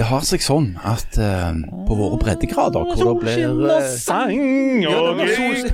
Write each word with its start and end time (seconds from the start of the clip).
Det 0.00 0.06
har 0.08 0.22
seg 0.24 0.40
sånn 0.40 0.70
at 0.88 1.18
uh, 1.20 1.52
på 1.84 1.96
våre 1.98 2.16
breddegrader, 2.22 2.86
hvor 2.88 3.18
det 3.20 3.20
blir 3.20 3.66
eh, 3.68 3.88
sang 4.00 4.86
og 4.88 5.20
spill 5.28 5.68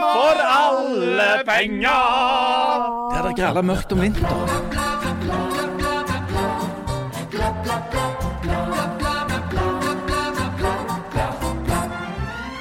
for 0.00 0.40
alle 0.40 1.28
penger. 1.44 2.88
Der 3.12 3.28
det 3.28 3.34
græla 3.42 3.60
mørkt 3.60 3.92
om 3.92 4.00
vinteren. 4.06 4.48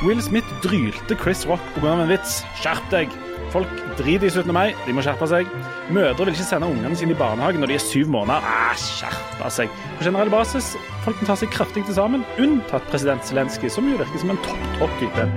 Will 0.04 0.20
Smith 0.28 0.60
drylte 0.68 1.16
Chris 1.24 1.48
Rock 1.48 1.64
på 1.78 1.86
grunn 1.86 2.02
av 2.02 2.10
en 2.10 2.18
vits. 2.18 2.42
Skjerp 2.60 2.92
deg! 2.92 3.16
Folk 3.54 3.70
driter 4.00 4.26
i 4.26 4.32
17. 4.34 4.50
mai, 4.50 4.72
de 4.88 4.94
må 4.98 5.04
skjerpe 5.06 5.28
seg. 5.30 5.50
Mødre 5.94 6.26
vil 6.26 6.34
ikke 6.34 6.46
sende 6.48 6.66
ungene 6.74 6.96
sine 6.98 7.14
i 7.14 7.18
barnehagen 7.20 7.62
når 7.62 7.70
de 7.70 7.76
er 7.78 7.84
syv 7.84 8.08
måneder. 8.10 8.42
Ah, 8.50 8.74
skjerpe 8.74 9.50
seg. 9.54 9.76
På 10.00 10.08
generell 10.08 10.32
basis, 10.34 10.72
folk 11.04 11.20
tar 11.22 11.30
ta 11.30 11.36
seg 11.38 11.52
kraftig 11.54 11.84
til 11.86 11.94
sammen, 11.94 12.26
unntatt 12.42 12.88
president 12.90 13.22
Zelenskyj, 13.30 13.70
som 13.76 13.86
jo 13.86 14.00
virker 14.00 14.24
som 14.24 14.34
en 14.34 14.42
topp, 14.42 14.66
topp 14.80 14.98
type. 15.04 15.28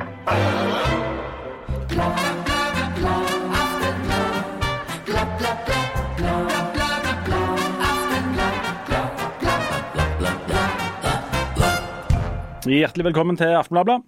Hjertelig 12.64 13.10
velkommen 13.10 13.36
til 13.36 13.52
Aftenbladet. 13.60 14.00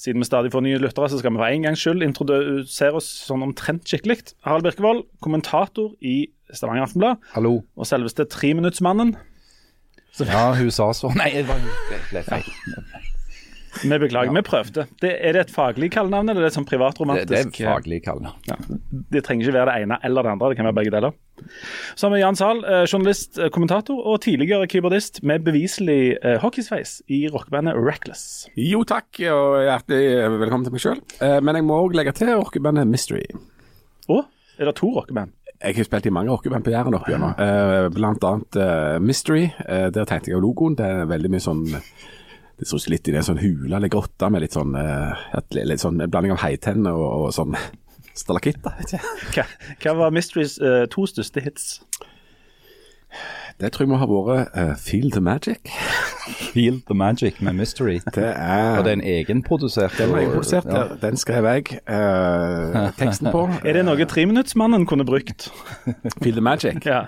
Siden 0.00 0.20
vi 0.20 0.26
stadig 0.26 0.50
får 0.50 0.64
nye 0.66 0.78
lyttere, 0.82 1.06
så 1.08 1.20
skal 1.20 1.32
vi 1.34 1.38
for 1.38 1.46
en 1.54 1.66
gangs 1.68 1.82
skyld 1.84 2.02
introdusere 2.02 2.98
oss 2.98 3.06
sånn 3.28 3.44
omtrent 3.46 3.86
skikkelig. 3.86 4.32
Harald 4.46 4.66
Birkevold, 4.66 5.04
kommentator 5.22 5.92
i 6.02 6.26
Stavanger 6.52 6.88
Aftenblad, 6.88 7.22
Hallo. 7.36 7.60
og 7.78 7.86
selveste 7.88 8.26
treminuttsmannen. 8.30 9.14
Ja, 10.20 10.52
hun 10.54 10.70
sa 10.70 10.92
så. 10.94 11.10
Nei, 11.18 11.30
det 11.34 11.46
ble 12.10 12.22
feil. 12.26 12.46
Vi 13.82 13.98
beklager, 13.98 14.32
vi 14.36 14.42
prøvde. 14.46 14.84
Det, 15.02 15.10
er 15.18 15.36
det 15.36 15.40
et 15.46 15.52
faglig 15.54 15.90
kallenavn, 15.94 16.28
eller 16.30 16.44
er 16.44 16.50
det 16.52 16.58
et 16.60 16.68
privatromantisk? 16.70 17.28
Det, 17.28 17.34
det 17.34 17.40
er 17.42 17.50
et 17.50 17.74
faglig 17.74 17.98
kallenavn. 18.04 18.38
Ja, 18.48 18.56
det 19.12 19.24
trenger 19.26 19.48
ikke 19.48 19.56
være 19.58 19.66
det 19.72 19.84
ene 19.86 19.98
eller 20.06 20.26
det 20.26 20.32
andre, 20.34 20.50
det 20.52 20.58
kan 20.60 20.68
være 20.70 20.78
begge 20.80 20.94
deler. 20.94 21.16
Så 21.98 22.06
har 22.06 22.14
vi 22.14 22.20
Jan 22.22 22.38
Zahl, 22.38 22.62
eh, 22.64 22.84
journalist, 22.86 23.38
eh, 23.38 23.50
kommentator 23.52 23.98
og 24.06 24.20
tidligere 24.24 24.68
keyboardist 24.70 25.22
med 25.26 25.42
beviselig 25.44 26.16
eh, 26.22 26.38
hockeysveis 26.42 27.00
i 27.10 27.24
rockebandet 27.34 27.74
Reckless. 27.76 28.46
Jo 28.56 28.84
takk, 28.88 29.10
og 29.34 29.58
hjertelig 29.66 30.38
velkommen 30.44 30.68
til 30.68 30.76
meg 30.76 30.84
sjøl. 30.86 31.00
Men 31.44 31.58
jeg 31.58 31.66
må 31.66 31.80
òg 31.86 31.96
legge 31.98 32.14
til 32.16 32.34
rockebandet 32.38 32.86
Mystery. 32.90 33.26
Å, 34.08 34.20
er 34.60 34.70
det 34.70 34.76
to 34.78 34.92
rockeband? 34.94 35.34
Jeg 35.64 35.78
har 35.78 35.86
spilt 35.86 36.06
i 36.06 36.12
mange 36.12 36.28
rockeband 36.28 36.64
på 36.66 36.72
Jæren 36.74 36.94
opp 36.98 37.06
igjennom. 37.08 37.30
Eh, 37.40 37.86
Blant 37.94 38.24
annet 38.28 38.56
eh, 38.60 38.98
Mystery. 39.00 39.46
Eh, 39.64 39.86
Der 39.94 40.04
tegnte 40.04 40.28
jeg 40.28 40.36
av 40.36 40.42
logoen. 40.44 40.74
Det 40.76 40.84
er 40.84 41.06
veldig 41.08 41.30
mye 41.32 41.40
sånn 41.44 41.62
Det 42.58 42.68
så 42.70 42.78
ut 42.78 42.90
litt 42.92 43.08
i 43.10 43.14
det 43.14 43.24
sånn 43.26 43.40
hule 43.42 43.76
eller 43.76 43.90
grotte 43.90 44.30
med 44.30 44.44
litt 44.44 44.54
sånn, 44.54 44.76
eh, 44.78 45.24
et, 45.38 45.56
litt 45.58 45.82
sånn 45.82 46.00
en 46.00 46.10
blanding 46.10 46.34
av 46.36 46.42
heitenne 46.44 46.92
og, 46.94 47.26
og 47.26 47.32
sånn 47.34 47.56
stalakitter. 48.22 48.78
Hva, 49.34 49.46
hva 49.82 49.96
var 49.98 50.14
Mysteries 50.14 50.58
uh, 50.62 50.84
to 50.90 51.08
største 51.10 51.42
hits? 51.42 51.80
Det 53.60 53.70
tror 53.72 53.84
jeg 53.84 53.90
må 53.92 53.98
ha 54.00 54.06
vært 54.10 54.54
uh, 54.58 54.72
Feel 54.78 55.10
the 55.14 55.22
Magic. 55.22 55.70
Feel 56.54 56.80
the 56.88 56.94
magic 56.94 57.40
med 57.40 57.52
Mystery. 57.58 58.00
Det 58.14 58.30
er 58.32 58.78
Og 58.78 58.84
det 58.86 58.92
er 58.92 58.96
en 58.96 59.04
egenprodusert 59.04 59.98
Den 59.98 60.14
egen 60.16 60.32
jeg 60.32 60.62
ja. 60.64 60.76
ja. 60.78 60.84
den 61.02 61.16
skrev 61.20 61.44
jeg 61.44 61.78
uh, 61.84 62.90
teksten 62.98 63.30
på. 63.34 63.44
Er 63.66 63.78
det 63.78 63.84
noe 63.86 64.06
treminuttsmannen 64.08 64.86
kunne 64.86 65.06
brukt? 65.06 65.50
Feel 66.22 66.38
the 66.38 66.44
Magic. 66.44 66.80
Ja. 66.86 67.04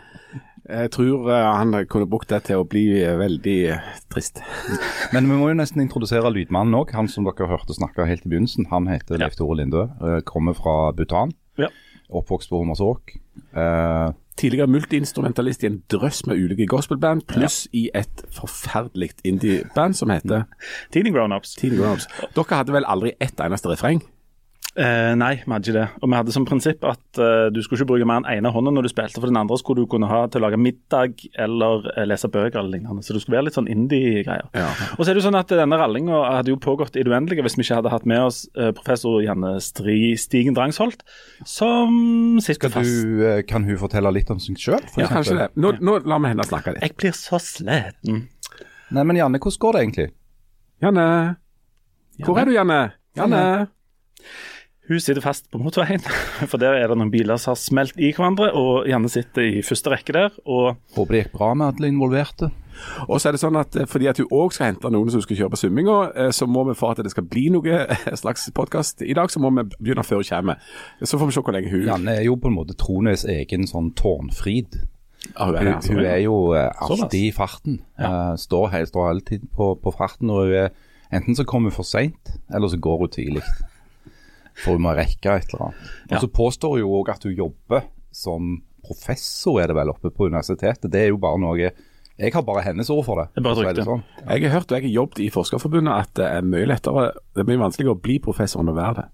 Jeg 0.66 0.90
tror 0.96 1.30
eh, 1.30 1.46
han 1.46 1.74
kunne 1.90 2.08
brukt 2.10 2.30
det 2.32 2.42
til 2.48 2.62
å 2.62 2.66
bli 2.66 2.84
eh, 2.98 3.14
veldig 3.20 3.56
eh, 3.70 3.90
trist. 4.12 4.42
Men 5.14 5.28
vi 5.30 5.38
må 5.38 5.50
jo 5.52 5.58
nesten 5.58 5.84
introdusere 5.84 6.32
lydmannen 6.34 6.74
òg. 6.78 6.94
Han 6.98 7.10
som 7.10 7.26
dere 7.28 7.48
hørte 7.50 7.76
snakke 7.76 8.08
helt 8.08 8.26
i 8.26 8.32
begynnelsen. 8.32 8.68
Han 8.72 8.90
heter 8.90 9.20
Leif 9.22 9.38
Tore 9.38 9.60
Lindø. 9.60 9.86
Kommer 10.28 10.58
fra 10.58 10.90
Bhutan. 10.96 11.34
Ja. 11.60 11.70
Oppvokst 12.10 12.50
på 12.50 12.58
Hommersåk. 12.60 13.16
Eh, 13.56 14.08
Tidligere 14.36 14.68
multiinstrumentalist 14.68 15.62
i 15.64 15.68
en 15.70 15.78
drøss 15.88 16.26
med 16.28 16.36
ulike 16.36 16.66
gospelband, 16.68 17.22
pluss 17.30 17.62
i 17.72 17.86
et 17.96 18.20
forferdelig 18.36 19.14
indie-band 19.24 19.96
som 19.96 20.12
heter 20.12 20.44
Teeny 20.92 21.08
Grownups. 21.14 21.54
Grown-Ups. 21.62 22.04
Dere 22.36 22.58
hadde 22.58 22.74
vel 22.76 22.84
aldri 22.84 23.14
ett 23.16 23.40
eneste 23.40 23.72
refreng? 23.72 24.02
Eh, 24.76 25.14
nei, 25.16 25.38
vi 25.40 25.48
hadde 25.48 25.70
ikke 25.70 25.74
det. 25.78 25.84
Og 26.02 26.10
vi 26.10 26.16
hadde 26.18 26.32
som 26.34 26.44
prinsipp 26.44 26.82
at 26.84 27.20
eh, 27.22 27.46
du 27.48 27.62
skulle 27.64 27.80
ikke 27.80 27.88
bruke 27.94 28.08
mer 28.08 28.18
enn 28.20 28.26
ene 28.42 28.50
hånda 28.52 28.74
når 28.76 28.84
du 28.84 28.90
spilte, 28.92 29.22
for 29.22 29.30
den 29.30 29.38
andre 29.40 29.56
skulle 29.56 29.86
du 29.86 29.88
kunne 29.88 30.08
ha 30.10 30.18
til 30.28 30.42
å 30.42 30.44
lage 30.44 30.58
middag 30.60 31.22
eller 31.32 31.86
eh, 31.94 32.04
lese 32.04 32.28
bøker 32.28 32.60
eller 32.60 32.74
lignende. 32.74 33.04
Så 33.06 33.16
du 33.16 33.20
skulle 33.22 33.38
være 33.38 33.46
litt 33.48 33.56
sånn 33.56 33.70
indie-greier. 33.72 34.50
Ja. 34.52 34.66
Og 34.98 35.00
så 35.00 35.08
er 35.08 35.16
det 35.16 35.22
jo 35.22 35.26
sånn 35.30 35.38
at 35.40 35.54
denne 35.56 35.78
rallinga 35.80 36.18
hadde 36.26 36.52
jo 36.52 36.58
pågått 36.60 36.98
i 37.00 37.04
det 37.06 37.12
uendelige 37.12 37.46
hvis 37.46 37.56
vi 37.56 37.64
ikke 37.64 37.78
hadde 37.78 37.92
hatt 37.94 38.04
med 38.10 38.26
oss 38.26 38.42
eh, 38.52 38.68
professor 38.76 39.22
Janne 39.24 39.54
Stri 39.64 40.12
Stigen 40.20 40.58
Drangsholt, 40.58 41.06
som 41.48 42.36
sitter 42.44 42.66
skal 42.66 42.74
fast. 42.76 42.92
du, 43.00 43.22
eh, 43.30 43.40
kan 43.48 43.64
hun 43.64 43.80
fortelle 43.80 44.12
litt 44.12 44.32
om 44.34 44.42
seg 44.42 44.60
sjøl? 44.60 44.84
Ja, 45.00 45.08
kanskje 45.08 45.38
det. 45.40 45.48
Nå, 45.56 45.72
nå 45.80 46.02
lar 46.04 46.20
vi 46.20 46.34
henne 46.34 46.44
snakke 46.48 46.76
litt. 46.76 46.84
Jeg 46.84 46.98
blir 47.00 47.16
så 47.16 47.40
sliten. 47.40 48.26
Nei, 48.92 49.02
men 49.08 49.18
Janne, 49.18 49.40
hvordan 49.40 49.62
går 49.64 49.78
det 49.78 49.86
egentlig? 49.86 50.06
Janne. 50.84 51.08
Hvor 52.28 52.42
er 52.44 52.48
du, 52.48 52.52
Janne? 52.58 52.80
Janne. 53.16 53.42
Hun 54.88 55.00
sitter 55.02 55.20
fast 55.24 55.48
på 55.50 55.58
motorveien, 55.58 56.00
for 56.50 56.60
der 56.62 56.76
er 56.78 56.86
det 56.92 56.96
noen 57.00 57.10
biler 57.10 57.40
som 57.42 57.54
har 57.54 57.58
smelt 57.58 57.96
i 57.98 58.12
hverandre. 58.14 58.52
Og 58.54 58.86
Janne 58.86 59.08
sitter 59.10 59.42
i 59.58 59.62
første 59.66 59.90
rekke 59.90 60.14
der. 60.14 60.36
Og 60.46 60.76
Håper 60.94 61.16
det 61.16 61.22
gikk 61.24 61.32
bra 61.34 61.48
med 61.58 61.72
alle 61.72 61.90
involverte. 61.90 62.52
Og 63.08 63.16
så 63.18 63.30
er 63.30 63.34
det 63.34 63.40
sånn 63.40 63.56
at 63.56 63.74
eh, 63.80 63.86
fordi 63.88 64.06
at 64.10 64.18
hun 64.20 64.28
òg 64.36 64.52
skal 64.52 64.68
hente 64.68 64.90
noen 64.92 65.08
som 65.10 65.22
skal 65.24 65.38
kjøre 65.38 65.54
på 65.54 65.58
svømminga, 65.62 65.94
eh, 66.12 66.30
så 66.36 66.44
må 66.46 66.62
vi 66.68 66.74
for 66.76 66.92
at 66.92 67.00
det 67.02 67.10
skal 67.14 67.24
bli 67.26 67.46
noe 67.54 67.72
eh, 67.86 68.10
slags 68.20 68.44
podkast 68.54 69.00
i 69.02 69.14
dag, 69.16 69.32
så 69.32 69.40
må 69.40 69.48
vi 69.56 69.64
begynne 69.78 70.04
før 70.04 70.20
hun 70.20 70.28
kommer. 70.28 70.60
Så 71.00 71.16
får 71.18 71.30
vi 71.30 71.36
se 71.38 71.42
hvor 71.46 71.56
lenge 71.56 71.72
hun 71.72 71.86
Janne 71.88 72.18
er 72.20 72.26
jo 72.28 72.36
på 72.36 72.50
en 72.52 72.58
måte 72.58 72.76
Trones 72.78 73.24
egen 73.32 73.64
sånn 73.70 73.90
tårnfrid. 73.96 74.76
Ah, 75.34 75.48
hun 75.48 75.56
er 75.56 75.64
Hun, 75.64 75.72
altså. 75.78 75.94
hun 75.96 76.04
er 76.06 76.20
jo 76.22 76.36
alltid 76.54 77.22
i 77.24 77.32
farten. 77.34 77.80
Eh, 77.98 78.34
står, 78.44 78.68
he- 78.76 78.84
står 78.92 79.08
alltid 79.14 79.48
på, 79.56 79.72
på 79.82 79.94
farten. 79.96 80.30
og 80.30 80.44
hun 80.44 80.60
er, 80.66 80.68
Enten 81.16 81.34
så 81.38 81.44
kommer 81.48 81.70
hun 81.72 81.76
for 81.80 81.86
seint, 81.88 82.36
eller 82.54 82.68
så 82.68 82.76
går 82.82 82.98
hun 83.06 83.10
tidlig. 83.16 83.42
For 84.62 84.76
hun 84.76 84.86
må 84.86 84.94
rekke 84.96 85.34
et 85.36 85.52
eller 85.52 85.68
annet. 85.68 85.90
Og 86.10 86.22
så 86.24 86.30
påstår 86.32 86.76
hun 86.76 86.82
jo 86.84 86.94
òg 87.00 87.12
at 87.12 87.26
hun 87.28 87.36
jobber 87.36 87.84
som 88.16 88.56
professor, 88.86 89.58
er 89.60 89.68
det 89.72 89.76
vel, 89.76 89.90
oppe 89.92 90.12
på 90.14 90.28
universitetet. 90.30 90.88
Det 90.92 91.06
er 91.06 91.10
jo 91.10 91.20
bare 91.20 91.40
noe 91.42 91.58
Jeg 92.16 92.32
har 92.32 92.42
bare 92.46 92.62
hennes 92.64 92.88
ord 92.88 93.04
for 93.04 93.20
det. 93.20 93.26
Det 93.36 93.44
er 93.44 93.58
rykte. 93.60 93.84
sånn. 93.84 94.02
Jeg 94.22 94.46
har 94.46 94.54
hørt 94.54 94.70
og 94.70 94.78
jeg 94.78 94.86
har 94.86 94.94
jobbet 95.02 95.18
i 95.20 95.28
Forskerforbundet 95.34 95.92
at 95.92 96.14
det 96.16 96.28
er 96.38 96.46
mye 96.48 96.64
lettere 96.70 97.10
Det 97.34 97.42
er 97.42 97.48
mye 97.50 97.60
vanskeligere 97.66 97.92
å 97.98 98.00
bli 98.00 98.16
professor 98.24 98.62
enn 98.62 98.72
å 98.72 98.76
være 98.78 98.94
det. 99.02 99.06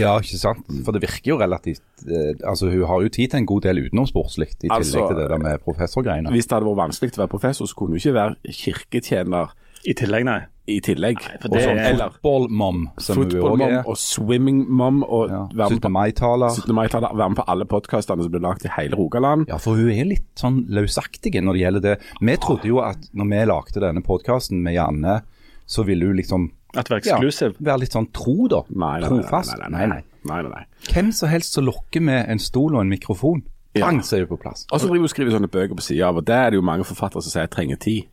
Ja, 0.00 0.14
ikke 0.18 0.38
sant. 0.40 0.64
For 0.86 0.96
det 0.96 1.02
virker 1.04 1.34
jo 1.34 1.36
relativt 1.38 1.84
eh, 2.08 2.32
Altså, 2.48 2.70
hun 2.72 2.86
har 2.88 3.04
jo 3.04 3.12
tid 3.12 3.30
til 3.30 3.42
en 3.42 3.46
god 3.46 3.66
del 3.68 3.84
utenomsportslig, 3.84 4.48
i 4.48 4.56
tillegg 4.64 4.78
Altså, 4.80 5.04
til 5.10 5.20
det 5.20 5.28
der 5.30 5.42
med 5.44 5.60
professorgreiene. 5.66 6.32
Hvis 6.34 6.48
det 6.48 6.56
hadde 6.56 6.70
vært 6.70 6.80
vanskelig 6.80 7.14
å 7.14 7.22
være 7.22 7.32
professor, 7.36 7.68
så 7.68 7.78
kunne 7.78 7.94
hun 7.94 8.00
ikke 8.00 8.16
være 8.16 8.56
kirketjener 8.62 9.52
i 9.84 9.94
tillegg, 10.00 10.24
nei. 10.26 10.40
I 10.66 10.80
tillegg. 10.80 11.18
for 11.42 11.48
Og 11.48 11.50
det 11.58 11.62
sånn, 11.66 11.76
er- 11.78 11.92
eller 11.92 12.10
Football-mom, 12.10 12.88
som 12.98 13.16
football-mom 13.16 13.60
er. 13.68 13.82
og 13.86 13.96
swimming-mom 13.96 15.02
og 15.06 15.28
Ja. 15.30 15.46
være 15.54 15.70
med 15.70 15.82
på 15.82 15.90
mai-taler. 15.90 16.48
være 17.16 17.28
med 17.30 17.36
på 17.36 17.44
alle 17.46 17.64
podkastene 17.64 18.22
som 18.22 18.30
blir 18.32 18.40
lagd 18.40 18.64
i 18.64 18.68
hele 18.68 18.96
Rogaland. 18.96 19.46
Ja, 19.48 19.56
for 19.58 19.74
hun 19.76 19.90
er 19.90 20.04
litt 20.04 20.34
sånn 20.36 20.66
løsaktig 20.68 21.34
når 21.42 21.52
det 21.52 21.60
gjelder 21.62 21.80
det. 21.82 22.00
Vi 22.20 22.36
trodde 22.36 22.64
jo 22.64 22.78
at 22.80 22.96
når 23.14 23.28
vi 23.30 23.46
lagde 23.46 23.80
denne 23.80 24.02
podkasten 24.02 24.62
med 24.62 24.74
Janne, 24.74 25.22
så 25.66 25.84
ville 25.84 26.06
hun 26.06 26.16
liksom 26.16 26.50
At 26.76 26.88
være 26.88 27.00
eksklusiv? 27.02 27.54
ja, 27.60 27.72
være 27.72 27.80
litt 27.80 27.92
sånn 27.92 28.12
tro, 28.12 28.48
da. 28.48 28.62
Nei, 28.70 29.00
nei, 29.00 29.08
nei, 29.08 29.22
Trofast. 29.22 29.58
nei, 29.58 29.68
nei, 29.68 29.86
nei, 29.86 30.02
nei, 30.24 30.42
nei, 30.42 30.50
nei. 30.50 30.64
Hvem 30.88 31.12
som 31.12 31.28
helst 31.28 31.52
som 31.52 31.66
lokker 31.66 32.00
med 32.02 32.26
en 32.28 32.38
stol 32.38 32.74
og 32.74 32.80
en 32.80 32.88
mikrofon, 32.90 33.42
Ja. 33.74 33.86
bang, 33.86 34.00
så 34.00 34.14
er 34.16 34.26
hun 34.26 34.36
på 34.38 34.40
plass. 34.42 34.66
Og 34.72 34.80
så 34.80 34.84
driver 34.88 34.96
hun 34.96 35.04
og 35.04 35.10
skriver 35.10 35.30
sånne 35.32 35.50
bøker 35.50 35.74
på 35.76 35.82
sida 35.82 36.06
av, 36.08 36.16
og 36.16 36.24
det 36.24 36.34
er 36.34 36.50
det 36.50 36.54
jo 36.56 36.62
mange 36.62 36.84
forfattere 36.84 37.22
som 37.22 37.30
sier 37.30 37.42
jeg 37.42 37.50
trenger 37.50 37.78
tid. 37.78 38.04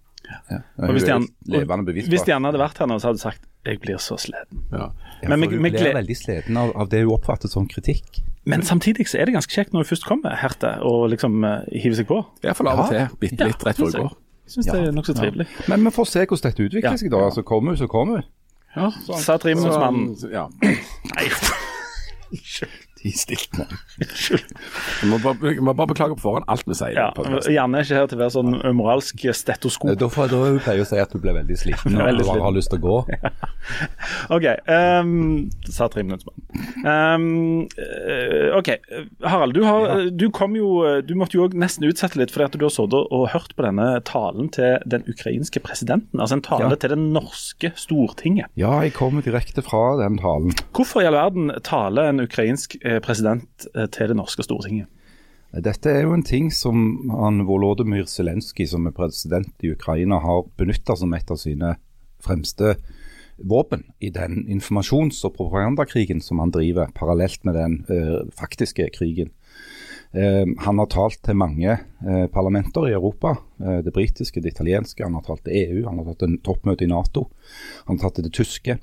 Hun 0.50 0.92
hvis 0.96 1.04
de, 1.04 1.10
Jan- 1.10 1.24
et 1.24 1.68
Hvis 2.10 2.24
på 2.26 2.32
hadde 2.48 2.60
vært 2.60 2.78
her 2.80 2.88
nå, 2.88 2.98
så 3.00 3.08
hadde 3.12 3.20
hun 3.22 3.26
sagt 3.32 3.48
jeg 3.66 3.78
blir 3.80 3.98
så 4.02 4.16
sliten. 4.18 4.64
Ja. 4.72 4.88
Ja, 5.22 5.30
Men 5.30 5.44
for 5.44 5.50
vi- 5.52 5.58
vi 5.62 5.70
blir 5.70 5.94
veldig 5.94 6.18
sliten 6.18 6.58
av, 6.58 6.72
av 6.76 6.90
det 6.90 7.04
hun 7.04 7.12
oppfatter 7.14 7.48
som 7.48 7.68
kritikk. 7.68 8.22
Men 8.46 8.64
samtidig 8.64 9.06
så 9.08 9.20
er 9.22 9.26
det 9.30 9.36
ganske 9.36 9.54
kjekt 9.54 9.72
når 9.74 9.84
hun 9.84 9.90
først 9.92 10.06
kommer 10.08 10.36
her 10.36 10.50
til 10.50 10.82
og 10.82 11.10
liksom 11.12 11.44
uh, 11.46 11.62
hiver 11.72 11.96
seg 11.96 12.08
på. 12.10 12.26
Iallfall 12.44 12.68
av 12.72 12.80
og 12.80 12.90
til. 12.90 13.08
Bitte 13.22 13.46
litt 13.52 13.62
rett 13.68 13.78
før 13.78 13.92
hun 13.92 14.08
går. 14.08 14.16
Jeg 14.48 14.56
syns 14.56 14.66
det 14.72 14.80
er 14.88 14.92
nokså 14.92 15.14
trivelig. 15.16 15.48
Men 15.70 15.84
vi 15.86 15.92
får 15.94 16.08
se 16.10 16.26
hvordan 16.26 16.48
dette 16.50 16.64
utvikler 16.66 16.90
Ja. 16.92 16.98
seg, 16.98 17.12
da. 17.12 17.18
Altså, 17.28 17.44
kommer 17.44 17.72
hun, 17.72 17.78
så 17.78 17.88
kommer 17.88 18.16
hun. 18.16 18.24
Ja, 18.76 18.90
Sa 19.20 19.38
treminuttsmannen. 19.38 20.16
Så, 20.18 20.32
ja. 20.32 20.48
Nei, 20.64 21.28
De 23.02 23.12
stilte 23.18 23.64
meg. 23.64 23.72
Jeg 24.02 25.10
må 25.10 25.18
bare, 25.24 25.56
må 25.64 25.74
bare 25.74 25.90
beklage 25.90 26.18
på 26.20 26.22
forhånd 26.26 26.46
alt 26.52 26.68
vi 26.70 26.76
sier. 26.78 27.00
ja, 27.00 27.66
er 27.66 27.86
ikke 27.86 27.98
her 27.98 28.10
til 28.12 28.20
å 28.20 28.22
være 28.22 28.34
sånn 28.36 28.52
moralsk 28.78 29.24
stetoskop. 29.38 29.96
Da 29.98 30.10
får 30.12 30.30
da 30.32 30.42
hun 30.44 30.60
å 30.62 30.86
si 30.88 31.00
at 31.02 31.16
hun 31.16 31.24
blir 31.24 31.34
veldig 31.40 31.58
sliten 31.58 31.98
og 31.98 32.06
Veldig 32.12 32.26
sliten. 32.28 32.44
har 32.46 32.56
lyst 32.56 32.74
til 32.74 32.82
å 32.82 32.86
gå. 32.86 32.98
OK. 34.38 34.48
Um, 34.70 35.50
sa 35.70 35.88
tre 35.92 36.04
minutter 36.06 36.30
um, 36.86 37.66
OK. 38.60 38.70
Harald, 39.26 39.58
du, 39.58 39.64
har, 39.66 40.06
du, 40.12 40.28
kom 40.36 40.56
jo, 40.58 40.70
du 41.06 41.16
måtte 41.18 41.38
jo 41.40 41.48
nesten 41.54 41.88
utsette 41.90 42.20
litt 42.22 42.34
fordi 42.34 42.50
at 42.50 42.60
du 42.60 42.66
har 42.68 42.74
sittet 42.74 43.10
og 43.14 43.28
hørt 43.34 43.56
på 43.58 43.66
denne 43.66 43.88
talen 44.08 44.50
til 44.54 44.78
den 44.90 45.06
ukrainske 45.10 45.62
presidenten. 45.64 46.20
Altså 46.22 46.38
en 46.40 46.46
tale 46.46 46.70
Ja. 46.72 46.78
til 46.78 46.94
det 46.94 47.00
norske 47.02 47.72
Stortinget. 47.80 48.52
Ja, 48.60 48.76
jeg 48.86 48.94
kommer 48.98 49.24
direkte 49.26 49.64
fra 49.66 49.98
den 50.02 50.20
talen. 50.22 50.54
Hvorfor 50.76 51.02
i 51.02 51.08
all 51.10 51.18
verden 51.18 51.52
taler 51.66 52.12
en 52.12 52.22
ukrainsk 52.24 52.76
eh, 52.84 52.91
president 53.00 53.68
eh, 53.76 53.88
til 53.88 54.12
det 54.12 54.18
norske 54.20 54.44
Stortinget? 54.44 54.90
Dette 55.52 55.92
er 55.92 56.06
jo 56.06 56.14
en 56.16 56.24
ting 56.24 56.48
som 56.56 57.10
han 57.12 57.44
Volodymyr 57.44 58.06
Zelenskyj, 58.08 58.70
som 58.72 58.86
er 58.88 58.96
president 58.96 59.66
i 59.66 59.74
Ukraina, 59.74 60.22
har 60.24 60.46
benytta 60.60 60.96
som 60.96 61.12
et 61.14 61.32
av 61.32 61.40
sine 61.42 61.74
fremste 62.24 62.78
våpen 63.42 63.84
i 64.00 64.10
den 64.14 64.46
informasjons- 64.48 65.20
og 65.28 65.36
propagandakrigen 65.36 66.22
som 66.24 66.40
han 66.40 66.54
driver, 66.54 66.92
parallelt 66.96 67.44
med 67.44 67.58
den 67.58 67.78
eh, 67.90 68.22
faktiske 68.38 68.88
krigen. 68.96 69.34
Eh, 70.14 70.46
han 70.64 70.80
har 70.80 70.88
talt 70.92 71.20
til 71.24 71.36
mange 71.36 71.74
eh, 71.74 72.28
parlamenter 72.32 72.88
i 72.88 72.96
Europa. 72.96 73.36
eh, 73.60 73.82
det 73.84 73.94
britiske, 73.94 74.42
det 74.42 74.54
italienske, 74.54 75.04
han 75.04 75.14
har 75.14 75.26
talt 75.28 75.44
til 75.44 75.58
EU, 75.58 75.84
han 75.90 76.00
har 76.00 76.14
tatt 76.14 76.28
en 76.30 76.40
toppmøte 76.40 76.86
i 76.86 76.92
Nato. 76.92 77.28
Han 77.88 77.98
har 77.98 78.08
tatt 78.08 78.22
til 78.22 78.30
det 78.30 78.34
tyske. 78.34 78.80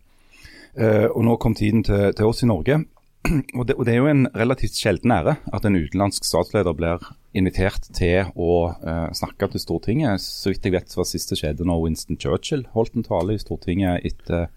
Eh, 0.77 1.07
og 1.07 1.25
nå 1.25 1.37
kom 1.37 1.55
tiden 1.55 1.85
til, 1.85 2.13
til 2.13 2.27
oss 2.27 2.43
i 2.43 2.51
Norge. 2.51 2.83
Og 3.59 3.67
det, 3.69 3.75
og 3.77 3.85
det 3.87 3.95
er 3.95 3.99
jo 4.03 4.09
en 4.11 4.27
relativt 4.37 4.77
sjelden 4.79 5.13
ære 5.15 5.37
at 5.53 5.65
en 5.69 5.77
utenlandsk 5.79 6.25
statsleder 6.25 6.75
blir 6.77 7.03
invitert 7.37 7.89
til 7.95 8.31
å 8.35 8.53
uh, 8.81 9.09
snakke 9.17 9.51
til 9.53 9.61
Stortinget. 9.63 10.23
Så 10.25 10.53
vidt 10.53 10.65
jeg 10.65 10.75
vet 10.75 10.97
var 10.97 11.07
siste 11.09 11.37
skjedde 11.39 11.67
når 11.69 11.83
Winston 11.85 12.19
Churchill 12.21 12.65
holdt 12.75 12.97
en 12.97 13.07
tale 13.07 13.37
i 13.37 13.43
Stortinget 13.43 14.07
etter, 14.09 14.49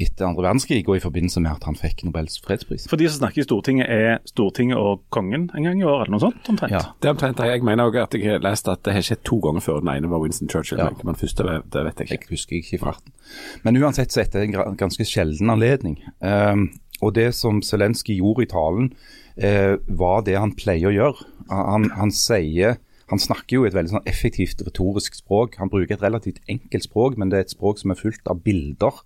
etter 0.00 0.26
andre 0.26 0.42
verdenskrig, 0.46 0.80
og 0.88 0.96
i 0.98 1.02
forbindelse 1.04 1.42
med 1.44 1.52
at 1.52 1.66
han 1.68 1.76
fikk 1.78 2.02
Nobels 2.08 2.38
fredspris. 2.42 2.86
For 2.90 2.98
de 2.98 3.06
som 3.10 3.20
snakker 3.22 3.44
i 3.44 3.46
Stortinget, 3.46 3.90
er 3.92 4.22
Stortinget 4.26 4.80
og 4.80 5.04
kongen 5.14 5.48
en 5.54 5.68
gang 5.68 5.82
i 5.82 5.86
år, 5.86 6.04
eller 6.06 6.16
noe 6.16 6.24
sånt? 6.24 6.48
omtrent? 6.50 6.74
Ja. 6.74 6.80
Det 6.98 7.10
er 7.10 7.14
omtrent. 7.14 7.42
Jeg 7.46 7.62
mener 7.68 7.90
også 7.90 8.06
at 8.08 8.16
jeg 8.18 8.30
har 8.32 8.42
lest 8.44 8.70
at 8.72 8.82
det 8.88 8.96
har 8.96 9.06
skjedd 9.06 9.22
to 9.28 9.38
ganger 9.44 9.62
før. 9.66 9.82
Den 9.84 9.92
ene 9.94 10.10
var 10.10 10.24
Winston 10.24 10.50
Churchill, 10.50 10.80
Ja. 10.82 10.90
men 11.04 11.20
første 11.20 11.46
det, 11.46 11.84
vet 11.90 12.00
jeg 12.02 12.10
ikke. 12.10 12.30
Jeg 12.32 12.38
husker 12.38 12.58
ikke 12.58 12.78
i 12.78 12.82
farten. 12.82 13.14
Men 13.62 13.78
uansett 13.82 14.10
så 14.14 14.24
er 14.24 14.32
dette 14.32 14.42
en 14.48 14.80
ganske 14.80 15.06
sjelden 15.06 15.52
anledning. 15.54 16.00
Ehm, 16.24 16.72
og 17.02 17.14
det 17.16 17.30
som 17.34 17.62
Zelenskyj 17.62 18.20
gjorde 18.20 18.46
i 18.46 18.50
talen, 18.50 18.92
eh, 19.36 19.76
var 19.88 20.22
det 20.26 20.38
han 20.38 20.54
pleier 20.54 20.90
å 20.90 20.94
gjøre. 20.94 21.30
Han, 21.50 21.90
han 21.98 22.12
sier 22.14 22.78
han 23.12 23.20
snakker 23.20 23.58
jo 23.58 23.64
et 23.68 23.74
veldig 23.76 23.92
sånn 23.92 24.06
effektivt 24.08 24.62
retorisk 24.64 25.18
språk. 25.18 25.58
Han 25.60 25.68
bruker 25.72 25.96
et 25.96 26.04
relativt 26.04 26.40
enkelt 26.48 26.86
språk, 26.86 27.18
men 27.20 27.28
det 27.28 27.36
er 27.36 27.44
et 27.44 27.52
språk 27.52 27.82
som 27.82 27.92
er 27.92 28.00
fullt 28.00 28.30
av 28.32 28.40
bilder. 28.46 29.02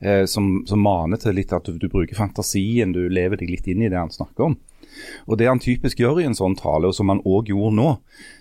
Eh, 0.00 0.24
som, 0.28 0.62
som 0.68 0.80
maner 0.80 1.20
til 1.20 1.36
litt 1.36 1.52
at 1.52 1.66
du, 1.68 1.76
du 1.80 1.88
bruker 1.92 2.16
fantasien, 2.16 2.92
du 2.96 3.06
lever 3.12 3.40
deg 3.40 3.52
litt 3.52 3.66
inn 3.68 3.84
i 3.84 3.88
det 3.92 3.98
han 4.00 4.12
snakker 4.12 4.50
om. 4.50 4.58
Og 5.28 5.38
Det 5.38 5.48
han 5.48 5.62
typisk 5.62 6.00
gjør 6.00 6.20
i 6.20 6.28
en 6.28 6.36
sånn 6.36 6.56
tale, 6.58 6.88
og 6.88 6.96
som 6.96 7.12
han 7.12 7.22
òg 7.24 7.52
gjorde 7.52 7.76
nå, 7.78 7.90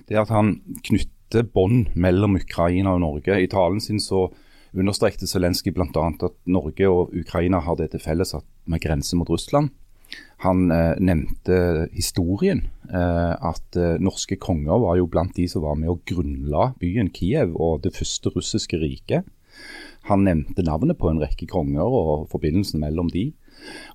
det 0.08 0.18
er 0.18 0.24
at 0.24 0.34
han 0.34 0.58
knytter 0.88 1.46
bånd 1.54 1.92
mellom 1.96 2.40
Ukraina 2.40 2.96
og 2.96 3.04
Norge. 3.04 3.38
I 3.38 3.52
talen 3.52 3.84
sin 3.84 4.02
så 4.04 4.28
understrekte 4.76 5.28
Zelenskyj 5.30 5.74
bl.a. 5.76 5.90
at 6.12 6.40
Norge 6.50 6.90
og 6.90 7.14
Ukraina 7.18 7.62
har 7.66 7.78
det 7.80 7.92
til 7.94 8.04
felles 8.04 8.36
at 8.38 8.46
vi 8.70 8.82
grense 8.84 9.18
mot 9.20 9.30
Russland. 9.30 9.74
Han 10.46 10.72
eh, 10.72 10.96
nevnte 11.04 11.90
historien, 11.94 12.64
eh, 12.90 13.34
at 13.36 13.76
eh, 13.76 13.98
norske 14.00 14.38
konger 14.40 14.80
var 14.82 14.96
jo 14.98 15.10
blant 15.12 15.36
de 15.36 15.50
som 15.52 15.66
var 15.66 15.76
med 15.78 15.92
å 15.92 16.00
grunnla 16.08 16.72
byen 16.80 17.12
Kiev 17.14 17.58
og 17.60 17.84
det 17.84 17.92
første 17.98 18.32
russiske 18.34 18.80
riket. 18.80 19.28
Han 20.08 20.24
nevnte 20.26 20.64
navnet 20.64 20.98
på 20.98 21.12
en 21.12 21.20
rekke 21.22 21.46
konger 21.52 21.84
og 21.84 22.30
forbindelsen 22.32 22.82
mellom 22.82 23.12
de. 23.14 23.30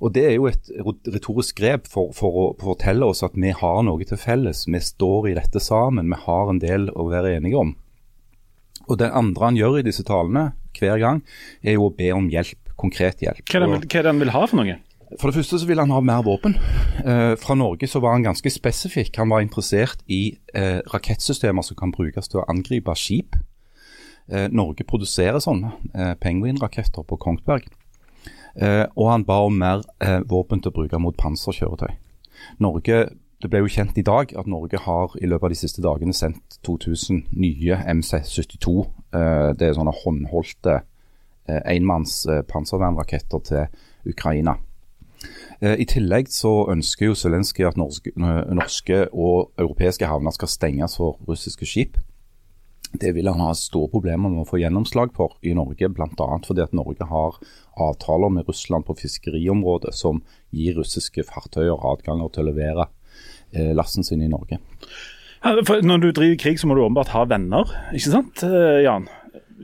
Og 0.05 0.13
Det 0.13 0.27
er 0.29 0.35
jo 0.37 0.51
et 0.51 0.69
retorisk 1.09 1.57
grep 1.59 1.89
for, 1.89 2.13
for 2.13 2.37
å 2.37 2.45
fortelle 2.61 3.09
oss 3.09 3.25
at 3.25 3.39
vi 3.41 3.55
har 3.57 3.81
noe 3.87 4.05
til 4.05 4.21
felles. 4.21 4.67
Vi 4.69 4.81
står 4.85 5.31
i 5.31 5.39
dette 5.39 5.63
sammen, 5.65 6.13
vi 6.13 6.21
har 6.27 6.53
en 6.53 6.61
del 6.61 6.91
å 6.93 7.09
være 7.09 7.39
enige 7.39 7.63
om. 7.63 7.73
Og 8.85 8.99
Det 9.01 9.09
andre 9.09 9.49
han 9.49 9.59
gjør 9.59 9.81
i 9.81 9.87
disse 9.87 10.05
talene 10.05 10.51
hver 10.77 11.01
gang, 11.01 11.23
er 11.63 11.79
jo 11.79 11.89
å 11.89 11.95
be 11.97 12.11
om 12.13 12.29
hjelp, 12.29 12.61
konkret 12.81 13.23
hjelp. 13.25 13.45
Hva 13.49 13.61
er 13.61 13.65
det 13.65 13.71
hva 13.71 13.79
er 14.01 14.03
det 14.03 14.13
han 14.13 14.23
vil 14.23 14.35
ha 14.35 14.45
for 14.51 14.63
noe? 14.63 14.81
for 15.21 15.31
det 15.31 15.37
første 15.39 15.59
så 15.61 15.67
vil 15.69 15.79
han 15.79 15.93
ha 15.95 16.01
mer 16.03 16.23
våpen. 16.27 16.57
Eh, 17.05 17.35
fra 17.39 17.55
Norge 17.55 17.87
så 17.87 18.01
var 18.03 18.17
han 18.17 18.25
ganske 18.27 18.51
spesifikk. 18.51 19.17
Han 19.21 19.31
var 19.31 19.45
interessert 19.45 20.03
i 20.11 20.37
eh, 20.55 20.81
rakettsystemer 20.91 21.63
som 21.63 21.77
kan 21.79 21.93
brukes 21.95 22.29
til 22.31 22.41
å 22.43 22.47
angripe 22.51 22.95
skip. 22.99 23.37
Eh, 24.27 24.49
Norge 24.51 24.87
produserer 24.89 25.39
sånne 25.43 25.75
eh, 25.95 26.15
penguinraketter 26.21 27.07
på 27.07 27.19
Kongsberg. 27.21 27.69
Eh, 28.57 28.87
og 28.97 29.11
han 29.11 29.27
ba 29.27 29.43
om 29.47 29.59
mer 29.59 29.85
eh, 30.03 30.21
våpen 30.31 30.63
til 30.63 30.73
å 30.73 30.79
bruke 30.81 30.99
mot 31.03 31.17
panserkjøretøy. 31.19 31.95
Norge, 32.65 33.05
Det 33.45 33.51
ble 33.51 33.61
jo 33.61 33.69
kjent 33.69 33.99
i 34.01 34.03
dag 34.07 34.31
at 34.41 34.47
Norge 34.49 34.79
har 34.81 35.13
i 35.21 35.27
løpet 35.29 35.45
av 35.45 35.53
de 35.53 35.59
siste 35.59 35.83
dagene 35.85 36.15
sendt 36.17 36.55
2000 36.65 37.27
nye 37.37 37.77
MC-72. 37.93 38.73
Eh, 39.13 39.51
det 39.59 39.69
er 39.69 39.75
sånne 39.77 39.93
håndholdte 39.93 40.79
enmanns 41.47 42.23
eh, 42.27 42.43
panservernraketter 42.49 43.45
til 43.49 44.13
Ukraina. 44.15 44.57
Eh, 45.61 45.77
I 45.81 45.87
tillegg 45.89 46.31
så 46.33 46.53
ønsker 46.73 47.11
jo 47.11 47.19
Zelenskyj 47.19 47.69
at 47.69 47.79
norske, 47.81 48.13
norske 48.17 49.05
og 49.13 49.53
europeiske 49.61 50.09
havner 50.09 50.35
skal 50.37 50.53
stenges 50.53 50.99
for 51.01 51.21
russiske 51.29 51.69
skip. 51.69 52.01
Det 52.95 53.11
vil 53.17 53.27
han 53.27 53.43
ha 53.43 53.51
store 53.59 53.91
problemer 53.91 54.31
med 54.31 54.45
å 54.45 54.47
få 54.47 54.61
gjennomslag 54.61 55.15
for 55.17 55.35
i 55.43 55.55
Norge, 55.57 55.89
bl.a. 55.91 56.29
fordi 56.47 56.63
at 56.63 56.77
Norge 56.77 57.09
har 57.11 57.41
avtaler 57.83 58.31
med 58.31 58.47
Russland 58.47 58.87
på 58.87 58.95
fiskeriområdet 59.01 59.95
som 59.99 60.23
gir 60.55 60.79
russiske 60.79 61.25
fartøyer 61.27 61.75
adganger 61.91 62.31
til 62.31 62.45
å 62.45 62.53
levere 62.53 62.87
eh, 63.51 63.73
lasten 63.75 64.07
sin 64.07 64.23
i 64.23 64.31
Norge. 64.31 64.61
For 65.67 65.83
Når 65.85 65.99
du 66.01 66.09
driver 66.13 66.39
krig, 66.41 66.61
så 66.61 66.71
må 66.71 66.77
du 66.77 66.85
åpenbart 66.85 67.13
ha 67.13 67.27
venner, 67.29 67.75
ikke 67.93 68.15
sant 68.15 68.47
eh, 68.47 68.85
Jan? 68.87 69.11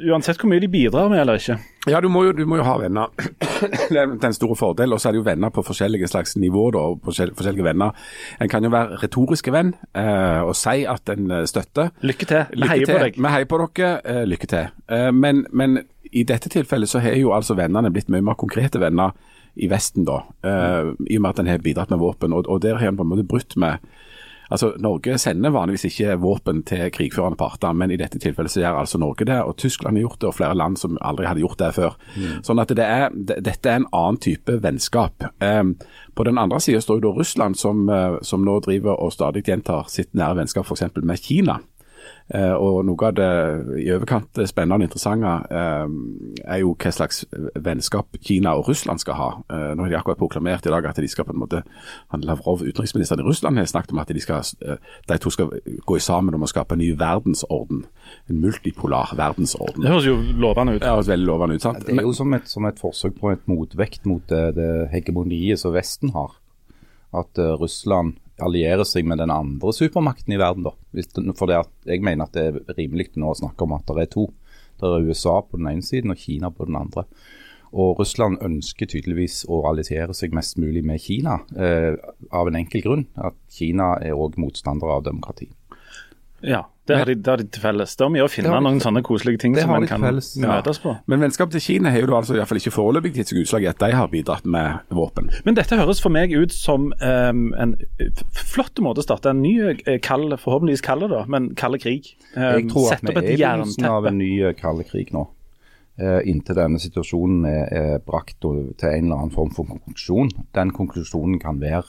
Uansett 0.08 0.40
hvor 0.40 0.48
mye 0.50 0.62
de 0.62 0.68
bidrar 0.70 1.10
med 1.12 1.20
eller 1.22 1.40
ikke. 1.40 1.58
Ja, 1.88 2.00
du 2.00 2.08
må 2.12 2.22
jo, 2.26 2.32
du 2.36 2.42
må 2.48 2.58
jo 2.60 2.64
ha 2.66 2.76
venner. 2.80 3.12
det 3.92 3.98
er 3.98 4.12
den 4.20 4.36
store 4.36 4.56
fordelen. 4.56 4.94
Og 4.96 5.00
så 5.00 5.10
er 5.10 5.16
det 5.16 5.22
jo 5.22 5.26
venner 5.26 5.52
på 5.54 5.64
forskjellige 5.64 6.10
slags 6.12 6.36
nivå. 6.40 6.66
da, 6.76 6.84
forskjellige 7.04 7.64
venner. 7.64 7.96
En 8.40 8.52
kan 8.52 8.64
jo 8.64 8.72
være 8.72 9.00
retoriske 9.04 9.52
venn 9.54 9.74
eh, 9.96 10.40
og 10.44 10.54
si 10.58 10.84
at 10.88 11.12
en 11.14 11.30
eh, 11.38 11.46
støtter. 11.48 11.92
Lykke 12.04 12.28
til. 12.28 12.44
Vi 12.56 12.68
heier 12.68 12.92
på 12.92 13.00
deg. 13.04 13.18
Vi 13.20 13.34
heier 13.34 13.48
på 13.50 13.62
dere. 13.64 13.92
Eh, 14.04 14.22
lykke 14.28 14.50
til. 14.50 14.70
Eh, 14.92 15.10
men, 15.16 15.44
men 15.52 15.82
i 16.12 16.24
dette 16.28 16.52
tilfellet 16.52 16.90
så 16.90 17.02
har 17.04 17.16
jo 17.18 17.34
altså 17.36 17.56
vennene 17.58 17.92
blitt 17.94 18.10
mye 18.12 18.24
mer 18.24 18.38
konkrete 18.40 18.80
venner 18.82 19.16
i 19.60 19.68
Vesten, 19.70 20.06
da. 20.06 20.22
Eh, 20.46 20.92
I 21.10 21.18
og 21.18 21.24
med 21.24 21.32
at 21.32 21.42
en 21.42 21.50
har 21.50 21.64
bidratt 21.64 21.90
med 21.92 22.00
våpen. 22.02 22.36
Og, 22.36 22.48
og 22.48 22.62
der 22.62 22.78
har 22.78 22.92
en 22.92 23.00
på 23.00 23.06
en 23.06 23.12
måte 23.12 23.26
brutt 23.26 23.56
med 23.60 23.82
Altså, 24.50 24.72
Norge 24.82 25.14
sender 25.22 25.52
vanligvis 25.54 25.86
ikke 25.90 26.16
våpen 26.22 26.62
til 26.66 26.90
krigførende 26.94 27.38
parter, 27.38 27.74
men 27.76 27.92
i 27.94 27.98
dette 28.00 28.18
tilfellet 28.18 28.50
så 28.50 28.64
gjør 28.64 28.80
altså 28.82 28.98
Norge 28.98 29.26
det, 29.28 29.38
og 29.46 29.56
Tyskland 29.62 29.96
har 29.96 30.08
gjort 30.08 30.20
det, 30.20 30.30
og 30.30 30.36
flere 30.40 30.58
land 30.58 30.78
som 30.80 30.98
aldri 31.00 31.28
hadde 31.28 31.44
gjort 31.44 31.60
det 31.62 31.70
før. 31.76 31.96
Sånn 32.46 32.62
at 32.62 32.74
det 32.74 32.86
er, 32.86 33.10
Dette 33.14 33.70
er 33.70 33.80
en 33.80 33.90
annen 33.94 34.20
type 34.22 34.58
vennskap. 34.62 35.28
Um, 35.38 35.76
på 36.18 36.26
den 36.26 36.38
andre 36.38 36.60
sida 36.60 36.82
står 36.82 36.98
jo 36.98 37.08
da 37.08 37.16
Russland, 37.20 37.58
som, 37.58 37.88
eh, 37.88 38.18
som 38.26 38.42
nå 38.44 38.58
driver 38.64 38.98
og 38.98 39.12
stadig 39.14 39.44
gjentar 39.46 39.86
sitt 39.88 40.10
nære 40.18 40.40
vennskap 40.40 40.66
f.eks. 40.66 40.88
med 40.98 41.22
Kina. 41.22 41.60
Eh, 42.30 42.52
og 42.54 42.84
Noe 42.86 43.08
av 43.08 43.14
det 43.18 43.30
i 43.82 43.88
overkant 43.90 44.38
spennende 44.46 44.76
og 44.78 44.86
interessante 44.86 45.32
eh, 45.50 45.94
er 46.44 46.60
jo 46.62 46.76
hva 46.78 46.92
slags 46.94 47.24
vennskap 47.58 48.20
Kina 48.22 48.52
og 48.58 48.68
Russland 48.70 49.02
skal 49.02 49.18
ha. 49.18 49.30
Eh, 49.50 49.70
nå 49.74 49.82
har 49.82 49.90
de 49.90 49.98
akkurat 49.98 50.20
proklamert 50.20 50.66
i 50.68 50.70
dag 50.70 50.86
at 50.86 51.00
de 51.02 51.10
skal 51.10 51.26
på 51.26 51.34
en 51.34 51.40
måte 51.42 51.64
han 52.14 52.22
Lavrov, 52.26 52.62
utenriksministeren 52.62 53.24
i 53.24 53.26
Russland, 53.26 53.58
har 53.58 53.66
snakket 53.70 53.96
om 53.96 54.02
at 54.02 54.12
de, 54.14 54.22
skal, 54.22 54.46
de 55.10 55.18
to 55.18 55.32
skal 55.34 55.50
gå 55.86 55.98
sammen 56.02 56.36
om 56.36 56.46
å 56.46 56.50
skape 56.50 56.76
en 56.76 56.82
ny 56.84 56.92
verdensorden. 57.00 57.82
En 58.30 58.40
multipolar 58.44 59.16
verdensorden. 59.18 59.82
Det 59.82 59.90
høres 59.90 60.06
jo 60.06 60.16
lovende 60.38 60.76
ut. 60.76 60.84
Det 60.84 60.94
høres 60.94 61.10
veldig 61.10 61.30
lovende 61.32 61.58
ut. 61.58 61.66
sant? 61.66 61.82
Det 61.86 61.98
er 61.98 62.06
jo 62.06 62.14
som 62.14 62.38
et, 62.38 62.46
som 62.50 62.70
et 62.70 62.78
forsøk 62.78 63.18
på 63.18 63.34
et 63.34 63.42
motvekt 63.50 64.06
mot 64.06 64.22
det, 64.30 64.44
det 64.58 64.70
hegemoniet 64.94 65.58
som 65.62 65.74
Vesten 65.74 66.14
har. 66.14 66.38
At 67.16 67.38
Russland 67.58 68.20
allierer 68.44 68.86
seg 68.88 69.06
med 69.08 69.20
den 69.22 69.32
andre 69.32 69.72
supermakten 69.74 70.34
i 70.34 70.40
verden. 70.40 70.66
da. 70.66 70.74
For 71.38 71.52
Jeg 71.86 72.02
mener 72.02 72.26
at 72.26 72.32
det 72.36 72.46
er 72.46 72.78
rimelig 72.78 73.10
nå 73.16 73.32
å 73.32 73.38
snakke 73.38 73.66
om 73.66 73.76
at 73.76 73.86
det 73.86 74.06
er 74.06 74.12
to. 74.12 74.26
Det 74.80 74.88
er 74.88 75.06
USA 75.08 75.40
på 75.42 75.60
den 75.60 75.68
ene 75.68 75.84
siden 75.84 76.10
og 76.10 76.18
Kina 76.18 76.50
på 76.50 76.66
den 76.66 76.76
andre. 76.76 77.04
Og 77.70 78.00
Russland 78.00 78.40
ønsker 78.42 78.88
tydeligvis 78.90 79.44
å 79.46 79.62
alliere 79.68 80.14
seg 80.16 80.34
mest 80.34 80.58
mulig 80.58 80.82
med 80.84 81.00
Kina, 81.00 81.38
eh, 81.54 81.94
av 82.32 82.48
en 82.48 82.56
enkel 82.56 82.82
grunn. 82.82 83.06
At 83.16 83.36
Kina 83.48 83.96
er 84.02 84.18
òg 84.18 84.38
motstander 84.38 84.90
av 84.90 85.04
demokrati. 85.04 85.50
Ja, 86.42 86.62
det 86.88 86.96
har 86.96 87.04
de, 87.06 87.14
det 87.14 87.26
har 87.30 87.36
de 87.36 87.44
til 87.52 87.60
felles. 87.62 87.92
Det 87.96 88.06
må 88.10 88.22
vi 88.22 88.28
finne 88.32 88.50
noen 88.60 88.78
til- 88.80 88.86
sånne 88.88 89.02
koselige 89.04 89.38
ting 89.38 89.54
som 89.56 89.70
man 89.70 89.86
kan 89.86 90.00
felles. 90.00 90.30
Møtes 90.40 90.78
på. 90.82 90.94
Men 91.06 91.20
vennskapet 91.20 91.52
til 91.52 91.60
Kina 91.60 91.90
har 91.90 92.00
jo 92.00 92.06
da 92.06 92.14
altså 92.20 92.34
iallfall 92.34 92.56
ikke 92.58 92.72
foreløpig 92.74 93.12
gitt 93.14 93.28
seg 93.28 93.42
utslag 93.42 93.62
i 93.62 93.68
at 93.70 93.78
de 93.78 93.90
har 93.92 94.08
bidratt 94.08 94.44
med 94.46 94.80
våpen. 94.90 95.28
Men 95.44 95.54
dette 95.54 95.76
høres 95.76 96.00
for 96.00 96.10
meg 96.10 96.32
ut 96.32 96.52
som 96.52 96.92
um, 97.00 97.54
en 97.54 97.76
flott 98.32 98.80
måte 98.80 98.98
å 99.02 99.06
starte 99.06 99.30
en 99.30 99.42
ny, 99.42 99.54
eh, 99.86 99.98
kald, 100.02 100.32
forhåpentligvis 100.40 100.82
kald, 100.82 101.08
da, 101.10 101.24
men 101.28 101.54
kald 101.54 101.78
krig. 101.80 102.14
Em, 102.34 102.62
Jeg 102.64 102.68
tror 102.72 102.92
at 102.92 103.02
vi 103.02 103.08
er 103.14 103.22
i 103.22 103.36
begynnelsen 103.36 103.84
av 103.84 104.06
en 104.06 104.18
ny 104.18 104.30
eh, 104.48 104.52
kald 104.54 104.84
krig 104.90 105.12
nå. 105.12 105.26
eh, 106.00 106.20
inntil 106.24 106.54
denne 106.56 106.78
situasjonen 106.80 107.44
er, 107.44 107.66
er 107.94 107.98
brakt 107.98 108.40
til 108.40 108.72
en 108.88 109.04
eller 109.04 109.16
annen 109.16 109.30
form 109.34 109.50
for 109.52 109.64
konklusjon. 109.68 110.30
Den 110.54 110.70
konklusjonen 110.72 111.38
kan 111.38 111.60
være 111.60 111.84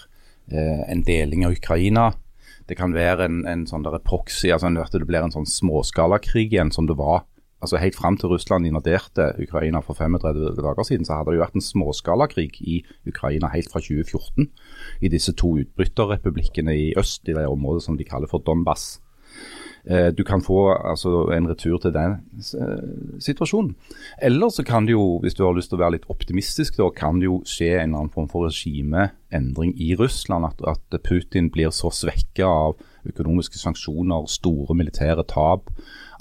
eh, 0.52 0.84
en 0.92 1.02
deling 1.08 1.46
av 1.46 1.54
Ukraina. 1.56 2.10
Det 2.72 2.78
kan 2.80 2.94
være 2.96 3.26
en, 3.28 3.42
en 3.52 3.66
sånn 3.68 3.84
der 3.84 4.00
proxy, 4.00 4.48
altså 4.48 4.72
at 4.80 4.96
det 4.96 5.04
blir 5.04 5.26
en 5.26 5.34
sånn 5.34 5.50
småskalakrig 5.50 6.48
igjen 6.54 6.72
som 6.72 6.88
det 6.88 6.96
var 6.96 7.26
altså 7.62 7.78
Helt 7.78 7.96
fram 7.96 8.18
til 8.18 8.32
Russland 8.32 8.66
invaderte 8.66 9.34
Ukraina 9.38 9.82
for 9.86 9.94
35 9.94 10.56
dager 10.58 10.84
siden, 10.88 11.06
så 11.06 11.20
hadde 11.20 11.32
det 11.32 11.38
jo 11.38 11.44
vært 11.44 11.58
en 11.60 11.66
småskalakrig 11.66 12.50
i 12.62 12.82
Ukraina 13.08 13.52
helt 13.54 13.70
fra 13.72 13.82
2014. 13.84 14.50
I 15.02 15.12
disse 15.14 15.34
to 15.38 15.54
utbryterrepublikkene 15.62 16.74
i 16.74 16.88
øst, 16.98 17.28
i 17.30 17.38
det 17.38 17.46
området 17.48 17.84
som 17.86 17.98
de 17.98 18.08
kaller 18.08 18.32
for 18.32 18.42
Donbass. 18.42 19.02
Eh, 19.86 20.08
du 20.14 20.24
kan 20.24 20.42
få 20.42 20.74
altså, 20.74 21.26
en 21.34 21.50
retur 21.50 21.80
til 21.82 21.94
den 21.96 22.20
eh, 22.38 22.84
situasjonen. 23.20 23.74
Eller 24.22 24.50
så 24.54 24.64
kan 24.64 24.86
det 24.86 24.94
jo, 24.94 25.18
hvis 25.24 25.34
du 25.34 25.44
har 25.46 25.56
lyst 25.58 25.72
til 25.72 25.80
å 25.80 25.84
være 25.84 25.98
litt 25.98 26.10
optimistisk, 26.14 26.78
da, 26.78 26.92
kan 26.94 27.22
det 27.22 27.30
jo 27.30 27.40
skje 27.50 27.74
en 27.80 27.90
eller 27.90 28.04
annen 28.04 28.14
form 28.14 28.30
for 28.30 28.46
regimeendring 28.46 29.74
i 29.82 29.96
Russland. 29.98 30.46
At, 30.52 30.62
at 30.70 31.02
Putin 31.08 31.50
blir 31.54 31.74
så 31.74 31.90
svekka 31.94 32.46
av 32.46 32.78
økonomiske 33.10 33.58
sanksjoner, 33.58 34.28
store 34.30 34.78
militære 34.78 35.26
tap, 35.32 35.72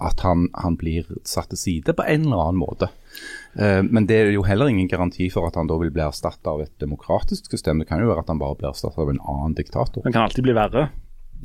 at 0.01 0.23
han, 0.25 0.47
han, 0.57 0.79
blir 0.81 1.05
satt 1.29 1.51
til 1.53 1.61
side 1.61 1.93
på 1.93 2.07
en 2.09 2.25
eller 2.25 2.47
annen 2.47 2.63
måte. 2.63 2.89
Eh, 3.61 3.83
men 3.85 4.09
det 4.09 4.17
er 4.17 4.33
jo 4.33 4.47
heller 4.49 4.73
ingen 4.73 4.89
garanti 4.89 5.29
for 5.29 5.51
at 5.51 5.61
han 5.61 5.69
da 5.69 5.77
vil 5.83 5.93
bli 5.93 6.07
erstatta 6.07 6.55
av 6.55 6.65
et 6.65 6.73
demokratisk 6.81 7.53
system. 7.53 7.83
Det 7.83 7.91
kan 7.91 8.01
jo 8.01 8.09
være 8.09 8.25
at 8.25 8.33
han 8.33 8.41
bare 8.41 8.57
blir 8.57 8.73
erstatta 8.73 9.05
av 9.05 9.13
en 9.13 9.21
annen 9.21 9.59
diktator. 9.59 10.01
Det 10.07 10.17
kan 10.17 10.25
alltid 10.25 10.49
bli 10.49 10.57
verre. 10.57 10.89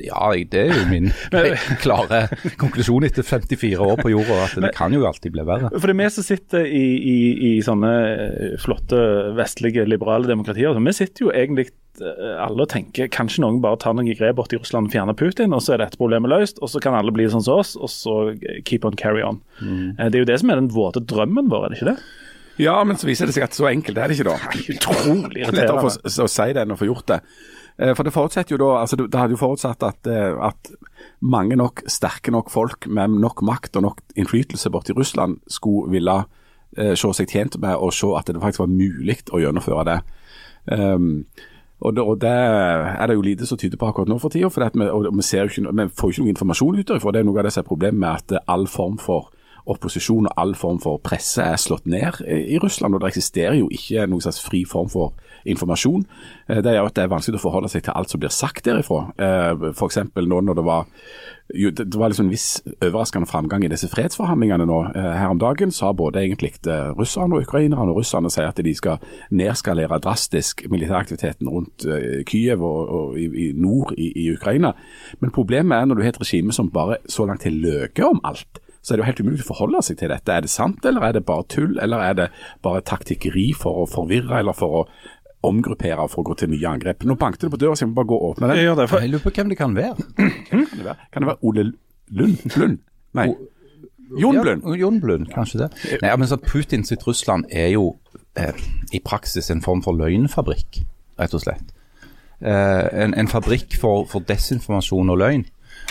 Ja, 0.02 0.32
det 0.52 0.62
er 0.66 0.74
jo 0.74 0.84
min 0.90 1.12
klare 1.84 2.26
konklusjon 2.60 3.06
etter 3.08 3.26
54 3.26 3.80
år 3.80 4.02
på 4.02 4.12
jorda, 4.12 4.42
at 4.48 4.58
det 4.66 4.74
kan 4.76 4.94
jo 4.96 5.06
alltid 5.08 5.36
bli 5.36 5.46
verre. 5.48 5.72
For 5.76 5.88
det 5.88 5.96
er 5.96 6.02
vi 6.02 6.10
som 6.18 6.28
sitter 6.28 6.68
i, 6.68 6.84
i, 7.00 7.18
i 7.50 7.52
sånne 7.66 7.94
eh, 8.12 8.58
flotte 8.62 9.00
vestlige 9.38 9.88
liberale 9.88 10.28
demokratier, 10.30 10.76
så 10.76 10.84
vi 10.84 10.96
sitter 10.98 11.28
jo 11.28 11.32
egentlig 11.32 11.70
eh, 12.02 12.36
alle 12.44 12.68
og 12.68 12.72
tenker 12.74 13.12
kanskje 13.14 13.46
noen 13.46 13.62
bare 13.64 13.80
tar 13.82 13.96
noen 13.96 14.12
grep 14.12 14.40
borti 14.42 14.60
Russland 14.60 14.92
og 14.92 14.98
fjerner 14.98 15.18
Putin, 15.18 15.56
og 15.56 15.64
så 15.64 15.76
er 15.76 15.86
dette 15.86 16.02
problemet 16.02 16.34
løst, 16.34 16.60
og 16.60 16.72
så 16.74 16.84
kan 16.84 16.98
alle 16.98 17.16
bli 17.16 17.30
sånn 17.32 17.46
som 17.46 17.64
oss, 17.64 17.76
og 17.80 17.92
så 17.92 18.20
keep 18.68 18.88
on 18.88 19.00
carry 19.00 19.24
on. 19.24 19.40
Mm. 19.62 19.96
Eh, 19.96 20.08
det 20.12 20.20
er 20.20 20.26
jo 20.26 20.32
det 20.34 20.40
som 20.44 20.52
er 20.52 20.64
den 20.64 20.72
våte 20.76 21.04
drømmen 21.04 21.52
vår, 21.54 21.68
er 21.70 21.76
det 21.76 21.82
ikke 21.82 21.92
det? 21.94 22.00
Ja, 22.62 22.78
men 22.88 22.96
så 22.96 23.08
viser 23.08 23.28
det 23.28 23.36
seg 23.36 23.50
at 23.50 23.56
så 23.56 23.68
enkelt 23.68 23.98
er 24.00 24.12
det 24.12 24.16
ikke, 24.16 24.32
da. 24.32 24.38
Utrolig 24.76 25.42
irriterende. 25.44 25.92
Lettere 25.92 26.24
å 26.24 26.32
si 26.32 26.48
det 26.56 26.64
enn 26.64 26.76
å 26.76 26.80
få 26.80 26.88
gjort 26.88 27.10
det. 27.12 27.18
Eh, 27.78 27.92
for 27.96 28.08
det 28.08 28.14
forutsetter 28.16 28.56
jo 28.56 28.62
da, 28.62 28.70
altså 28.82 28.98
det 29.00 29.20
hadde 29.20 29.36
jo 29.36 29.42
forutsatt 29.42 29.84
at, 29.84 30.08
eh, 30.08 30.36
at, 30.40 30.72
mange 31.20 31.58
nok 31.60 31.84
sterke 31.92 32.32
nok 32.32 32.50
folk 32.50 32.88
med 32.88 33.20
nok 33.20 33.42
makt 33.46 33.76
og 33.76 33.84
nok 33.84 34.00
innflytelse 34.16 34.72
borti 34.72 34.94
Russland 34.96 35.38
skulle 35.52 35.92
ville 35.92 36.16
eh, 36.78 36.94
se 36.96 37.12
seg 37.18 37.30
tjent 37.32 37.58
med 37.60 37.76
å 37.76 37.92
se 37.92 38.08
at 38.16 38.32
det 38.32 38.42
faktisk 38.42 38.64
var 38.64 38.72
mulig 38.72 39.20
å 39.32 39.42
gjennomføre 39.44 39.86
det. 39.90 40.00
Um, 40.72 41.26
og 41.84 41.94
det, 41.96 42.04
og 42.04 42.20
det, 42.22 42.32
er 42.32 43.08
det 43.08 43.18
jo 43.18 43.26
lite 43.26 43.46
som 43.46 43.60
tyder 43.60 43.78
på 43.78 43.90
akkurat 43.90 44.10
nå 44.10 44.18
for 44.24 44.34
tida. 44.34 44.50
For 44.50 44.64
vi, 44.64 44.88
vi, 44.88 45.72
vi 45.76 45.88
får 45.92 46.14
ikke 46.14 46.24
noe 46.24 46.32
informasjon 46.32 46.80
ut 46.80 46.88
derfra. 46.88 47.12
Det 47.12 47.22
er 47.22 47.28
noe 47.28 47.42
av 47.42 47.46
det 47.46 47.54
som 47.54 47.62
er 47.62 47.68
problemet 47.68 48.00
med 48.00 48.10
at 48.16 48.48
all 48.50 48.66
form 48.72 48.96
for 49.02 49.30
opposisjon 49.70 50.30
og 50.30 50.40
all 50.40 50.56
form 50.58 50.80
for 50.82 51.02
presse 51.04 51.44
er 51.44 51.60
slått 51.60 51.88
ned 51.90 52.22
i 52.26 52.58
Russland. 52.64 52.96
Og 52.96 53.04
det 53.04 53.12
eksisterer 53.12 53.60
jo 53.60 53.68
ikke 53.74 54.08
noen 54.08 54.24
slags 54.24 54.42
fri 54.46 54.64
form 54.70 54.90
for 54.94 55.14
informasjon. 55.46 56.06
det 56.48 56.64
det 56.66 56.76
gjør 56.76 56.90
at 56.90 56.98
det 56.98 57.06
er 57.06 57.14
vanskelig 57.14 57.40
å 57.40 57.46
forholde 57.46 57.70
seg 57.72 57.86
til 57.86 57.96
alt 57.96 58.12
som 58.12 58.22
blir 58.22 58.34
sagt 58.34 58.66
derifra. 58.66 59.06
Eh, 59.18 59.70
F.eks. 59.72 60.02
nå 60.16 60.42
når 60.42 60.60
det 60.60 60.66
var 60.66 60.86
jo, 61.54 61.70
det 61.70 61.94
var 61.94 62.10
liksom 62.10 62.26
en 62.26 62.34
viss 62.34 62.48
overraskende 62.80 63.30
framgang 63.30 63.64
i 63.66 63.70
disse 63.70 63.90
fredsforhandlingene 63.92 64.66
nå. 64.66 64.80
Eh, 64.98 65.12
her 65.20 65.34
om 65.34 65.42
dagen 65.42 65.72
sa 65.76 65.92
både 65.94 66.24
egentlig 66.24 66.56
russerne 66.98 67.38
og 67.38 67.46
ukrainerne 67.46 67.94
og 67.94 68.02
russerne 68.02 68.32
sier 68.34 68.50
at 68.50 68.62
de 68.66 68.74
skal 68.76 69.04
nedskalere 69.30 70.02
drastisk 70.02 70.66
militæraktiviteten 70.74 71.50
rundt 71.52 71.86
Kyiv 72.26 72.66
og, 72.66 72.82
og 72.90 73.20
i, 73.22 73.30
i, 73.46 73.48
nord 73.54 73.94
i, 73.98 74.10
i, 74.26 74.30
Ukraina. 74.34 74.74
Men 75.22 75.34
problemet 75.36 75.78
er 75.78 75.86
når 75.86 76.00
du 76.00 76.06
har 76.06 76.16
et 76.16 76.22
regime 76.22 76.54
som 76.56 76.74
bare 76.74 76.98
så 77.10 77.28
langt 77.30 77.46
har 77.46 77.54
løyet 77.54 78.06
om 78.06 78.24
alt 78.26 78.62
så 78.86 78.94
er 78.94 79.00
det 79.00 79.02
jo 79.02 79.08
helt 79.08 79.22
umulig 79.26 79.42
å 79.42 79.48
forholde 79.48 79.80
seg 79.82 79.98
til 79.98 80.12
dette. 80.14 80.30
Er 80.30 80.44
det 80.46 80.52
sant, 80.54 80.84
eller 80.86 81.08
er 81.08 81.16
det 81.16 81.24
bare 81.26 81.48
tull, 81.50 81.80
eller 81.82 82.04
er 82.06 82.18
det 82.20 82.28
bare 82.62 82.84
taktikkeri 82.86 83.48
for 83.58 83.82
å 83.82 83.86
forvirre, 83.90 84.44
eller 84.44 84.54
for 84.54 84.78
å 84.78 84.82
omgruppere 85.50 86.08
for 86.12 86.24
å 86.24 86.30
gå 86.30 86.38
til 86.42 86.52
nye 86.54 86.70
angrep. 86.70 87.06
Nå 87.08 87.18
banket 87.20 87.48
det 87.48 87.52
på 87.54 87.60
døra, 87.62 87.78
så 87.78 87.86
jeg 87.86 87.92
må 87.92 88.00
bare 88.00 88.12
gå 88.12 88.20
og 88.20 88.32
åpne 88.34 88.52
den. 88.52 88.62
Jeg, 88.62 88.78
jeg 88.92 89.12
lurer 89.14 89.24
på 89.24 89.34
hvem 89.38 89.52
det 89.52 89.60
kan 89.60 89.76
være. 89.78 90.08
Kan 90.50 90.64
det 90.72 90.86
være, 90.86 91.10
kan 91.12 91.26
det 91.26 91.30
være 91.32 91.50
Ole 91.50 91.64
Lund? 92.16 92.58
Lund? 92.58 92.80
Nei. 93.18 93.30
Jon 94.22 94.42
Blund. 94.42 94.64
Ja, 94.66 94.76
Jon 94.76 95.00
Blund, 95.02 95.30
kanskje 95.34 95.64
det. 95.64 95.70
Nei, 96.04 96.12
men 96.18 96.30
så 96.30 96.38
Putin 96.38 96.86
sitt 96.86 97.08
Russland 97.08 97.48
er 97.50 97.72
jo 97.74 97.96
eh, 98.38 98.54
i 98.94 99.02
praksis 99.02 99.50
en 99.52 99.64
form 99.66 99.82
for 99.86 99.98
løgnfabrikk, 99.98 100.84
rett 101.20 101.34
og 101.34 101.42
slett. 101.42 101.74
Eh, 102.42 102.88
en, 103.04 103.16
en, 103.18 103.32
fabrikk 103.32 103.78
for, 103.80 104.06
for 104.12 104.26
desinformasjon 104.28 105.10
og 105.14 105.22
løgn. 105.22 105.46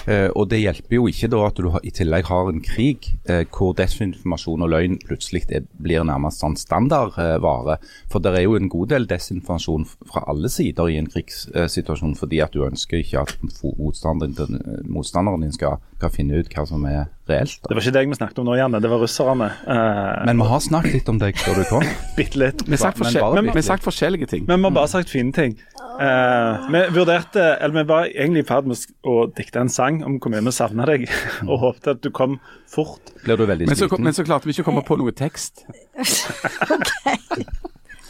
Eh, 0.06 0.28
og 0.36 0.48
Det 0.50 0.60
hjelper 0.60 0.98
jo 0.98 1.06
ikke 1.08 1.30
da 1.32 1.40
at 1.46 1.58
du 1.58 1.68
i 1.82 1.92
tillegg 1.94 2.28
har 2.28 2.50
en 2.50 2.60
krig 2.64 3.08
eh, 3.30 3.44
hvor 3.48 3.72
desinformasjon 3.78 4.64
og 4.66 4.72
løgn 4.72 4.98
plutselig 5.04 5.44
er, 5.48 5.64
blir 5.80 6.04
nærmest 6.04 6.42
sånn 6.44 6.58
standardvare. 6.60 7.78
For 8.12 8.24
det 8.24 8.34
er 8.34 8.46
jo 8.46 8.58
en 8.58 8.70
god 8.72 8.92
del 8.92 9.08
desinformasjon 9.10 9.88
fra 10.10 10.24
alle 10.30 10.50
sider 10.52 10.90
i 10.92 10.98
en 11.00 11.10
krigssituasjon 11.10 12.16
fordi 12.20 12.42
at 12.44 12.54
du 12.54 12.66
ønsker 12.66 13.00
ikke 13.00 13.24
at 13.24 13.34
motstanderen, 13.80 14.60
motstanderen 14.90 15.46
din 15.46 15.56
skal, 15.56 15.80
skal 16.04 16.12
finne 16.12 16.40
ut 16.40 16.50
hva 16.52 16.64
som 16.68 16.84
er 16.88 17.06
reelt. 17.30 17.56
Da. 17.62 17.70
Det 17.70 17.76
var 17.76 17.84
ikke 17.84 17.96
deg 17.96 18.11
vi 18.11 18.18
snakket 18.18 18.40
om 18.42 18.49
nå, 18.49 18.56
Janne. 18.58 18.80
Det 18.84 18.90
var 18.92 19.00
russerne. 19.00 19.50
Uh, 19.64 20.25
men 20.28 20.42
vi 20.42 20.49
har 20.50 20.64
snakket 20.64 20.99
litt 20.99 21.12
om 21.12 21.20
deg 21.23 21.38
før 21.40 21.61
du 21.61 21.64
kom. 21.70 21.87
Bitte 22.18 22.40
litt. 22.40 22.64
Vi 22.66 22.76
har 22.76 22.82
sagt, 22.82 23.00
forskjell 23.00 23.64
sagt 23.64 23.87
forskjellige 23.87 24.28
ting. 24.34 24.44
Men 24.50 24.61
vi 24.61 24.68
har 24.68 24.76
bare 24.76 24.92
sagt 24.92 25.12
fine 25.12 25.32
ting. 25.34 25.56
Uh, 25.94 26.66
vi 26.75 26.82
vurderte, 26.96 27.42
eller 27.62 27.76
vi 27.80 27.87
var 27.88 28.08
egentlig 28.11 28.44
i 28.44 28.49
ferd 28.49 28.68
med 28.68 28.96
å 29.06 29.18
dikte 29.30 29.62
en 29.62 29.70
sang 29.73 30.02
om 30.04 30.18
hvor 30.18 30.32
mye 30.34 30.42
vi 30.44 30.54
savna 30.54 30.88
deg, 30.90 31.06
og 31.49 31.61
håpte 31.68 31.94
at 31.94 32.02
du 32.04 32.11
kom 32.14 32.40
fort. 32.70 33.14
Blir 33.25 33.40
du 33.40 33.46
veldig 33.49 33.70
men 33.70 33.78
så, 33.78 33.88
men 33.96 34.16
så 34.16 34.26
klarte 34.26 34.50
vi 34.50 34.56
ikke 34.56 34.66
å 34.66 34.73
komme 34.73 34.84
på 34.87 34.99
noe 35.00 35.14
tekst. 35.16 35.64
ok. 36.75 37.46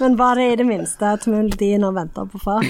Men 0.00 0.16
var 0.18 0.40
det 0.40 0.48
i 0.50 0.56
det 0.58 0.66
minste 0.66 1.12
at 1.14 1.28
melodien 1.30 1.84
har 1.86 1.94
venta 1.94 2.24
på 2.26 2.40
far? 2.42 2.66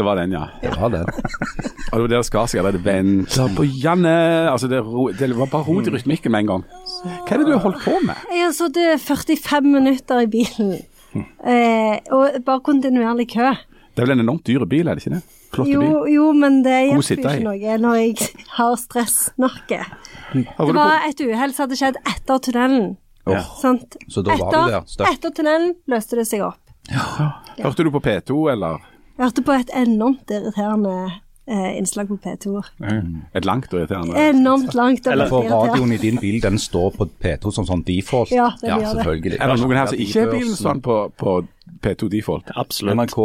Det 0.00 0.04
var 0.04 0.16
den, 0.16 0.32
ja. 0.32 0.46
Det 0.62 0.70
var 0.80 0.88
den. 0.88 1.04
Og 1.92 1.98
det 1.98 2.00
var 2.00 2.08
der 2.08 2.22
skar 2.24 2.46
seg. 2.48 2.64
Det 2.72 2.80
venta 2.80 3.44
på 3.52 3.66
Janne 3.68 4.12
Altså, 4.48 4.68
det, 4.70 4.78
det 5.18 5.26
var 5.36 5.50
bare 5.52 5.66
rot 5.66 5.90
i 5.90 5.92
rytmikken 5.92 6.32
med 6.32 6.46
en 6.46 6.48
gang. 6.48 6.62
Hva 7.04 7.34
er 7.34 7.42
det 7.42 7.48
du 7.50 7.52
har 7.52 7.60
holdt 7.66 7.82
på 7.84 7.98
med? 8.08 8.22
Jeg 8.32 8.46
har 8.46 8.54
sittet 8.56 9.02
45 9.04 9.66
minutter 9.68 10.22
i 10.24 10.30
bilen. 10.32 10.70
Eh, 11.12 11.98
og 12.16 12.38
bare 12.46 12.62
kontinuerlig 12.64 13.26
kø. 13.34 13.50
Det 13.92 14.00
er 14.00 14.08
vel 14.08 14.14
en 14.14 14.24
enormt 14.24 14.46
dyr 14.48 14.64
bil, 14.70 14.88
er 14.88 14.96
det 14.96 15.04
ikke 15.04 15.18
det? 15.18 15.36
Flotte 15.52 15.74
jo, 15.74 15.82
bil. 15.84 16.14
Jo, 16.14 16.30
men 16.32 16.56
det 16.64 16.78
hjelper 16.78 17.20
jo 17.20 17.26
ikke 17.26 17.42
noe 17.44 17.76
når 17.82 18.00
jeg 18.00 18.30
har 18.54 18.76
stressnakke. 18.80 19.82
Det 20.32 20.76
var 20.78 21.10
et 21.10 21.20
uhell 21.26 21.52
som 21.52 21.66
hadde 21.66 21.80
skjedd 21.82 21.98
etter 22.14 22.40
tunnelen. 22.48 22.94
Ja. 23.28 23.42
Så 23.44 24.24
da 24.24 24.32
var 24.32 24.48
etter, 24.48 24.64
du 24.64 24.96
der? 24.96 25.12
Etter 25.12 25.36
tunnelen 25.36 25.74
løste 25.92 26.16
det 26.22 26.24
seg 26.32 26.46
opp. 26.48 26.72
Ja. 26.88 27.34
Hørte 27.60 27.84
du 27.84 27.92
på 27.92 28.00
P2, 28.00 28.38
eller? 28.54 28.80
Jeg 29.20 29.28
hørte 29.28 29.42
på 29.44 29.52
et 29.52 29.70
enormt 29.76 30.30
irriterende 30.32 30.92
eh, 31.44 31.76
innslag 31.76 32.08
på 32.08 32.16
P2. 32.24 32.62
Mm. 32.80 33.18
Et 33.36 33.44
langt 33.44 33.74
og 33.74 33.82
irriterende? 33.82 34.14
Enormt 34.16 34.72
langt 34.74 35.04
og 35.04 35.12
Eller 35.12 35.28
for 35.28 35.44
radioen 35.44 35.92
i 35.92 35.98
din 36.00 36.16
bil, 36.22 36.38
den 36.40 36.56
står 36.58 36.94
på 36.96 37.04
P2 37.20 37.52
som 37.52 37.66
sånn 37.68 37.82
default? 37.84 38.32
Ja, 38.32 38.54
det 38.62 38.70
ja, 38.70 38.78
gjør 38.80 38.94
selvfølgelig. 38.94 39.34
det. 39.34 39.40
Er 39.44 39.52
det 39.52 39.58
noen 39.60 39.76
her 39.76 39.90
som 39.92 40.00
ikke 40.06 40.22
er 40.22 40.32
bilen 40.32 40.56
sånn 40.56 40.80
på, 40.80 40.96
på 41.20 41.34
P2 41.84 42.08
default? 42.16 42.48
Absolutt. 42.56 42.96
NRK 42.96 43.20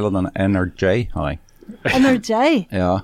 eller 0.00 0.16
den 0.18 0.30
NRJ 0.34 0.98
har 1.14 1.30
jeg. 1.30 1.40
NRJ? 1.84 2.66
Ja. 2.80 3.00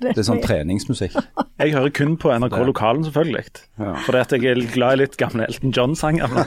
Det 0.00 0.16
er 0.16 0.24
sånn 0.26 0.40
treningsmusikk. 0.42 1.16
Jeg 1.60 1.74
hører 1.74 1.90
kun 1.94 2.14
på 2.20 2.30
NRK 2.32 2.56
Lokalen, 2.68 3.04
selvfølgelig. 3.06 3.42
Ja. 3.80 3.92
Fordi 4.06 4.20
at 4.20 4.34
jeg 4.34 4.46
er 4.48 4.60
glad 4.72 4.96
i 4.96 5.00
litt 5.02 5.16
gamle 5.20 5.46
Elton 5.48 5.74
John-sanger. 5.76 6.30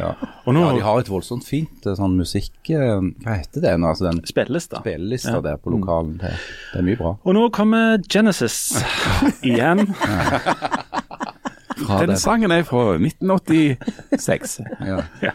ja. 0.00 0.12
ja, 0.14 0.14
de 0.46 0.84
har 0.84 1.02
et 1.02 1.10
voldsomt 1.10 1.46
fint 1.48 1.86
eh, 1.88 1.96
sånn 1.98 2.14
musikk 2.18 2.70
eh, 2.70 3.00
Hva 3.24 3.38
heter 3.40 3.64
det 3.64 3.74
nå? 3.80 3.90
Altså 3.90 4.08
den 4.08 4.22
Spillelista. 4.28 4.82
Spillelista 4.84 5.36
ja. 5.38 5.44
der 5.48 5.60
på 5.62 5.74
lokalen. 5.74 6.16
Det, 6.22 6.32
det, 6.72 6.82
er 6.82 6.86
mye 6.86 7.00
bra. 7.00 7.16
Og 7.22 7.38
nå 7.38 7.48
kommer 7.54 7.98
Genesis 8.06 8.60
igjen. 9.48 9.88
Den 11.88 12.16
sangen 12.20 12.52
er 12.54 12.64
fra 12.66 12.96
1986. 12.96 14.58
ja. 14.90 15.02
ja. 15.22 15.32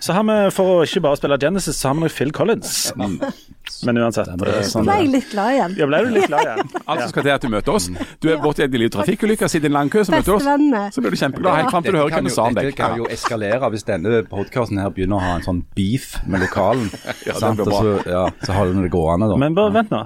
Så 0.00 0.16
har 0.16 0.24
vi, 0.28 0.38
for 0.54 0.78
å 0.78 0.84
ikke 0.86 1.02
bare 1.04 1.20
spille 1.20 1.38
Genesis, 1.40 1.78
så 1.80 1.92
har 1.92 2.00
vi 2.02 2.10
Phil 2.12 2.32
Collins. 2.34 2.92
Men 2.94 3.98
uansett. 3.98 4.28
Sånn, 4.68 4.86
ble 4.86 4.96
jeg 5.00 5.10
litt 5.12 5.30
glad 5.32 5.54
igjen. 5.54 5.76
Ja, 5.80 5.88
ble 5.88 6.00
du 6.04 6.10
litt 6.14 6.28
glad 6.28 6.44
igjen. 6.44 6.72
altså 6.90 7.08
skal 7.10 7.26
til 7.26 7.32
at 7.34 7.44
du 7.44 7.50
møter 7.52 7.76
oss. 7.78 7.88
Du 8.22 8.28
er 8.32 8.40
borti 8.42 8.64
en 8.66 8.88
trafikkulykke, 8.96 9.48
sitter 9.50 9.68
i 9.68 9.72
en 9.72 9.76
lang 9.78 9.92
kø, 9.92 10.04
så 10.06 10.14
møter 10.14 10.32
du 10.32 10.36
oss. 10.38 10.94
Så 10.96 11.04
blir 11.04 11.14
du 11.14 11.20
kjempeglad 11.20 11.60
helt 11.62 11.74
fram 11.74 11.86
til 11.86 11.96
du 11.96 12.00
hører 12.00 12.16
hva 12.16 12.22
du 12.24 12.32
sa 12.34 12.48
om 12.48 12.58
deg. 12.58 12.70
Dette 12.70 12.80
kan 12.80 12.98
jo 13.00 13.08
eskalere 13.12 13.70
hvis 13.74 13.86
denne 13.88 14.22
podkasten 14.30 14.80
her 14.82 14.92
begynner 14.94 15.20
å 15.20 15.24
ha 15.24 15.36
en 15.38 15.46
sånn 15.46 15.62
beef 15.76 16.14
med 16.28 16.44
lokalen. 16.44 16.90
ja, 17.28 17.36
det 17.38 17.54
blir 17.60 17.70
bra. 17.70 17.80
Så, 17.80 17.94
ja, 18.10 18.24
så 18.44 18.58
holder 18.58 18.78
vi 18.78 18.88
det 18.88 18.92
gående, 18.94 19.30
da. 19.32 19.38
Men 19.40 19.56
bare 19.56 19.76
vent 19.78 19.94
nå. 19.94 20.02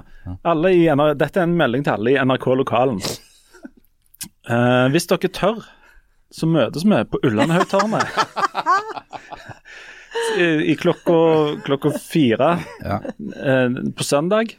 Alle 0.47 0.75
i, 0.75 0.85
dette 1.19 1.41
er 1.41 1.47
en 1.47 1.57
melding 1.59 1.85
til 1.85 1.95
alle 1.95 2.13
i 2.13 2.21
NRK 2.21 2.47
Lokalen. 2.59 3.01
Uh, 4.49 4.87
hvis 4.93 5.05
dere 5.09 5.29
tør 5.29 5.59
så 6.31 6.47
møtes 6.49 6.85
vi 6.85 6.99
på 7.09 7.19
Ullandhaugtårnet. 7.25 8.05
I, 10.37 10.47
I 10.71 10.75
klokka, 10.79 11.19
klokka 11.65 11.91
fire 11.99 12.51
Ja. 12.83 12.99
eh, 13.45 13.69
på 13.97 14.03
søndag. 14.03 14.55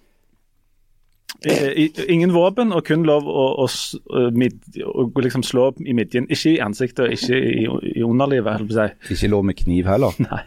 I, 1.47 1.53
i, 1.85 1.93
ingen 2.13 2.33
våpen, 2.35 2.73
og 2.77 2.85
kun 2.85 3.07
lov 3.09 3.25
å, 3.31 3.45
å, 3.65 3.67
å, 4.13 4.25
mid, 4.37 4.59
å 4.85 5.07
liksom 5.25 5.45
slå 5.47 5.71
i 5.89 5.95
midjen. 5.97 6.27
Ikke 6.29 6.57
i 6.57 6.61
ansiktet 6.61 7.07
og 7.07 7.15
ikke 7.17 7.39
i, 7.39 7.63
i 7.97 8.03
underlivet, 8.05 8.59
holdt 8.59 8.69
på 8.73 8.77
å 8.77 8.81
si. 8.83 9.15
Ikke 9.17 9.31
lov 9.33 9.47
med 9.49 9.57
kniv 9.63 9.89
heller. 9.89 10.19
Nei. 10.27 10.43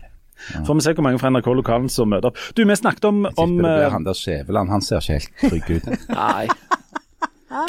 Får 0.68 0.76
vi 0.76 0.84
se 0.84 0.92
hvor 0.98 1.06
mange 1.08 1.20
fra 1.22 1.30
NRK 1.32 1.48
Lokalen 1.56 1.90
som 1.90 2.10
møter 2.12 2.30
opp. 2.30 2.40
Du, 2.54 2.66
vi 2.68 2.76
snakket 2.76 3.06
om, 3.10 3.24
om 3.40 3.54
det 3.58 3.70
eh, 3.70 3.78
blir 3.80 3.94
han 3.96 4.06
der 4.06 4.18
Skjæveland. 4.20 4.74
Han 4.76 4.84
ser 4.86 5.00
ikke 5.00 5.16
helt 5.16 5.44
trygg 5.48 5.70
ut. 5.80 5.92
Nei. 6.20 6.48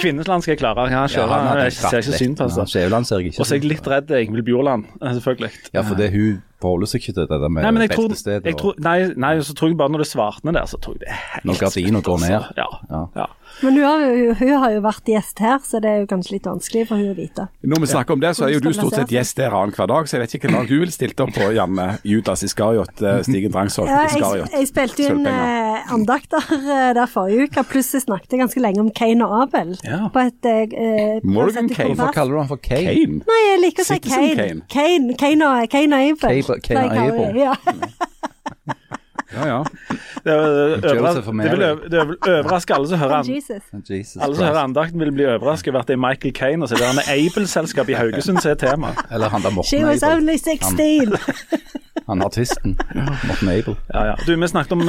Kvinnesland 0.00 0.42
skal 0.42 0.52
jeg 0.52 0.58
klare. 0.58 0.86
Ja, 0.90 1.04
Ja, 1.06 1.26
han 1.28 1.58
jeg 1.64 1.72
ser 1.72 1.98
ikke 2.00 2.18
synd 2.18 2.36
på 2.38 2.46
altså. 2.48 2.64
Skjæveland 2.72 3.04
ser 3.08 3.18
jeg 3.20 3.26
ikke 3.32 3.40
Og 3.40 3.46
så 3.46 3.54
er 3.54 3.60
jeg 3.60 3.68
litt 3.70 3.86
redd 3.90 4.10
Ingvild 4.10 4.44
Bjorland, 4.48 4.84
eh, 5.02 5.12
selvfølgelig. 5.18 5.50
Ja, 5.74 5.84
for 5.86 5.94
det 6.00 6.10
hun 6.14 6.42
forholder 6.64 6.86
seg 6.90 7.00
ikke 7.02 7.14
til 7.18 7.26
det 7.28 7.50
med 7.52 7.62
Nei, 7.62 7.70
men 7.70 7.82
jeg 7.84 7.90
tror, 7.92 8.14
jeg 8.14 8.56
nei, 8.80 8.98
nei, 9.16 9.32
så 9.44 9.54
tror 9.54 9.68
jeg 9.68 9.76
bare 9.80 9.92
når 9.92 10.04
det 10.04 10.08
svartner 10.08 10.56
der, 10.56 10.66
så 10.70 10.80
tror 10.80 10.96
jeg 10.96 11.04
det 11.04 11.10
er 11.12 11.20
helt 11.34 11.44
Når 11.50 11.60
gardina 11.60 12.00
går 12.00 12.18
ned. 12.24 12.36
altså. 12.40 12.68
Ja. 12.90 13.02
Ja. 13.20 13.26
Men 13.62 13.76
hun 13.78 13.84
har, 13.84 14.00
jo, 14.18 14.34
hun 14.38 14.52
har 14.62 14.72
jo 14.74 14.80
vært 14.84 15.08
gjest 15.08 15.40
her, 15.44 15.58
så 15.64 15.80
det 15.82 15.90
er 15.90 16.00
jo 16.02 16.08
kanskje 16.10 16.34
litt 16.36 16.48
vanskelig 16.48 16.86
for 16.88 17.00
hun 17.00 17.12
å 17.12 17.16
vite. 17.16 17.46
Når 17.62 17.82
vi 17.84 17.90
snakker 17.92 18.16
om 18.16 18.22
det, 18.24 18.32
så 18.36 18.46
er 18.48 18.54
jo 18.56 18.62
du 18.64 18.70
stort 18.76 18.96
sett 18.98 19.14
gjest 19.14 19.38
der 19.38 19.54
annenhver 19.54 19.88
dag, 19.90 20.08
så 20.10 20.16
jeg 20.18 20.24
vet 20.24 20.34
ikke 20.38 20.50
hva 20.52 20.64
du 20.66 20.74
ville 20.80 20.94
stilt 20.94 21.20
opp 21.24 21.32
på, 21.36 21.50
Janne. 21.54 21.86
Judas 22.04 22.42
Iskariot, 22.46 23.02
eh, 23.02 23.20
Stigen 23.26 23.54
Drangsholt 23.54 23.92
Iskariot. 23.92 24.50
jeg, 24.50 24.64
jeg 24.64 24.70
spilte 24.72 25.06
jo 25.06 25.14
inn 25.14 25.28
eh, 25.30 25.92
andakter 25.94 26.50
eh, 26.58 26.90
der 26.98 27.10
forrige 27.10 27.48
uke. 27.48 27.64
jeg 27.84 28.04
snakket 28.04 28.38
ganske 28.42 28.64
lenge 28.64 28.82
om 28.82 28.90
Kane 28.94 29.28
og 29.28 29.36
Abel. 29.44 29.74
Ja. 29.86 30.02
På 30.12 30.24
et 30.24 30.50
eh, 30.50 30.64
eh, 30.74 31.20
på 31.22 31.32
Morgan 31.36 31.70
et 31.70 31.76
sett 31.76 31.80
Kane. 31.84 31.98
hva 32.00 32.10
kaller 32.14 32.36
du 32.36 32.42
han 32.42 32.50
for 32.50 32.62
Kane? 32.64 32.90
Kane. 32.90 33.22
Nei, 33.30 33.40
jeg 33.52 33.62
liker 33.68 33.86
å 33.86 33.90
si 33.92 34.00
Kane. 34.08 34.34
Kane. 34.34 34.66
Kane, 34.74 35.18
Kane, 35.20 35.50
og, 35.52 35.70
Kane 35.72 36.00
og 36.02 36.18
Abel. 36.18 36.42
Kane- 36.42 36.60
Kane 36.68 36.88
og 36.90 37.22
Abel. 37.22 37.42
Ja. 37.44 37.54
Ja, 39.32 39.46
ja. 39.46 39.62
Det, 40.24 40.34
vil 40.36 41.32
Mary. 41.34 41.56
det 41.90 42.06
vil 42.08 42.16
overraske 42.22 42.74
alle 42.74 42.88
som 42.88 42.98
hører 42.98 43.14
an- 43.18 43.28
Jesus. 43.34 43.62
Jesus 43.90 44.16
alle 44.22 44.36
som 44.36 44.44
hører 44.46 44.62
andakten, 44.64 45.00
vil 45.00 45.12
bli 45.12 45.26
overrasket 45.26 45.72
over 45.74 45.80
at 45.80 45.86
det 45.88 45.94
er 45.96 46.02
Michael 46.08 46.32
Kane 46.34 46.62
og 46.62 46.68
så 46.68 46.74
er 46.74 46.78
det 46.78 46.86
han 46.86 47.18
Able-selskap 47.18 47.88
i 47.88 47.92
Haugesund 47.98 48.38
som 48.40 48.50
er 48.50 48.54
tema. 48.54 48.94
Eller 49.12 49.28
han 49.28 49.42
der 49.42 49.62
She 49.62 49.84
was 49.86 50.02
Abel. 50.02 50.16
only 50.16 50.36
16. 50.36 51.16
Han 52.06 52.20
artisten. 52.22 52.76
Morten 53.24 53.48
Abel. 53.48 53.76
Ja, 53.94 54.04
ja. 54.04 54.14
Du, 54.26 54.36
vi 54.36 54.46
snakket, 54.48 54.72
om, 54.72 54.80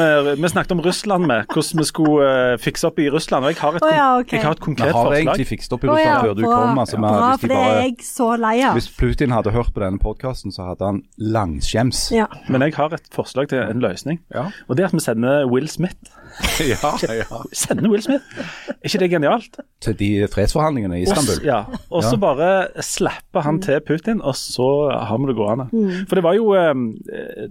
vi 0.41 0.47
snakket 0.49 0.71
om 0.71 0.81
Russland 0.81 1.25
med 1.27 1.45
hvordan 1.53 1.79
vi 1.79 1.83
skulle 1.87 2.57
fikse 2.59 2.87
opp 2.89 2.99
i 2.99 3.09
Russland. 3.09 3.45
og 3.45 3.51
Jeg 3.53 3.61
har 3.61 3.77
et, 3.77 3.83
oh, 3.85 3.93
ja, 3.93 4.07
okay. 4.19 4.37
jeg 4.37 4.43
har 4.45 4.51
et 4.51 4.67
Vi 4.67 4.81
har 4.81 4.91
forslag. 4.91 5.21
egentlig 5.21 5.47
fikset 5.47 5.73
opp 5.73 5.83
i 5.83 5.87
Russland 5.87 6.09
ja, 6.09 6.21
før 6.25 6.33
du 6.33 6.41
bra. 6.43 6.55
kom. 6.65 6.79
Altså, 6.79 6.97
Bra, 6.97 7.29
hvis, 7.29 7.39
for 7.41 7.47
de 7.47 7.53
det 7.53 7.61
er 7.61 7.69
bare, 7.69 7.83
jeg 7.83 7.95
så 8.03 8.27
lei 8.41 8.55
av. 8.67 8.73
hvis 8.75 8.89
Putin 8.99 9.31
hadde 9.31 9.51
hørt 9.55 9.71
på 9.75 9.79
denne 9.85 9.99
podkasten, 9.99 10.51
så 10.51 10.67
hadde 10.67 10.85
han 10.85 11.01
langskjems. 11.17 12.11
Ja. 12.11 12.25
Men 12.49 12.61
jeg 12.67 12.73
har 12.75 12.93
et 12.99 13.07
forslag 13.15 13.47
til 13.53 13.59
en 13.63 13.79
løsning. 13.79 14.19
Ja. 14.33 14.47
Og 14.67 14.77
det 14.77 14.83
er 14.83 14.87
at 14.89 14.95
vi 14.95 14.99
sender 15.03 15.45
Will 15.51 15.67
Smith. 15.69 15.95
ja, 16.59 16.91
ja. 17.13 17.37
Sender 17.53 17.89
Will 17.91 18.01
Smith. 18.03 18.23
Er 18.67 18.89
ikke 18.89 18.99
det 19.03 19.09
genialt? 19.13 19.59
Til 19.85 19.95
de 19.99 20.09
fredsforhandlingene 20.33 20.97
i 20.99 21.03
Istanbul. 21.05 21.37
Og, 21.39 21.45
ja. 21.45 21.59
og 21.93 22.03
så 22.03 22.15
Ja. 22.17 22.21
bare 22.23 22.49
slapper 22.83 23.45
han 23.45 23.61
til 23.61 23.79
Putin, 23.87 24.21
og 24.21 24.35
så 24.35 24.67
har 24.91 25.17
vi 25.21 25.29
det 25.29 25.35
gående. 25.37 25.67
Mm. 25.71 26.07
For 26.09 26.15
det 26.19 26.23
var 26.25 26.33
jo 26.35 26.49
eh, 26.57 26.73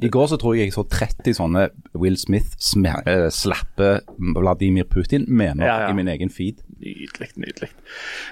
I 0.02 0.08
går 0.08 0.26
så 0.34 0.36
tror 0.40 0.54
jeg 0.58 0.64
jeg 0.68 0.76
så 0.76 0.84
30 0.90 1.34
sånne 1.38 1.68
Will 1.94 2.16
Smith 2.20 2.56
eh, 3.06 3.28
slappe 3.30 4.00
Vladimir 4.18 4.84
Putin-mener 4.90 5.64
Ja, 5.66 5.78
ja. 5.86 5.90
i 5.90 5.96
min 5.96 6.08
egen 6.08 6.30
feed. 6.30 6.60
Nydelig, 6.84 7.30
nydelig. 7.40 7.70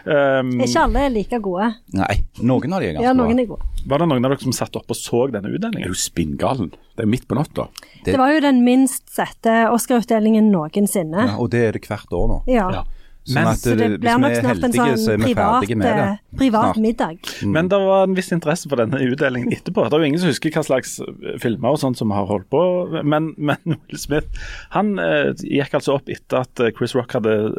Um, 0.05 0.59
Ikke 0.61 0.83
alle 0.83 1.07
er 1.07 1.13
like 1.15 1.39
gode. 1.41 1.71
Nei, 1.97 2.19
noen 2.43 2.75
av 2.75 2.83
de 2.83 2.91
er 2.91 2.97
ganske 2.99 3.07
Ja, 3.07 3.13
noen 3.17 3.39
er 3.41 3.47
gode. 3.49 3.65
var 3.89 4.03
det 4.03 4.09
noen 4.11 4.27
av 4.27 4.35
dere 4.35 4.43
som 4.45 4.53
satt 4.53 4.77
opp 4.77 4.91
og 4.93 4.99
så 4.99 5.23
denne 5.33 5.49
Det 5.53 5.71
er 5.71 5.87
du 5.87 5.95
jo 5.95 5.97
spinngalen. 5.97 6.73
Det 6.97 7.05
er 7.07 7.09
midt 7.09 7.27
på 7.29 7.35
natta. 7.39 7.69
Det- 8.05 8.13
Det 8.13 8.19
var 8.19 8.33
jo 8.35 8.41
den 8.41 8.65
minst 8.65 9.09
sette 9.09 9.69
Oscar-utdelingen 9.73 10.51
noensinne. 10.53 11.29
Ja, 11.29 11.37
og 11.39 11.51
det 11.51 11.61
er 11.69 11.73
det 11.73 11.83
hvert 11.89 12.11
år 12.13 12.29
nå. 12.29 12.43
Ja. 12.47 12.71
Ja. 12.71 12.83
Sånn 13.25 13.35
Men- 13.35 13.47
at 13.47 13.59
Så 13.59 13.77
det 13.79 13.85
eh, 13.87 13.97
blir 14.03 14.19
nok 14.19 14.33
snart 14.35 14.65
en 14.65 14.73
heldige, 14.73 14.99
sånn 14.99 15.23
privat, 15.23 15.69
det. 15.69 15.85
eh, 15.87 16.17
privat 16.37 16.77
middag. 16.77 17.19
middag. 17.23 17.53
Men 17.53 17.69
det 17.69 17.79
var 17.79 18.03
en 18.03 18.15
viss 18.17 18.33
interesse 18.33 18.69
for 18.69 18.75
denne 18.77 18.99
utdelingen 18.99 19.53
etterpå. 19.53 19.85
Det 19.89 19.93
er 19.95 19.99
jo 20.01 20.05
ingen 20.09 20.19
som 20.19 20.29
husker 20.29 20.51
hva 20.51 20.65
slags 20.67 20.99
eh, 21.01 21.39
filmer 21.39 21.71
og 21.71 21.79
sånt 21.79 21.97
som 21.97 22.11
har 22.11 22.27
holdt 22.27 22.51
på, 22.51 23.05
men, 23.05 23.33
men 23.39 23.57
Will 23.65 23.97
Smith 23.97 24.27
han 24.71 24.99
eh, 24.99 25.31
gikk 25.39 25.71
altså 25.73 25.95
opp 25.95 26.09
etter 26.09 26.41
at 26.41 26.75
Chris 26.77 26.97
Rock 26.97 27.13
hadde 27.13 27.55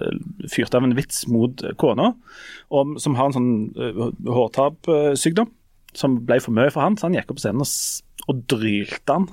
fyrt 0.52 0.76
av 0.76 0.84
en 0.84 0.93
vits 0.96 1.28
mot 1.30 1.56
kona, 1.78 2.13
som 3.00 3.15
har 3.15 3.26
en 3.28 3.34
sånn 3.34 3.74
uh, 3.80 4.12
hårtapsykdom 4.28 5.48
som 5.93 6.17
ble 6.26 6.39
for 6.41 6.52
mye 6.52 6.72
for 6.74 6.82
han, 6.82 6.98
så 6.98 7.04
han 7.08 7.13
gikk 7.13 7.30
opp 7.32 7.38
på 7.38 7.43
scenen 7.46 7.62
og, 7.62 7.69
og 8.30 8.44
drylte 8.50 9.18
han. 9.18 9.28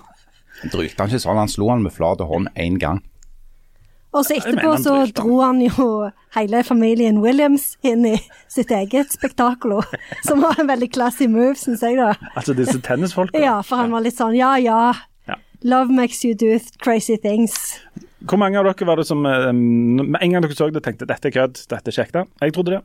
Drylte 0.73 0.99
han 1.05 1.09
ikke 1.13 1.23
sånn, 1.23 1.39
han 1.41 1.49
slo 1.53 1.71
han 1.73 1.83
med 1.87 1.95
flat 1.95 2.21
hånd 2.27 2.51
én 2.59 2.79
gang. 2.83 3.01
Og 4.11 4.25
så 4.27 4.35
etterpå 4.41 4.73
mener 4.73 4.81
så 4.83 4.95
dro 5.15 5.37
han 5.39 5.61
jo 5.63 5.85
hele 6.35 6.65
familien 6.67 7.21
Williams 7.23 7.77
inn 7.87 8.03
i 8.11 8.17
sitt 8.51 8.73
eget 8.75 9.13
spektakulo, 9.15 9.85
som 10.27 10.43
var 10.43 10.59
en 10.59 10.67
veldig 10.67 10.89
classy 10.97 11.29
move, 11.31 11.55
syns 11.61 11.85
jeg 11.87 11.95
da. 12.01 12.09
Altså 12.35 12.57
disse 12.59 12.75
tennisfolka. 12.83 13.39
Ja, 13.39 13.61
for 13.63 13.79
han 13.85 13.95
var 13.95 14.03
litt 14.03 14.19
sånn 14.19 14.35
ja 14.35 14.57
ja, 14.59 14.81
Ja. 15.31 15.37
love 15.63 15.95
makes 15.95 16.25
you 16.27 16.35
do 16.35 16.59
crazy 16.83 17.17
things. 17.23 17.79
Hvor 18.27 18.37
mange 18.43 18.59
av 18.59 18.67
dere 18.67 18.85
var 18.89 18.99
det 19.01 19.07
som 19.09 19.23
eh, 19.25 19.47
Med 19.55 20.19
en 20.21 20.33
gang 20.35 20.43
dere 20.43 20.57
så 20.59 20.67
det, 20.75 20.83
tenkte 20.85 21.07
dette 21.09 21.31
er 21.31 21.33
kødd, 21.39 21.63
dette 21.71 21.89
er 21.89 21.95
kjekt? 21.95 22.19
Jeg 22.43 22.53
trodde 22.53 22.75
det. 22.75 22.83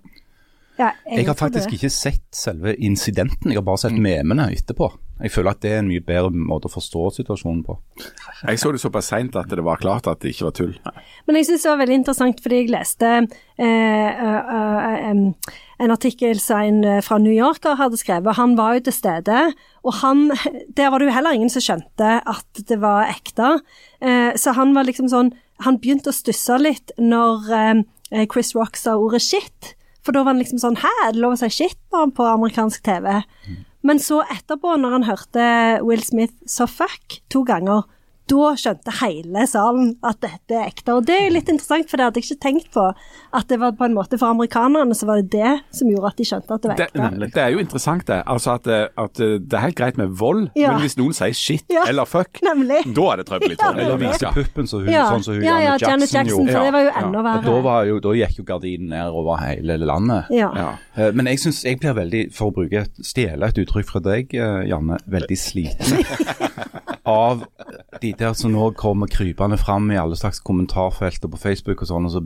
Ja, 0.78 0.92
Jeg 1.10 1.26
har 1.28 1.36
faktisk 1.40 1.70
det. 1.72 1.80
ikke 1.80 1.90
sett 1.90 2.24
selve 2.36 2.76
incidenten, 2.78 3.50
jeg 3.50 3.58
har 3.58 3.66
bare 3.66 3.82
sett 3.82 3.98
memene 3.98 4.52
etterpå. 4.54 4.92
Jeg 5.16 5.32
føler 5.32 5.54
at 5.54 5.62
det 5.64 5.70
er 5.72 5.78
en 5.80 5.88
mye 5.88 6.04
bedre 6.04 6.28
måte 6.36 6.68
å 6.68 6.74
forstå 6.74 7.06
situasjonen 7.18 7.62
på. 7.64 7.78
Jeg 8.42 8.60
så 8.60 8.74
det 8.76 8.82
såpass 8.84 9.08
seint 9.14 9.38
at 9.40 9.48
det 9.48 9.64
var 9.64 9.80
klart 9.80 10.10
at 10.12 10.20
det 10.20 10.34
ikke 10.34 10.50
var 10.50 10.56
tull. 10.58 10.74
Men 11.26 11.40
jeg 11.40 11.48
syns 11.48 11.64
det 11.64 11.72
var 11.72 11.80
veldig 11.80 12.00
interessant 12.02 12.42
fordi 12.44 12.58
jeg 12.60 12.74
leste 12.74 13.12
eh, 13.22 13.64
eh, 13.66 14.52
eh, 14.52 15.54
en 15.86 15.94
artikkel 15.94 16.40
som 16.44 16.60
en 16.64 17.04
fra 17.06 17.20
New 17.24 17.32
Yorker 17.32 17.78
hadde 17.80 18.00
skrevet. 18.00 18.36
Han 18.36 18.58
var 18.60 18.76
jo 18.76 18.86
til 18.88 18.96
stede, 18.96 19.40
og 19.88 19.98
han 20.02 20.28
Der 20.78 20.92
var 20.92 21.00
det 21.00 21.08
jo 21.08 21.16
heller 21.16 21.36
ingen 21.36 21.52
som 21.52 21.64
skjønte 21.64 22.18
at 22.20 22.64
det 22.68 22.82
var 22.84 23.08
ekte. 23.08 23.60
Eh, 24.04 24.36
så 24.36 24.56
han 24.58 24.76
var 24.76 24.88
liksom 24.88 25.08
sånn 25.12 25.32
Han 25.64 25.80
begynte 25.80 26.12
å 26.12 26.16
stusse 26.16 26.58
litt 26.60 26.92
når 27.00 27.48
eh, 27.56 28.26
Chris 28.28 28.52
Rock 28.58 28.76
sa 28.76 28.98
ordet 29.00 29.24
shit. 29.24 29.76
For 30.04 30.12
da 30.12 30.26
var 30.26 30.36
han 30.36 30.44
liksom 30.44 30.60
sånn 30.60 30.76
Hæ, 30.82 30.92
er 31.06 31.16
det 31.16 31.24
lov 31.24 31.38
å 31.38 31.40
si 31.40 31.50
shit 31.64 31.80
på 31.90 32.28
amerikansk 32.28 32.84
TV? 32.84 33.24
Men 33.86 34.02
så 34.02 34.24
etterpå, 34.34 34.74
når 34.82 34.96
han 34.98 35.06
hørte 35.06 35.46
Will 35.86 36.02
Smith 36.04 36.34
så 36.50 36.66
fuck 36.70 37.20
to 37.30 37.44
ganger, 37.46 37.86
da 38.28 38.56
skjønte 38.58 38.94
hele 39.02 39.44
salen 39.48 39.92
at 40.04 40.20
dette 40.24 40.56
er 40.58 40.68
ekte. 40.72 40.94
Og 40.98 41.06
det 41.06 41.14
er 41.16 41.24
jo 41.28 41.34
litt 41.36 41.50
interessant, 41.52 41.90
for 41.90 41.98
det 42.02 42.06
hadde 42.08 42.22
jeg 42.22 42.26
ikke 42.32 42.42
tenkt 42.46 42.70
på. 42.74 42.86
At 43.38 43.48
det 43.52 43.60
var 43.62 43.72
på 43.78 43.86
en 43.86 43.94
måte 43.94 44.18
for 44.18 44.28
amerikanerne 44.34 44.96
så 44.98 45.06
var 45.10 45.22
det 45.22 45.30
det 45.36 45.52
som 45.76 45.90
gjorde 45.92 46.08
at 46.14 46.18
de 46.18 46.26
skjønte 46.26 46.52
at 46.58 46.62
det 46.66 46.72
var 46.72 46.84
ekte. 46.88 47.30
det 47.36 47.44
er 47.44 47.50
jo 47.54 47.60
interessant, 47.62 48.06
det. 48.08 48.22
Altså 48.26 48.56
at, 48.56 48.68
eh, 48.68 48.88
at 48.98 49.20
eh, 49.22 49.36
det 49.40 49.54
er 49.60 49.66
helt 49.68 49.76
greit 49.78 49.98
med 50.02 50.10
vold, 50.18 50.50
Ja. 50.56 50.72
men 50.74 50.82
hvis 50.82 50.98
noen 50.98 51.14
sier 51.14 51.34
shit 51.34 51.66
Ja. 51.70 51.84
eller 51.88 52.06
fuck, 52.06 52.40
Nemlig. 52.42 52.82
da 52.96 53.06
er 53.12 53.18
det 53.18 53.26
trøbbel 53.28 53.52
i 53.52 53.56
tårnet. 53.56 53.80
Eller 53.86 53.98
Ja. 53.98 54.12
vise 54.12 54.32
puppen 54.34 54.66
så 54.68 54.80
hun, 54.82 54.90
Ja, 54.92 55.06
sånn 55.12 55.24
som 55.24 55.34
hun 55.36 55.44
ja, 55.44 55.58
ja, 55.60 55.78
Janet 55.78 55.82
Janet 55.82 56.12
Jackson, 56.14 56.46
gjorde. 56.48 56.52
for 56.54 56.64
det 56.66 56.74
var 56.74 56.82
jo 56.82 56.92
enda 56.96 57.20
Og 57.20 57.24
da, 57.26 57.42
verre. 57.52 57.64
var 57.64 57.86
jo, 57.86 58.00
da 58.00 58.10
gikk 58.10 58.38
jo 58.40 58.44
gardinen 58.44 58.90
ned 58.90 59.08
over 59.12 59.38
hele 59.38 59.78
landet. 59.78 60.26
Ja. 60.32 60.52
Ja. 60.56 60.70
Eh, 60.98 61.12
Men 61.12 61.26
jeg 61.28 61.40
synes 61.40 61.62
jeg 61.64 61.80
blir 61.80 61.94
veldig, 61.94 62.34
for 62.34 62.52
å 62.52 62.54
bruke 62.54 62.82
et, 62.82 62.92
stjele 63.04 63.44
et 63.48 63.56
uttrykk 63.56 63.86
fra 63.86 64.00
deg, 64.00 64.30
Janne, 64.32 64.98
veldig 65.08 65.38
sliten 65.38 66.04
av 67.06 67.46
de 68.02 68.14
der 68.18 68.34
som 68.38 68.54
nå 68.54 68.72
kommer 68.78 69.10
krypende 69.12 69.58
fram 69.62 69.92
i 69.92 70.00
alle 70.00 70.18
slags 70.20 70.42
kommentarfelter 70.46 71.32
på 71.32 71.42
Facebook 71.42 71.84
og 71.84 71.92
sånn, 71.92 72.10
og 72.10 72.16
så 72.16 72.24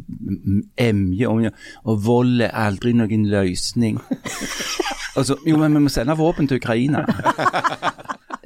emjer 0.80 1.32
om 1.32 1.46
Og 1.86 2.04
vold 2.06 2.42
er 2.42 2.56
aldri 2.56 2.94
noen 2.98 3.28
løsning. 3.30 4.00
Altså, 5.18 5.36
jo, 5.48 5.58
men 5.58 5.74
vi 5.76 5.82
må 5.84 5.90
sende 5.92 6.16
våpen 6.16 6.48
til 6.48 6.62
Ukraina. 6.62 7.06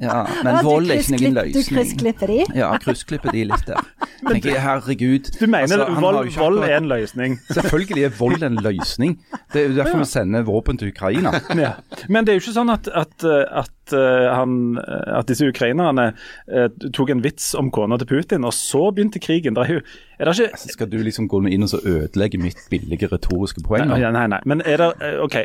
Ja, 0.02 0.24
men 0.42 0.56
Ja, 0.56 0.62
vold 0.64 0.90
er 0.90 1.00
ikke 1.02 1.18
noen 1.20 1.36
løsning. 1.38 1.54
Du 1.54 1.74
kryssklipper 1.74 2.30
de. 2.30 2.38
Ja, 2.58 2.72
kryssklipper 2.82 3.34
de 3.34 3.44
litt 3.50 3.68
der. 3.68 3.84
Tenker 4.24 4.58
herregud. 4.60 5.30
Du 5.38 5.46
mener 5.46 5.84
Altså, 5.84 6.00
vold, 6.00 6.30
vold 6.36 6.58
er 6.64 6.76
en 6.76 6.88
løsning? 6.90 7.38
Selvfølgelig 7.52 8.04
er 8.08 8.16
vold 8.18 8.42
en 8.42 8.58
løsning. 8.64 9.18
Det 9.52 9.62
er 9.62 9.68
jo 9.68 9.76
derfor 9.78 10.02
vi 10.02 10.08
sender 10.10 10.42
våpen 10.42 10.80
til 10.80 10.90
Ukraina. 10.94 11.34
Ja. 11.54 11.72
Men 12.08 12.26
det 12.26 12.34
er 12.34 12.38
jo 12.38 12.42
ikke 12.42 12.56
sånn 12.56 12.72
at, 12.72 12.88
at, 12.90 13.24
at, 13.24 13.83
han, 13.92 14.78
at 14.80 15.28
disse 15.28 15.48
ukrainerne 15.50 16.12
eh, 16.48 16.68
tok 16.94 17.10
en 17.10 17.22
vits 17.24 17.52
om 17.58 17.70
kona 17.74 17.98
til 18.00 18.08
Putin, 18.10 18.44
og 18.44 18.54
så 18.56 18.88
begynte 18.94 19.20
krigen. 19.22 19.56
Der, 19.58 19.82
er 20.18 20.24
det 20.30 20.38
ikke 20.38 20.58
Så 20.58 20.72
skal 20.72 20.90
du 20.90 20.96
liksom 21.02 21.28
gå 21.28 21.40
inn 21.50 21.66
og 21.66 21.70
så 21.72 21.80
ødelegge 21.82 22.38
mitt 22.38 22.60
billige 22.70 23.08
retoriske 23.10 23.64
poeng? 23.66 23.88
Nei, 23.90 24.00
nei, 24.14 24.26
nei. 24.30 24.40
Men 24.46 24.62
er 24.64 24.80
det 24.80 24.90
eh, 25.02 25.20
OK, 25.24 25.36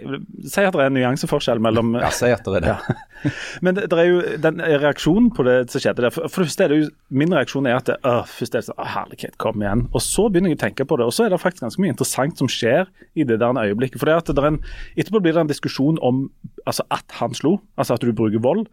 si 0.45 0.65
at 0.65 0.75
det 0.75 0.84
er 0.84 0.91
en 0.91 0.97
nyanseforskjell 0.97 1.62
mellom 1.63 1.95
Ja, 1.97 2.12
si 2.13 2.30
at 2.34 2.45
det 2.45 2.62
er 2.62 2.67
det. 2.67 2.97
Men 3.65 3.75
det, 3.75 3.89
det 3.91 3.99
er 3.99 4.08
jo 4.08 4.19
den 4.45 4.62
reaksjonen 4.62 5.32
på 5.36 5.43
det 5.47 5.58
som 5.73 5.84
skjedde 5.84 6.06
der. 6.06 6.13
For, 6.13 6.30
for 6.32 6.43
det 6.43 6.52
første 6.52 6.67
er 6.67 6.73
det 6.73 6.80
jo, 6.80 6.89
Min 7.10 7.34
reaksjon 7.34 7.67
er 7.67 7.80
at 7.80 7.89
det, 7.89 7.97
øh, 8.06 8.21
først 8.30 8.56
er 8.56 8.62
det 8.62 8.69
sånn, 8.69 8.84
herlighet, 8.93 9.38
kom 9.41 9.63
igjen. 9.63 9.88
Og 9.89 10.06
så 10.06 10.28
begynner 10.30 10.54
jeg 10.54 10.60
å 10.60 10.63
tenke 10.67 10.86
på 10.88 10.99
det. 10.99 11.10
Og 11.10 11.15
så 11.15 11.25
er 11.25 11.34
det 11.34 11.41
faktisk 11.41 11.65
ganske 11.65 11.82
mye 11.84 11.95
interessant 11.95 12.39
som 12.39 12.52
skjer 12.52 12.86
i 13.17 13.25
det 13.28 13.39
der 13.41 13.63
øyeblikket. 13.65 13.99
For 13.99 14.10
det 14.10 14.19
at 14.21 14.30
det 14.30 14.43
er 14.43 14.52
en, 14.54 14.62
Etterpå 14.99 15.23
blir 15.23 15.36
det 15.36 15.41
en 15.41 15.49
diskusjon 15.49 15.97
om 16.06 16.28
altså 16.69 16.86
at 16.93 17.17
han 17.17 17.34
slo, 17.34 17.58
altså 17.80 17.95
at 17.95 18.04
du 18.06 18.12
bruker 18.13 18.28
vold, 18.37 18.67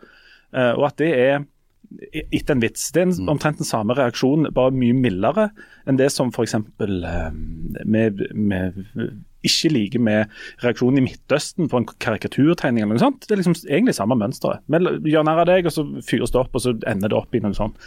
eh, 0.52 0.72
og 0.76 0.90
at 0.90 0.98
det 1.00 1.12
er 1.16 1.44
etter 2.12 2.56
en 2.56 2.60
vits. 2.60 2.90
Det 2.92 3.02
er 3.02 3.08
en, 3.08 3.28
omtrent 3.30 3.60
den 3.60 3.68
samme 3.68 3.94
reaksjonen, 3.96 4.50
bare 4.54 4.74
mye 4.74 4.96
mildere 4.96 5.50
enn 5.86 5.98
det 6.00 6.10
som 6.12 6.32
f.eks. 6.34 6.56
vi 7.86 8.02
ikke 9.46 9.70
liker 9.70 10.02
med 10.02 10.32
reaksjonen 10.64 10.98
i 10.98 11.04
Midtøsten 11.04 11.70
på 11.70 11.78
en 11.78 11.86
karikaturtegning 12.02 12.82
eller 12.82 12.96
noe 12.96 13.04
sånt. 13.04 13.26
Det 13.26 13.36
er 13.36 13.42
liksom 13.42 13.54
egentlig 13.68 13.94
samme 13.98 14.18
mønsteret. 14.18 14.64
Vi 14.66 15.12
gjør 15.12 15.28
narr 15.28 15.44
av 15.44 15.48
deg, 15.50 15.68
og 15.68 15.76
så 15.76 15.86
fyres 16.06 16.34
det 16.34 16.40
opp, 16.42 16.56
og 16.56 16.64
så 16.64 16.74
ender 16.90 17.12
det 17.12 17.18
opp 17.18 17.36
i 17.36 17.42
noe 17.44 17.54
sånt. 17.56 17.78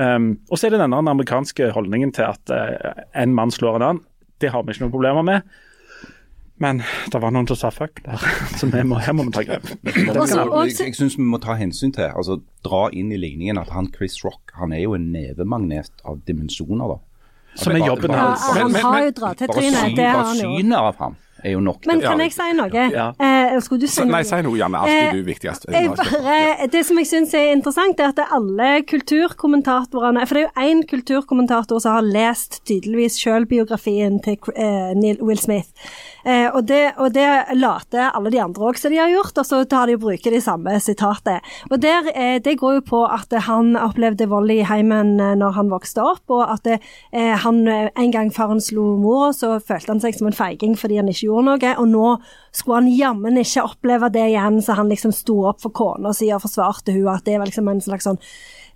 Um, 0.00 0.38
og 0.48 0.56
så 0.56 0.68
er 0.68 0.74
det 0.74 0.80
denne 0.80 1.02
amerikanske 1.12 1.68
holdningen 1.76 2.14
til 2.16 2.30
at 2.30 2.54
uh, 2.54 3.04
en 3.20 3.36
mann 3.36 3.52
slår 3.54 3.78
en 3.78 3.88
annen. 3.90 4.04
Det 4.42 4.50
har 4.54 4.64
vi 4.64 4.74
ikke 4.74 4.86
noen 4.86 4.96
problemer 4.96 5.26
med. 5.26 5.44
Men 6.62 6.82
det 7.10 7.18
var 7.18 7.32
noen 7.34 7.48
som 7.50 7.58
sa 7.58 7.70
fuck 7.74 7.98
der, 8.04 8.20
så 8.58 8.68
vi 8.70 8.82
må, 8.86 9.00
her 9.02 9.16
må 9.16 9.24
vi 9.26 9.32
ta 9.34 9.42
grep. 9.46 9.66
Jeg, 9.90 10.76
jeg 10.78 10.94
syns 10.94 11.16
vi 11.18 11.26
må 11.26 11.40
ta 11.42 11.56
hensyn 11.58 11.90
til, 11.94 12.06
altså 12.14 12.38
dra 12.64 12.86
inn 12.94 13.10
i 13.12 13.18
ligningen 13.18 13.58
at 13.58 13.72
han 13.74 13.90
Chris 13.94 14.20
Rock 14.24 14.54
han 14.60 14.72
er 14.72 14.84
jo 14.84 14.94
en 14.94 15.10
nevemagnet 15.12 15.90
av 16.06 16.20
dimensjoner. 16.28 16.94
da. 16.94 17.00
Som 17.58 17.74
er 17.74 17.86
jobben 17.86 18.14
Ja, 18.14 18.30
hans. 18.30 18.46
han 18.58 18.74
har 18.74 19.02
jo 19.08 19.10
dratt 19.18 19.42
til 19.42 19.50
trynet, 19.50 19.96
det 19.98 20.06
har 20.06 20.22
bare 20.22 20.30
han 20.30 20.40
jo. 20.42 20.54
synet 20.58 20.78
av 20.78 20.96
ham 21.02 21.16
er 21.44 21.52
jo 21.52 21.60
nok. 21.60 21.84
Men 21.86 22.00
kan 22.00 22.22
jeg 22.24 22.32
si 22.32 22.46
noe? 22.56 22.84
Ja. 22.94 23.08
Eh, 23.54 23.60
skulle 23.64 23.84
du 23.84 23.90
si 23.90 24.02
noe? 24.02 24.12
nei, 24.16 24.22
si 24.28 24.40
noe, 24.44 24.58
Janne. 24.58 24.80
Alltid 24.84 25.18
du 25.18 25.28
viktigst. 25.28 25.68
Jeg 25.72 25.92
bare, 25.94 26.68
det 26.72 26.84
som 26.86 26.98
jeg 27.00 27.10
syns 27.10 27.34
er 27.38 27.52
interessant, 27.54 28.00
er 28.00 28.12
at 28.12 28.18
det 28.18 28.26
er 28.26 28.34
alle 28.38 28.70
kulturkommentatorene 28.90 30.26
For 30.26 30.38
det 30.38 30.44
er 30.44 30.48
jo 30.48 30.72
én 30.74 30.82
kulturkommentator 30.90 31.82
som 31.82 31.98
har 31.98 32.08
lest 32.08 32.62
tydeligvis 32.68 33.20
selvbiografien 33.22 34.20
til 34.24 34.52
eh, 34.56 34.92
Neil 34.98 35.22
Will 35.22 35.40
Smith. 35.40 35.70
Eh, 36.24 36.48
og, 36.48 36.64
det, 36.68 36.94
og 36.96 37.12
det 37.14 37.26
later 37.58 38.10
alle 38.14 38.32
de 38.32 38.40
andre 38.40 38.70
òg 38.70 38.78
som 38.80 38.92
de 38.92 39.00
har 39.00 39.12
gjort, 39.12 39.36
og 39.40 39.48
så 39.48 39.60
tar 39.68 39.90
de 39.90 39.98
og 39.98 40.04
bruker 40.06 40.32
de 40.32 40.40
samme 40.40 40.76
sitatet. 40.80 41.44
Og 41.70 41.80
der, 41.82 42.08
eh, 42.14 42.38
Det 42.44 42.58
går 42.58 42.74
jo 42.74 42.80
på 42.80 43.04
at 43.06 43.32
han 43.46 43.76
opplevde 43.76 44.28
vold 44.28 44.50
i 44.50 44.62
heimen 44.64 45.20
eh, 45.20 45.34
når 45.36 45.58
han 45.58 45.72
vokste 45.72 46.02
opp, 46.02 46.24
og 46.28 46.44
at 46.52 46.64
det, 46.64 46.80
eh, 47.12 47.34
han 47.44 47.66
eh, 47.68 47.90
en 47.96 48.12
gang 48.12 48.32
faren 48.32 48.60
slo 48.60 48.96
mora, 49.00 49.32
så 49.32 49.58
følte 49.60 49.92
han 49.92 50.00
seg 50.00 50.16
som 50.16 50.30
en 50.30 50.36
feiging 50.36 50.76
fordi 50.78 50.96
han 51.00 51.08
ikke 51.08 51.28
gjorde 51.28 51.44
noe, 51.50 51.74
og 51.78 51.88
nå 51.88 52.08
skulle 52.54 52.80
han 52.82 52.90
jammen 52.94 53.38
ikke 53.44 53.66
oppleve 53.68 54.10
det 54.14 54.26
igjen, 54.30 54.60
så 54.64 54.76
han 54.78 54.90
liksom 54.90 55.14
sto 55.14 55.40
opp 55.50 55.62
for 55.64 55.74
kona 55.74 56.14
si 56.16 56.30
og 56.34 56.42
forsvarte 56.44 56.94
hun, 56.94 57.08
at 57.12 57.26
det 57.28 57.38
var 57.40 57.50
liksom 57.50 57.68
en 57.70 57.82
slags 57.84 58.08
sånn 58.08 58.20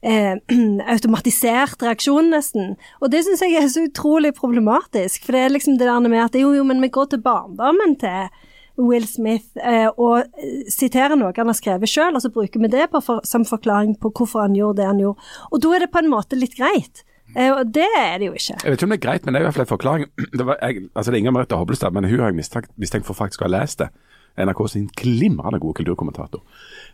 eh, 0.03 0.37
automatisert 0.95 1.83
reaksjon, 1.85 2.31
nesten. 2.35 2.77
Og 3.03 3.13
det 3.13 3.25
syns 3.27 3.45
jeg 3.45 3.59
er 3.59 3.71
så 3.73 3.87
utrolig 3.89 4.35
problematisk, 4.37 5.27
for 5.27 5.37
det 5.37 5.47
er 5.47 5.57
liksom 5.57 5.81
det 5.81 5.89
der 5.89 6.05
med 6.07 6.23
at 6.27 6.39
jo, 6.39 6.53
jo, 6.57 6.67
men 6.69 6.85
vi 6.85 6.93
går 6.95 7.13
til 7.13 7.25
barndommen 7.25 7.97
til 8.01 8.31
Will 8.79 9.07
Smith 9.11 9.59
eh, 9.59 9.89
og 9.99 10.23
eh, 10.39 10.63
siterer 10.71 11.19
noe 11.19 11.35
han 11.35 11.51
har 11.51 11.59
skrevet 11.59 11.91
sjøl, 11.91 12.15
og 12.15 12.23
så 12.23 12.31
bruker 12.35 12.63
vi 12.63 12.71
det 12.73 12.87
for, 12.95 13.25
som 13.27 13.47
forklaring 13.49 13.97
på 13.99 14.13
hvorfor 14.15 14.47
han 14.47 14.57
gjorde 14.57 14.83
det 14.83 14.91
han 14.93 15.03
gjorde. 15.03 15.31
Og 15.51 15.63
da 15.65 15.75
er 15.75 15.85
det 15.85 15.93
på 15.95 16.03
en 16.05 16.13
måte 16.13 16.39
litt 16.39 16.55
greit. 16.59 17.03
Eh, 17.37 17.51
og 17.53 17.75
det 17.75 17.89
er 17.99 18.19
det 18.21 18.31
jo 18.31 18.37
ikke. 18.39 18.57
Jeg 18.63 18.71
vet 18.71 18.79
ikke 18.79 18.87
om 18.87 18.95
det 18.95 18.99
er 18.99 19.07
greit, 19.07 19.25
men 19.27 19.35
det 19.35 19.41
er 19.41 19.45
i 19.45 19.49
hvert 19.49 19.59
fall 19.59 19.67
en 19.67 19.73
forklaring. 19.75 20.07
Det, 20.39 20.47
var, 20.47 20.61
jeg, 20.63 20.89
altså 20.95 21.11
det 21.11 21.19
er 21.19 21.21
Inger 21.25 21.35
Merete 21.37 21.59
Hobbelstad, 21.59 21.91
men 21.97 22.07
hun 22.09 22.21
har 22.21 22.31
jeg 22.31 22.39
mistenkt, 22.39 22.71
mistenkt 22.81 23.09
for 23.09 23.19
faktisk 23.19 23.43
å 23.43 23.49
ha 23.49 23.57
lest 23.59 23.83
det. 23.83 23.91
NRK 24.38 24.64
sin 24.70 24.88
glimrende 24.96 25.61
gode 25.61 25.81
kulturkommentator. 25.81 26.42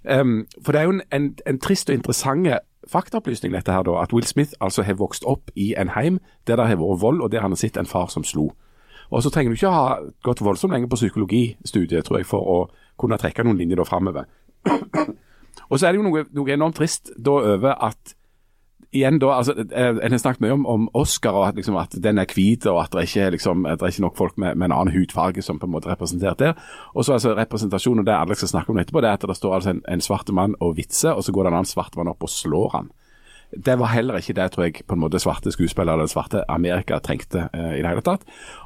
Um, 0.05 0.47
for 0.63 0.73
det 0.73 0.81
er 0.81 0.89
jo 0.89 0.95
en, 0.97 1.03
en, 1.13 1.31
en 1.47 1.61
trist 1.61 1.91
og 1.91 1.99
interessant 1.99 2.49
faktaopplysning 2.91 3.55
dette 3.55 3.73
her 3.73 3.85
da, 3.87 3.97
at 4.03 4.13
Will 4.13 4.27
Smith 4.27 4.53
altså 4.61 4.85
har 4.85 4.99
vokst 5.01 5.25
opp 5.29 5.51
i 5.57 5.73
en 5.81 5.93
heim 5.95 6.21
der 6.47 6.57
det 6.61 6.67
har 6.69 6.81
vært 6.81 7.01
vold, 7.01 7.23
og 7.23 7.33
der 7.33 7.45
han 7.45 7.55
har 7.55 7.61
sett 7.61 7.77
en 7.81 7.89
far 7.89 8.11
som 8.13 8.25
slo. 8.25 8.51
Og 9.11 9.23
så 9.23 9.31
trenger 9.31 9.53
du 9.53 9.59
ikke 9.59 9.73
ha 9.73 10.01
gått 10.25 10.43
voldsomt 10.45 10.73
lenge 10.73 10.89
på 10.89 10.99
psykologistudiet, 10.99 12.05
tror 12.05 12.21
jeg, 12.21 12.27
for 12.29 12.41
å 12.41 12.59
kunne 13.01 13.19
trekke 13.21 13.45
noen 13.45 13.61
linjer 13.61 13.81
da 13.81 13.87
framover. 13.89 14.29
og 15.71 15.79
så 15.79 15.87
er 15.87 15.93
det 15.93 16.01
jo 16.01 16.07
noe, 16.09 16.25
noe 16.33 16.55
enormt 16.55 16.79
trist 16.81 17.13
da 17.17 17.39
over 17.55 17.77
at 17.85 18.15
igjen 18.95 19.19
da, 19.19 19.33
altså, 19.35 19.55
eh, 19.59 19.97
En 20.03 20.15
har 20.15 20.19
snakket 20.19 20.45
mye 20.45 20.55
om, 20.55 20.67
om 20.67 20.89
Oscar 20.95 21.37
og 21.37 21.49
at, 21.49 21.59
liksom, 21.59 21.77
at 21.81 21.97
den 22.03 22.19
er 22.19 22.31
hvit, 22.31 22.67
og 22.71 22.81
at 22.83 22.95
det 22.95 23.09
ikke 23.09 23.31
liksom, 23.37 23.67
det 23.67 23.83
er 23.83 23.93
ikke 23.93 24.07
nok 24.07 24.17
folk 24.17 24.39
med, 24.39 24.55
med 24.55 24.71
en 24.71 24.77
annen 24.79 24.95
hudfarge 24.95 25.43
som 25.43 25.59
på 25.59 25.67
en 25.67 25.75
måte 25.75 25.91
er 25.91 25.97
representert 25.97 26.39
der. 26.39 26.59
Og 26.95 27.05
så 27.05 27.17
altså 27.19 27.35
representasjonen, 27.35 28.05
og 28.05 28.07
det 28.07 28.17
alle 28.17 28.39
skal 28.39 28.53
snakke 28.55 28.71
om 28.71 28.79
etterpå, 28.79 29.03
det 29.03 29.11
er 29.11 29.19
at 29.19 29.29
det 29.29 29.37
står 29.37 29.55
altså 29.55 29.75
en, 29.75 29.83
en 29.89 30.05
svarte 30.05 30.33
mann 30.33 30.55
og 30.61 30.77
vitser, 30.79 31.13
og 31.13 31.25
så 31.25 31.33
går 31.33 31.45
det 31.45 31.53
en 31.53 31.59
annen 31.61 31.73
svart 31.73 31.97
mann 31.97 32.13
opp 32.13 32.23
og 32.23 32.33
slår 32.33 32.71
han. 32.77 32.93
Det 33.55 33.77
var 33.79 33.93
heller 33.93 34.19
ikke 34.19 34.35
det, 34.35 34.51
tror 34.51 34.65
jeg, 34.67 34.83
på 34.87 34.97
en 34.97 35.03
måte 35.05 35.21
svarte 35.23 35.53
skuespillere 35.55 35.95
eller 35.95 36.11
svarte 36.11 36.43
Amerika 36.51 36.99
trengte 36.99 37.49
eh, 37.53 37.79
i 37.79 37.83
det 37.83 37.91
hele 37.91 38.03
tatt. 38.03 38.25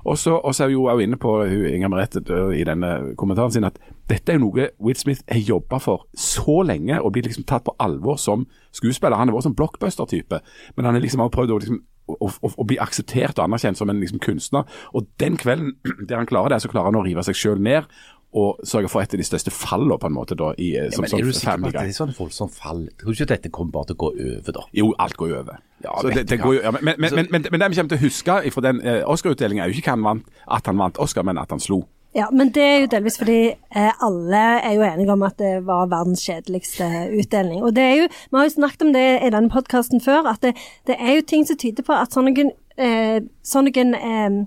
Og 0.08 0.16
så 0.18 0.40
er 0.40 0.70
vi 0.70 0.78
jo 0.78 0.88
inne 1.02 1.18
på 1.20 1.42
Inger 1.44 1.92
Merete 1.92 2.22
i 2.56 2.64
denne 2.64 3.14
kommentaren 3.20 3.52
sin 3.52 3.68
at 3.68 3.80
dette 4.08 4.32
er 4.32 4.38
jo 4.38 4.46
noe 4.46 4.70
Will 4.82 4.96
Smith 4.98 5.24
har 5.28 5.40
jobba 5.42 5.80
for 5.82 6.06
så 6.16 6.62
lenge, 6.66 7.00
og 7.00 7.12
blir 7.14 7.26
liksom 7.28 7.46
tatt 7.48 7.66
på 7.66 7.76
alvor 7.82 8.18
som 8.20 8.46
skuespiller. 8.76 9.18
Han 9.18 9.30
har 9.30 9.36
vært 9.36 9.48
sånn 9.50 9.58
blockbuster-type, 9.58 10.42
men 10.76 10.88
han 10.88 10.96
har 10.96 11.04
liksom 11.04 11.24
også 11.24 11.36
prøvd 11.36 11.54
å 11.54 11.62
liksom 11.62 11.80
å, 12.08 12.28
å, 12.28 12.48
å 12.48 12.64
bli 12.64 12.78
akseptert 12.80 13.36
og 13.36 13.44
anerkjent 13.44 13.76
som 13.80 13.90
en 13.92 13.98
liksom, 14.00 14.20
kunstner. 14.24 14.78
Og 14.96 15.08
den 15.20 15.36
kvelden 15.40 15.74
der 16.08 16.22
han 16.22 16.30
klarer 16.30 16.54
det, 16.54 16.62
så 16.64 16.70
klarer 16.72 16.92
han 16.92 17.00
å 17.00 17.04
rive 17.04 17.24
seg 17.26 17.36
sjøl 17.36 17.60
ned 17.60 17.88
og 18.36 18.58
sørge 18.68 18.90
for 18.92 19.00
et 19.00 19.14
av 19.16 19.20
de 19.20 19.24
største 19.24 19.48
fallene 19.54 19.96
på 19.96 20.08
en 20.10 20.12
måte 20.12 20.36
da, 20.36 20.50
i, 20.60 20.74
som, 20.92 21.06
ja, 21.06 21.16
Men 21.16 21.22
er 21.22 21.30
du 21.30 21.32
sikker 21.32 21.62
på 21.62 21.70
at 21.70 21.76
det 21.78 21.84
er 21.86 21.94
sånn 21.96 22.10
voldsomt 22.12 22.52
fall? 22.52 22.82
Tror 23.00 23.14
du 23.14 23.16
ikke 23.16 23.28
dette 23.30 23.50
kommer 23.54 23.72
bare 23.78 23.88
til 23.88 23.96
å 23.96 24.00
gå 24.02 24.10
over, 24.12 24.50
da? 24.58 24.64
Jo, 24.76 24.90
alt 25.00 25.16
går 25.16 25.32
over. 25.38 25.62
Ja, 25.84 25.94
det, 26.04 26.26
det 26.28 26.40
går 26.42 26.58
ja, 26.58 26.72
men, 26.76 26.90
men, 27.00 27.14
men, 27.16 27.30
men, 27.32 27.46
men 27.48 27.62
det 27.62 27.70
vi 27.72 27.78
kommer 27.78 27.94
til 27.94 28.00
å 28.00 28.04
huske 28.04 28.36
fra 28.52 28.64
den 28.68 28.82
eh, 28.84 29.00
Oscar-utdelingen, 29.08 29.64
er 29.64 29.72
jo 29.72 29.80
ikke 29.80 29.94
hva 29.94 29.96
han 29.96 30.04
vant, 30.10 30.28
at 30.58 30.68
han 30.68 30.82
vant 30.82 31.00
Oscar, 31.00 31.24
men 31.24 31.40
at 31.40 31.56
han 31.56 31.62
slo. 31.62 31.80
Ja, 32.18 32.26
men 32.34 32.50
det 32.54 32.64
er 32.64 32.80
jo 32.82 32.90
delvis 32.90 33.18
fordi 33.20 33.38
eh, 33.52 34.04
alle 34.04 34.42
er 34.58 34.74
jo 34.74 34.84
enige 34.86 35.14
om 35.14 35.22
at 35.26 35.38
det 35.38 35.52
var 35.68 35.90
verdens 35.92 36.24
kjedeligste 36.26 36.88
utdeling. 37.14 37.62
Og 37.62 37.76
det 37.76 37.84
er 37.84 37.94
jo, 38.00 38.08
vi 38.08 38.40
har 38.40 38.48
jo 38.48 38.54
snakket 38.56 38.86
om 38.88 38.92
det 38.96 39.06
i 39.22 39.30
denne 39.34 39.52
podkasten 39.52 40.02
før, 40.02 40.26
at 40.32 40.42
det, 40.42 40.56
det 40.90 40.98
er 40.98 41.18
jo 41.18 41.26
ting 41.28 41.46
som 41.46 41.58
tyder 41.60 41.86
på 41.86 41.94
at 41.94 42.16
sånne, 42.16 42.50
eh, 42.80 43.20
sånne 43.46 43.86
eh, 44.00 44.40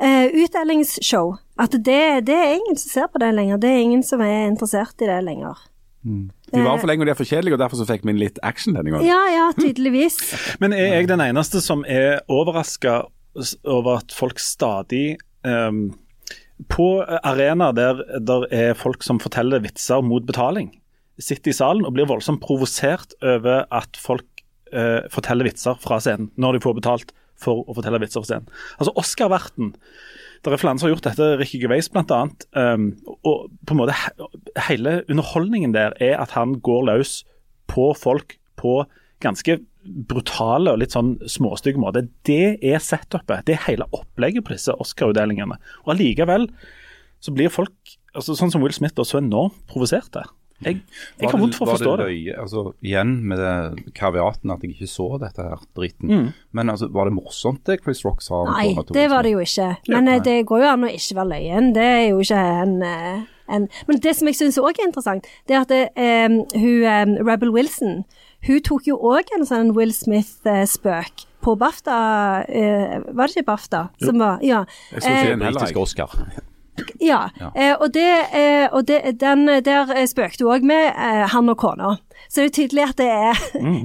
eh, 0.00 0.42
utdelingsshow 0.42 1.36
At 1.60 1.76
det, 1.76 2.02
det 2.26 2.36
er 2.36 2.56
ingen 2.56 2.78
som 2.80 2.90
ser 2.90 3.10
på 3.12 3.22
det 3.22 3.34
lenger. 3.36 3.60
Det 3.62 3.70
er 3.70 3.84
ingen 3.84 4.02
som 4.06 4.22
er 4.24 4.48
interessert 4.48 5.04
i 5.04 5.10
det 5.10 5.20
lenger. 5.26 5.66
De 6.02 6.62
var 6.64 6.80
for 6.80 6.88
lenge 6.88 7.04
og 7.04 7.10
de 7.10 7.12
er 7.12 7.18
for 7.18 7.28
kjedelige, 7.28 7.54
og 7.54 7.60
derfor 7.60 7.76
så 7.76 7.86
fikk 7.86 8.06
vi 8.06 8.14
inn 8.14 8.22
litt 8.22 8.38
action 8.42 8.74
denne 8.74 8.88
gangen. 8.88 9.06
Ja, 9.06 9.20
ja, 9.30 9.48
tydeligvis. 9.58 10.16
Men 10.62 10.72
er 10.72 10.96
jeg 10.96 11.10
den 11.10 11.22
eneste 11.22 11.60
som 11.62 11.84
er 11.84 12.22
overraska 12.32 13.02
over 13.68 14.00
at 14.00 14.14
folk 14.16 14.40
stadig 14.42 15.20
ehm, 15.46 15.90
På 16.68 17.02
arenaer 17.22 17.72
der 17.76 18.02
det 18.20 18.38
er 18.52 18.76
folk 18.78 19.04
som 19.06 19.20
forteller 19.22 19.62
vitser 19.64 20.02
mot 20.04 20.26
betaling, 20.28 20.72
sitter 21.20 21.52
i 21.52 21.56
salen 21.56 21.86
og 21.86 21.94
blir 21.96 22.08
voldsomt 22.08 22.42
provosert 22.44 23.14
over 23.22 23.64
at 23.72 23.96
folk 24.00 24.44
eh, 24.72 25.06
forteller 25.12 25.48
vitser 25.48 25.78
fra 25.80 26.00
scenen 26.02 26.30
når 26.40 26.56
de 26.56 26.64
får 26.64 26.78
betalt 26.80 27.14
for 27.40 27.64
å 27.64 27.76
fortelle 27.76 28.00
vitser 28.02 28.22
fra 28.22 28.32
scenen. 28.34 28.50
Altså 28.78 28.94
Oscar-verten 29.00 29.74
det 30.40 30.54
er 30.54 30.60
flere 30.60 30.80
som 30.80 30.86
har 30.86 30.94
gjort 30.94 31.04
dette, 31.04 31.26
Ricky 31.36 31.58
Gervais 31.60 31.90
bl.a. 31.92 32.20
Um, 32.56 32.86
og 33.28 33.50
på 33.68 33.74
en 33.74 33.80
måte 33.82 33.96
he 33.96 34.28
hele 34.70 35.02
underholdningen 35.12 35.74
der 35.76 35.92
er 36.00 36.16
at 36.22 36.32
han 36.32 36.54
går 36.64 36.86
løs 36.88 37.18
på 37.68 37.90
folk 37.92 38.38
på 38.60 38.78
ganske 39.20 39.58
brutale 39.84 40.74
og 40.74 40.82
litt 40.82 40.94
sånn 40.94 41.14
småstygge 41.28 41.80
måter. 41.80 42.08
Det 42.26 42.58
er 42.60 42.82
setupet. 42.84 43.46
Det 43.48 43.56
er 43.56 43.64
hele 43.68 43.88
opplegget 43.96 44.46
på 44.46 44.54
disse 44.54 44.74
Oscar-utdelingene. 44.82 45.56
Og 45.84 45.94
allikevel 45.94 46.50
så 47.20 47.32
blir 47.36 47.52
folk, 47.52 47.96
altså 48.14 48.36
sånn 48.36 48.52
som 48.52 48.64
Will 48.64 48.74
Smith, 48.76 48.96
da, 48.96 49.06
så 49.06 49.20
enormt 49.20 49.58
provoserte. 49.70 50.24
Jeg, 50.60 50.82
jeg 51.16 51.30
har 51.30 51.40
vondt 51.40 51.56
for 51.56 51.70
å 51.70 51.72
forstå 51.72 51.92
det. 52.02 52.06
løye, 52.10 52.32
altså 52.36 52.62
Igjen 52.84 53.14
med 53.30 53.38
det 53.40 53.92
kaviaten 53.96 54.52
at 54.52 54.64
jeg 54.64 54.74
ikke 54.74 54.88
så 54.92 55.06
dette 55.22 55.44
her 55.46 55.62
dritten. 55.76 56.10
Mm. 56.10 56.26
Men 56.56 56.72
altså, 56.72 56.90
var 56.92 57.08
det 57.08 57.16
morsomt 57.16 57.62
det 57.68 57.78
Chris 57.80 58.02
Rock 58.04 58.20
sa? 58.24 58.42
Nei, 58.50 58.74
det 58.92 59.06
var 59.12 59.24
det 59.24 59.32
jo 59.32 59.40
ikke. 59.44 59.70
Men 59.88 60.10
ja, 60.12 60.18
det 60.24 60.36
går 60.50 60.64
jo 60.64 60.72
an 60.74 60.84
å 60.84 60.92
ikke 60.92 61.16
være 61.16 61.32
løyen. 61.32 61.70
Det 61.76 61.86
er 61.86 62.02
jo 62.10 62.20
ikke 62.20 62.42
en, 62.60 62.74
eh, 62.84 63.22
en 63.56 63.68
Men 63.88 64.02
det 64.04 64.16
som 64.18 64.28
jeg 64.28 64.40
syns 64.42 64.60
òg 64.60 64.76
er 64.76 64.90
interessant, 64.90 65.30
det 65.48 65.56
er 65.56 65.64
at 65.64 65.72
det, 65.72 65.82
um, 65.96 66.42
hun 66.52 66.84
um, 66.84 67.16
Rebel 67.24 67.54
Wilson 67.56 68.02
hun 68.46 68.60
tok 68.64 68.86
jo 68.88 68.96
òg 68.96 69.32
en 69.36 69.46
sånn 69.48 69.74
Will 69.76 69.92
Smith-spøk 69.92 71.26
på 71.44 71.56
BAFTA. 71.56 72.44
eh, 72.48 73.00
var 73.12 73.26
det 73.28 73.36
ikke 73.36 73.46
BAFTA? 73.50 73.82
Som 74.02 74.18
var, 74.18 74.38
ja. 74.44 74.64
Jeg 74.92 75.02
skulle 75.02 75.20
si 75.24 75.32
en 75.32 75.38
Britisk. 75.44 75.76
Oscar. 75.76 76.10
ja, 77.00 77.28
eh, 77.54 77.74
og, 77.80 77.92
det, 77.92 78.08
eh, 78.32 78.68
og 78.72 78.86
det, 78.88 79.20
den, 79.20 79.46
der 79.64 79.92
eh, 79.96 80.06
spøkte 80.08 80.44
hun 80.44 80.54
òg 80.54 80.64
med 80.64 80.86
eh, 80.94 81.26
han 81.28 81.48
og 81.52 81.58
kona. 81.60 81.96
Så 82.30 82.44
det 82.44 82.50
er 82.50 82.54
tydelig 82.54 82.84
at 82.86 82.98
det 83.00 83.08
er, 83.10 83.38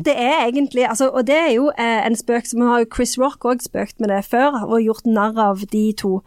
det 0.06 0.14
er 0.14 0.44
egentlig 0.46 0.86
altså, 0.86 1.10
Og 1.10 1.26
det 1.28 1.36
er 1.36 1.52
jo 1.56 1.72
eh, 1.82 2.02
en 2.06 2.16
spøk 2.18 2.46
som 2.46 2.62
har 2.62 2.84
jo 2.84 2.90
Chris 2.94 3.16
Rock 3.18 3.46
òg 3.50 3.64
spøkt 3.66 4.00
med 4.00 4.12
det 4.14 4.22
før, 4.30 4.60
og 4.68 4.84
gjort 4.84 5.08
narr 5.10 5.40
av 5.42 5.64
de 5.72 5.86
to. 5.98 6.20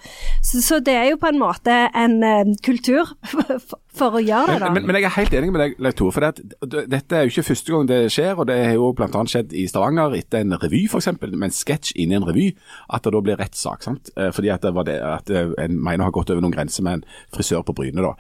Så, 0.42 0.62
så 0.64 0.80
det 0.82 0.96
er 0.98 1.12
jo 1.12 1.20
på 1.22 1.30
en 1.30 1.38
måte 1.38 1.76
en 1.94 2.18
eh, 2.26 2.50
kultur 2.66 3.14
for, 3.30 3.62
for 4.00 4.18
å 4.18 4.22
gjøre 4.24 4.56
det, 4.56 4.58
da. 4.64 4.72
Men, 4.72 4.82
men, 4.82 4.90
men 4.90 4.98
jeg 4.98 5.08
er 5.08 5.16
helt 5.18 5.38
enig 5.38 5.52
med 5.54 5.62
deg, 5.62 5.78
Leif 5.86 5.98
Tore. 6.00 6.16
For 6.16 6.26
det, 6.26 6.50
at 6.66 6.90
dette 6.90 7.16
er 7.16 7.26
jo 7.26 7.34
ikke 7.34 7.46
første 7.52 7.74
gang 7.74 7.88
det 7.92 8.00
skjer. 8.14 8.34
og 8.34 8.50
Det 8.50 8.58
har 8.64 8.74
jo 8.74 8.90
bl.a. 8.98 9.24
skjedd 9.30 9.54
i 9.54 9.68
Stavanger 9.70 10.18
etter 10.18 10.42
en 10.42 10.58
revy, 10.58 10.84
f.eks. 10.90 11.12
Med 11.22 11.48
en 11.50 11.54
sketsj 11.54 11.94
inni 12.02 12.18
en 12.18 12.26
revy. 12.26 12.50
At 12.90 13.06
det 13.06 13.14
da 13.14 13.22
blir 13.24 13.38
rettssak. 13.38 13.86
Eh, 13.88 14.30
Fordi 14.34 14.54
at, 14.54 14.66
det 14.66 14.74
var 14.74 14.90
det, 14.90 14.98
at 15.06 15.30
eh, 15.30 15.54
en 15.62 15.78
mener 15.78 16.08
har 16.08 16.14
gått 16.14 16.34
over 16.34 16.42
noen 16.42 16.56
grenser 16.56 16.86
med 16.86 17.00
en 17.00 17.10
frisør 17.34 17.62
på 17.66 17.78
Bryne. 17.78 18.02
da. 18.02 18.16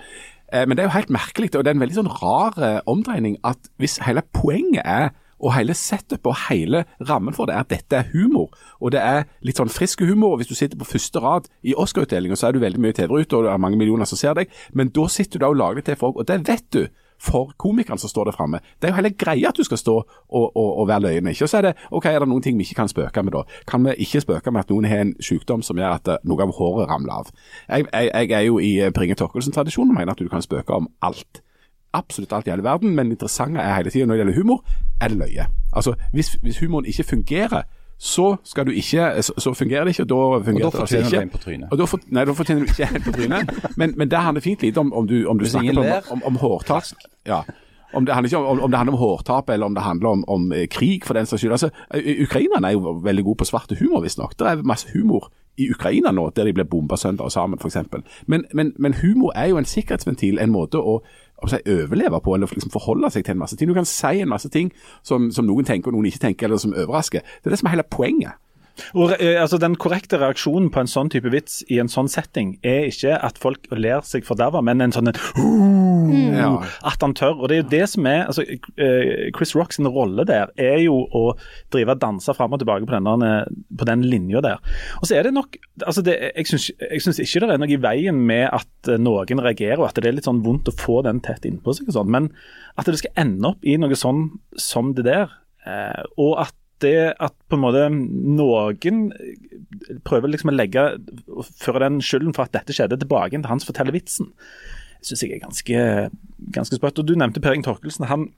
Eh, 0.52 0.66
men 0.66 0.76
det 0.76 0.84
er 0.84 0.88
jo 0.88 0.96
helt 0.96 1.14
merkelig, 1.14 1.54
og 1.54 1.64
det 1.64 1.72
er 1.72 1.76
en 1.76 1.84
veldig 1.84 1.98
sånn 2.00 2.12
rar 2.20 2.60
eh, 2.62 2.80
omdreining 2.88 3.38
at 3.46 3.70
hvis 3.80 3.98
hele 4.06 4.24
poenget 4.34 4.84
er 4.84 5.10
og 5.38 5.54
hele 5.54 5.74
setupet 5.78 6.26
og 6.26 6.38
hele 6.48 6.82
rammen 7.08 7.34
for 7.36 7.46
det 7.46 7.54
er 7.54 7.62
at 7.62 7.70
dette 7.70 7.98
er 8.00 8.08
humor. 8.12 8.50
Og 8.82 8.92
det 8.94 9.02
er 9.02 9.26
litt 9.46 9.60
sånn 9.60 9.70
frisk 9.70 10.02
humor. 10.02 10.36
Hvis 10.38 10.50
du 10.50 10.56
sitter 10.58 10.80
på 10.80 10.88
første 10.88 11.22
rad 11.22 11.46
i 11.62 11.76
Oscar-utdelinga, 11.78 12.34
så 12.34 12.48
er 12.48 12.56
du 12.56 12.62
veldig 12.62 12.82
mye 12.82 12.96
TV-ute, 12.96 13.36
og 13.36 13.46
det 13.46 13.52
er 13.52 13.62
mange 13.62 13.78
millioner 13.78 14.08
som 14.08 14.18
ser 14.18 14.34
deg. 14.38 14.50
Men 14.74 14.90
da 14.94 15.06
sitter 15.12 15.38
du 15.38 15.44
da 15.44 15.52
og 15.52 15.60
lager 15.60 15.80
det 15.80 15.92
til 15.92 16.00
folk, 16.00 16.18
og 16.18 16.26
det 16.26 16.40
vet 16.48 16.66
du 16.74 16.82
for 17.20 17.52
komikeren 17.58 17.98
som 17.98 18.10
står 18.10 18.24
der 18.24 18.36
framme. 18.36 18.60
Det 18.78 18.88
er 18.88 18.92
jo 18.92 18.98
hele 19.00 19.10
greia 19.10 19.48
at 19.48 19.56
du 19.58 19.64
skal 19.66 19.78
stå 19.78 19.96
og, 19.96 20.56
og, 20.56 20.78
og 20.78 20.88
være 20.88 21.00
løyen. 21.00 21.26
Ikke? 21.26 21.44
Og 21.44 21.48
så 21.48 21.58
er 21.58 21.68
det 21.68 21.74
OK, 21.90 22.06
er 22.06 22.18
det 22.18 22.28
noen 22.28 22.42
ting 22.42 22.58
vi 22.58 22.66
ikke 22.66 22.78
kan 22.82 22.88
spøke 22.88 23.22
med 23.22 23.34
da? 23.34 23.42
Kan 23.68 23.84
vi 23.84 23.96
ikke 23.98 24.20
spøke 24.20 24.50
med 24.54 24.60
at 24.60 24.70
noen 24.70 24.86
har 24.88 25.02
en 25.02 25.14
sykdom 25.20 25.62
som 25.62 25.78
gjør 25.78 25.98
at 25.98 26.08
eh, 26.14 26.22
noe 26.28 26.46
av 26.46 26.54
håret 26.58 26.88
ramler 26.90 27.12
av? 27.22 27.34
Jeg, 27.68 27.88
jeg, 27.92 28.10
jeg 28.14 28.38
er 28.38 28.46
jo 28.46 28.58
i 28.62 28.72
Bringe 28.94 29.18
Torkelsen-tradisjonen 29.18 29.94
og 29.94 30.00
mener 30.00 30.14
at 30.14 30.22
du 30.22 30.30
kan 30.30 30.44
spøke 30.44 30.74
om 30.74 30.90
alt 31.02 31.42
absolutt 31.96 32.32
alt 32.36 32.46
i 32.46 32.52
hele 32.52 32.62
verden, 32.62 32.94
men 32.94 33.08
det 33.08 33.16
interessante 33.16 33.60
er 33.60 33.74
hele 33.74 33.90
tiden 33.90 34.08
når 34.08 34.18
det 34.18 34.24
gjelder 34.24 34.40
humor, 34.42 34.64
er 35.00 35.08
det 35.08 35.18
løye. 35.18 35.46
Altså, 35.72 35.94
hvis, 36.12 36.34
hvis 36.42 36.58
humoren 36.60 36.86
ikke 36.86 37.04
fungerer, 37.04 37.62
så 37.98 38.36
skal 38.44 38.66
du 38.66 38.70
ikke, 38.70 39.22
så, 39.22 39.32
så 39.38 39.54
fungerer 39.54 39.84
det 39.84 39.90
ikke, 39.98 40.04
da 40.04 40.18
fungerer 40.44 40.66
Og 40.66 40.72
da 40.72 40.78
det 40.78 40.80
fortjener 40.80 41.10
du 41.10 41.20
en 41.20 41.30
på 41.30 41.38
trynet. 41.38 41.68
Og 41.70 41.78
da 41.78 41.86
for, 41.90 42.10
nei, 42.14 42.24
da 42.24 42.34
fortjener 42.38 42.62
du 42.62 42.68
ikke 42.70 42.90
en 42.94 43.02
på 43.02 43.14
trynet. 43.16 43.54
Men, 43.76 43.94
men 43.96 44.10
det 44.10 44.18
handler 44.18 44.44
fint 44.44 44.62
lite 44.62 44.78
om, 44.78 44.92
om 44.92 45.08
du, 45.08 45.16
om 45.26 45.38
du 45.38 45.48
snakker 45.48 45.78
om, 45.78 46.12
om, 46.14 46.22
om 46.30 46.36
hårtap. 46.36 46.84
Ja. 47.26 47.42
Om 47.92 48.06
det, 48.06 48.14
handler 48.14 48.38
om, 48.38 48.60
om 48.60 48.70
det 48.70 48.78
handler 48.78 48.92
om 48.92 48.98
hårtap 48.98 49.50
eller 49.50 49.66
om 49.66 49.74
det 49.74 49.82
handler 49.82 50.08
om, 50.08 50.24
om 50.28 50.52
eh, 50.52 50.68
krig, 50.70 51.04
for 51.04 51.14
den 51.14 51.26
saks 51.26 51.40
skyld. 51.40 51.52
Altså, 51.52 51.70
Ukrainerne 52.22 52.68
er 52.68 52.78
jo 52.78 52.94
veldig 53.02 53.24
gode 53.24 53.42
på 53.42 53.50
svarte 53.50 53.78
humor, 53.80 54.00
visstnok. 54.06 54.38
Det 54.38 54.46
er 54.46 54.62
masse 54.62 54.88
humor 54.94 55.32
i 55.58 55.70
Ukraina 55.70 56.12
nå, 56.14 56.30
der 56.36 56.44
de 56.44 56.52
blir 56.54 56.68
bomba 56.70 56.96
sønder 56.96 57.24
og 57.24 57.32
sammen, 57.32 57.58
f.eks. 57.58 57.76
Men, 58.26 58.44
men, 58.54 58.72
men 58.78 58.94
humor 58.94 59.32
er 59.34 59.50
jo 59.50 59.58
en 59.58 59.66
sikkerhetsventil, 59.66 60.38
en 60.38 60.54
måte 60.54 60.78
å, 60.78 61.00
å 61.38 61.50
si, 61.50 61.60
overleve 61.70 62.20
på, 62.24 62.34
eller 62.34 62.50
liksom 62.50 62.72
forholde 62.74 63.10
seg 63.14 63.26
til 63.26 63.36
en 63.36 63.42
masse 63.42 63.56
ting. 63.56 63.70
Du 63.70 63.76
kan 63.76 63.88
si 63.88 64.22
en 64.22 64.30
masse 64.30 64.50
ting 64.52 64.72
som, 65.06 65.30
som 65.34 65.46
noen 65.46 65.66
tenker 65.68 65.92
og 65.92 65.98
noen 65.98 66.10
ikke 66.10 66.24
tenker, 66.26 66.48
eller 66.48 66.62
som 66.62 66.74
overrasker. 66.74 67.22
Det 67.22 67.50
er 67.50 67.54
det 67.54 67.60
som 67.62 67.70
er 67.70 67.76
hele 67.76 67.88
poenget. 67.90 68.40
Og, 68.94 69.12
eh, 69.18 69.36
altså, 69.40 69.58
Den 69.60 69.76
korrekte 69.76 70.18
reaksjonen 70.20 70.70
på 70.72 70.82
en 70.82 70.90
sånn 70.90 71.10
type 71.12 71.30
vits 71.32 71.60
i 71.70 71.78
en 71.82 71.90
sånn 71.90 72.08
setting 72.10 72.56
er 72.66 72.88
ikke 72.88 73.16
at 73.24 73.38
folk 73.40 73.66
ler 73.74 74.04
seg 74.06 74.26
forderva, 74.26 74.62
men 74.64 74.80
en 74.84 74.94
sånn 74.94 75.10
en, 75.12 75.18
Ja. 76.38 76.50
At 76.86 77.02
han 77.02 77.14
tør. 77.14 77.40
og 77.42 77.48
det 77.48 77.56
er 77.56 77.62
jo 77.62 77.68
det 77.72 77.88
som 77.90 78.06
er, 78.06 78.26
altså 78.26 78.44
eh, 78.46 79.30
Chris 79.36 79.54
Rock 79.56 79.74
sin 79.74 79.88
rolle 79.90 80.24
der 80.28 80.52
er 80.56 80.78
jo 80.84 81.00
å 81.12 81.24
drive 81.72 81.96
og 81.96 82.00
danse 82.00 82.34
fram 82.36 82.54
og 82.54 82.62
tilbake 82.62 82.86
på, 82.86 82.94
denne, 82.94 83.32
på 83.76 83.88
den 83.88 84.04
linja 84.08 84.42
der. 84.44 84.62
Og 85.00 85.08
så 85.08 85.18
er 85.18 85.28
det 85.28 85.34
nok 85.34 85.58
altså 85.84 86.02
det, 86.06 86.16
Jeg 86.36 86.46
syns 87.02 87.20
ikke 87.20 87.44
det 87.44 87.56
er 87.56 87.60
noe 87.60 87.74
i 87.74 87.80
veien 87.82 88.22
med 88.28 88.46
at 88.52 88.92
eh, 88.92 89.00
noen 89.00 89.42
reagerer, 89.44 89.80
og 89.82 89.90
at 89.90 90.00
det 90.00 90.08
er 90.12 90.16
litt 90.18 90.28
sånn 90.28 90.44
vondt 90.46 90.70
å 90.70 90.76
få 90.78 91.02
den 91.06 91.20
tett 91.24 91.46
innpå 91.48 91.74
seg, 91.76 91.90
og 91.90 91.98
sånn, 91.98 92.12
men 92.14 92.30
at 92.78 92.86
det 92.86 93.00
skal 93.00 93.16
ende 93.26 93.52
opp 93.52 93.66
i 93.66 93.76
noe 93.80 93.96
sånn 93.98 94.28
som 94.58 94.92
det 94.94 95.08
der, 95.08 95.32
og 96.16 96.38
at 96.40 96.54
det 96.84 97.14
at 97.18 97.34
på 97.48 97.58
en 97.58 97.62
måte 97.62 97.84
noen 97.92 99.08
prøver 100.06 100.32
liksom 100.32 100.52
å 100.52 100.56
legge 100.56 100.84
føre 101.60 101.84
den 101.84 102.02
skylden 102.04 102.34
for 102.36 102.46
at 102.46 102.54
dette 102.56 102.76
skjedde, 102.76 103.00
tilbake 103.00 103.36
til 103.36 103.48
han 103.50 103.62
som 103.62 103.70
forteller 103.70 103.96
vitsen, 103.96 104.32
syns 105.02 105.24
jeg 105.24 105.36
er 105.36 105.44
ganske, 105.44 105.86
ganske 106.54 106.78
sprøtt. 106.78 107.00
Og 107.00 107.08
Du 107.08 107.14
nevnte 107.16 107.42
Per 107.42 107.56
Ing 107.56 107.64
Torkelsen. 107.66 108.08
Han, 108.10 108.28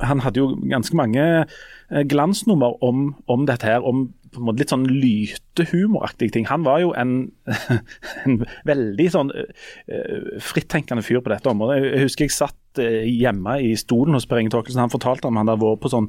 han 0.00 0.24
hadde 0.24 0.40
jo 0.40 0.52
ganske 0.70 0.96
mange 0.96 1.24
eh, 1.44 2.04
glansnummer 2.08 2.78
om, 2.84 3.10
om 3.28 3.46
dette 3.48 3.68
her, 3.68 3.84
om 3.84 4.08
på 4.34 4.42
en 4.42 4.48
måte 4.48 4.62
litt 4.62 4.72
sånn 4.74 4.86
lytehumoraktige 4.90 6.34
ting. 6.36 6.48
Han 6.50 6.66
var 6.66 6.82
jo 6.82 6.92
en, 6.98 7.14
en 8.24 8.40
veldig 8.68 9.08
sånn 9.14 9.32
uh, 9.34 10.40
frittenkende 10.44 11.04
fyr 11.06 11.22
på 11.24 11.32
dette 11.32 11.50
området. 11.50 11.80
Jeg, 11.80 12.04
husker 12.04 12.26
jeg 12.26 12.34
satt 12.36 12.82
eh, 12.82 13.04
hjemme 13.08 13.58
i 13.64 13.74
stolen 13.80 14.18
hos 14.18 14.28
Per 14.30 14.42
Inge 14.42 14.54
Torkelsen. 14.54 14.82
Han 14.84 14.92
fortalte 14.92 15.30
om 15.30 15.38
han 15.40 15.50
hadde 15.50 15.64
vært 15.64 15.84
på 15.84 15.92
sånn, 15.92 16.08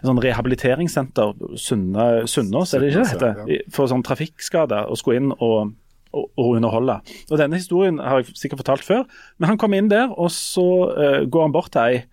sånn 0.00 0.22
rehabiliteringssenter, 0.22 1.34
Sunnaas, 1.60 2.76
er 2.76 2.84
det 2.84 2.92
ikke 2.92 3.02
det 3.02 3.14
heter? 3.14 3.66
For 3.74 3.90
sånn 3.90 4.06
trafikkskader, 4.06 4.88
og 4.90 5.00
skulle 5.00 5.24
inn 5.24 5.34
og 5.36 5.74
og, 6.16 6.30
og 6.38 6.56
underholde. 6.56 7.00
Og 7.30 7.40
Denne 7.40 7.58
historien 7.60 7.98
har 8.00 8.22
jeg 8.22 8.36
sikkert 8.38 8.62
fortalt 8.62 8.86
før, 8.86 9.02
men 9.36 9.50
han 9.50 9.60
kom 9.60 9.74
inn 9.76 9.90
der, 9.92 10.12
og 10.14 10.30
så 10.32 10.66
uh, 10.96 11.22
går 11.28 11.48
han 11.48 11.56
bort 11.56 11.74
til 11.74 11.82
ei 11.82 12.04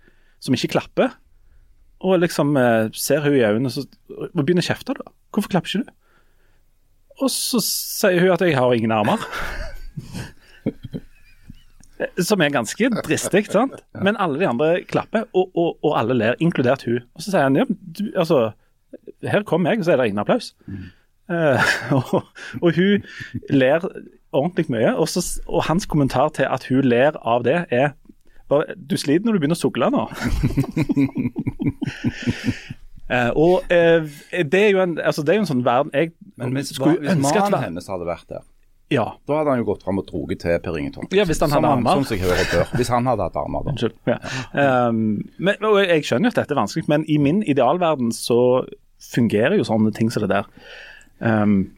som 0.44 0.56
ikke 0.56 0.74
klapper, 0.74 1.14
og 2.04 2.18
liksom 2.22 2.52
eh, 2.60 2.90
ser 2.92 3.24
hun 3.24 3.34
i 3.38 3.42
øynene 3.46 3.70
og 3.70 3.74
så- 3.74 3.86
og 4.28 4.42
begynner 4.44 4.62
å 4.64 4.68
kjefte. 4.68 4.94
da. 4.98 5.08
Hvorfor 5.32 5.50
klapper 5.54 5.70
ikke 5.72 5.84
du? 5.86 5.92
Og 7.24 7.30
så 7.30 7.60
sier 7.64 8.20
hun 8.20 8.34
at 8.34 8.42
jeg 8.44 8.56
har 8.58 8.72
ingen 8.76 8.92
armer. 8.92 9.22
Som 12.18 12.42
er 12.42 12.50
ganske 12.52 12.88
dristig, 13.06 13.44
sant? 13.54 13.78
Men 14.02 14.16
alle 14.20 14.40
de 14.40 14.48
andre 14.50 14.68
klapper, 14.90 15.28
og, 15.32 15.52
og, 15.54 15.76
og 15.86 15.94
alle 15.98 16.16
ler, 16.18 16.34
inkludert 16.42 16.82
hun. 16.88 16.98
Og 17.14 17.22
så 17.22 17.30
sier 17.30 17.46
han 17.46 17.56
ja, 17.60 17.64
du, 17.70 18.08
altså, 18.18 18.40
her 19.22 19.44
kom 19.46 19.66
jeg, 19.70 19.78
og 19.78 19.86
så 19.86 19.94
er 19.94 20.00
det 20.02 20.08
ingen 20.10 20.22
applaus. 20.24 20.50
Eh, 21.30 21.70
og, 22.00 22.26
og 22.60 22.74
hun 22.76 23.06
ler 23.48 23.86
ordentlig 24.34 24.66
mye, 24.74 24.90
og, 24.98 25.06
så, 25.08 25.22
og 25.46 25.64
hans 25.70 25.86
kommentar 25.86 26.32
til 26.34 26.50
at 26.50 26.66
hun 26.68 26.82
ler 26.90 27.14
av 27.22 27.46
det, 27.46 27.60
er 27.70 27.94
Du 28.76 28.96
sliter 29.00 29.26
når 29.26 29.36
du 29.36 29.42
begynner 29.42 29.58
å 29.58 29.60
sugle 29.60 29.90
nå. 29.92 30.04
Uh, 33.10 33.30
og 33.44 33.68
uh, 33.68 34.08
det 34.32 34.60
er 34.60 34.72
jo 34.72 34.80
en, 34.84 34.96
altså, 34.98 35.22
det 35.22 35.34
er 35.34 35.40
jo 35.40 35.44
en 35.44 35.50
sånn 35.52 35.62
verden 35.66 35.92
jeg 35.94 36.14
Men 36.40 36.56
hvis, 36.56 36.72
skulle 36.76 36.98
hvis 37.02 37.14
ønske 37.16 37.36
at 37.36 37.50
mannen 37.50 37.66
hennes 37.68 37.88
hadde 37.90 38.08
vært 38.08 38.26
der, 38.32 38.46
Ja. 38.92 39.06
da 39.28 39.40
hadde 39.40 39.54
han 39.54 39.62
jo 39.62 39.68
gått 39.72 39.84
fram 39.86 40.00
og 40.02 40.08
droget 40.08 40.44
til 40.44 40.58
Per 40.64 40.80
Inge. 40.80 41.06
Ja, 41.16 41.26
hvis 41.28 41.40
han 41.42 41.52
hadde 41.54 41.70
armer. 41.74 42.02
Som. 42.04 42.18
Hvis 42.78 42.92
han 42.92 43.06
hadde 43.10 43.28
hatt 43.28 43.38
armer, 43.40 43.66
da. 43.66 43.74
Unnskyld. 43.74 43.96
Ja. 44.08 44.18
Um, 44.88 45.22
men, 45.38 45.60
og 45.64 45.80
jeg 45.82 46.04
skjønner 46.06 46.30
jo 46.30 46.34
at 46.34 46.42
dette 46.42 46.56
er 46.56 46.60
vanskelig, 46.62 46.88
men 46.92 47.06
i 47.10 47.20
min 47.22 47.42
idealverden 47.42 48.12
så 48.14 48.40
fungerer 49.14 49.58
jo 49.58 49.66
sånne 49.68 49.92
ting 49.96 50.12
som 50.12 50.24
det 50.24 50.32
der. 50.36 50.52
Um. 51.20 51.74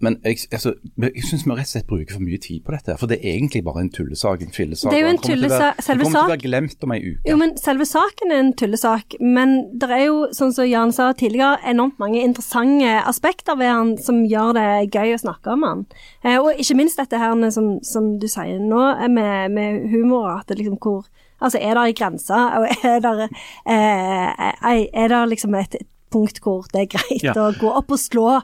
Men 0.00 0.16
jeg, 0.24 0.38
altså, 0.52 0.72
jeg 0.98 1.24
syns 1.28 1.42
vi 1.44 1.52
rett 1.52 1.66
og 1.68 1.72
slett 1.74 1.86
bruker 1.90 2.16
for 2.16 2.24
mye 2.24 2.38
tid 2.40 2.62
på 2.64 2.72
dette. 2.72 2.94
For 3.00 3.10
det 3.10 3.18
er 3.20 3.34
egentlig 3.36 3.60
bare 3.66 3.82
en 3.84 3.90
tullesak, 3.92 4.40
en 4.46 4.54
fillesak. 4.54 4.90
Det 4.90 4.98
er 5.00 5.04
jo 5.04 5.10
en 5.12 5.18
tullesak- 5.20 5.82
selve 5.84 6.04
kommer 6.06 6.16
til 6.16 6.24
å 6.24 6.32
være 6.32 6.44
glemt 6.46 6.86
om 6.86 6.94
ei 6.96 7.00
uke. 7.04 7.20
Jo, 7.28 7.36
men 7.36 7.52
selve 7.60 7.86
saken 7.88 8.32
er 8.32 8.40
en 8.40 8.52
tullesak, 8.56 9.16
men 9.20 9.54
det 9.78 9.90
er 9.90 10.04
jo, 10.06 10.18
sånn 10.36 10.54
som 10.56 10.64
Jan 10.70 10.92
sa 10.96 11.10
tidligere, 11.12 11.58
enormt 11.68 11.98
mange 12.00 12.22
interessante 12.24 12.94
aspekter 13.04 13.58
ved 13.60 13.68
han 13.68 13.94
som 14.00 14.22
gjør 14.24 14.54
det 14.56 14.68
gøy 14.94 15.14
å 15.14 15.20
snakke 15.20 15.52
om 15.52 15.62
han. 15.68 15.86
Eh, 16.24 16.38
og 16.40 16.56
ikke 16.56 16.76
minst 16.80 16.96
dette 16.96 17.18
her 17.20 17.36
som, 17.50 17.78
som 17.84 18.18
du 18.18 18.26
sier 18.28 18.58
nå, 18.58 18.80
eh, 19.04 19.08
med, 19.08 19.50
med 19.52 19.90
humor, 19.92 20.30
at 20.38 20.46
det 20.48 20.58
liksom 20.62 20.78
hvor 20.80 21.04
Altså, 21.40 21.56
er 21.56 21.72
det 21.72 21.82
ei 21.88 21.92
grense, 21.96 22.36
og 22.36 22.66
er 22.84 22.98
det, 23.00 23.28
eh, 23.64 24.48
er, 24.60 24.80
er 24.92 25.08
det 25.08 25.20
liksom 25.30 25.54
et 25.56 25.76
punkt 26.12 26.40
hvor 26.44 26.66
det 26.72 26.82
er 26.82 26.90
greit 26.98 27.22
Ja. 27.24 27.32
å 27.32 27.46
gå 27.56 27.70
opp 27.70 27.94
og 27.94 27.98
slå 28.02 28.42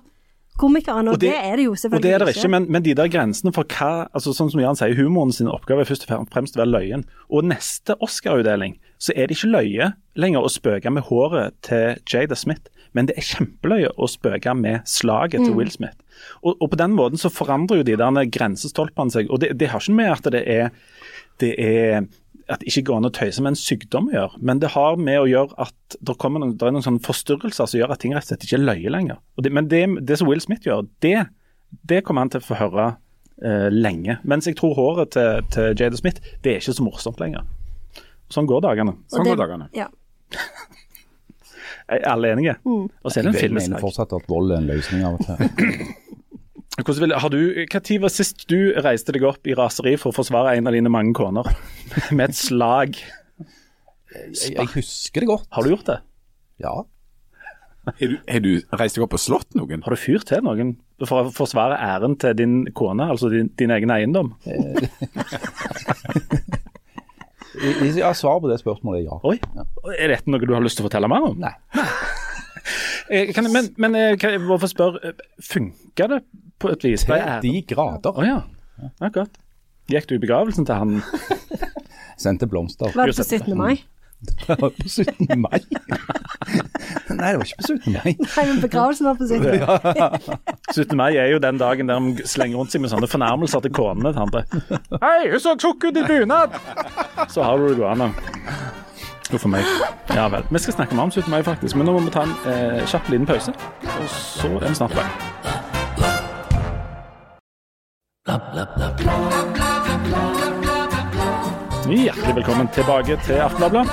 komikeren, 0.59 1.09
og, 1.09 1.15
Og 1.15 1.21
det- 1.21 1.31
det, 1.33 1.41
er 1.45 1.57
det 1.57 1.65
jo 1.67 1.75
selvfølgelig 1.75 1.99
og 1.99 2.03
det 2.03 2.13
er 2.15 2.25
det 2.25 2.37
ikke, 2.37 2.49
men, 2.51 2.67
men 2.73 2.83
de 2.83 2.95
der 2.95 3.09
grensene 3.13 3.53
for 3.55 3.65
hva 3.65 4.09
altså 4.15 4.33
Sånn 4.37 4.51
som 4.51 4.61
Jan 4.61 4.77
sier, 4.79 4.95
humoren 4.97 5.33
sin 5.33 5.49
oppgave 5.53 5.81
er 5.85 5.89
først 5.89 6.07
og 6.11 6.29
fremst 6.33 6.57
å 6.57 6.63
være 6.65 6.73
løyen. 6.73 7.05
Og 7.31 7.45
neste 7.45 7.97
Oscar-utdeling 8.01 8.79
så 8.99 9.13
er 9.17 9.27
det 9.29 9.37
ikke 9.37 9.53
løye 9.53 9.93
lenger 10.17 10.41
å 10.47 10.49
spøke 10.53 10.91
med 10.91 11.05
håret 11.11 11.53
til 11.63 11.97
Jada 12.09 12.35
Smith, 12.35 12.71
men 12.97 13.07
det 13.11 13.17
er 13.19 13.27
kjempeløye 13.29 13.91
å 14.01 14.09
spøke 14.09 14.55
med 14.57 14.81
slaget 14.89 15.45
til 15.45 15.53
Will 15.55 15.71
Smith. 15.71 15.97
Og, 16.43 16.57
og 16.63 16.71
på 16.73 16.79
den 16.81 16.95
måten 16.97 17.21
så 17.21 17.29
forandrer 17.29 17.83
jo 17.83 17.83
de 17.85 17.97
der 18.01 18.31
grensestolpene 18.33 19.13
seg. 19.13 19.29
Og 19.31 19.41
det, 19.43 19.59
det 19.61 19.69
har 19.69 19.81
ikke 19.85 19.93
med 19.99 20.13
at 20.15 20.31
det 20.33 20.43
er, 20.49 20.71
det 21.41 21.53
er 21.61 22.07
at 22.49 22.61
det 22.63 22.69
ikke 22.71 22.85
går 22.91 23.01
an 23.01 23.09
å 23.09 23.13
tøyse 23.15 23.43
med 23.43 23.55
en 23.55 23.59
sykdom 23.59 24.11
å 24.11 24.15
gjøre, 24.15 24.41
men 24.51 24.61
det 24.63 24.71
har 24.77 24.99
med 25.01 25.19
å 25.19 25.27
gjøre 25.27 25.57
at 25.67 25.97
det, 25.99 26.15
noen, 26.31 26.53
det 26.55 26.69
er 26.69 26.77
noen 26.77 26.85
sånne 26.85 27.03
forstyrrelser 27.03 27.67
som 27.71 27.81
gjør 27.81 27.95
at 27.97 28.03
ting 28.05 28.15
rett 28.15 28.27
og 28.27 28.31
slett 28.31 28.47
ikke 28.47 28.59
er 28.61 28.65
løye 28.69 28.93
lenger. 28.95 29.19
Og 29.37 29.47
det, 29.47 29.53
men 29.57 29.71
det, 29.73 29.83
det 30.07 30.21
som 30.21 30.31
Will 30.31 30.43
Smith 30.45 30.67
gjør, 30.69 30.87
det, 31.05 31.17
det 31.91 32.05
kommer 32.07 32.23
han 32.27 32.31
til 32.31 32.45
å 32.45 32.47
få 32.47 32.59
høre 32.61 32.87
eh, 33.43 33.67
lenge. 33.75 34.19
Mens 34.23 34.47
jeg 34.47 34.59
tror 34.61 34.77
håret 34.79 35.15
til, 35.17 35.43
til 35.55 35.73
Jada 35.75 35.99
Smith, 35.99 36.23
det 36.45 36.55
er 36.55 36.63
ikke 36.63 36.77
så 36.79 36.87
morsomt 36.87 37.23
lenger. 37.23 37.47
Sånn 38.33 38.47
går 38.51 38.63
dagene. 38.69 38.95
Sånn 39.11 39.27
det- 39.27 39.35
går 39.35 39.43
dagene. 39.43 39.71
Ja. 39.77 39.91
Er 41.87 42.03
alle 42.11 42.33
enige? 42.35 42.57
Og 42.67 43.13
så 43.13 43.21
er 43.21 43.29
det 43.29 43.31
en 43.31 43.37
Jeg 43.39 43.53
mener 43.55 43.79
fortsatt 43.79 44.11
at 44.17 44.25
vold 44.27 44.51
er 44.51 44.59
en 44.59 44.67
løsning 44.67 45.05
av 45.07 45.21
og 45.21 45.23
til. 45.23 45.85
Hvordan 46.77 47.03
vil, 47.07 47.15
har 47.17 47.31
du, 47.33 47.39
hva 47.73 47.81
tid 47.81 48.03
var 48.03 48.13
sist 48.13 48.43
du 48.53 48.59
reiste 48.85 49.13
deg 49.17 49.23
opp 49.25 49.49
i 49.49 49.55
raseri 49.57 49.95
for 50.01 50.13
å 50.13 50.17
forsvare 50.19 50.53
en 50.59 50.69
av 50.69 50.75
dine 50.77 50.91
mange 50.93 51.15
koner? 51.17 51.49
Med 52.17 52.29
et 52.31 52.37
slag. 52.37 52.99
Jeg, 54.13 54.53
jeg 54.59 54.69
husker 54.75 55.25
det 55.25 55.31
godt. 55.31 55.49
Har 55.57 55.65
du 55.65 55.73
gjort 55.73 55.89
det? 55.89 55.97
Ja. 56.63 56.75
Har 57.87 58.11
du, 58.13 58.17
har 58.29 58.41
du 58.45 58.51
reist 58.81 58.97
deg 58.99 59.05
opp 59.07 59.15
og 59.17 59.23
slått 59.23 59.55
noen? 59.57 59.83
Har 59.87 59.95
du 59.95 60.01
fyrt 60.01 60.27
til 60.29 60.43
noen 60.45 60.75
for 61.07 61.29
å 61.29 61.33
forsvare 61.33 61.77
æren 61.81 62.17
til 62.21 62.35
din 62.39 62.55
kone, 62.77 63.07
altså 63.13 63.29
din, 63.33 63.49
din 63.61 63.73
egen 63.77 63.93
eiendom? 63.95 64.33
Jeg, 67.57 67.73
i- 67.89 67.99
Ja, 68.03 68.11
Svaret 68.13 68.43
på 68.45 68.51
det 68.51 68.59
spørsmålet 68.61 69.01
er 69.01 69.05
ja. 69.07 69.17
Oi, 69.25 69.39
Er 69.97 70.09
dette 70.13 70.29
noe 70.29 70.45
du 70.45 70.53
har 70.53 70.61
lyst 70.65 70.77
til 70.77 70.85
å 70.85 70.89
fortelle 70.91 71.09
mer 71.09 71.25
om? 71.31 71.39
Nei. 71.41 71.55
Eh, 73.11 73.33
Kan, 73.35 73.47
men 73.53 73.69
men 73.79 73.95
eh, 73.95 74.17
kan 74.19 74.33
jeg 74.35 74.41
bare 74.43 74.59
få 74.59 74.67
spørre, 74.73 74.99
eh, 75.13 75.27
funka 75.43 76.09
det 76.11 76.21
på 76.59 76.73
et 76.75 76.83
vis? 76.85 77.05
Til 77.07 77.21
de 77.45 77.53
grader. 77.71 78.17
Å 78.19 78.25
ja. 78.27 78.39
Akkurat. 79.01 79.31
Gikk 79.93 80.09
du 80.11 80.17
i 80.17 80.23
begravelsen 80.25 80.67
til 80.67 80.75
han 80.75 80.97
Sendte 82.23 82.49
blomster. 82.51 82.91
Var 82.97 83.13
det 83.13 83.17
på 83.17 83.23
17. 83.29 83.55
mai? 83.59 83.77
Det 84.27 84.57
var 84.59 84.71
på 84.73 84.89
17. 84.89 85.37
mai? 85.39 85.61
Nei, 87.13 87.29
det 87.31 87.37
var 87.39 87.45
ikke 87.45 87.59
på 87.61 87.67
17. 87.69 87.93
mai. 87.93 88.15
Nei, 88.17 88.45
men 88.49 88.61
begravelsen 88.63 89.07
var 89.07 89.19
på 89.21 89.27
17. 89.29 89.61
mai. 89.61 90.39
17. 90.73 90.97
mai 90.97 91.11
er 91.21 91.29
jo 91.35 91.39
den 91.45 91.61
dagen 91.61 91.91
der 91.93 92.01
de 92.01 92.25
slenger 92.27 92.57
rundt 92.59 92.73
seg 92.73 92.81
med 92.83 92.91
sånne 92.95 93.11
fornærmelser 93.13 93.63
til 93.67 93.75
konene 93.77 94.15
til 94.17 94.25
andre. 94.25 94.43
Hei, 95.05 95.29
hun 95.35 95.43
så 95.45 95.53
tjukk 95.61 95.85
ut 95.91 96.01
i 96.01 96.07
bunad! 96.09 96.57
Så 97.29 97.45
har 97.45 97.61
du 97.61 97.69
det 97.69 97.77
gående. 97.83 98.09
Huff 99.33 99.47
meg. 99.51 99.65
Ja 100.15 100.29
vel. 100.31 100.45
Vi 100.51 100.59
skal 100.59 100.75
snakke 100.75 100.95
mer 100.95 101.03
om 101.09 101.11
17. 101.11 101.31
mai, 101.31 101.43
faktisk, 101.43 101.77
men 101.77 101.87
nå 101.87 101.97
må 101.97 102.05
vi 102.07 102.13
ta 102.15 102.23
en 102.27 102.35
eh, 102.47 102.85
kjapp 102.87 103.09
liten 103.11 103.27
pause. 103.27 103.55
Og 103.97 104.09
så 104.13 104.53
er 104.61 104.69
vi 104.69 104.75
snart 104.79 104.91
tilbake. 104.95 105.11
Hjertelig 111.87 112.35
velkommen 112.35 112.69
tilbake 112.75 113.19
til 113.27 113.43
Aftenbladet. 113.43 113.87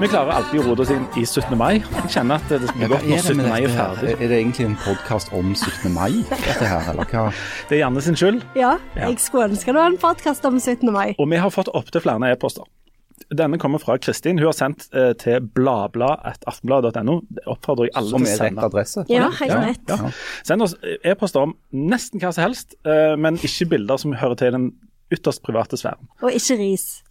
Vi 0.00 0.08
klarer 0.12 0.36
alltid 0.36 0.60
å 0.60 0.64
rote 0.66 0.84
oss 0.84 0.90
inn 0.92 1.06
i 1.16 1.22
17. 1.24 1.56
mai. 1.56 1.78
Jeg 1.80 2.10
kjenner 2.12 2.36
at 2.36 2.50
det 2.52 2.68
skal 2.68 2.82
bli 2.82 2.88
godt 2.92 3.06
når 3.08 3.22
17. 3.22 3.40
mai 3.48 3.60
er 3.64 3.72
ferdig. 3.72 4.12
Er 4.16 4.28
det 4.28 4.38
egentlig 4.42 4.66
en 4.66 4.76
podkast 4.82 5.32
om 5.32 5.54
17. 5.54 5.92
mai, 5.94 6.10
dette 6.30 6.68
her, 6.68 6.90
eller 6.92 7.08
hva? 7.10 7.22
Det 7.70 7.78
er 7.78 7.84
Janne 7.86 8.02
sin 8.04 8.18
skyld. 8.18 8.42
Ja, 8.58 8.76
jeg 8.98 9.16
skulle 9.24 9.48
ønske 9.48 9.72
det 9.72 9.80
var 9.80 9.88
en 9.94 10.00
podkast 10.02 10.44
om 10.44 10.60
17. 10.60 10.92
mai. 10.92 11.14
Og 11.16 11.30
vi 11.32 11.40
har 11.40 11.54
fått 11.54 11.72
opptil 11.72 12.04
flere 12.04 12.34
e-poster. 12.34 12.68
Denne 13.34 13.58
kommer 13.58 13.78
fra 13.82 13.96
Kristin. 13.98 14.38
Hun 14.38 14.46
har 14.46 14.52
sendt 14.54 14.88
eh, 14.94 15.12
til 15.18 15.40
bladblad.aftenblad.no. 15.56 17.20
Det 17.28 17.44
oppfordrer 17.50 17.88
jeg 17.88 17.96
alle 17.98 18.10
Som 18.10 18.24
til 18.24 18.28
å 18.28 18.34
er 18.34 18.38
rett 18.38 18.52
sende. 18.52 18.66
adresse? 18.68 19.04
Ja, 19.10 19.30
helt 19.40 19.50
Ja, 19.52 19.60
rett. 19.66 19.88
ja. 19.88 20.10
Send 20.46 20.62
oss 20.62 20.76
e-poster 21.04 21.42
om 21.46 21.56
nesten 21.72 22.20
hva 22.22 22.32
som 22.32 22.44
helst, 22.46 22.76
eh, 22.86 23.16
men 23.16 23.36
ikke 23.38 23.68
bilder 23.72 23.98
som 23.98 24.12
hører 24.12 24.36
til 24.36 24.52
den 24.52 24.68
ytterst 25.12 25.42
private 25.42 25.76
sfæren. 25.78 26.06
Og 26.22 26.30
ikke 26.32 26.58
ris. 26.58 27.02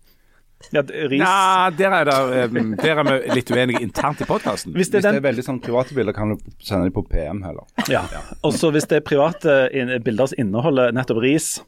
Ja, 0.71 0.81
ris 0.87 1.19
Ja, 1.19 1.69
der 1.77 1.91
er, 1.91 2.05
det, 2.07 2.59
um, 2.61 2.75
der 2.79 2.97
er 2.97 3.03
vi 3.03 3.33
litt 3.35 3.51
uenige 3.51 3.81
internt 3.83 4.21
i 4.21 4.25
podkasten. 4.25 4.73
Hvis 4.73 4.87
det 4.89 5.01
Hvis 5.01 5.05
er 5.05 5.11
det 5.11 5.19
er 5.19 5.27
veldig 5.29 5.43
sånn 5.43 5.59
private 5.61 5.93
bilder, 5.93 6.13
kan 6.15 6.29
du 6.31 6.37
sende 6.63 6.87
dem 6.87 6.93
på 6.95 7.03
PM 7.11 7.41
heller. 7.43 7.65
ja. 7.91 8.03
Og 8.41 8.53
så 8.55 8.71
hvis 8.71 8.87
det 8.87 8.97
er 9.01 9.05
private 9.05 9.69
in- 9.75 10.01
bilder 10.01 10.27
som 10.31 10.39
inneholder 10.39 10.91
nettopp 10.95 11.19
ris, 11.21 11.61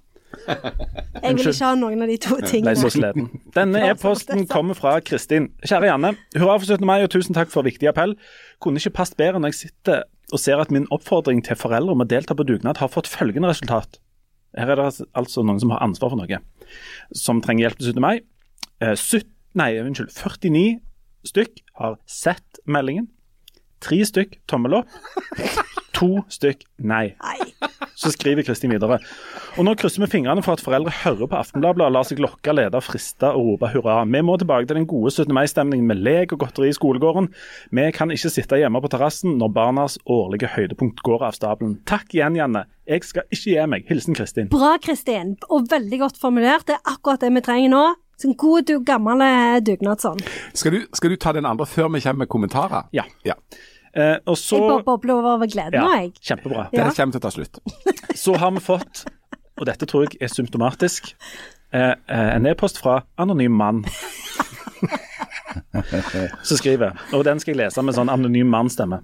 Jeg 0.47 1.35
vil 1.35 1.49
ikke 1.49 1.65
ha 1.65 1.75
noen 1.79 2.03
av 2.03 2.11
de 2.11 2.17
to 2.21 2.37
tingene. 2.43 3.27
Denne 3.55 3.83
e-posten 3.89 4.45
kommer 4.49 4.77
fra 4.77 4.97
Kristin. 5.03 5.49
Kjære 5.65 5.89
Janne. 5.89 6.13
Hurra 6.37 6.57
for 6.59 6.67
17. 6.67 6.85
mai, 6.87 7.01
og 7.03 7.11
tusen 7.13 7.35
takk 7.37 7.51
for 7.53 7.67
viktig 7.67 7.89
appell. 7.89 8.15
Kunne 8.63 8.81
ikke 8.81 8.95
passet 8.99 9.17
bedre 9.19 9.41
når 9.41 9.53
jeg 9.53 9.59
sitter 9.67 10.05
og 10.33 10.41
ser 10.43 10.59
at 10.59 10.71
min 10.73 10.87
oppfordring 10.91 11.39
til 11.45 11.55
foreldre 11.59 11.95
om 11.95 12.03
å 12.03 12.07
delta 12.09 12.35
på 12.35 12.45
dugnad 12.47 12.81
har 12.81 12.91
fått 12.91 13.07
følgende 13.07 13.51
resultat. 13.51 13.99
Her 14.57 14.73
er 14.73 14.79
det 14.79 15.05
altså 15.15 15.43
noen 15.45 15.61
som 15.61 15.71
har 15.71 15.83
ansvar 15.85 16.11
for 16.11 16.19
noe, 16.19 16.39
som 17.15 17.39
trenger 17.43 17.67
hjelp 17.67 17.79
til 17.79 17.93
17. 17.93 18.03
mai. 18.03 18.15
Eh, 18.83 18.95
17, 18.95 19.29
nei, 19.59 19.71
unnskyld, 19.81 20.11
49 20.11 20.65
stykk 21.27 21.63
har 21.79 21.97
sett 22.09 22.61
meldingen. 22.67 23.07
Tre 23.83 24.01
stykk 24.09 24.39
tommel 24.49 24.81
opp. 24.81 24.99
To 25.97 26.23
stykk 26.31 26.63
nei. 26.77 27.15
Nei. 27.21 27.69
Så 27.97 28.12
skriver 28.13 28.45
Kristin 28.45 28.69
videre. 28.69 28.99
Og 29.57 29.65
nå 29.65 29.73
krysser 29.79 30.03
vi 30.03 30.10
fingrene 30.12 30.43
for 30.45 30.53
at 30.53 30.62
foreldre 30.62 30.93
hører 30.99 31.29
på 31.29 31.39
Aftenbladet 31.39 31.81
og 31.81 31.93
lar 31.95 32.05
seg 32.05 32.21
lokke, 32.21 32.53
lede, 32.53 32.81
friste 32.86 33.31
og 33.33 33.47
rope 33.47 33.71
hurra. 33.73 34.03
Vi 34.05 34.21
må 34.25 34.36
tilbake 34.38 34.69
til 34.69 34.77
den 34.77 34.86
gode 34.89 35.10
17. 35.10 35.33
mai-stemningen 35.33 35.88
med 35.89 36.03
lek 36.05 36.36
og 36.36 36.43
godteri 36.43 36.69
i 36.69 36.77
skolegården. 36.77 37.31
Vi 37.73 37.86
kan 37.95 38.13
ikke 38.13 38.29
sitte 38.33 38.60
hjemme 38.62 38.81
på 38.83 38.91
terrassen 38.93 39.39
når 39.41 39.53
barnas 39.55 39.97
årlige 40.05 40.51
høydepunkt 40.53 41.01
går 41.05 41.25
av 41.25 41.38
stabelen. 41.38 41.79
Takk 41.89 42.13
igjen, 42.13 42.38
Janne. 42.38 42.67
Jeg 42.88 43.03
skal 43.03 43.25
ikke 43.33 43.55
gi 43.55 43.63
meg. 43.73 43.88
Hilsen 43.89 44.17
Kristin. 44.17 44.51
Bra, 44.53 44.75
Kristin. 44.83 45.33
Og 45.49 45.65
veldig 45.71 46.03
godt 46.05 46.21
formulert. 46.21 46.67
Det 46.69 46.77
er 46.77 46.93
akkurat 46.93 47.25
det 47.25 47.33
vi 47.33 47.43
trenger 47.49 47.73
nå. 47.73 47.88
Sånn 48.17 48.33
god, 48.38 48.65
du, 48.65 48.77
gammel 48.86 49.21
eh, 49.21 49.57
dugnadsånd. 49.62 50.23
Skal 50.57 50.73
du, 50.73 50.79
skal 50.97 51.13
du 51.13 51.17
ta 51.21 51.33
den 51.38 51.45
andre 51.45 51.67
før 51.69 51.91
vi 51.93 52.01
kommer 52.01 52.23
med 52.23 52.31
kommentarer? 52.33 52.88
Ja. 52.95 53.03
ja. 53.25 53.36
Eh, 53.95 54.17
og 54.28 54.36
så 54.38 54.58
Jeg 54.60 54.69
bare 54.69 54.84
bobler 54.84 55.13
over 55.15 55.30
av 55.38 55.45
glede 55.50 55.73
ja, 55.78 55.82
nå, 55.86 55.93
jeg. 56.02 56.12
Kjempebra. 56.21 56.67
Det 56.71 56.78
Ja. 56.80 56.89
kommer 56.91 57.12
til 57.15 57.19
å 57.21 57.26
ta 57.28 57.32
slutt. 57.32 57.60
Så 58.23 58.36
har 58.38 58.52
vi 58.52 58.60
fått, 58.60 59.06
og 59.58 59.65
dette 59.65 59.86
tror 59.89 60.06
jeg 60.08 60.17
er 60.21 60.28
symptomatisk, 60.34 61.13
eh, 61.73 61.93
eh, 62.08 62.36
en 62.36 62.45
e-post 62.45 62.78
fra 62.82 63.04
anonym 63.17 63.52
mann. 63.58 63.84
Som 66.43 66.58
skriver, 66.58 66.97
og 67.13 67.23
den 67.26 67.39
skal 67.39 67.56
jeg 67.56 67.62
lese 67.65 67.82
med 67.86 67.95
sånn 67.97 68.10
anonym 68.13 68.50
mann-stemme. 68.54 69.02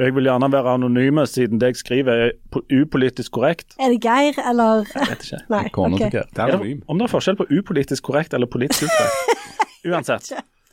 Jeg 0.00 0.14
vil 0.16 0.24
gjerne 0.24 0.48
være 0.48 0.72
anonyme, 0.78 1.26
siden 1.28 1.60
det 1.60 1.74
jeg 1.74 1.76
skriver 1.82 2.22
er 2.26 2.30
upolitisk 2.72 3.32
korrekt. 3.36 3.74
Er 3.78 3.92
det 3.92 3.98
Geir, 4.00 4.38
eller 4.48 4.86
Jeg 4.88 5.08
vet 5.10 5.26
ikke. 5.26 5.40
Nei. 5.52 5.64
Kona 5.74 5.94
ok. 5.98 6.00
til 6.00 6.14
Geir. 6.16 6.28
Det 6.32 6.38
er 6.40 6.52
anonym. 6.54 6.78
det, 6.80 6.88
om 6.88 6.98
det 6.98 7.04
er 7.04 7.12
forskjell 7.12 7.36
på 7.36 7.46
upolitisk 7.52 8.02
korrekt 8.08 8.32
eller 8.34 8.48
politisk 8.48 8.88
ukorrekt? 8.88 9.50
Uansett. 9.92 10.32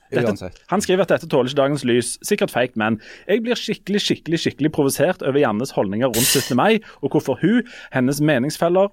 Dette, 0.10 0.50
han 0.72 0.82
skriver 0.82 1.06
at 1.06 1.14
dette 1.14 1.30
tåler 1.30 1.52
ikke 1.52 1.62
dagens 1.62 1.86
lys. 1.86 2.12
Sikkert 2.26 2.54
feigt, 2.54 2.78
men 2.80 2.98
jeg 3.28 3.44
blir 3.46 3.60
skikkelig 3.60 4.02
skikkelig, 4.02 4.42
skikkelig 4.44 4.72
provosert 4.76 5.24
over 5.26 5.42
Jannes 5.42 5.74
holdninger 5.76 6.10
rundt 6.10 6.30
17. 6.30 6.56
mai, 6.58 6.80
og 7.02 7.14
hvorfor 7.14 7.40
hun, 7.44 7.68
hennes 7.94 8.22
meningsfeller, 8.22 8.90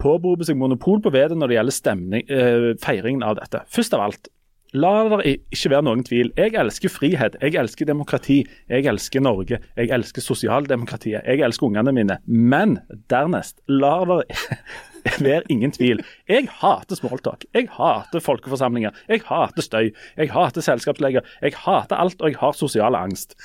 påberoper 0.00 0.48
seg 0.48 0.58
monopol 0.60 1.02
på 1.04 1.12
vedet 1.12 1.36
når 1.36 1.50
det 1.50 1.58
gjelder 1.58 1.76
stemning, 1.76 2.22
eh, 2.30 2.70
feiringen 2.80 3.24
av 3.26 3.36
dette. 3.40 3.64
Først 3.68 3.96
av 3.96 4.06
alt, 4.06 4.30
la 4.72 4.92
det 5.16 5.36
ikke 5.50 5.72
være 5.72 5.86
noen 5.86 6.04
tvil. 6.06 6.30
Jeg 6.38 6.54
elsker 6.58 6.92
frihet, 6.92 7.36
jeg 7.42 7.56
elsker 7.58 7.88
demokrati, 7.88 8.42
jeg 8.70 8.86
elsker 8.90 9.24
Norge, 9.24 9.58
jeg 9.76 9.90
elsker 9.96 10.24
sosialdemokratiet, 10.24 11.26
jeg 11.26 11.42
elsker 11.46 11.70
ungene 11.70 11.94
mine. 11.96 12.20
Men 12.26 12.78
dernest, 13.10 13.60
la 13.68 13.96
det 14.08 14.20
være 15.24 15.42
ingen 15.52 15.72
tvil. 15.72 16.02
Jeg 16.28 16.48
hater 16.60 16.98
smalltalk. 16.98 17.46
Jeg 17.56 17.68
hater 17.72 18.20
folkeforsamlinger. 18.20 18.96
Jeg 19.08 19.22
hater 19.28 19.64
støy. 19.64 19.90
Jeg 20.18 20.32
hater 20.34 20.64
selskapsleger. 20.64 21.26
Jeg 21.42 21.56
hater 21.64 21.96
alt, 21.96 22.20
og 22.20 22.28
jeg 22.32 22.40
har 22.40 22.56
sosial 22.58 22.98
angst. 22.98 23.36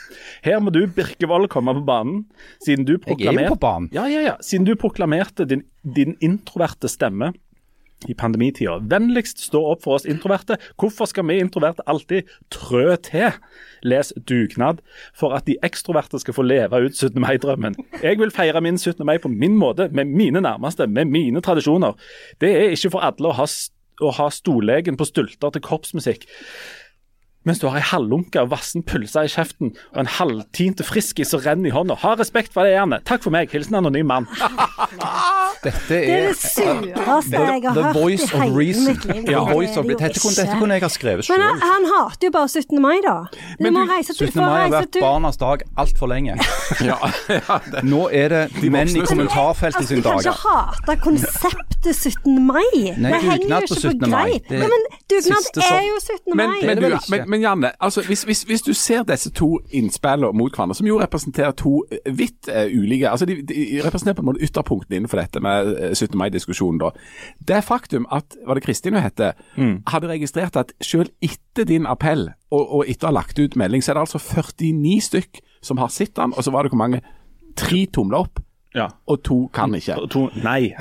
Her 0.46 0.60
må 0.60 0.74
du, 0.76 0.84
Birkevold, 0.88 1.48
komme 1.54 1.74
på 1.78 1.86
banen, 1.88 2.26
siden 2.66 2.86
du 2.86 2.96
Jeg 2.96 3.00
er 3.00 3.00
jo 3.00 3.08
proklamerte 3.16 3.54
på 3.56 3.62
banen. 3.64 3.90
ja, 3.94 4.06
ja, 4.12 4.22
ja. 4.26 4.36
Siden 4.42 4.68
du 4.68 4.76
proklamerte 4.76 5.46
din, 5.48 5.64
din 5.96 6.16
introverte 6.22 6.92
stemme 6.92 7.34
i 8.08 8.14
pandemitida. 8.14 8.78
Vennligst 8.92 9.42
stå 9.48 9.62
opp 9.72 9.84
for 9.86 9.98
oss 9.98 10.08
introverte. 10.10 10.58
Hvorfor 10.80 11.10
skal 11.10 11.28
vi 11.30 11.40
introverte 11.42 11.86
alltid 11.90 12.30
trø 12.54 12.96
til? 13.02 13.36
Les 13.86 14.12
dugnad 14.30 14.82
for 15.18 15.36
at 15.38 15.48
de 15.48 15.58
ekstroverte 15.66 16.20
skal 16.22 16.36
få 16.38 16.46
leve 16.46 16.84
ut 16.86 16.98
17. 16.98 17.20
mai-drømmen. 17.22 17.78
Jeg 18.04 18.20
vil 18.20 18.34
feire 18.34 18.62
min 18.62 18.78
17. 18.78 19.06
mai 19.06 19.18
på 19.22 19.32
min 19.32 19.58
måte, 19.58 19.90
med 19.92 20.06
mine 20.06 20.42
nærmeste, 20.42 20.88
med 20.88 21.06
mine 21.06 21.42
tradisjoner. 21.42 21.94
Det 22.42 22.52
er 22.52 22.76
ikke 22.76 22.96
for 22.98 23.06
alle 23.06 23.32
å 23.32 23.38
ha, 23.40 23.48
å 24.02 24.16
ha 24.20 24.30
stollegen 24.34 24.98
på 24.98 25.08
stulter 25.10 25.54
til 25.54 25.66
korpsmusikk. 25.66 26.28
Mens 27.46 27.60
du 27.62 27.68
har 27.70 27.78
ei 27.78 27.86
halvlunke 27.86 28.42
og 28.42 28.50
vassen 28.54 28.84
pølse 28.86 29.26
i 29.26 29.32
kjeften 29.32 29.74
og 29.94 30.00
en 30.02 30.10
halvtinte 30.18 30.86
friskis 30.86 31.30
som 31.34 31.44
renner 31.46 31.70
i 31.70 31.74
hånda. 31.76 31.98
Ha 32.02 32.16
respekt 32.20 32.54
for 32.56 32.66
det, 32.66 32.74
gjerne. 32.74 33.02
Takk 33.06 33.22
for 33.26 33.34
meg. 33.36 33.52
Hilsen 33.54 33.78
anonym 33.78 34.10
mann. 34.10 34.26
Dette 35.66 35.82
Det 35.90 36.00
er 36.10 36.16
er 36.16 36.28
det 36.28 36.38
sureste 36.42 37.40
jeg 37.40 37.62
har 37.64 37.74
The 37.76 37.84
hørt 37.86 37.96
voice 37.96 38.26
i 38.26 38.34
of 38.34 38.42
hele 38.42 38.58
reason. 38.58 38.88
mitt 38.90 39.06
liv. 39.06 39.22
Ja, 39.32 39.42
er 39.42 39.62
dette, 39.66 40.20
kunne, 40.22 40.36
dette 40.36 40.58
kunne 40.60 40.78
jeg 40.78 40.84
ha 40.86 40.90
skrevet 40.94 41.30
Men 41.32 41.42
han, 41.42 41.62
han 41.64 41.88
hater 41.90 42.28
jo 42.28 42.34
bare 42.36 42.50
17. 42.50 42.82
mai, 42.82 42.98
da. 43.06 43.16
Du 43.32 43.64
Men 43.64 43.74
må 43.78 43.86
reise 43.90 44.14
til 44.14 44.28
17. 44.28 44.42
mai 44.42 44.62
har 44.66 44.74
vært 44.76 45.00
barnas 45.02 45.38
dag 45.42 45.66
altfor 45.78 46.12
lenge. 46.12 46.38
Ja, 46.86 46.98
ja, 47.30 47.60
det. 47.72 47.82
Nå 47.88 48.08
er 48.14 48.30
det 48.34 48.72
menn 48.72 48.90
i 48.90 49.02
kommentarfeltet 49.06 49.88
sin 49.88 50.02
dag. 50.04 50.18
du 50.20 50.26
kan 50.26 50.34
ikke 50.34 50.36
hate 50.44 50.96
konseptet 51.02 51.96
17. 51.96 52.36
mai. 52.46 52.66
Nei, 52.98 53.14
det 53.14 53.22
henger 53.24 53.48
jo 53.48 53.62
ikke 53.70 53.80
17. 53.80 54.10
mai. 54.10 54.36
greip. 54.36 54.52
Er 54.52 54.76
dugnad 55.10 55.62
er 55.64 55.86
jo 55.88 55.98
17. 56.02 56.36
Mai. 56.36 56.60
men, 56.66 56.82
du, 56.82 56.98
men, 57.10 57.35
men 57.36 57.43
Janne, 57.43 57.74
altså, 57.84 58.02
hvis, 58.08 58.24
hvis, 58.24 58.43
hvis 58.48 58.63
du 58.63 58.71
ser 58.74 59.04
disse 59.08 59.30
to 59.36 59.50
innspillene 59.76 60.32
mot 60.38 60.54
hverandre, 60.56 60.76
som 60.80 60.88
jo 60.88 60.98
representerer 61.02 61.52
to 61.60 61.74
eh, 61.91 62.08
vidt 62.15 62.48
uh, 62.48 62.63
ulike 62.71 63.10
altså 63.12 63.28
De, 63.28 63.36
de 63.50 63.82
representerer 63.84 64.15
på 64.17 64.24
en 64.24 64.30
måte 64.32 64.43
ytterpunktene 64.48 65.02
innenfor 65.02 65.19
dette 65.19 65.41
med 65.43 65.71
eh, 65.76 65.93
17. 65.93 66.15
mai-diskusjonen. 66.19 66.80
da. 66.82 66.89
Det 67.52 67.60
faktum 67.67 68.08
at 68.15 68.38
var 68.48 68.56
det 68.60 68.63
Kristin 68.65 68.95
hun 68.95 69.04
heter, 69.04 69.36
hadde 69.91 70.10
registrert 70.13 70.56
at 70.62 70.71
selv 70.82 71.12
etter 71.21 71.67
din 71.67 71.86
appell, 71.91 72.30
og, 72.56 72.63
og 72.80 72.89
etter 72.89 73.10
å 73.10 73.12
ha 73.12 73.17
lagt 73.19 73.39
ut 73.39 73.58
melding, 73.60 73.84
så 73.84 73.91
er 73.91 74.00
det 74.00 74.06
altså 74.08 74.21
49 74.24 75.02
stykk 75.10 75.41
som 75.65 75.78
har 75.82 75.91
sett 75.91 76.15
den, 76.15 76.34
og 76.38 76.43
så 76.45 76.54
var 76.56 76.63
det 76.63 76.71
hvor 76.74 76.82
mange? 76.86 77.02
Tre 77.60 77.86
tomler 77.93 78.24
opp, 78.26 78.39
Ja. 78.76 78.88
og 79.07 79.22
to 79.24 79.45
kan 79.53 79.74
ikke. 79.76 79.95
To, 80.12 80.28
nei. 80.43 80.72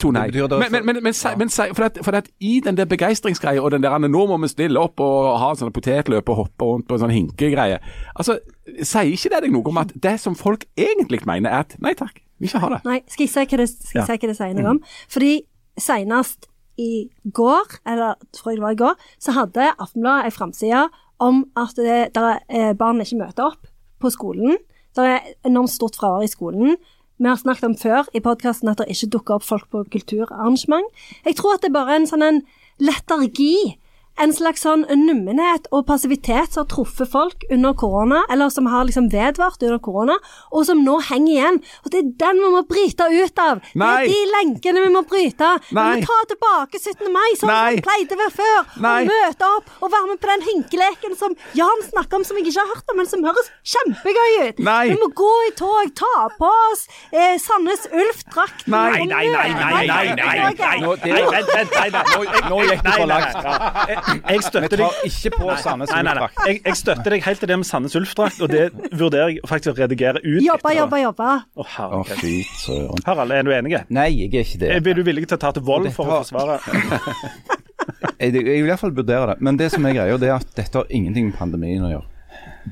To 0.00 0.10
nei. 0.14 0.30
Det 0.32 0.48
Men, 0.48 0.72
men, 0.72 0.86
men, 0.86 1.02
men, 1.04 1.12
si- 1.16 1.34
men 1.36 1.50
for, 1.52 1.84
at, 1.84 1.98
for 2.04 2.16
at 2.16 2.28
i 2.40 2.60
den 2.64 2.76
der 2.78 2.88
begeistringsgreia 2.88 3.60
og 3.60 3.70
den 3.74 3.82
der 3.84 3.98
nå 4.00 4.22
må 4.26 4.38
vi 4.40 4.48
stille 4.48 4.80
opp 4.80 5.00
og 5.04 5.26
ha 5.42 5.50
sånne 5.58 5.74
potetløp 5.76 6.28
og 6.32 6.38
hoppe 6.44 6.64
rundt 6.68 6.86
på 6.88 6.96
en 6.96 7.02
sånn 7.04 7.12
hinkegreie 7.12 7.80
Altså, 8.14 8.38
Sier 8.80 9.10
ikke 9.12 9.32
det 9.34 9.42
deg 9.44 9.52
noe 9.52 9.66
om 9.68 9.80
at 9.82 9.92
det 9.98 10.14
som 10.22 10.36
folk 10.38 10.64
egentlig 10.78 11.20
mener, 11.26 11.50
er 11.50 11.64
at 11.66 11.74
nei 11.82 11.92
takk, 11.98 12.20
vi 12.38 12.46
vil 12.46 12.52
ikke 12.52 12.62
ha 12.62 12.68
det? 12.76 12.80
Nei, 12.86 12.98
skal 13.10 13.26
jeg 13.26 13.32
si 13.34 13.44
hva 13.50 13.58
det, 13.60 13.68
skal 13.74 13.98
jeg 14.00 14.06
si 14.06 14.16
hva 14.22 14.30
det 14.30 14.36
sier 14.38 14.54
noe 14.56 14.70
om? 14.76 14.80
Fordi 15.10 15.32
senest 15.80 16.46
i 16.80 17.08
går, 17.36 17.76
eller 17.90 18.14
tror 18.32 18.52
jeg 18.52 18.60
det 18.60 18.64
var 18.64 18.76
i 18.76 18.80
går, 18.80 18.94
så 19.20 19.34
hadde 19.36 19.66
Aftenbladet 19.76 20.30
en 20.30 20.36
framside 20.38 20.84
om 21.20 21.42
at 21.60 21.76
det, 21.76 21.98
der, 22.16 22.38
eh, 22.48 22.72
barn 22.78 23.02
ikke 23.02 23.18
møter 23.20 23.50
opp 23.50 23.68
på 24.00 24.12
skolen. 24.14 24.56
Det 24.96 25.04
er 25.04 25.26
enormt 25.44 25.74
stort 25.74 25.98
fravær 26.00 26.24
i 26.24 26.30
skolen. 26.30 26.78
Vi 27.20 27.28
har 27.28 27.36
snakket 27.36 27.66
om 27.68 27.76
før 27.76 28.06
i 28.16 28.22
podkasten 28.24 28.70
at 28.72 28.80
det 28.80 28.88
ikke 28.94 29.10
dukker 29.12 29.36
opp 29.36 29.44
folk 29.44 29.66
på 29.68 29.82
kulturarrangement. 29.92 30.86
Jeg 31.26 31.36
tror 31.36 31.58
at 31.58 31.60
det 31.60 31.68
er 31.68 31.76
bare 31.76 31.98
en 31.98 32.08
sånn 32.08 32.24
en 32.24 32.38
letargi 32.80 33.76
en 34.22 34.32
slags 34.36 34.62
sånn 34.66 34.82
nummenhet 34.90 35.66
og 35.74 35.86
passivitet 35.88 36.52
som 36.54 36.62
har 36.64 36.68
truffet 36.72 37.08
folk 37.12 37.44
under 37.50 37.72
korona, 37.78 38.22
eller 38.32 38.50
som 38.52 38.66
har 38.70 38.84
liksom 38.88 39.08
vedvart 39.12 39.62
under 39.64 39.78
korona, 39.82 40.16
og 40.52 40.66
som 40.68 40.82
nå 40.84 40.98
henger 41.08 41.32
igjen. 41.34 41.60
Og 41.84 41.92
det 41.94 42.00
er 42.02 42.10
den 42.22 42.42
vi 42.44 42.50
må 42.54 42.62
bryte 42.68 43.06
ut 43.10 43.40
av. 43.42 43.62
Nei. 43.74 43.90
Det 44.04 44.10
er 44.10 44.12
de 44.12 44.32
lenkene 44.36 44.84
vi 44.86 44.92
må 44.94 45.02
bryte. 45.08 45.50
Vi 45.70 45.76
må 45.78 46.04
ta 46.06 46.18
tilbake 46.32 46.80
17. 46.80 47.08
mai, 47.14 47.28
sånn 47.40 47.50
Nei. 47.50 47.60
som 47.60 47.78
vi 47.78 47.84
pleide 47.88 48.16
å 48.16 48.20
være 48.22 48.34
før. 48.36 48.60
Nei. 48.86 48.94
Og 49.00 49.10
møte 49.12 49.50
opp 49.56 49.72
og 49.80 49.94
være 49.96 50.10
med 50.12 50.20
på 50.22 50.30
den 50.32 50.46
hinkeleken 50.50 51.16
som 51.20 51.36
Jan 51.58 51.84
snakker 51.88 52.20
om, 52.20 52.26
som 52.28 52.38
jeg 52.40 52.50
ikke 52.50 52.60
har 52.64 52.74
hørt 52.74 52.92
om, 52.94 53.00
men 53.00 53.08
som 53.10 53.24
høres 53.26 53.50
kjempegøy 53.74 54.38
ut. 54.50 54.62
Nei. 54.68 54.82
Vi 54.92 54.98
må 55.00 55.10
gå 55.16 55.32
i 55.48 55.54
tog, 55.58 55.94
ta 55.96 56.28
på 56.36 56.50
oss 56.70 56.86
eh, 57.12 57.36
Sandnes 57.40 57.86
Ulf-drakt. 57.90 58.66
Nei, 58.70 58.90
Nei, 58.90 59.06
nei, 59.06 59.26
nei, 59.30 59.48
nei, 59.54 59.86
nei, 59.86 59.86
nei, 59.86 60.14
nei. 60.18 60.40
Nei, 60.60 61.06
nei, 61.06 61.34
nei. 61.40 61.90
Nei, 61.90 61.90
nei, 61.90 62.10
Nei, 62.50 62.76
nei, 62.76 63.06
nei. 63.06 64.09
Ulfdrakt. 64.10 64.74
Jeg, 66.46 66.60
jeg 66.64 66.76
støtter 66.78 67.14
deg 67.14 67.24
helt 67.26 67.42
til 67.42 67.50
det 67.50 67.58
med 67.60 67.68
Sandnes 67.68 67.96
Ulf-drakt, 67.98 68.40
og 68.44 68.52
det 68.52 68.66
vurderer 68.96 69.34
jeg 69.34 69.48
faktisk 69.48 69.74
å 69.74 69.76
redigere 69.80 70.22
ut. 70.24 70.40
Jobba, 70.44 70.74
jobba, 70.76 71.00
jobba. 71.04 71.30
Å, 71.54 71.66
herregud. 71.76 73.02
Harald, 73.06 73.34
er 73.36 73.46
du 73.46 73.52
enig? 73.54 73.76
Nei, 73.92 74.08
jeg 74.22 74.32
er 74.34 74.46
ikke 74.46 74.62
det. 74.64 74.72
Er 74.78 75.00
du 75.00 75.02
villig 75.06 75.26
til 75.30 75.38
å 75.38 75.42
ta 75.46 75.52
til 75.56 75.64
vold 75.66 75.90
for 75.96 76.10
å 76.10 76.20
forsvare 76.22 76.60
Jeg, 78.20 78.34
jeg 78.36 78.44
vil 78.44 78.66
i 78.66 78.68
hvert 78.68 78.82
fall 78.82 78.92
vurdere 78.94 79.32
det. 79.32 79.36
Men 79.44 79.56
det 79.56 79.70
som 79.72 79.86
er 79.88 79.94
greia, 79.96 80.18
det 80.20 80.28
er 80.28 80.36
at 80.36 80.50
dette 80.58 80.82
har 80.82 80.90
ingenting 80.92 81.30
med 81.30 81.38
pandemien 81.38 81.86
å 81.86 81.94
gjøre. 81.94 82.08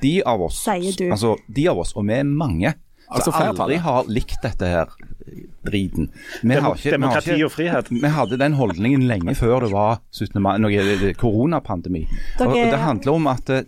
De 0.03 0.19
av 0.29 0.43
oss, 0.45 0.59
Sier 0.67 0.93
du. 0.99 1.07
altså 1.15 1.33
de 1.49 1.65
av 1.71 1.81
oss, 1.81 1.95
og 1.97 2.05
vi 2.09 2.19
er 2.19 2.29
mange, 2.29 2.75
Altså 3.09 3.33
som 3.33 3.41
aldri 3.41 3.79
har 3.81 4.05
likt 4.13 4.43
dette 4.45 4.69
her 4.69 4.91
driten. 5.67 6.11
Vi 6.43 6.55
har 6.55 6.61
Demo- 6.63 6.75
ikke- 6.75 6.83
vi 6.85 6.91
har 6.91 6.99
demokrati 6.99 7.31
ikke- 7.35 7.45
og 7.45 7.53
frihet? 7.53 7.91
Vi 7.91 8.09
hadde 8.09 8.39
den 8.39 8.53
holdningen 8.59 9.07
lenge 9.09 9.35
før 9.35 9.61
det 9.67 9.71
var 9.73 10.01
17. 10.13 10.41
mai, 10.43 10.59
noe 10.59 11.15
koronapandemi. 11.15 12.07
Og, 12.41 12.47
og 12.49 12.55
det 12.73 12.79
handler 12.79 13.13
om 13.13 13.27
at 13.27 13.51
eh, 13.51 13.63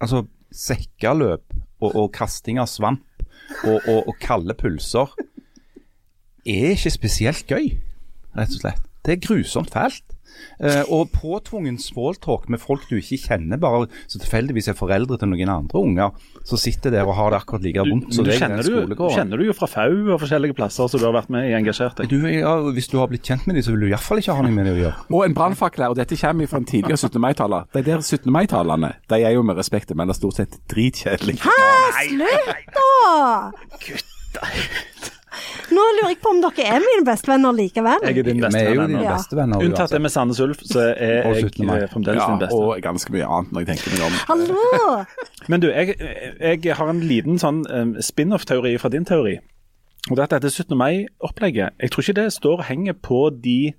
altså, 0.00 0.26
sekkeløp 0.52 1.42
og, 1.80 1.94
og 1.94 2.12
kasting 2.12 2.58
av 2.58 2.66
svamp 2.66 3.02
og, 3.66 3.80
og, 3.88 4.08
og 4.08 4.14
kalde 4.20 4.54
pulser 4.54 5.10
er 6.46 6.70
ikke 6.74 6.90
spesielt 6.92 7.46
gøy, 7.48 7.78
rett 8.36 8.50
og 8.56 8.60
slett. 8.60 8.82
Det 9.04 9.12
er 9.18 9.20
grusomt 9.26 9.70
fælt. 9.72 10.13
Eh, 10.60 10.82
og 10.92 11.10
påtvungen 11.14 11.78
smalltalk 11.82 12.48
med 12.52 12.62
folk 12.62 12.86
du 12.90 12.96
ikke 12.98 13.18
kjenner, 13.28 13.60
bare 13.60 13.86
så 14.06 14.20
tilfeldigvis 14.22 14.70
er 14.72 14.78
foreldre 14.78 15.18
til 15.20 15.30
noen 15.32 15.52
andre 15.52 15.80
unger, 15.80 16.28
som 16.46 16.60
sitter 16.60 16.94
der 16.94 17.08
og 17.08 17.16
har 17.18 17.34
det 17.34 17.40
akkurat 17.42 17.64
like 17.64 17.84
vondt 17.84 18.14
som 18.14 18.26
deg 18.26 18.36
i 18.36 18.42
den 18.42 18.62
skolegården. 18.64 18.96
du, 18.96 19.16
kjenner 19.18 19.40
du 19.40 19.46
jo 19.48 19.56
fra 19.56 19.68
FAU 19.70 20.14
og 20.14 20.20
forskjellige 20.22 20.56
plasser, 20.58 20.90
som 20.90 21.02
du 21.02 21.06
har 21.08 21.16
vært 21.16 21.32
med 21.34 21.48
i 21.50 21.54
engasjert 21.58 22.00
deg. 22.00 22.12
Du, 22.12 22.28
ja, 22.28 22.54
hvis 22.76 22.90
du 22.92 22.98
har 23.00 23.10
blitt 23.12 23.26
kjent 23.26 23.48
med 23.48 23.58
dem, 23.58 23.66
så 23.66 23.74
vil 23.74 23.86
du 23.86 23.90
iallfall 23.92 24.22
ikke 24.22 24.36
ha 24.38 24.46
noe 24.46 24.54
med 24.54 24.68
dem 24.68 24.78
å 24.78 24.82
gjøre. 24.82 25.08
Og 25.10 25.26
en 25.26 25.36
brannfakkel 25.36 25.86
her, 25.86 25.94
og 25.94 25.98
dette 26.00 26.18
kommer 26.20 26.50
fra 26.50 26.62
en 26.62 26.68
tidligere 26.68 27.00
17. 27.00 27.20
mai-taler. 27.22 27.68
De 27.74 27.84
der 27.86 28.04
17. 28.04 28.30
mai-talerne 28.32 28.94
de 29.10 29.20
er 29.20 29.36
jo 29.36 29.44
med 29.46 29.58
respekt 29.58 29.92
å 29.94 29.98
melde 29.98 30.16
stort 30.16 30.40
sett 30.40 30.60
dritkjedelige. 30.70 31.42
Slutt, 33.84 34.08
da! 34.34 35.12
Nå 35.74 35.84
lurer 35.98 36.10
jeg 36.12 36.18
på 36.22 36.30
om 36.34 36.40
dere 36.44 36.66
er 36.76 36.82
mine 36.84 37.04
bestevenner 37.06 37.56
likevel. 37.56 38.04
Jeg 38.06 38.18
er 38.18 38.26
din 38.28 38.36
Vi 38.40 38.44
beste 38.44 38.60
er 38.60 38.74
jo 38.74 38.80
venn 38.80 38.92
dine 38.94 39.00
ennå. 39.02 39.60
Ja. 39.60 39.60
Unntatt 39.68 39.90
det 39.94 40.00
med 40.04 40.10
Sandnes 40.14 40.40
Ulf, 40.44 40.60
så 40.68 40.80
er 40.94 41.28
jeg 41.34 41.44
17. 41.50 41.66
mai. 41.66 41.78
eh, 41.82 41.88
fremdeles 41.92 42.20
Ja, 42.22 42.28
din 42.30 42.38
beste. 42.44 42.54
og 42.60 42.82
ganske 42.84 43.12
mye 43.12 43.26
annet 43.38 43.52
når 43.52 43.64
jeg 43.64 43.68
tenker 43.72 43.96
meg 43.96 44.06
om. 44.06 44.20
Hallo! 44.28 45.04
Men 45.48 45.60
du, 45.60 45.68
jeg, 45.70 45.96
jeg 46.64 46.76
har 46.76 46.88
en 46.92 47.00
liten 47.00 47.38
sånn 47.42 47.64
um, 47.70 47.94
spin-off-teori 48.00 48.76
fra 48.78 48.88
din 48.92 49.04
teori. 49.04 49.38
Og 50.10 50.16
det 50.16 50.20
er 50.20 50.28
at 50.28 50.34
dette 50.42 50.50
17. 50.52 50.76
mai-opplegget, 50.76 51.74
jeg 51.80 51.90
tror 51.90 52.02
ikke 52.04 52.18
det 52.20 52.32
står 52.32 52.58
og 52.60 52.64
henger 52.68 52.92
på 52.92 53.30
de 53.44 53.72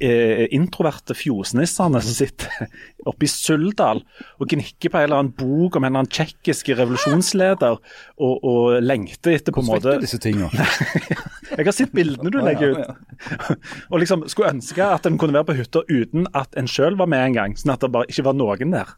eh, 0.00 0.46
introverte 0.56 1.14
fjosnissene 1.16 2.00
som 2.02 2.14
sitter 2.16 2.68
oppe 3.08 3.26
i 3.26 3.30
Suldal 3.30 4.02
og 4.40 4.48
gnikker 4.50 4.92
på 4.92 4.98
en 5.00 5.06
eller 5.06 5.22
annen 5.22 5.34
bok 5.36 5.76
om 5.76 5.84
en 5.84 5.90
eller 5.92 6.02
annen 6.04 6.12
tsjekkisk 6.12 6.72
revolusjonsleder 6.78 7.76
og, 7.76 8.34
og 8.44 8.80
lengter 8.84 9.36
etter 9.36 9.54
på 9.56 9.62
en 9.64 9.70
måte 9.70 9.96
Hvordan 9.96 10.00
vet 10.00 10.02
du 10.02 10.08
disse 10.08 10.22
tingene? 10.22 10.68
Jeg 11.58 11.66
har 11.66 11.76
sett 11.76 11.94
bildene 11.96 12.30
du 12.32 12.38
legger 12.44 12.76
ut. 12.76 12.90
Og 13.90 14.00
liksom 14.02 14.26
skulle 14.30 14.52
ønske 14.54 14.84
at 14.86 15.08
en 15.08 15.18
kunne 15.20 15.34
være 15.34 15.48
på 15.50 15.56
hytta 15.58 15.82
uten 15.90 16.28
at 16.36 16.54
en 16.60 16.68
sjøl 16.70 16.98
var 17.00 17.10
med 17.10 17.24
en 17.30 17.38
gang. 17.38 17.56
Sånn 17.58 17.72
at 17.74 17.82
det 17.82 17.90
bare 17.92 18.08
ikke 18.10 18.26
var 18.28 18.36
noen 18.38 18.74
der. 18.76 18.92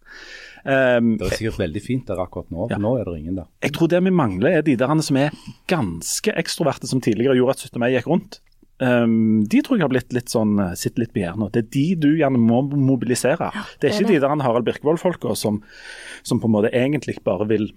Um, 0.62 1.16
Det 1.18 1.26
er 1.26 1.38
sikkert 1.40 1.58
veldig 1.58 1.82
fint 1.82 2.06
der 2.06 2.20
akkurat 2.22 2.52
nå, 2.54 2.68
Ja. 2.70 2.78
nå 2.78 2.92
er 3.00 3.08
det 3.08 3.16
ingen 3.18 3.40
der. 3.40 3.48
jeg 3.64 3.72
tror 3.74 3.88
det 3.90 3.98
vi 4.04 4.10
mangler, 4.14 4.58
er 4.58 4.62
de 4.62 4.76
der 4.78 5.00
som 5.02 5.16
er 5.16 5.32
ganske 5.66 6.30
ekstroverte, 6.38 6.86
som 6.86 7.00
tidligere 7.00 7.34
gjorde 7.34 7.56
at 7.56 7.64
17. 7.66 7.80
mai 7.80 7.90
gikk 7.96 8.06
rundt. 8.06 8.38
Um, 8.82 9.44
de 9.46 9.60
tror 9.62 9.78
jeg 9.78 9.84
har 9.84 9.92
blitt 9.92 10.14
litt 10.16 10.32
sånn, 10.32 10.56
eh, 10.58 10.72
sitter 10.80 11.04
litt 11.04 11.12
på 11.14 11.20
hjernen. 11.22 11.50
Det 11.54 11.60
er 11.62 11.68
de 11.76 11.84
du 12.02 12.08
gjerne 12.18 12.40
må 12.40 12.62
mobilisere. 12.72 13.52
det 13.78 13.92
er 13.92 13.92
det 13.92 13.92
ikke 13.94 14.08
det. 14.08 14.16
de 14.16 14.22
der 14.24 14.42
Harald 14.42 14.66
Birkevold-folka 14.66 15.36
som, 15.38 15.60
som 16.26 16.40
på 16.42 16.48
en 16.50 16.54
måte 16.56 16.72
egentlig 16.74 17.18
bare 17.22 17.46
vil 17.46 17.68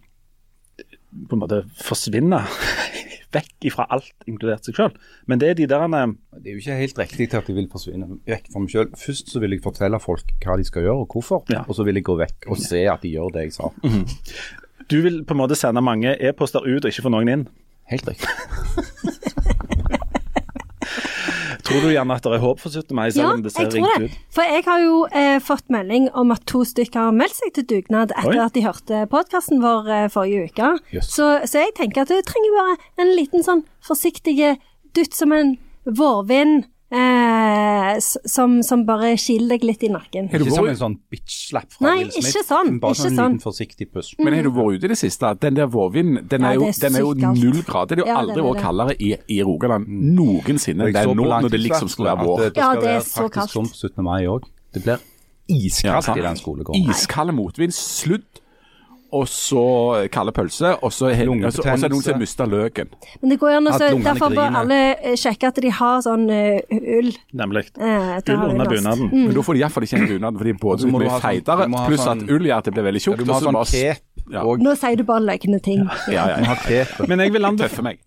på 1.30 1.38
en 1.38 1.44
måte 1.44 1.62
forsvinne 1.80 2.40
vekk 3.36 3.68
ifra 3.68 3.86
alt, 3.92 4.10
inkludert 4.32 4.66
seg 4.66 4.78
sjøl. 4.80 4.96
Men 5.28 5.40
det 5.44 5.50
er 5.52 5.58
de 5.60 5.68
der 5.68 5.84
han, 5.84 6.16
Det 6.40 6.50
er 6.50 6.56
jo 6.56 6.64
ikke 6.64 6.78
helt 6.80 7.00
riktig 7.04 7.30
til 7.32 7.38
at 7.42 7.48
de 7.52 7.56
vil 7.58 7.68
forsvinne 7.72 8.08
vekk 8.26 8.50
fra 8.54 8.64
meg 8.64 8.72
sjøl. 8.74 8.90
Først 8.98 9.30
så 9.34 9.40
vil 9.44 9.52
jeg 9.58 9.64
fortelle 9.66 10.00
folk 10.04 10.32
hva 10.46 10.56
de 10.58 10.64
skal 10.68 10.88
gjøre 10.88 11.04
og 11.04 11.12
hvorfor, 11.14 11.44
Ja. 11.52 11.66
og 11.68 11.76
så 11.76 11.84
vil 11.86 11.96
jeg 12.00 12.08
gå 12.08 12.16
vekk 12.24 12.48
og 12.50 12.58
se 12.64 12.86
at 12.88 13.02
de 13.04 13.12
gjør 13.14 13.34
det 13.36 13.46
jeg 13.50 13.54
sa. 13.60 13.70
Du 14.90 15.02
vil 15.02 15.22
på 15.26 15.36
en 15.36 15.42
måte 15.44 15.56
sende 15.60 15.82
mange 15.84 16.16
e-poster 16.20 16.64
ut 16.66 16.86
og 16.86 16.90
ikke 16.92 17.06
få 17.06 17.12
noen 17.14 17.30
inn. 17.36 17.46
Helt 17.92 18.08
riktig. 18.08 18.26
Tror 21.66 21.82
du 21.82 21.88
gjerne 21.90 22.14
at 22.16 22.24
det 22.28 22.34
er 22.38 22.44
håp 22.44 22.60
for 22.62 22.70
17. 22.70 22.94
mai, 22.96 23.08
selv 23.10 23.24
Ja, 23.24 23.32
om 23.34 23.42
det 23.42 23.52
ser 23.56 23.70
tror 23.72 23.80
ringt 23.80 23.96
det. 23.98 24.10
ut? 24.12 24.18
For 24.38 24.46
jeg 24.46 24.64
har 24.68 24.80
jo 24.84 25.00
eh, 25.12 25.40
fått 25.42 25.66
melding 25.74 26.10
om 26.14 26.32
at 26.36 26.46
to 26.46 26.62
stykker 26.68 27.08
har 27.08 27.16
meldt 27.18 27.36
seg 27.40 27.54
til 27.58 27.66
dugnad 27.72 28.14
etter 28.14 28.38
Oi. 28.38 28.44
at 28.46 28.54
de 28.54 28.64
hørte 28.68 29.02
podkasten 29.10 29.64
vår 29.64 29.90
eh, 29.90 30.06
forrige 30.14 30.50
uke. 30.52 30.70
Yes. 30.94 31.10
Så, 31.16 31.30
så 31.50 31.64
jeg 31.66 31.74
tenker 31.80 32.06
at 32.06 32.14
du 32.14 32.20
trenger 32.22 32.54
bare 32.60 32.78
en 33.02 33.16
liten 33.18 33.44
sånn 33.46 33.66
forsiktig 33.86 34.38
dutt 34.96 35.18
som 35.18 35.34
en 35.36 35.56
vårvind 35.86 36.66
eh, 36.96 38.00
som, 38.26 38.58
som 38.66 38.84
bare 38.88 39.14
kiler 39.22 39.56
deg 39.56 39.66
litt 39.68 39.84
i 39.86 39.90
nakken. 39.92 40.30
Ikke 40.32 40.52
som 40.54 40.68
en 40.70 40.78
sånn 40.80 40.96
bitch-slapp 41.12 41.76
fra 41.76 41.86
Nei, 41.90 41.96
Will 42.04 42.12
Smith. 42.16 42.30
ikke 42.32 42.44
sånn, 42.48 42.72
Bare 42.84 42.96
ikke 42.96 43.02
sånn 43.02 43.12
en 43.12 43.18
sånn. 43.20 43.36
liten 43.36 43.44
forsiktig 43.46 43.88
puss. 43.94 44.12
Men 44.20 44.38
har 44.38 44.48
du 44.48 44.52
vært 44.56 44.78
ute 44.80 44.90
i 44.90 44.94
det 44.94 45.00
siste? 45.00 45.32
Den 45.44 45.58
der 45.60 45.68
vårvinden, 45.72 46.28
den 46.32 46.48
Ja, 46.48 46.54
den 46.86 46.96
er 47.00 47.06
jo 47.06 47.14
null 47.16 47.62
grader. 47.68 47.96
Det 47.96 48.04
er 48.04 48.06
jo 48.06 48.12
Ja, 48.14 48.20
aldri 48.24 48.36
det 48.40 48.46
vært 48.50 48.64
kaldere 48.66 48.96
i, 49.00 49.12
i 49.38 49.42
Rogaland 49.46 49.88
noensinne. 49.90 50.92
Det 50.92 51.04
er 51.04 51.12
nå 51.14 51.28
når 51.28 51.50
det 51.52 51.62
liksom 51.66 51.90
skulle 51.92 52.12
være 52.14 52.20
at 52.22 52.28
vår. 52.28 52.40
Det, 52.46 52.54
det 52.56 52.64
Ja, 52.64 52.72
det 52.80 52.90
er 52.96 53.00
så 53.06 53.28
kaldt. 53.30 53.36
faktisk 53.36 53.60
sånn 53.60 53.70
på 53.72 53.78
17. 53.92 54.04
mai 54.04 54.24
òg. 54.32 54.48
Det 54.76 54.84
blir 54.86 55.00
iskaldt 55.48 56.18
i 56.18 56.22
den 56.26 56.40
skolegården. 56.40 56.90
Iskald 56.92 57.34
motvind, 57.38 57.74
sludd, 57.76 58.26
og 59.16 59.28
så 59.32 59.64
kalde 60.14 60.34
pølse, 60.36 60.72
og 60.84 60.92
så 60.94 61.08
er 61.10 61.16
er 61.16 61.26
det 61.26 61.28
noen 61.32 61.52
som 62.04 62.14
har 62.14 62.20
mista 62.20 62.46
løken. 62.50 62.90
Men 63.22 63.32
det 63.34 63.38
går 63.42 63.54
jo 63.54 63.58
an 63.62 63.70
å 63.72 63.78
Derfor 64.06 64.36
bør 64.36 64.58
alle 64.62 64.80
eh, 65.00 65.16
sjekke 65.20 65.48
at 65.52 65.62
de 65.64 65.72
har 65.80 66.02
sånn 66.06 66.26
uh, 66.30 66.80
ull. 67.00 67.12
Nemlig. 67.34 67.66
eh, 67.80 68.18
Ull 68.28 68.50
under 68.52 68.66
bunaden. 68.66 68.74
bunaden. 68.76 69.10
Men 69.30 69.34
da 69.38 69.46
får 69.48 69.58
de 69.58 69.64
iallfall 69.64 69.88
ikke 69.88 70.00
en 70.02 70.10
bunad, 70.12 70.40
fordi 70.42 70.54
både 70.66 70.84
så 70.86 70.92
må 70.92 71.02
blir 71.02 71.10
sånn- 71.14 71.24
feitere, 71.26 71.70
pluss 71.88 72.04
sånn- 72.06 72.26
at 72.26 72.34
ull 72.36 72.50
gjør 72.50 72.58
at 72.58 72.68
det 72.70 72.74
blir 72.76 72.88
veldig 72.90 73.02
Ja, 73.02 73.06
tjukt. 73.08 73.18
du 73.18 73.26
må 73.26 73.34
ha 73.34 73.40
sånn 73.40 73.54
bare- 73.60 73.98
Ja. 74.34 74.42
og 74.42 74.60
Nå 74.60 74.72
sier 74.76 74.96
du 74.98 75.04
bare 75.04 75.22
løgne 75.22 75.60
ting. 75.62 75.84
Ja, 76.10 76.24
ja, 76.28 76.56
ja. 76.70 76.86
Men 77.08 77.20
jeg 77.20 77.32
vil, 77.32 77.44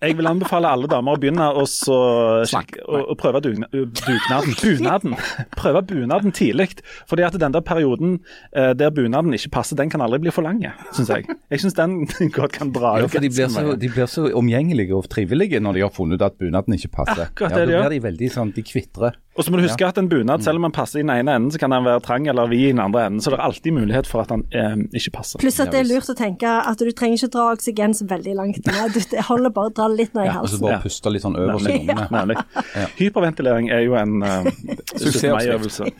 jeg 0.03 0.17
vil 0.19 0.27
anbefale 0.27 0.67
alle 0.67 0.89
damer 0.91 1.15
å 1.15 1.21
begynne 1.21 1.47
å 1.55 3.15
prøve 3.19 3.41
dugna, 3.45 3.67
dugnaden. 3.73 4.55
Bunaden. 4.63 5.15
Prøve 5.57 5.83
bunaden 5.87 6.33
tidlig. 6.35 6.81
Fordi 7.09 7.23
at 7.27 7.39
den 7.39 7.53
der 7.55 7.61
perioden 7.65 8.19
eh, 8.53 8.73
der 8.75 8.91
bunaden 8.91 9.33
ikke 9.37 9.51
passer, 9.55 9.77
den 9.79 9.91
kan 9.91 10.01
aldri 10.05 10.19
bli 10.25 10.31
for 10.35 10.43
lang, 10.43 10.61
syns 10.99 11.13
jeg. 11.15 11.29
Jeg 11.55 11.63
syns 11.63 11.77
den 11.79 11.95
godt 12.37 12.53
kan 12.59 12.73
dra 12.75 12.97
Ja, 13.01 13.07
for 13.09 13.25
de 13.25 13.31
blir, 13.33 13.49
så, 13.55 13.65
de 13.79 13.89
blir 13.95 14.11
så 14.11 14.27
omgjengelige 14.39 14.97
og 14.99 15.09
trivelige 15.13 15.63
når 15.65 15.79
de 15.79 15.87
har 15.87 15.95
funnet 15.95 16.19
ut 16.21 16.27
at 16.27 16.37
bunaden 16.41 16.77
ikke 16.77 16.91
passer. 17.01 17.25
Akkurat 17.31 17.55
ja, 17.55 17.63
det 17.63 17.71
de 17.71 17.79
da 17.79 17.87
blir 17.87 17.97
de 17.97 18.05
veldig 18.11 18.31
sånn, 18.35 18.53
de 18.57 18.65
kvitrer. 18.67 19.17
Og 19.39 19.47
så 19.47 19.53
må 19.55 19.61
du 19.61 19.63
huske 19.69 19.87
at 19.87 19.99
en 20.01 20.09
bunad, 20.11 20.43
selv 20.43 20.59
om 20.59 20.65
den 20.67 20.73
passer 20.75 20.99
i 20.99 21.03
den 21.05 21.13
ene 21.15 21.37
enden, 21.39 21.53
så 21.55 21.61
kan 21.63 21.71
den 21.71 21.85
være 21.87 22.01
trang 22.03 22.25
eller 22.27 22.49
vid 22.51 22.65
i 22.65 22.71
den 22.73 22.81
andre 22.83 23.05
enden. 23.07 23.21
Så 23.23 23.31
det 23.31 23.37
er 23.39 23.45
alltid 23.47 23.77
mulighet 23.77 24.09
for 24.11 24.25
at 24.25 24.33
den 24.33 24.43
eh, 24.51 24.73
ikke 24.99 25.13
passer. 25.15 25.39
Pluss 25.39 25.61
at 25.63 25.71
det 25.71 25.85
er 25.85 25.87
lurt 25.87 26.11
å 26.11 26.17
tenke 26.19 26.51
at 26.73 26.83
du 26.83 26.91
trenger 26.91 27.21
ikke 27.21 27.31
dra 27.37 27.45
oksygen 27.55 27.95
så 27.95 28.09
veldig 28.11 28.35
langt 28.41 28.59
ned. 28.67 28.97
Du, 28.97 28.99
det 29.13 29.23
holder 29.29 29.55
bare 29.55 29.71
å 29.71 29.75
dra 29.79 29.87
litt 29.93 30.17
ned 30.19 30.27
i 30.27 30.33
halsen 30.35 30.59
Og 30.59 30.59
så 30.59 30.65
bare 30.65 30.75
Ja. 30.75 30.83
puste 30.83 31.15
litt 31.15 31.23
sånn 31.23 31.39
øverst 31.39 31.71
i 31.71 31.79
Nemlig. 31.87 32.09
lungene. 32.11 32.89
Hyperventilering 32.99 33.71
er 33.71 33.87
jo 33.87 33.95
en 34.01 34.19
uh, 34.27 34.51
Suksessoppskrift. 34.99 35.95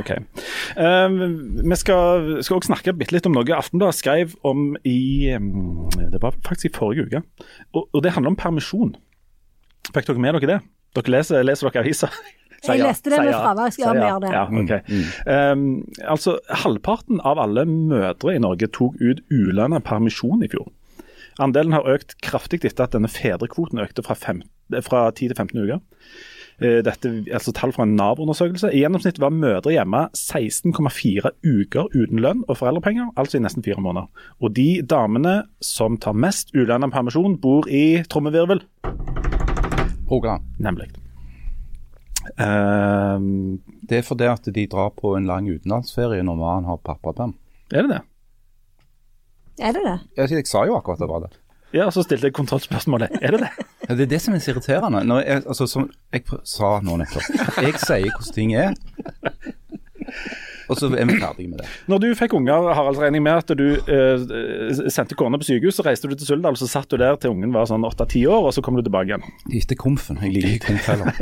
Ok. 0.00 0.10
Um, 0.76 1.16
vi 1.60 1.76
skal, 1.76 2.28
skal 2.44 2.58
også 2.58 2.70
snakke 2.70 2.94
bitte 2.96 3.16
litt 3.16 3.26
om 3.28 3.34
noe 3.36 3.56
Aftenbladet 3.56 3.98
skrev 3.98 4.36
om 4.48 4.72
i 4.88 5.32
um, 5.36 5.88
Det 5.92 6.20
var 6.22 6.36
faktisk 6.46 6.70
i 6.70 6.74
forrige 6.76 7.08
uke. 7.08 7.22
Og, 7.74 7.88
og 7.90 8.04
det 8.04 8.14
handler 8.16 8.32
om 8.32 8.38
permisjon. 8.40 8.94
Fikk 9.90 10.08
dere 10.08 10.22
med 10.22 10.38
dere 10.38 10.54
det? 10.54 10.60
Dere 10.96 11.16
leser, 11.18 11.44
leser 11.44 11.68
dere 11.68 11.84
aviser? 11.84 12.22
Jeg 12.62 12.78
leste 12.78 13.10
det 13.10 13.18
med 13.18 13.34
fravær, 13.34 13.72
skal 13.74 13.88
jeg 13.88 13.98
mer 13.98 14.20
det. 14.22 14.28
Ja, 14.30 14.42
ok. 14.46 14.68
Um, 15.26 15.62
altså, 16.06 16.36
Halvparten 16.62 17.18
av 17.26 17.40
alle 17.42 17.64
mødre 17.66 18.36
i 18.36 18.42
Norge 18.42 18.68
tok 18.70 19.00
ut 19.02 19.18
ulønnet 19.34 19.82
permisjon 19.82 20.44
i 20.46 20.50
fjor. 20.52 20.68
Andelen 21.42 21.74
har 21.74 21.88
økt 21.90 22.14
kraftig 22.22 22.60
etter 22.62 22.84
at 22.86 22.94
denne 22.94 23.10
fedrekvoten 23.10 23.82
økte 23.82 24.04
fra, 24.06 24.14
fem, 24.14 24.44
fra 24.86 25.08
10 25.10 25.32
til 25.32 25.34
15 25.34 25.58
uker. 25.58 25.82
Eh, 26.64 26.80
dette, 26.86 27.10
altså 27.32 27.52
tall 27.56 27.72
fra 27.74 27.84
en 27.86 27.96
Nav-undersøkelse. 27.98 28.70
I 28.72 28.82
gjennomsnitt 28.84 29.18
var 29.22 29.34
mødre 29.34 29.72
hjemme 29.74 30.06
16,4 30.16 31.32
uker 31.44 31.88
uten 31.94 32.20
lønn 32.22 32.42
og 32.48 32.56
foreldrepenger, 32.60 33.10
altså 33.16 33.38
i 33.38 33.44
nesten 33.44 33.64
fire 33.66 33.80
måneder. 33.82 34.08
Og 34.40 34.54
de 34.56 34.82
damene 34.82 35.42
som 35.60 35.98
tar 35.98 36.16
mest 36.16 36.54
ulønna 36.54 36.88
permisjon, 36.92 37.38
bor 37.42 37.68
i 37.68 38.02
trommevirvel, 38.08 38.62
Rogaland. 40.10 40.42
nemlig. 40.58 40.88
Ehm, 42.38 43.60
Det 43.88 43.98
er 43.98 44.02
fordi 44.06 44.24
at 44.30 44.44
de 44.54 44.66
drar 44.66 44.90
på 44.96 45.16
en 45.16 45.26
lang 45.26 45.48
utenlandsferie 45.50 46.22
når 46.22 46.36
mannen 46.38 46.64
har 46.70 46.76
pappaperm. 46.78 47.34
er 47.72 47.82
det 47.82 47.90
det? 47.90 48.00
Er 49.60 49.72
det 49.72 49.82
det? 49.84 49.98
Jeg, 50.16 50.30
jeg 50.30 50.46
sa 50.46 50.64
jo 50.64 50.76
akkurat 50.76 50.98
det 50.98 51.08
var 51.08 51.20
det. 51.26 51.36
Ja, 51.72 51.88
så 51.90 52.04
stilte 52.04 52.28
jeg 52.28 52.36
kontrollspørsmålet. 52.36 53.18
Er 53.22 53.34
det 53.34 53.40
det? 53.46 53.50
Ja, 53.88 53.94
det 53.96 54.06
er 54.06 54.10
det 54.12 54.20
som 54.22 54.34
er 54.36 54.42
så 54.44 54.52
irriterende. 54.52 55.02
Når 55.08 55.22
jeg, 55.24 55.42
altså, 55.46 55.66
som 55.66 55.90
jeg 56.12 56.24
sa 56.44 56.76
nå 56.84 56.98
nettopp. 57.00 57.28
Jeg 57.64 57.80
sier 57.80 58.10
hvordan 58.12 58.34
ting 58.36 58.54
er, 58.54 58.74
og 60.72 60.78
så 60.78 60.88
er 60.88 61.06
vi 61.08 61.18
ferdige 61.20 61.50
med 61.50 61.60
det. 61.60 61.68
Når 61.90 62.02
du 62.02 62.08
fikk 62.16 62.34
unger, 62.38 62.68
Harald, 62.76 62.98
regner 63.00 63.18
jeg 63.18 63.24
med 63.26 63.40
at 63.40 63.52
du 63.58 63.64
eh, 63.92 64.88
sendte 64.92 65.16
kona 65.18 65.40
på 65.40 65.48
sykehus, 65.48 65.76
så 65.78 65.84
reiste 65.86 66.08
du 66.08 66.14
til 66.16 66.28
Suldal, 66.28 66.56
så 66.60 66.68
satt 66.70 66.90
du 66.92 66.96
der 67.00 67.18
til 67.20 67.34
ungen 67.34 67.52
var 67.54 67.68
sånn 67.68 67.84
åtte-ti 67.88 68.24
år, 68.28 68.48
og 68.48 68.56
så 68.56 68.64
kom 68.64 68.78
du 68.78 68.84
tilbake 68.84 69.12
igjen. 69.12 69.26
Ikke 69.58 69.76
komfen. 69.82 70.20
Jeg 70.24 70.36
liker 70.38 70.72
komfeller. 70.72 71.12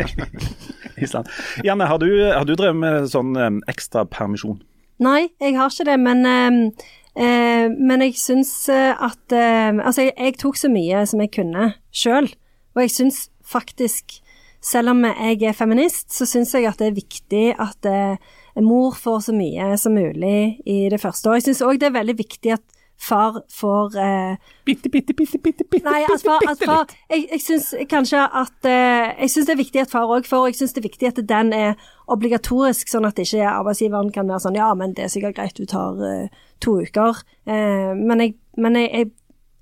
Janne, 1.66 1.88
har 1.90 2.02
du, 2.02 2.08
har 2.30 2.46
du 2.46 2.54
drevet 2.54 2.78
med 2.82 3.10
sånn 3.10 3.34
eh, 3.38 3.52
ekstra 3.72 4.06
permisjon? 4.10 4.60
Nei, 5.00 5.30
jeg 5.40 5.56
har 5.56 5.72
ikke 5.72 5.88
det, 5.88 5.98
men, 6.02 6.26
eh, 6.28 6.88
eh, 7.16 7.68
men 7.70 8.04
jeg 8.06 8.18
syns 8.20 8.52
eh, 8.72 8.92
at 8.94 9.34
eh, 9.34 9.70
Altså, 9.74 10.08
jeg, 10.08 10.14
jeg 10.16 10.38
tok 10.40 10.56
så 10.56 10.70
mye 10.72 11.04
som 11.06 11.22
jeg 11.22 11.32
kunne 11.34 11.72
sjøl, 11.90 12.30
og 12.74 12.82
jeg 12.84 12.94
syns 12.94 13.24
faktisk 13.46 14.20
selv 14.60 14.92
om 14.92 15.04
jeg 15.08 15.40
er 15.48 15.56
feminist, 15.56 16.10
så 16.12 16.26
syns 16.28 16.52
jeg 16.54 16.68
at 16.68 16.80
det 16.80 16.90
er 16.90 16.98
viktig 16.98 17.44
at 17.56 17.88
eh, 17.88 18.20
mor 18.60 18.96
får 18.98 19.22
så 19.30 19.34
mye 19.34 19.72
som 19.80 19.96
mulig 19.96 20.60
i 20.68 20.82
det 20.92 21.00
første. 21.00 21.30
Og 21.30 21.38
jeg 21.38 21.48
syns 21.48 21.64
òg 21.64 21.80
det 21.80 21.88
er 21.88 21.96
veldig 21.96 22.16
viktig 22.18 22.52
at 22.58 22.79
far 23.00 23.42
får 23.48 23.96
eh, 23.98 24.34
Bitte, 24.64 24.90
bitte, 24.92 25.14
bitte, 25.16 25.38
bitte, 25.38 25.64
bitte, 25.64 25.88
Nei, 25.88 26.02
at 26.04 26.24
far, 26.24 26.42
at 26.44 26.58
bitte 26.60 26.76
litt. 26.76 26.94
Jeg, 27.10 27.26
jeg 27.32 27.42
syns 27.44 27.68
kanskje 27.90 28.24
at 28.42 28.68
eh, 28.68 29.14
Jeg 29.22 29.32
syns 29.34 29.48
det 29.48 29.54
er 29.54 29.60
viktig 29.62 29.82
at 29.84 29.94
far 29.94 30.12
òg 30.12 30.28
får, 30.28 30.44
og 30.44 30.52
jeg 30.52 30.58
syns 30.60 30.76
det 30.76 30.82
er 30.82 30.88
viktig 30.88 31.10
at 31.10 31.22
den 31.30 31.54
er 31.56 31.86
obligatorisk, 32.10 32.90
sånn 32.90 33.08
at 33.08 33.20
ikke 33.22 33.46
arbeidsgiveren 33.48 34.12
kan 34.14 34.28
være 34.30 34.44
sånn 34.46 34.58
Ja, 34.60 34.72
men 34.76 34.92
det 34.98 35.06
er 35.06 35.14
sikkert 35.14 35.38
greit, 35.38 35.56
du 35.56 35.70
tar 35.70 36.02
eh, 36.06 36.44
to 36.60 36.76
uker. 36.84 37.22
Eh, 37.48 37.94
men 37.96 38.26
jeg, 38.26 38.36
men 38.60 38.76
jeg, 38.78 38.90
jeg, 38.92 39.10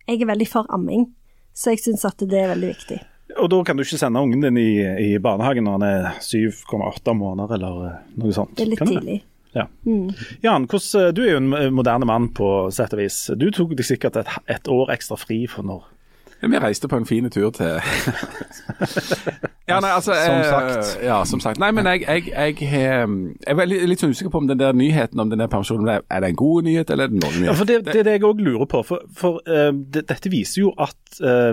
jeg 0.09 0.24
er 0.24 0.32
veldig 0.32 0.51
for 0.51 0.74
amming, 0.74 1.07
så 1.55 1.76
jeg 1.76 1.84
syns 1.84 2.07
at 2.09 2.26
det 2.26 2.43
er 2.43 2.53
veldig 2.57 2.74
viktig. 2.74 3.01
Og 3.39 3.51
da 3.53 3.59
kan 3.66 3.76
du 3.76 3.84
ikke 3.84 4.01
sende 4.01 4.20
ungen 4.24 4.43
din 4.43 4.57
i, 4.59 4.70
i 5.05 5.09
barnehagen 5.22 5.66
når 5.68 5.76
han 5.76 5.89
er 5.89 6.07
7,8 6.24 7.14
måneder 7.14 7.59
eller 7.59 7.82
eh, 7.91 7.99
noe 8.18 8.34
sånt. 8.34 8.57
Det 8.57 8.64
er 8.64 8.72
litt 8.72 8.82
Kan 8.82 8.97
du 8.97 9.18
Ja. 9.59 9.67
Jan, 10.45 10.67
hvordan, 10.71 11.03
eh, 11.03 11.13
du 11.15 11.21
er 11.25 11.31
jo 11.33 11.39
en 11.43 11.51
moderne 11.75 12.07
mann 12.09 12.27
på 12.35 12.71
sett 12.75 12.93
og 12.95 13.01
vis. 13.03 13.31
Du 13.37 13.51
tok 13.55 13.71
deg 13.79 13.87
sikkert 13.87 14.17
et, 14.21 14.29
et 14.47 14.69
år 14.71 14.87
ekstra 14.95 15.17
fri 15.19 15.47
for 15.51 15.63
når 15.67 15.83
Ja, 16.39 16.49
Vi 16.49 16.59
reiste 16.63 16.89
på 16.89 16.97
en 16.97 17.07
fin 17.07 17.31
tur 17.31 17.51
til 17.51 17.67
Ja, 19.69 19.81
nei, 19.81 19.91
altså 19.91 20.15
Som 20.15 20.39
eh, 20.39 20.45
sagt. 20.45 21.05
Ja, 21.05 21.25
som 21.25 21.41
sagt. 21.41 21.59
Nei, 21.61 21.71
men 21.77 21.87
jeg, 21.87 22.03
jeg, 22.07 22.23
jeg, 22.31 22.57
eh, 22.63 23.07
jeg 23.45 23.59
er 23.59 23.67
litt 23.91 24.01
sånn 24.01 24.11
usikker 24.15 24.31
på 24.33 24.39
om 24.45 24.49
den 24.49 24.61
der 24.61 24.73
nyheten 24.73 25.21
om 25.21 25.31
den 25.33 25.41
der 25.43 25.51
pensjonen 25.53 25.89
er 25.93 26.01
er 26.09 26.21
det 26.25 26.31
en 26.33 26.39
god 26.39 26.63
nyhet 26.69 26.91
eller 26.91 27.05
er 27.05 27.09
det 27.13 27.19
en 27.19 27.25
dårlig 27.27 27.47
Ja, 27.51 27.55
for 27.59 27.67
Det, 27.69 27.77
det 27.91 27.99
er 28.01 28.05
det 28.07 28.15
jeg 28.17 28.25
òg 28.31 28.39
lurer 28.41 28.67
på. 28.71 28.79
For, 28.87 28.99
for 29.13 29.33
uh, 29.51 29.73
det, 29.75 30.03
dette 30.09 30.29
viser 30.33 30.59
jo 30.63 30.69
at 30.79 31.21
uh, 31.21 31.53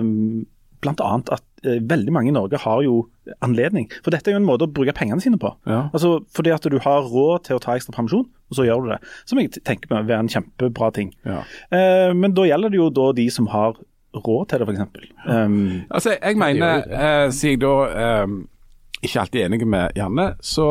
bl.a. 0.85 1.11
at 1.33 1.43
veldig 1.65 2.13
mange 2.15 2.31
i 2.31 2.35
Norge 2.35 2.59
har 2.61 2.83
jo 2.85 3.01
anledning. 3.45 3.89
For 4.05 4.13
dette 4.13 4.29
er 4.29 4.35
jo 4.35 4.41
en 4.41 4.47
måte 4.47 4.67
å 4.67 4.71
bruke 4.71 4.93
pengene 4.95 5.23
sine 5.23 5.39
på. 5.41 5.51
Ja. 5.69 5.87
Altså 5.91 6.19
Fordi 6.35 6.53
at 6.55 6.67
du 6.69 6.77
har 6.83 7.09
råd 7.09 7.47
til 7.47 7.57
å 7.57 7.63
ta 7.63 7.75
ekstra 7.75 7.95
permisjon, 7.95 8.25
og 8.25 8.57
så 8.57 8.67
gjør 8.67 8.85
du 8.85 8.93
det. 8.93 9.01
Som 9.29 9.41
jeg 9.41 9.53
tenker 9.65 9.91
må 9.91 10.03
være 10.05 10.25
en 10.25 10.31
kjempebra 10.31 10.91
ting. 10.95 11.11
Ja. 11.25 11.41
Eh, 11.73 12.13
men 12.15 12.35
da 12.37 12.47
gjelder 12.47 12.73
det 12.73 12.81
jo 12.81 12.89
da 12.93 13.11
de 13.17 13.27
som 13.33 13.49
har 13.53 13.77
råd 14.15 14.49
til 14.49 14.61
det, 14.61 14.67
f.eks. 14.69 15.07
Um, 15.27 15.55
Altså, 15.89 16.15
jeg 16.15 16.37
mener, 16.39 16.85
sier 17.35 17.55
jeg 17.55 17.63
da 17.65 17.73
eh, 17.91 18.35
ikke 19.03 19.19
alltid 19.21 19.41
enig 19.43 19.67
med 19.67 19.97
Janne, 19.97 20.25
så 20.41 20.65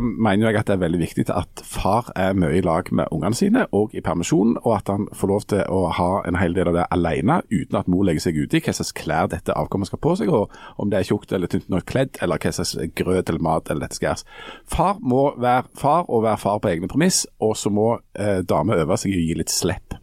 mener 0.00 0.50
jeg 0.50 0.58
at 0.60 0.68
det 0.68 0.74
er 0.76 0.82
veldig 0.82 1.00
viktig 1.00 1.24
at 1.30 1.62
far 1.64 2.10
er 2.18 2.34
mye 2.38 2.58
i 2.58 2.62
lag 2.64 2.90
med 2.92 3.10
ungene 3.14 3.38
sine, 3.38 3.66
og 3.72 3.94
i 3.94 4.02
permisjon, 4.04 4.56
og 4.64 4.72
at 4.76 4.90
han 4.92 5.06
får 5.14 5.30
lov 5.30 5.46
til 5.52 5.62
å 5.72 5.84
ha 5.94 6.08
en 6.28 6.38
hel 6.40 6.56
del 6.56 6.72
av 6.72 6.76
det 6.78 6.88
alene, 6.94 7.40
uten 7.52 7.78
at 7.78 7.88
mor 7.88 8.04
legger 8.08 8.26
seg 8.26 8.40
ut 8.42 8.56
i 8.56 8.62
hva 8.64 8.74
slags 8.76 8.94
klær 8.98 9.30
dette 9.32 9.54
avkommet 9.54 9.90
skal 9.90 10.02
på 10.04 10.16
seg, 10.20 10.32
og 10.34 10.54
om 10.76 10.90
det 10.90 11.00
er 11.00 11.08
tjukt 11.08 11.32
eller 11.32 11.50
tynt 11.50 11.70
nok 11.72 11.86
kledd, 11.88 12.18
eller 12.22 12.42
hva 12.42 12.54
slags 12.58 12.74
grøt 12.98 13.30
eller 13.30 13.46
mat 13.46 13.70
eller 13.70 13.86
dette 13.86 14.00
skal 14.00 14.10
gjøres. 14.10 14.26
Far 14.74 15.00
må 15.00 15.30
være 15.38 15.64
far, 15.78 16.04
og 16.08 16.26
være 16.26 16.42
far 16.42 16.60
på 16.62 16.72
egne 16.74 16.90
premiss, 16.90 17.24
og 17.40 17.56
så 17.56 17.72
må 17.72 17.94
eh, 18.18 18.42
dame 18.42 18.76
øve 18.82 18.98
seg 18.98 19.14
i 19.14 19.20
å 19.20 19.24
gi 19.28 19.38
litt 19.38 19.54
slipp. 19.54 19.96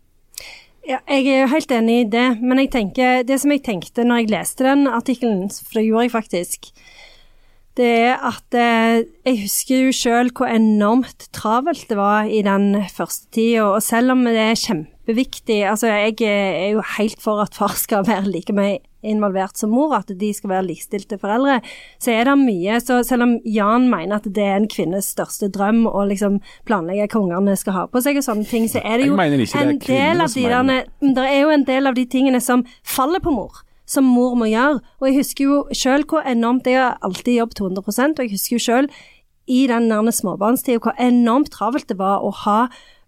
Ja, 0.85 0.99
jeg 1.09 1.25
er 1.33 1.39
jo 1.41 1.49
helt 1.49 1.71
enig 1.73 1.95
i 2.03 2.09
det, 2.13 2.27
men 2.45 2.59
jeg 2.61 2.69
tenker, 2.75 3.23
det 3.25 3.39
som 3.41 3.49
jeg 3.49 3.63
tenkte 3.65 4.03
når 4.05 4.21
jeg 4.21 4.33
leste 4.35 4.67
den 4.67 4.85
artikkelen, 4.85 5.47
for 5.49 5.79
det 5.79 5.87
gjorde 5.87 6.03
jeg 6.05 6.13
faktisk, 6.13 6.69
det 7.75 7.91
er 8.07 8.21
at 8.23 8.55
eh, 8.55 9.03
jeg 9.25 9.41
husker 9.43 9.87
jo 9.87 9.93
selv 9.95 10.35
hvor 10.37 10.47
enormt 10.51 11.27
travelt 11.35 11.87
det 11.89 11.97
var 11.99 12.29
i 12.31 12.41
den 12.45 12.85
første 12.93 13.27
tida, 13.35 13.65
og 13.67 13.83
selv 13.83 14.15
om 14.15 14.23
det 14.27 14.39
er 14.39 14.59
kjempeviktig, 14.59 15.61
altså 15.67 15.91
jeg 15.91 16.15
er 16.29 16.75
jo 16.77 16.83
helt 16.95 17.21
for 17.21 17.43
at 17.43 17.55
far 17.57 17.75
skal 17.79 18.05
være 18.11 18.31
like 18.31 18.55
mye 18.55 18.79
involvert 19.05 19.59
som 19.59 19.69
mor, 19.69 19.93
at 19.97 20.09
de 20.17 20.31
skal 20.33 20.49
være 20.49 20.65
likestilte 20.69 21.19
foreldre, 21.21 21.59
så 22.01 22.15
er 22.15 22.25
det 22.25 22.37
mye, 22.41 22.79
så 22.81 23.01
selv 23.05 23.27
om 23.27 23.35
Jan 23.45 23.89
mener 23.91 24.17
at 24.17 24.29
det 24.33 24.47
er 24.47 24.57
en 24.57 24.69
kvinnes 24.71 25.11
største 25.13 25.51
drøm 25.53 25.83
å 25.85 26.07
liksom 26.09 26.39
planlegge 26.65 27.11
hva 27.11 27.21
ungene 27.21 27.57
skal 27.59 27.77
ha 27.77 27.85
på 27.91 28.01
seg 28.01 28.17
og 28.21 28.25
sånne 28.25 28.49
ting, 28.49 28.65
så 28.71 28.81
er 28.81 29.01
det 29.01 29.11
jo 29.11 29.19
mener 29.19 29.45
ikke 29.45 29.61
det 29.61 29.75
en 29.75 29.83
del 29.85 30.25
av 30.25 30.33
de 30.33 30.47
mener 30.49 30.89
det 31.19 31.29
er 31.29 31.39
jo 31.43 31.53
en 31.53 31.67
del 31.67 31.91
av 31.91 31.99
de 31.99 32.07
tingene 32.09 32.41
som 32.41 32.65
faller 32.81 33.21
på 33.21 33.33
mor, 33.35 33.61
som 33.85 34.07
mor 34.09 34.35
må 34.37 34.49
gjøre. 34.49 34.81
Og 34.99 35.07
jeg 35.09 35.19
husker 35.19 35.45
jo 35.45 35.59
selv 35.73 36.09
hvor 36.09 36.25
enormt 36.25 36.67
Jeg 36.67 36.81
har 36.81 36.97
alltid 37.01 37.37
jobbet 37.37 37.61
100% 37.61 38.19
og 38.19 38.25
jeg 38.25 38.31
husker 38.33 38.55
jo 38.55 38.63
selv 38.63 38.89
i 39.47 39.67
den 39.69 39.87
nærme 39.91 40.11
småbarnstida 40.11 40.81
hvor 40.81 40.95
enormt 40.99 41.51
travelt 41.53 41.89
det 41.89 41.97
var 41.99 42.23
å 42.25 42.31
ha 42.45 42.59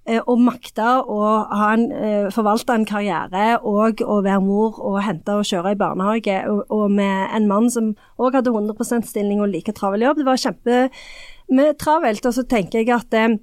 eh, 0.05 0.21
å 0.21 0.36
makte 0.38 0.86
å 1.09 1.21
eh, 1.49 2.28
forvalte 2.34 2.75
en 2.78 2.86
karriere 2.86 3.57
og 3.65 4.03
å 4.05 4.19
være 4.21 4.43
mor 4.45 4.78
og 4.78 4.99
hente 5.01 5.34
og 5.34 5.47
kjøre 5.49 5.73
i 5.73 5.80
barnehage, 5.80 6.38
og, 6.51 6.63
og 6.69 6.93
med 6.93 7.34
en 7.34 7.49
mann 7.49 7.71
som 7.73 7.95
òg 8.21 8.38
hadde 8.38 8.53
100% 8.53 9.09
stilling 9.09 9.41
og 9.41 9.49
like 9.55 9.73
travel 9.73 10.05
jobb. 10.05 10.21
Det 10.21 10.30
var 10.30 10.43
kjempetravelt. 10.45 12.30
Og 12.30 12.38
så 12.38 12.45
tenker 12.45 12.84
jeg 12.84 12.93
at 12.93 13.17
eh, 13.17 13.38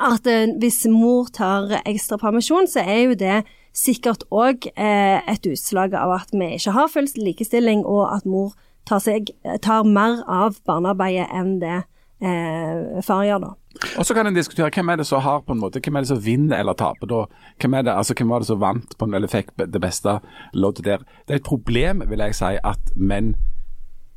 at 0.00 0.24
hvis 0.56 0.86
mor 0.88 1.26
tar 1.36 1.68
ekstra 1.84 2.16
permisjon, 2.16 2.64
så 2.64 2.80
er 2.80 3.02
jo 3.02 3.16
det 3.20 3.42
sikkert 3.72 4.26
òg 4.30 4.68
eh, 4.74 5.22
et 5.32 5.48
utslag 5.48 5.96
av 5.96 6.12
at 6.18 6.34
vi 6.34 6.52
ikke 6.58 6.74
har 6.76 6.92
full 6.92 7.08
likestilling, 7.16 7.86
og 7.88 8.04
at 8.12 8.28
mor 8.28 8.52
tar, 8.88 9.00
seg, 9.02 9.32
tar 9.64 9.88
mer 9.88 10.22
av 10.28 10.58
barnearbeidet 10.68 11.28
enn 11.32 11.56
det 11.62 11.78
eh, 12.22 13.02
far 13.04 13.24
gjør, 13.26 13.46
da. 13.46 13.52
Og 13.96 14.04
så 14.04 14.14
kan 14.14 14.28
en 14.28 14.36
diskutere 14.36 14.68
hvem 14.74 14.92
er 14.92 15.00
det 15.00 15.06
som 15.08 15.22
har 15.24 15.40
på 15.46 15.54
en 15.54 15.62
måte, 15.62 15.80
hvem 15.80 15.96
er 15.96 16.04
det 16.04 16.12
som 16.12 16.20
vinner 16.22 16.60
eller 16.60 16.76
taper 16.78 17.08
da? 17.08 17.22
Hvem, 17.62 17.78
er 17.78 17.86
det, 17.86 17.94
altså, 17.96 18.16
hvem 18.18 18.34
var 18.34 18.44
det 18.44 18.50
som 18.50 18.60
vant 18.60 18.98
på 18.98 19.08
en, 19.08 19.16
eller 19.16 19.32
fikk 19.32 19.54
det 19.56 19.80
beste 19.82 20.18
loddet 20.52 20.84
der? 20.88 21.06
Det 21.26 21.36
er 21.36 21.40
et 21.40 21.48
problem, 21.48 22.04
vil 22.10 22.26
jeg 22.26 22.36
si, 22.36 22.52
at 22.60 22.92
menn 22.96 23.32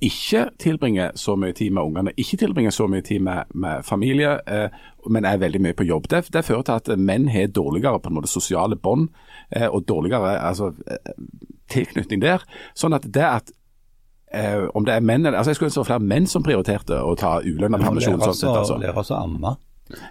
ikke 0.04 0.50
tilbringer 0.60 1.16
så 1.16 1.38
mye 1.40 1.56
tid 1.56 1.72
med 1.72 1.88
ungene, 1.88 2.12
ikke 2.20 2.38
tilbringer 2.42 2.74
så 2.76 2.88
mye 2.92 3.02
tid 3.06 3.24
med, 3.24 3.48
med 3.56 3.86
familie, 3.88 4.36
eh, 4.44 4.68
men 5.10 5.26
er 5.26 5.38
veldig 5.42 5.62
mye 5.62 5.74
på 5.78 5.86
jobb. 5.88 6.08
Det, 6.12 6.24
det 6.34 6.46
fører 6.46 6.64
til 6.68 6.76
at 6.80 7.00
menn 7.00 7.28
har 7.34 7.48
dårligere 7.54 8.00
på 8.02 8.10
en 8.12 8.18
måte 8.20 8.32
sosiale 8.32 8.76
bånd 8.76 9.10
eh, 9.52 9.68
og 9.68 9.86
dårligere 9.90 10.36
altså, 10.42 10.72
eh, 10.88 11.14
tilknytning 11.74 12.22
der. 12.24 12.44
Sånn 12.78 12.96
at 12.98 13.06
det 13.12 13.26
at 13.26 13.52
eh, 14.34 14.66
om 14.76 14.86
det 14.88 14.96
er 14.98 15.06
menn 15.06 15.26
eller, 15.26 15.38
altså 15.38 15.54
Jeg 15.54 15.60
skulle 15.60 15.70
ønske 15.72 15.82
det 15.82 15.86
var 15.86 15.92
flere 15.94 16.10
menn 16.14 16.28
som 16.32 16.44
prioriterte 16.46 16.98
å 17.02 17.16
ta 17.20 17.38
ulønna 17.46 17.80
permisjon. 17.82 18.22
altså. 18.22 18.78
Lære 18.82 18.98
oss 19.04 19.12
å 19.14 19.22
amme. 19.22 19.56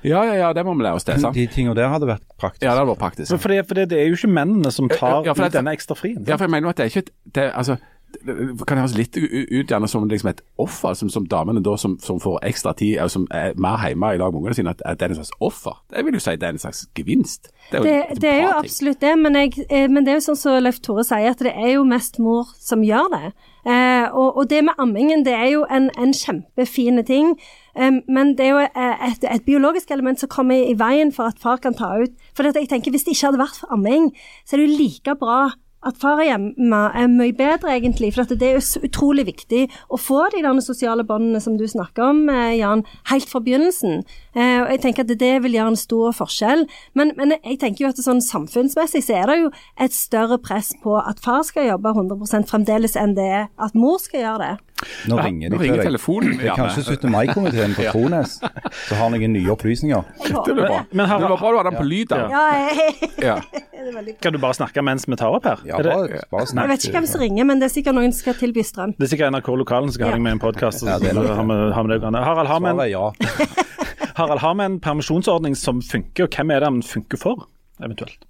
Ja, 0.07 0.21
ja, 0.23 0.35
ja, 0.39 0.49
det 0.55 0.63
må 0.63 0.77
vi 0.79 0.85
lære 0.87 1.01
oss 1.01 1.05
det, 1.09 1.17
sant? 1.19 1.35
De 1.35 1.49
tingene 1.51 1.75
der 1.75 1.89
hadde 1.91 2.07
vært 2.07 2.23
praktisk. 2.39 2.63
Ja, 2.63 2.77
det 2.77 2.85
hadde 2.85 2.93
vært 2.93 3.01
praktisk. 3.01 3.33
for, 3.33 3.43
for, 3.43 3.51
det, 3.51 3.65
for 3.67 3.75
det, 3.81 3.89
det 3.91 3.99
er 3.99 4.07
jo 4.07 4.15
ikke 4.21 4.31
mennene 4.31 4.71
som 4.71 4.87
tar 4.93 5.25
Ja, 5.27 5.35
for 5.35 5.43
ut 5.43 5.49
det- 5.51 5.57
denne 5.59 5.73
ekstra 5.75 5.97
frien. 5.99 6.21
Ja, 6.29 6.37
for 6.39 6.47
jeg 6.47 6.53
mener 6.55 6.71
at 6.71 6.79
det 6.79 6.85
er 6.87 6.93
ikke 6.95 7.11
det, 7.35 7.49
altså, 7.59 7.77
kan 8.67 8.81
høres 8.81 8.97
litt 8.97 9.17
ut 9.17 9.71
gjerne 9.71 9.89
som 9.91 10.07
liksom 10.09 10.31
et 10.31 10.43
offer, 10.61 10.95
som, 10.99 11.11
som 11.13 11.27
damene 11.31 11.63
da 11.65 11.77
som, 11.81 11.97
som 12.03 12.21
får 12.23 12.41
ekstra 12.51 12.75
tid, 12.79 12.99
eller 12.99 13.13
som 13.13 13.27
er 13.35 13.57
mer 13.61 13.81
hjemme 13.89 14.15
i 14.15 14.21
lag 14.21 14.33
med 14.33 14.43
ungene 14.43 14.59
sine, 14.59 14.75
at, 14.75 14.83
at 14.85 15.01
det 15.01 15.09
er 15.09 15.15
en 15.15 15.21
slags 15.21 15.35
offer. 15.41 15.79
Det 15.91 16.05
vil 16.07 16.19
jo 16.19 16.23
si 16.25 16.37
det 16.37 16.49
er 16.49 16.57
en 16.57 16.63
slags 16.63 16.85
gevinst. 16.97 17.51
Det 17.71 17.81
er 17.81 17.83
jo 17.83 17.89
Det, 17.89 18.21
det 18.23 18.31
er 18.31 18.43
jo 18.43 18.53
absolutt 18.59 19.01
det, 19.01 19.15
men, 19.19 19.41
jeg, 19.41 19.67
eh, 19.71 19.89
men 19.91 20.05
det 20.05 20.15
er 20.15 20.21
jo 20.21 20.29
sånn 20.29 20.41
som 20.41 20.61
Leif 20.63 20.81
Tore 20.85 21.05
sier, 21.07 21.35
at 21.35 21.43
det 21.43 21.55
er 21.55 21.75
jo 21.77 21.89
mest 21.89 22.21
mor 22.23 22.55
som 22.61 22.85
gjør 22.85 23.11
det. 23.17 23.35
Eh, 23.65 24.07
og, 24.13 24.37
og 24.37 24.51
det 24.51 24.61
med 24.65 24.79
ammingen, 24.79 25.25
det 25.25 25.33
er 25.33 25.49
jo 25.55 25.65
en, 25.73 25.89
en 25.99 26.13
kjempefine 26.13 27.03
ting, 27.09 27.33
eh, 27.79 28.01
men 28.13 28.35
det 28.37 28.45
er 28.47 28.53
jo 28.53 28.63
eh, 28.67 29.07
et, 29.09 29.25
et 29.25 29.47
biologisk 29.47 29.91
element 29.95 30.21
som 30.21 30.29
kommer 30.29 30.61
i 30.61 30.77
veien 30.79 31.13
for 31.17 31.33
at 31.33 31.41
far 31.41 31.63
kan 31.65 31.77
ta 31.77 31.95
ut. 32.03 32.13
For 32.37 32.45
jeg 32.45 32.69
tenker, 32.69 32.93
hvis 32.93 33.07
det 33.09 33.17
ikke 33.17 33.31
hadde 33.31 33.41
vært 33.41 33.61
for 33.63 33.73
amming, 33.73 34.11
så 34.45 34.57
er 34.57 34.63
det 34.63 34.69
jo 34.69 34.81
like 34.83 35.17
bra 35.21 35.39
at 35.87 35.99
far 36.01 36.21
er 36.23 36.31
hjemme 36.33 36.81
er 36.95 37.09
mye 37.13 37.33
bedre, 37.37 37.75
egentlig. 37.79 38.13
For 38.15 38.23
at 38.25 38.33
det 38.41 38.51
er 38.55 38.61
utrolig 38.89 39.27
viktig 39.29 39.69
å 39.93 39.99
få 40.01 40.25
de 40.35 40.43
der 40.43 40.61
sosiale 40.65 41.05
båndene 41.05 41.41
som 41.43 41.57
du 41.61 41.65
snakker 41.69 42.11
om, 42.11 42.29
eh, 42.29 42.57
Jan, 42.59 42.85
helt 43.11 43.29
fra 43.29 43.41
begynnelsen. 43.41 44.03
Eh, 44.35 44.63
og 44.63 44.71
jeg 44.71 44.81
tenker 44.83 45.05
at 45.07 45.19
det 45.19 45.43
vil 45.45 45.53
gjøre 45.59 45.73
en 45.75 45.77
stor 45.77 46.13
forskjell. 46.13 46.67
Men, 46.95 47.13
men 47.17 47.35
jeg 47.45 47.59
tenker 47.61 47.85
jo 47.85 47.89
at 47.93 47.97
sånn 48.03 48.21
samfunnsmessig 48.25 49.03
så 49.05 49.15
er 49.23 49.27
det 49.31 49.39
jo 49.43 49.51
et 49.79 49.93
større 49.93 50.39
press 50.39 50.73
på 50.83 50.97
at 51.01 51.21
far 51.21 51.43
skal 51.45 51.69
jobbe 51.69 51.93
100% 51.95 52.49
fremdeles 52.51 52.97
enn 52.97 53.15
det 53.15 53.29
er 53.31 53.49
at 53.59 53.75
mor 53.75 53.99
skal 54.03 54.21
gjøre 54.25 54.39
det. 54.49 54.55
Nå 55.09 55.17
ringer 55.23 55.49
de 55.49 55.57
Nå 55.57 55.61
ringer 55.63 55.85
telefonen. 55.87 56.35
Det 56.41 56.49
er 56.51 56.57
kanskje 56.59 56.83
17. 56.99 57.11
mai-komiteen 57.15 57.75
på 57.79 57.87
Trones. 57.93 58.41
som 58.89 58.99
har 58.99 59.11
noen 59.15 59.33
nye 59.33 59.53
opplysninger. 59.55 60.03
Det 60.25 60.55
blir 60.55 60.67
bra. 60.67 60.81
Men 60.93 61.07
har- 61.09 61.21
det 61.23 61.31
var 61.31 61.39
bra 61.39 61.53
du 61.53 61.59
hadde 61.61 61.71
den 61.71 61.81
på 61.81 61.89
lyd. 61.89 62.11
Ja, 62.11 62.49
Ja. 63.23 63.37
veldig 63.93 64.13
bra. 64.15 64.21
Kan 64.23 64.33
du 64.33 64.39
bare 64.41 64.55
snakke 64.57 64.83
mens 64.87 65.05
vi 65.09 65.17
tar 65.21 65.35
opp 65.37 65.45
her? 65.45 65.61
Ja, 65.69 65.77
bare, 65.77 66.23
bare, 66.31 66.31
bare 66.31 66.63
Jeg 66.65 66.69
vet 66.73 66.85
ikke 66.89 66.97
hvem 67.01 67.07
som 67.13 67.21
ringer, 67.21 67.45
men 67.45 67.61
det 67.61 67.69
er 67.69 67.75
sikkert 67.75 67.95
noen 67.99 68.13
som 68.15 68.21
skal 68.25 68.35
tilby 68.41 68.63
strøm. 68.65 68.95
det 68.99 69.05
er 69.09 69.13
sikkert 69.13 69.33
NRK 69.37 69.49
Lokalen 69.61 69.89
som 69.91 69.99
skal 69.99 70.07
ha 70.09 70.17
deg 70.17 70.23
med 70.25 70.33
i 70.33 70.37
en 70.39 70.43
podkast. 70.45 70.83
Ja. 70.89 70.99
Harald, 70.99 72.49
har 72.49 72.61
vi 72.61 72.69
en, 72.73 72.85
ja. 72.91 73.07
Harald, 74.17 74.41
har 74.41 74.55
vi 74.55 74.65
en 74.71 74.79
permisjonsordning 74.89 75.57
som 75.59 75.83
funker, 75.83 76.25
og 76.29 76.31
hvem 76.39 76.51
er 76.55 76.61
det 76.65 76.71
den 76.71 76.83
funker 76.83 77.21
for, 77.21 77.49
eventuelt? 77.83 78.25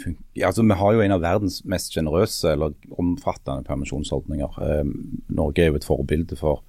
fun- 0.00 0.16
altså, 0.44 0.62
Vi 0.62 0.74
har 0.78 0.92
jo 0.94 1.00
en 1.02 1.12
av 1.12 1.20
verdens 1.22 1.60
mest 1.64 1.92
sjenerøse 1.94 2.52
eller 2.52 2.74
omfattende 2.98 3.64
permisjonsordninger. 3.66 4.58
Eh, 4.62 4.84
Norge 5.34 5.64
er 5.64 5.72
jo 5.72 5.80
et 5.80 5.86
forbilde 5.88 6.36
for 6.38 6.62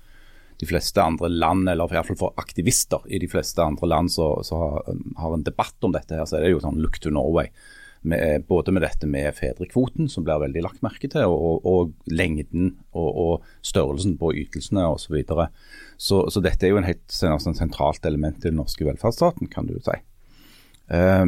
de 0.61 0.67
fleste 0.69 1.01
andre 1.01 1.29
land, 1.29 1.67
eller 1.69 1.89
i 1.89 1.95
hvert 1.95 2.05
fall 2.11 2.19
for 2.19 2.33
aktivister 2.37 3.01
i 3.09 3.17
de 3.17 3.27
fleste 3.29 3.61
andre 3.63 3.87
land 3.89 4.11
som 4.13 4.43
har, 4.61 4.83
har 5.17 5.33
en 5.33 5.43
debatt 5.45 5.73
om 5.87 5.93
dette. 5.95 6.13
her, 6.13 6.25
så 6.29 6.37
er 6.37 6.45
det 6.45 6.51
jo 6.51 6.59
sånn 6.61 6.77
look 6.81 6.99
to 7.01 7.09
Norway. 7.09 7.47
Med, 8.03 8.47
både 8.49 8.71
med 8.73 8.81
dette 8.81 9.05
med 9.05 9.35
fedrekvoten, 9.37 10.07
som 10.09 10.23
blir 10.25 10.39
veldig 10.41 10.63
lagt 10.65 10.81
merke 10.81 11.05
til, 11.11 11.29
og, 11.29 11.65
og 11.69 11.91
lengden 12.09 12.71
og, 12.97 13.09
og 13.13 13.43
størrelsen 13.61 14.15
på 14.17 14.31
ytelsene 14.41 14.87
osv. 14.89 15.19
Så, 15.21 15.45
så 16.01 16.23
Så 16.33 16.41
dette 16.41 16.65
er 16.65 16.73
jo 16.73 16.79
en 16.81 16.87
helt 16.87 17.05
sånn 17.13 17.53
sentralt 17.59 18.05
element 18.09 18.41
i 18.41 18.49
den 18.49 18.57
norske 18.57 18.87
velferdsstaten, 18.87 19.51
kan 19.53 19.69
du 19.69 19.75
si. 19.85 19.99
Eh, 20.89 21.25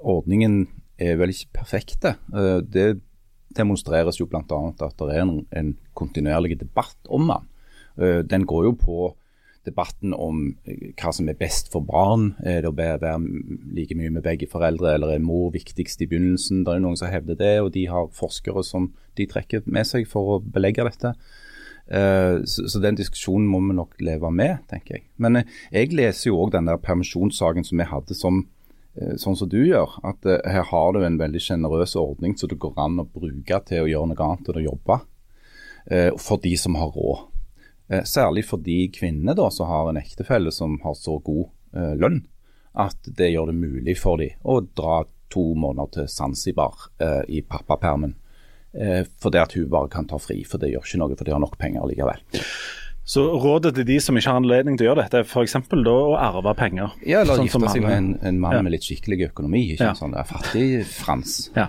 ordningen 0.00 0.62
er 0.96 1.18
vel 1.20 1.34
ikke 1.34 1.52
perfekte. 1.60 2.14
Eh, 2.32 2.60
Det 2.64 3.00
demonstreres 3.54 4.16
jo 4.18 4.26
bl.a. 4.26 4.40
at 4.40 4.96
det 4.98 5.12
er 5.14 5.20
en, 5.22 5.46
en 5.52 5.74
kontinuerlig 5.94 6.56
debatt 6.64 6.96
om 7.12 7.28
den. 7.28 7.44
Eh, 8.00 8.22
Den 8.24 8.46
går 8.48 8.70
jo 8.70 8.72
på 8.80 8.96
debatten 9.66 10.14
om 10.14 10.56
eh, 10.66 10.90
hva 11.00 11.12
som 11.14 11.28
er 11.28 11.38
best 11.40 11.70
for 11.72 11.84
barn. 11.84 12.34
Er 12.44 12.62
det 12.62 12.70
å 12.70 12.76
være 12.76 13.14
like 13.74 13.96
mye 13.98 14.12
med 14.14 14.24
begge 14.26 14.48
foreldre, 14.50 14.94
eller 14.94 15.14
er 15.14 15.24
mor 15.24 15.50
viktigst 15.54 16.02
i 16.04 16.08
begynnelsen? 16.10 16.64
Det 16.64 16.74
er 16.74 16.84
noen 16.84 16.96
som 17.00 17.10
hevder 17.12 17.38
det, 17.40 17.54
og 17.62 17.72
de 17.74 17.86
har 17.90 18.12
forskere 18.12 18.64
som 18.64 18.92
de 19.16 19.26
trekker 19.30 19.64
med 19.66 19.86
seg 19.86 20.06
for 20.10 20.36
å 20.36 20.42
belegge 20.42 20.84
dette. 20.86 21.14
Eh, 21.86 22.40
Så, 22.48 22.80
den 22.80 22.96
diskusjonen 22.96 23.46
må 23.48 23.60
vi 23.60 23.76
nok 23.76 23.98
leve 24.00 24.30
med, 24.32 24.62
tenker 24.70 24.98
jeg. 24.98 25.06
Men 25.18 25.36
eh, 25.42 25.44
jeg 25.72 25.92
leser 25.92 26.30
jo 26.30 26.38
òg 26.44 26.52
den 26.54 26.70
der 26.70 26.80
permisjonssaken 26.80 27.64
som 27.64 27.78
vi 27.78 27.84
hadde 27.90 28.16
som 28.16 28.46
eh, 28.96 29.16
sånn 29.20 29.36
som 29.36 29.48
du 29.52 29.58
gjør. 29.60 29.98
At 30.02 30.24
eh, 30.24 30.40
her 30.48 30.64
har 30.70 30.92
du 30.96 31.02
en 31.04 31.18
veldig 31.20 31.42
sjenerøs 31.44 31.96
ordning 32.00 32.38
som 32.40 32.48
det 32.48 32.58
går 32.62 32.72
an 32.80 33.02
å 33.02 33.08
bruke 33.08 33.60
til 33.68 33.84
å 33.84 33.90
gjøre 33.90 34.12
noe 34.14 34.30
annet 34.30 34.48
enn 34.48 34.62
å 34.62 34.66
jobbe. 34.70 35.00
eh, 35.90 36.10
For 36.16 36.40
de 36.40 36.56
som 36.56 36.74
har 36.80 36.88
råd. 36.96 37.28
Eh, 37.90 38.02
Særlig 38.08 38.44
for 38.48 38.56
de 38.64 38.88
kvinnene 38.94 39.34
da, 39.36 39.50
som 39.52 39.66
har 39.68 39.90
en 39.90 40.00
ektefelle 40.00 40.52
som 40.52 40.78
har 40.84 40.94
så 40.96 41.18
god 41.24 41.46
eh, 41.76 41.94
lønn 42.00 42.22
at 42.74 42.96
det 43.06 43.28
gjør 43.30 43.52
det 43.52 43.54
mulig 43.60 43.94
for 44.00 44.18
dem 44.18 44.32
å 44.42 44.56
dra 44.74 45.02
to 45.30 45.42
måneder 45.54 45.90
til 45.94 46.08
Zanzibar 46.10 46.88
eh, 46.98 47.20
i 47.28 47.42
pappapermen. 47.42 48.16
Eh, 48.74 49.04
fordi 49.22 49.38
at 49.38 49.52
hun 49.54 49.68
bare 49.70 49.88
kan 49.92 50.08
ta 50.10 50.18
fri, 50.18 50.40
for 50.48 50.58
det 50.58 50.72
gjør 50.72 50.82
ikke 50.82 50.98
noe, 50.98 51.14
for 51.18 51.24
de 51.28 51.34
har 51.36 51.42
nok 51.44 51.54
penger 51.60 51.86
likevel. 51.86 52.18
Så 53.06 53.20
rådet 53.38 53.74
til 53.76 53.84
de 53.86 53.98
som 54.00 54.16
ikke 54.16 54.32
har 54.32 54.40
anledning 54.40 54.78
til 54.80 54.86
å 54.86 54.90
gjøre 54.90 55.02
dette, 55.04 55.20
er 55.22 55.28
f.eks. 55.28 55.54
da 55.84 55.92
å 55.94 56.14
arve 56.18 56.54
penger. 56.58 56.94
Ja, 57.06 57.20
eller 57.20 57.36
Sånn 57.36 57.46
gifte 57.50 57.70
seg 57.74 57.84
med 57.84 57.94
en, 57.98 58.08
en 58.26 58.38
mann 58.42 58.56
Ja. 58.56 58.62
med 58.64 58.72
litt 58.74 58.86
skikkelig 58.86 59.28
økonomi, 59.28 59.60
ikke 59.74 59.90
Ja. 59.90 59.94
sånn 59.98 60.16
der 60.16 60.24
fattig 60.24 60.86
Frans. 60.88 61.50
Ja. 61.54 61.68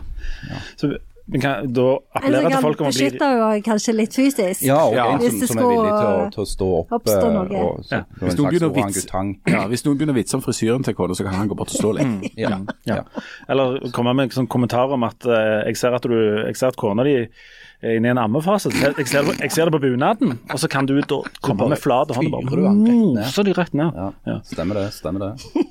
Så 0.80 0.94
vi 0.94 0.98
kan 1.42 1.74
da 1.74 1.86
En 2.22 2.34
som 2.36 2.52
til 2.52 2.62
folk 2.62 2.82
om 2.82 2.88
å 2.88 2.92
bli 2.94 3.06
beskytte 3.10 3.30
jo 3.34 3.46
kanskje 3.66 3.94
litt 3.98 4.14
fysisk. 4.14 4.62
Ja, 4.62 4.78
og 4.86 4.94
Ja. 4.94 5.06
en 5.16 5.22
som, 5.22 5.40
det 5.40 5.48
som 5.50 5.58
er 5.58 5.70
villig 5.72 5.94
til 5.96 6.10
å, 6.12 6.30
til 6.36 6.44
å 6.44 6.48
stå 6.52 6.68
opp. 6.80 6.92
oppstå 7.00 7.26
eh, 7.26 7.34
noe. 7.34 7.64
Og, 7.66 7.80
så, 7.84 7.92
Ja. 7.92 8.02
Hvis 8.22 8.38
noen 8.38 8.50
begynner 8.52 8.70
å 8.70 8.76
vitse- 8.76 9.52
Ja, 9.56 9.68
hvis 9.68 9.86
noen 9.86 9.98
begynner 9.98 10.14
å 10.14 10.20
vitse 10.20 10.36
om 10.38 10.42
frisyren 10.46 10.84
til 10.86 10.94
kona, 10.94 11.14
så 11.18 11.24
kan 11.26 11.34
han 11.34 11.50
gå 11.50 11.56
bort 11.58 11.74
og 11.74 11.80
stå 11.82 11.94
litt. 11.98 12.32
Ja. 12.46 12.60
Ja. 12.86 13.02
Eller 13.50 13.80
komme 13.92 14.14
med 14.14 14.30
en 14.30 14.36
sånn 14.46 14.48
kommentar 14.48 14.92
om 14.94 15.04
at 15.04 15.26
uh, 15.26 15.66
jeg 15.66 15.78
ser 15.78 15.94
at, 15.98 16.04
du, 16.04 16.14
jeg 16.46 16.56
ser 16.56 16.68
at 16.68 16.76
kona 16.78 17.04
di 17.04 17.16
er 17.26 17.98
inne 17.98 18.08
i 18.08 18.14
en 18.14 18.18
ammefase. 18.22 18.70
Jeg 18.72 19.08
ser, 19.08 19.24
jeg 19.42 19.52
ser 19.52 19.66
det 19.66 19.74
på 19.74 19.82
bunaden, 19.82 20.40
og 20.50 20.60
så 20.62 20.70
kan 20.70 20.86
du 20.86 20.94
da 21.02 21.22
komme 21.42 21.68
med 21.70 21.78
flat 21.82 22.14
hånd 22.16 22.34
og 22.34 22.46
bare 22.50 23.26
Så 23.34 23.44
de 23.44 23.54
rett 23.54 23.74
ned. 23.74 23.92
Ja, 23.94 24.12
Ja. 24.26 24.40
Stemmer 24.46 24.76
det. 24.76 24.94
stemmer 24.94 25.20
det. 25.20 25.66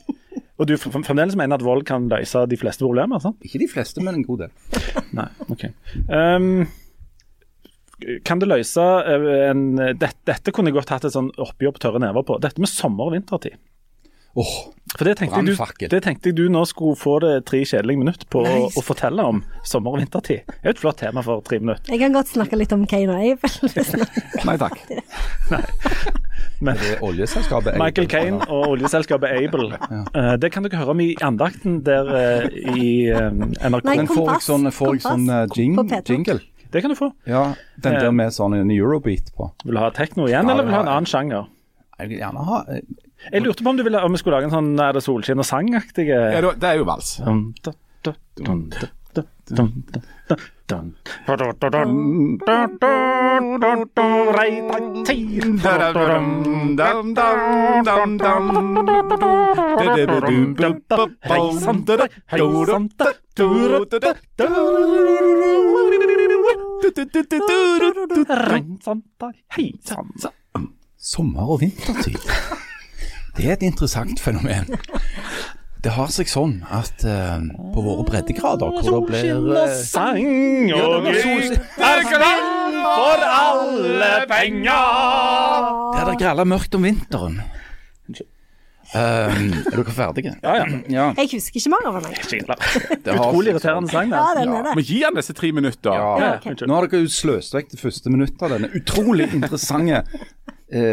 Og 0.59 0.68
du 0.70 0.76
frem- 0.78 1.02
fremdeles 1.02 1.34
mener 1.36 1.59
at 1.59 1.64
vold 1.66 1.82
kan 1.88 2.09
løse 2.09 2.44
de 2.46 2.57
fleste 2.61 2.84
problemer? 2.86 3.18
sant? 3.22 3.36
Ikke 3.42 3.59
de 3.64 3.68
fleste, 3.72 4.02
men 4.05 4.14
en 4.20 4.24
god 4.26 4.44
del. 4.44 4.52
Nei, 5.18 5.26
ok. 5.50 5.64
Um, 6.09 6.66
kan 8.26 8.38
det 8.42 8.48
løse 8.50 8.82
eh, 8.82 9.28
en 9.50 9.64
dette, 9.78 10.18
dette 10.28 10.52
kunne 10.55 10.70
jeg 10.70 10.76
godt 10.78 10.90
hatt 10.94 11.07
et 11.09 11.14
sånn 11.14 11.30
oppgjør 11.40 11.74
på 11.76 11.82
tørre 11.86 12.02
never 12.02 12.22
på. 12.26 12.36
Dette 12.42 12.62
med 12.62 12.70
sommer- 12.70 13.09
og 13.11 13.16
vintertid. 13.16 13.57
Åh, 14.35 14.55
For 14.95 15.07
det 15.07 15.16
tenkte, 15.18 15.41
jeg 15.41 15.55
du, 15.55 15.89
det 15.91 16.01
tenkte 16.03 16.30
jeg 16.30 16.37
du 16.39 16.45
nå 16.51 16.64
skulle 16.70 16.99
få 16.99 17.16
det 17.22 17.32
tre 17.49 17.61
kjedelige 17.66 18.01
minutter 18.01 18.28
på 18.30 18.43
å, 18.47 18.57
å 18.66 18.82
fortelle 18.82 19.22
om 19.26 19.41
sommer- 19.66 19.95
og 19.95 20.03
vintertid. 20.03 20.43
Det 20.47 20.61
er 20.62 20.70
jo 20.70 20.74
et 20.74 20.82
flott 20.82 20.99
tema 21.03 21.22
for 21.26 21.43
tre 21.47 21.61
minutter. 21.62 21.91
Jeg 21.91 22.03
kan 22.03 22.14
godt 22.14 22.30
snakke 22.35 22.59
litt 22.59 22.74
om 22.74 22.85
Kane 22.91 23.14
og 23.14 23.22
Abel. 23.35 24.05
Nei 24.49 24.57
takk. 24.61 24.78
Nei. 25.55 25.62
Men 26.64 26.78
det 26.78 26.91
er 26.95 27.03
oljeselskapet 27.05 27.78
Michael 27.80 28.07
Kane 28.11 28.39
og 28.47 28.74
oljeselskapet 28.76 29.32
Able, 29.35 29.74
eh, 29.74 30.35
det 30.41 30.51
kan 30.55 30.64
dere 30.66 30.80
høre 30.82 30.95
om 30.95 31.03
i 31.03 31.11
andakten 31.24 31.80
der 31.87 32.11
eh, 32.14 32.59
i 32.74 32.89
eh, 33.11 33.30
NRK. 33.35 33.87
Nei, 33.89 33.97
Men 34.03 34.11
får 34.11 34.30
jeg 34.32 34.45
sånn, 34.47 34.70
får 34.74 34.93
jeg 34.95 35.05
sånn 35.07 35.26
jing, 35.57 35.78
jingle? 36.11 36.39
Det 36.74 36.82
kan 36.82 36.91
du 36.91 36.99
få. 36.99 37.11
Ja, 37.30 37.49
den 37.82 37.99
der 38.03 38.14
med 38.14 38.35
sånn 38.35 38.57
en 38.59 38.70
eurobeat 38.74 39.30
på. 39.39 39.51
Vil 39.64 39.76
du 39.76 39.82
ha 39.82 39.91
tekno 39.95 40.26
igjen, 40.26 40.47
Ja, 40.47 40.55
eller 40.55 40.66
vil 40.66 40.74
du 40.74 40.78
ha 40.78 40.85
en 40.87 40.93
annen 40.97 41.11
sjanger? 41.11 41.51
Jeg 41.99 42.11
vil 42.11 42.22
gjerne 42.22 42.47
ha 42.49 42.62
jeg 43.33 43.43
lurte 43.45 43.64
på 43.64 43.70
om, 43.70 43.77
du 43.77 43.83
ville, 43.87 44.01
om 44.05 44.12
vi 44.12 44.18
skulle 44.20 44.37
lage 44.37 44.51
en 44.51 44.55
sånn 44.55 44.81
Er 44.81 44.93
det 44.97 45.03
solskinn 45.05 45.41
og 45.41 45.47
sang-aktig 45.49 46.09
Ja, 46.11 46.41
det 46.41 46.68
er 46.70 46.77
jo 46.81 46.85
vals. 46.89 47.16
Sommer- 70.99 71.51
og 71.53 71.61
vintertid. 71.61 72.16
Det 73.37 73.47
er 73.49 73.57
et 73.57 73.64
interessant 73.66 74.20
fenomen. 74.22 74.68
Det 75.85 75.93
har 75.93 76.09
seg 76.09 76.30
sånn 76.30 76.62
at 76.72 77.03
uh, 77.05 77.43
på 77.74 77.82
våre 77.85 78.07
breddegrader, 78.09 78.78
hvor 78.78 78.95
det 78.95 79.01
blir 79.11 79.51
eh, 79.61 79.74
sang 79.85 80.70
og 80.72 81.11
er 81.11 82.05
for 82.85 83.26
alle 83.28 84.12
penger. 84.30 85.68
Der 85.99 86.09
det 86.09 86.16
gralla 86.22 86.47
mørkt 86.49 86.78
om 86.78 86.89
vinteren. 86.89 87.43
Um, 88.95 89.49
er 89.64 89.74
dere 89.74 89.93
ferdige? 89.97 90.32
Ja, 90.45 90.53
ja. 90.61 90.64
Ja, 90.93 91.05
Jeg 91.18 91.30
husker 91.32 91.59
ikke 91.59 91.70
mer 91.72 91.87
av 91.89 91.97
den. 92.05 92.12
det 92.14 93.14
Utrolig 93.16 93.55
irriterende 93.55 93.91
sånn. 93.91 94.11
sang, 94.11 94.12
Ja, 94.12 94.26
det. 94.37 94.45
den 94.45 94.53
er 94.55 94.68
det. 94.68 94.74
Men 94.78 94.87
gi 94.87 94.99
han 95.03 95.16
disse 95.18 95.35
tre 95.35 95.51
minutter. 95.57 95.91
Ja. 95.91 96.12
Ja, 96.20 96.28
okay. 96.39 96.68
Nå 96.68 96.76
har 96.76 96.87
dere 96.93 97.11
sløst 97.11 97.57
vekk 97.57 97.72
det 97.74 97.80
første 97.80 98.12
minuttet 98.14 98.45
av 98.45 98.55
denne 98.55 98.70
utrolig 98.78 99.26
interessante 99.35 100.05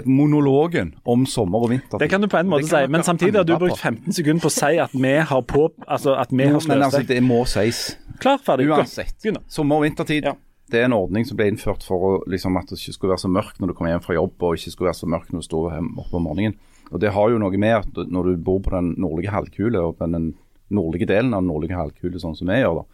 monologen 0.06 0.94
om 1.08 1.26
sommer 1.26 1.64
og 1.64 1.70
vinter. 1.72 1.98
Det 2.02 2.10
kan 2.12 2.22
du 2.22 2.28
på 2.28 2.38
en 2.38 2.50
måte 2.52 2.68
si, 2.68 2.82
men 2.92 3.04
samtidig 3.08 3.40
har 3.40 3.48
du 3.48 3.56
brukt 3.58 3.80
15 3.80 4.14
sekunder 4.14 4.44
på 4.44 4.52
å 4.52 4.54
si 4.54 4.78
at 4.84 4.94
vi 4.94 5.14
har 5.32 5.42
på 5.48 5.70
Altså 5.88 6.16
at 6.20 6.32
vi 6.32 6.44
Jo, 6.44 6.50
har 6.50 6.54
men 6.54 6.62
sløst 6.68 6.86
altså, 6.90 7.04
det 7.08 7.20
må 7.24 7.42
sies. 7.50 7.82
Klar, 8.22 8.38
ferdig. 8.46 8.68
Uansett. 8.70 9.16
Begynn. 9.24 9.40
Sommer- 9.50 9.82
og 9.82 9.88
vintertid. 9.88 10.28
Ja. 10.28 10.36
Det 10.72 10.80
er 10.80 10.86
en 10.88 10.96
ordning 10.96 11.26
som 11.28 11.36
ble 11.40 11.50
innført 11.52 11.84
for 11.84 12.04
å, 12.08 12.12
liksom, 12.32 12.56
at 12.60 12.70
det 12.70 12.78
ikke 12.80 12.94
skulle 12.96 13.12
være 13.16 13.26
så 13.26 13.32
mørkt 13.32 13.60
når 13.60 13.72
du 13.72 13.74
kom 13.76 13.90
hjem 13.90 14.04
fra 14.04 14.16
jobb, 14.16 14.36
og 14.40 14.56
ikke 14.56 14.72
skulle 14.72 14.92
være 14.92 15.00
så 15.02 15.10
mørkt 15.12 15.34
når 15.34 15.44
du 15.44 15.48
sto 15.50 15.66
oppe 15.68 16.16
om 16.16 16.24
morgenen. 16.30 16.56
Og 16.92 17.00
Det 17.00 17.12
har 17.12 17.30
jo 17.32 17.40
noe 17.42 17.58
med 17.60 17.76
at 17.76 18.00
når 18.12 18.30
du 18.30 18.38
bor 18.38 18.62
på 18.64 18.72
den 18.72 18.94
nordlige 19.00 19.34
halvkule, 19.34 19.80
og 19.80 19.98
på 19.98 20.08
den 20.12 20.34
nordlige 20.72 21.08
delen 21.08 21.34
av 21.34 21.44
den 21.44 21.52
nordlige 21.52 21.76
halvkule, 21.76 22.20
sånn 22.20 22.38
som 22.40 22.48
vi 22.48 22.62
gjør, 22.62 22.82
da, 22.84 22.86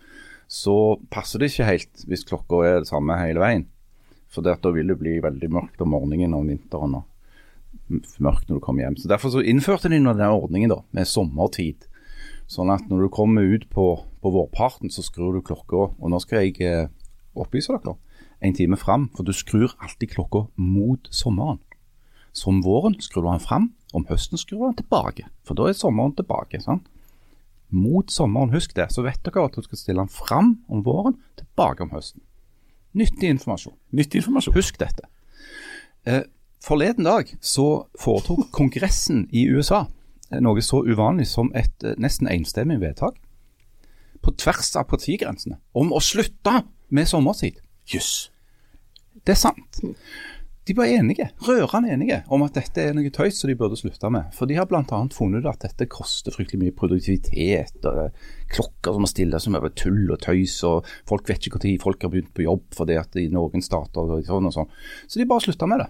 så 0.49 0.75
passer 1.13 1.39
det 1.43 1.51
ikke 1.51 1.67
helt 1.67 2.05
hvis 2.07 2.25
klokka 2.25 2.63
er 2.65 2.79
det 2.81 2.89
samme 2.89 3.17
hele 3.19 3.43
veien. 3.43 3.67
For 4.31 4.43
da 4.43 4.57
vil 4.73 4.91
det 4.91 4.99
bli 4.99 5.17
veldig 5.23 5.49
mørkt 5.53 5.81
om 5.81 5.93
morgenen 5.95 6.35
om 6.35 6.49
vinteren 6.49 6.97
og 6.99 7.05
mørkt 8.19 8.49
når 8.49 8.59
du 8.59 8.63
kommer 8.63 8.83
hjem. 8.83 8.97
Så 8.99 9.07
Derfor 9.07 9.31
så 9.31 9.43
innførte 9.43 9.89
de 9.89 10.01
denne 10.01 10.31
ordningen 10.33 10.73
da, 10.73 10.81
med 10.91 11.07
sommertid. 11.07 11.87
Sånn 12.47 12.71
at 12.71 12.87
når 12.87 13.05
du 13.05 13.09
kommer 13.11 13.43
ut 13.43 13.67
på 13.71 13.87
på 14.27 14.33
vårparten 14.33 14.91
så 14.91 15.03
skrur 15.05 15.37
du 15.37 15.43
klokka, 15.45 15.87
og 15.95 16.11
nå 16.11 16.19
skal 16.19 16.43
jeg 16.43 16.59
eh, 16.65 16.89
opplyse 17.37 17.71
dere, 17.71 17.95
en 18.43 18.55
time 18.57 18.77
fram, 18.77 19.07
for 19.15 19.23
du 19.23 19.33
skrur 19.33 19.73
alltid 19.79 20.11
klokka 20.17 20.45
mot 20.59 21.07
sommeren. 21.13 21.61
Så 22.35 22.51
om 22.51 22.61
våren 22.65 22.97
skrur 23.01 23.23
du 23.23 23.31
den 23.31 23.43
fram, 23.43 23.71
om 23.95 24.05
høsten 24.09 24.37
skrur 24.37 24.59
du 24.59 24.65
den 24.67 24.81
tilbake, 24.83 25.29
for 25.47 25.57
da 25.57 25.69
er 25.69 25.77
sommeren 25.77 26.15
tilbake. 26.17 26.59
sant? 26.61 26.89
Mot 27.69 28.11
sommeren, 28.11 28.53
husk 28.53 28.75
det, 28.75 28.89
så 28.91 29.03
vet 29.05 29.23
dere 29.23 29.47
at 29.47 29.55
du 29.55 29.63
skal 29.63 29.79
stille 29.79 30.03
den 30.03 30.11
fram 30.11 30.57
om 30.67 30.83
våren, 30.83 31.17
tilbake 31.39 31.87
om 31.87 31.95
høsten. 31.95 32.21
Nyttig 32.93 33.29
informasjon. 33.29 33.75
Nyttig 33.91 34.21
informasjon. 34.21 34.55
Husk 34.55 34.79
dette. 34.79 35.07
Eh, 36.07 36.23
forleden 36.63 37.03
dag 37.03 37.29
så 37.41 37.87
foretok 37.99 38.47
Kongressen 38.57 39.27
i 39.31 39.47
USA 39.49 39.85
eh, 40.31 40.39
noe 40.43 40.63
så 40.63 40.83
uvanlig 40.85 41.27
som 41.27 41.51
et 41.55 41.83
eh, 41.83 41.97
nesten 41.99 42.29
enstemmig 42.31 42.79
vedtak 42.81 43.19
på 44.23 44.33
tvers 44.39 44.73
av 44.79 44.87
partigrensene 44.89 45.59
om 45.77 45.93
å 45.93 46.01
slutte 46.03 46.61
med 46.89 47.07
sommertid. 47.07 47.59
Jøss. 47.87 48.29
Det 49.23 49.35
er 49.35 49.39
sant. 49.39 49.79
De 50.67 50.73
var 50.75 50.89
enige, 50.91 51.29
rørende 51.47 51.93
enige, 51.95 52.17
om 52.27 52.41
at 52.43 52.57
dette 52.57 52.81
er 52.83 52.95
noe 52.97 53.07
tøys 53.15 53.37
som 53.39 53.47
de 53.47 53.55
burde 53.55 53.77
slutte 53.79 54.09
med. 54.11 54.33
For 54.35 54.49
de 54.49 54.57
har 54.57 54.67
bl.a. 54.67 54.83
funnet 55.15 55.45
ut 55.45 55.47
at 55.47 55.61
dette 55.63 55.87
koster 55.87 56.35
fryktelig 56.35 56.59
mye 56.65 56.75
produktivitet. 56.75 57.77
og 57.87 58.01
er 58.07 58.11
Klokker 58.51 58.95
som 58.97 59.05
må 59.05 59.07
stilles 59.07 59.43
som 59.47 59.55
over 59.55 59.71
tull 59.71 60.11
og 60.11 60.19
tøys, 60.25 60.57
og 60.67 60.85
folk 61.07 61.27
vet 61.31 61.47
ikke 61.47 61.61
når 61.63 61.79
folk 61.85 62.03
har 62.03 62.11
begynt 62.11 62.33
på 62.35 62.43
jobb 62.43 62.65
fordi 62.75 62.97
at 62.99 63.15
i 63.19 63.29
noen 63.31 63.63
stater 63.63 64.11
og 64.17 64.27
sånn 64.27 64.49
og 64.51 64.55
sånn. 64.57 64.69
Så 65.07 65.19
de 65.21 65.27
bare 65.29 65.45
slutta 65.47 65.67
med 65.71 65.85
det. 65.85 65.89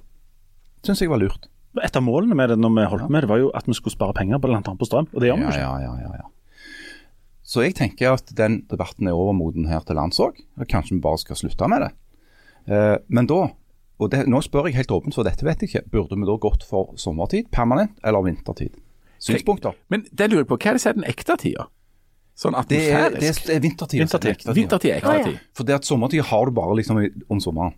Syns 0.85 1.01
jeg 1.01 1.09
var 1.09 1.21
lurt. 1.25 1.49
Et 1.83 1.97
av 1.97 2.01
målene 2.05 2.33
med 2.37 2.49
det 2.53 2.57
når 2.61 2.73
vi 2.77 2.85
holdt 2.93 3.09
med 3.13 3.25
det, 3.25 3.29
var 3.29 3.41
jo 3.41 3.51
at 3.57 3.65
vi 3.69 3.75
skulle 3.77 3.93
spare 3.97 4.13
penger 4.17 4.39
bl.a. 4.41 4.61
på 4.61 4.87
strøm, 4.87 5.09
og 5.13 5.21
det 5.21 5.29
gjør 5.29 5.37
vi 5.41 5.45
jo 5.45 5.51
Ja, 5.51 5.53
ikke. 5.53 5.65
ja, 5.65 5.77
ja, 5.83 5.93
ja, 6.05 6.21
ja. 6.21 6.29
Så 7.47 7.63
jeg 7.63 7.75
tenker 7.77 8.13
at 8.17 8.29
den 8.35 8.61
debatten 8.67 9.07
er 9.07 9.15
overmoden 9.15 9.69
her 9.69 9.81
til 9.87 9.95
lands 9.95 10.19
òg. 10.19 10.37
Kanskje 10.67 10.97
vi 10.97 11.03
bare 11.05 11.21
skal 11.21 11.37
slutte 11.39 11.69
med 11.71 11.85
det. 11.85 11.91
Eh, 12.67 12.97
men 13.07 13.29
da, 13.29 13.45
og 13.99 14.11
det, 14.11 14.27
nå 14.29 14.41
spør 14.45 14.67
jeg 14.69 14.75
helt 14.77 14.91
åpent, 14.93 15.15
for 15.17 15.23
dette 15.25 15.45
vet 15.45 15.63
jeg 15.63 15.69
ikke, 15.71 15.89
burde 15.89 16.15
vi 16.19 16.27
da 16.29 16.35
gått 16.37 16.63
for 16.67 16.93
sommertid 17.01 17.49
permanent 17.51 17.95
eller 18.05 18.21
vintertid? 18.27 18.75
Synspunkter? 19.19 19.73
Men 19.89 20.05
det 20.13 20.29
lurer 20.29 20.43
jeg 20.43 20.51
på, 20.51 20.57
hva 20.61 20.69
er 20.69 20.77
det 20.77 20.81
som 20.83 20.91
er 20.91 20.99
den 20.99 21.07
ekte 21.09 21.37
tida? 21.41 21.65
Sånn 22.37 22.53
Det 22.69 22.83
er, 22.93 23.09
det 23.17 23.31
er, 23.31 23.39
det 23.47 23.55
er 23.55 23.59
vintertid. 23.63 23.97
Vintertid. 24.03 24.29
er 24.29 24.35
ekte 24.35 24.45
tid. 24.45 24.55
Vintertid 24.59 24.91
er 24.91 24.97
ekte 25.01 25.23
tid. 25.31 25.39
For 25.57 25.65
det 25.65 25.75
at 25.79 25.87
sommertid 25.89 26.21
har 26.29 26.45
du 26.45 26.51
bare 26.53 26.75
liksom 26.77 26.99
om 27.33 27.39
sommeren. 27.41 27.73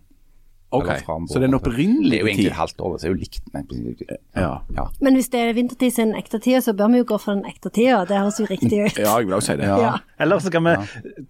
Ok, 0.70 0.86
Så 1.26 1.40
det 1.40 1.48
er 1.48 1.50
en 1.50 1.58
Det 1.58 2.14
er 2.14 2.20
jo 2.20 2.26
egentlig 2.28 2.36
tid? 2.36 2.46
et 2.46 2.52
halvt 2.52 2.80
år, 2.80 2.92
så 2.98 3.02
det 3.02 3.08
er 3.08 3.14
jo 3.14 3.18
likt. 3.18 3.40
Men, 3.52 3.96
Ja. 4.36 4.60
ja. 4.76 4.84
Men 5.00 5.14
hvis 5.14 5.28
det 5.32 5.40
er 5.40 5.52
vintertid 5.56 5.90
sin 5.92 6.14
ekte 6.14 6.38
tid, 6.38 6.60
så 6.62 6.72
bør 6.76 6.92
vi 6.92 6.98
jo 6.98 7.04
gå 7.04 7.18
for 7.18 7.34
den 7.34 7.44
ekte 7.44 7.70
tida. 7.72 8.04
Det 8.06 8.16
høres 8.20 8.38
jo 8.38 8.46
riktig 8.46 8.78
ut. 8.84 8.98
ja, 8.98 9.16
jeg 9.18 9.26
vil 9.26 9.34
også 9.34 9.46
si 9.46 9.56
det. 9.56 9.66
Ja. 9.66 9.78
Ja. 9.80 9.96
Eller 10.20 10.38
så 10.38 10.50
kan 10.52 10.62
vi 10.62 10.76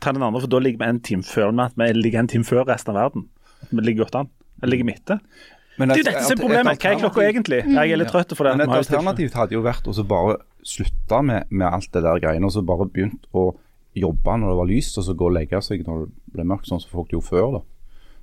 ta 0.01 0.13
den 0.13 0.23
andre, 0.23 0.41
for 0.43 0.47
da 0.49 0.59
ligger 0.59 0.79
vi 0.85 0.91
en 0.91 1.01
time 1.01 1.23
før 1.23 1.53
med 1.55 1.65
at 1.71 1.73
vi 1.79 1.89
ligger 2.03 2.21
en 2.21 2.29
time 2.29 2.45
før 2.45 2.67
resten 2.69 2.91
av 2.97 3.01
verden. 3.01 3.29
Vi 3.71 3.81
ligger 3.81 4.05
godt 4.05 4.15
an. 4.15 4.29
Vi 4.61 4.69
ligger 4.71 4.85
midte. 4.85 5.21
Men 5.79 5.89
Det 5.89 5.97
er 5.97 6.03
jo 6.03 6.05
dette 6.11 6.23
som 6.25 6.31
er 6.31 6.35
et- 6.35 6.39
et 6.39 6.45
problemet. 6.45 6.79
Hva 6.81 6.91
er 6.93 6.99
klokka 7.01 7.23
egentlig? 7.33 7.61
Jeg 7.65 7.91
er 7.93 7.97
litt 7.97 8.09
trøtt 8.09 8.37
for 8.37 8.45
det. 8.45 8.57
Men 8.59 8.69
et 8.71 8.77
alternativ 8.77 9.33
hadde 9.33 9.53
jo 9.53 9.63
vært 9.63 9.87
å 9.89 9.95
så 9.95 10.05
bare 10.07 10.37
slutte 10.63 11.25
med, 11.25 11.45
med 11.51 11.67
alt 11.73 11.91
det 11.93 12.03
der 12.03 12.19
greiene, 12.21 12.45
og 12.45 12.53
så 12.53 12.63
bare 12.65 12.85
begynt 12.87 13.25
å 13.35 13.55
jobbe 13.97 14.37
når 14.39 14.49
det 14.53 14.57
var 14.61 14.67
lyst, 14.67 14.99
og 14.99 15.05
så 15.05 15.15
gå 15.17 15.27
og 15.27 15.33
legge 15.33 15.63
seg 15.63 15.87
når 15.87 16.07
det 16.07 16.13
ble 16.35 16.45
mørkt, 16.45 16.67
sånn 16.69 16.81
som 16.81 16.91
folk 16.91 17.09
gjorde 17.11 17.29
før. 17.29 17.53
da. 17.53 17.61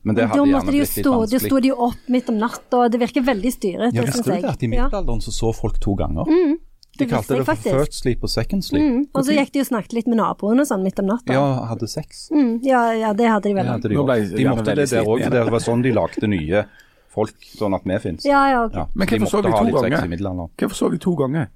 Men 0.04 0.16
det 0.16 0.30
hadde 0.30 0.46
måtte 0.48 0.72
de 0.72 0.78
jo 0.78 0.86
stå, 0.86 1.30
da 1.32 1.40
sto 1.40 1.60
de 1.60 1.68
jo 1.70 1.76
opp 1.76 2.08
midt 2.08 2.30
om 2.30 2.38
natta, 2.38 2.78
og 2.86 2.92
det 2.92 3.00
virker 3.02 3.26
veldig 3.26 3.52
styret. 3.52 3.94
Ja, 3.94 4.04
Visste 4.04 4.24
du 4.24 4.32
det 4.32 4.46
at 4.46 4.64
i 4.64 4.68
middelalderen 4.68 5.20
så 5.20 5.32
så 5.34 5.54
folk 5.56 5.80
to 5.80 5.96
ganger? 5.96 6.24
det 6.26 6.60
de 7.00 7.06
kalte 7.10 7.36
det 7.36 7.46
for 7.46 7.52
faktisk. 7.56 7.76
first 7.76 7.94
sleep 8.02 8.24
og 8.24 8.30
second 8.30 8.64
sleep. 8.66 8.84
Mm. 8.84 9.04
Og 9.14 9.26
så 9.28 9.36
gikk 9.38 9.52
de 9.54 9.60
og 9.64 9.68
snakket 9.70 9.94
litt 9.98 10.08
med 10.08 10.18
naboene 10.20 10.66
sånn 10.68 10.84
midt 10.84 11.00
om 11.04 11.08
natta. 11.12 11.34
Ja, 11.34 11.46
hadde 11.70 11.88
sex. 11.92 12.28
Mm, 12.34 12.60
ja, 12.66 12.82
ja, 12.94 13.14
det 13.14 13.28
hadde 13.30 13.48
de 13.50 13.54
Det 13.54 13.60
vel. 13.62 13.72
hadde 13.72 13.90
de, 13.90 13.96
ble 14.04 14.18
de 14.38 14.46
måtte 14.50 14.76
det 14.76 14.90
der 14.90 15.04
òg, 15.06 15.24
for 15.24 15.38
det 15.38 15.46
var 15.52 15.64
sånn 15.64 15.84
de 15.86 15.92
lagde 15.96 16.28
nye 16.32 16.66
folk, 17.14 17.38
sånn 17.58 17.74
at 17.74 17.86
vi 17.90 18.00
fins. 18.00 18.26
Ja, 18.26 18.44
ja, 18.52 18.66
okay. 18.66 18.84
Ja, 18.84 18.88
Men 18.94 19.08
hvorfor 19.08 19.32
så 19.32 19.42
de 19.42 19.52
to 19.52 19.82
ganger? 19.82 20.50
Hvorfor 20.58 20.78
så 20.78 20.92
de 20.92 20.98
to 21.02 21.16
ganger? 21.16 21.48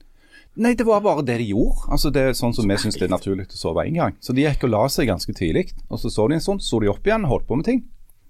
Nei, 0.58 0.74
det 0.76 0.84
var 0.86 1.00
bare 1.00 1.24
det 1.24 1.38
de 1.40 1.46
gjorde. 1.54 1.88
Altså, 1.88 2.12
det 2.12 2.22
er 2.28 2.34
sånn 2.36 2.54
som 2.54 2.68
vi 2.68 2.76
syns 2.76 2.98
det 3.00 3.06
er 3.08 3.14
naturlig 3.14 3.46
å 3.48 3.56
sove 3.56 3.86
en 3.88 3.94
gang. 3.96 4.16
Så 4.20 4.34
de 4.36 4.44
gikk 4.44 4.66
og 4.68 4.74
la 4.74 4.82
seg 4.92 5.08
ganske 5.08 5.32
tidlig, 5.38 5.70
og 5.90 6.00
så 6.02 6.12
så 6.12 6.28
de 6.28 6.36
en 6.36 6.42
stund, 6.44 6.60
så 6.66 6.82
de 6.84 6.90
opp 6.92 7.06
igjen 7.08 7.24
holdt 7.30 7.48
på 7.48 7.56
med 7.56 7.66
ting. 7.70 7.84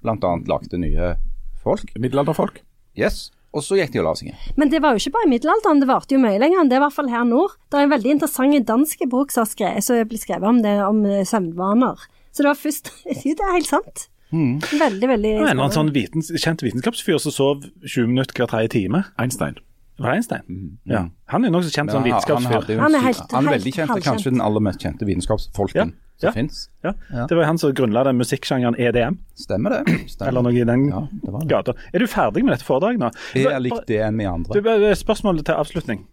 Blant 0.03 0.23
annet 0.23 0.47
lagde 0.47 0.77
nye 0.77 1.15
folk. 1.63 1.89
Middelalderfolk? 1.97 2.61
Yes. 2.97 3.31
Og 3.51 3.65
så 3.65 3.75
gikk 3.75 3.91
de 3.91 3.99
og 3.99 4.07
la 4.07 4.13
seg 4.15 4.29
igjen. 4.29 4.53
Men 4.55 4.71
det 4.71 4.79
var 4.83 4.95
jo 4.95 5.01
ikke 5.01 5.15
bare 5.17 5.27
i 5.27 5.31
middelalderen, 5.33 5.81
det 5.83 5.89
varte 5.89 6.15
jo 6.15 6.21
mye 6.23 6.39
lenger 6.39 6.61
enn 6.61 6.71
det, 6.71 6.79
i 6.79 6.83
hvert 6.85 6.95
fall 6.95 7.11
her 7.11 7.25
nord. 7.27 7.57
Det 7.67 7.79
er 7.79 7.87
en 7.87 7.91
veldig 7.91 8.13
interessant 8.15 8.67
dansk 8.69 9.03
bok 9.11 9.33
som 9.33 9.43
har 9.43 9.51
skrevet, 9.51 9.83
som 9.83 9.99
er 9.99 10.21
skrevet 10.21 10.47
om 10.47 10.61
det, 10.63 10.77
om 10.85 11.03
eh, 11.03 11.25
søvnvaner. 11.27 12.07
Så 12.31 12.45
det 12.45 12.51
var 12.51 12.61
først 12.61 12.93
Det 13.27 13.35
er 13.35 13.57
helt 13.57 13.67
sant. 13.67 14.07
Veldig, 14.31 15.07
veldig 15.11 15.31
var 15.35 15.49
en 15.49 15.57
eller 15.57 15.65
annen 15.65 15.75
sånn 15.75 15.91
vitens, 15.91 16.31
kjent 16.39 16.63
vitenskapsfyr 16.63 17.19
som 17.19 17.33
sov 17.35 17.65
20 17.83 18.07
minutter 18.13 18.37
hver 18.39 18.47
tredje 18.53 18.71
time. 18.77 19.03
Einstein. 19.19 19.59
Var 20.01 20.17
Mm. 20.49 20.77
Ja. 20.85 21.01
Han 21.27 21.43
er 21.45 21.49
jo 21.49 21.53
nokså 21.59 21.71
kjent 21.75 21.91
som 21.91 22.03
vitenskapsfyr. 22.03 22.67
han, 22.67 22.79
Han 22.79 22.95
er 22.95 22.99
helt- 22.99 23.31
han 23.31 23.47
er 23.47 23.51
helt 23.51 23.63
veldig 23.63 23.73
kjent, 23.73 23.89
helt, 23.93 24.03
kanskje 24.03 24.31
den 24.31 24.41
aller 24.41 24.59
mest 24.59 24.79
kjente 24.79 25.05
vitenskapsfolken 25.05 25.75
Ja, 25.75 25.85
som 26.17 26.27
ja. 26.27 26.31
fins. 26.31 26.69
Ja. 26.83 26.93
Det 27.27 27.35
var 27.37 27.43
han 27.45 27.57
som 27.57 27.73
grunnla 27.73 28.03
den 28.03 28.17
musikksjangeren 28.17 28.75
EDM, 28.79 29.17
Stemmer 29.35 29.69
det? 29.85 30.09
Stemmer. 30.09 30.27
eller 30.27 30.41
noe 30.41 30.53
i 30.53 30.63
den 30.63 30.87
Ja, 30.89 31.07
det 31.11 31.39
det. 31.39 31.47
gata. 31.49 31.73
Er 31.93 31.99
du 31.99 32.07
ferdig 32.07 32.43
med 32.43 32.53
dette 32.57 32.65
foredraget 32.65 32.99
nå? 32.99 33.11
Det 33.33 33.45
er 33.45 33.59
likt 33.59 33.85
det 33.87 34.01
vi 34.17 34.25
andre. 34.25 34.53
Du, 34.53 34.61
bare 34.61 34.95
Spørsmålet 34.95 35.45
til 35.45 35.55
avslutning. 35.55 36.05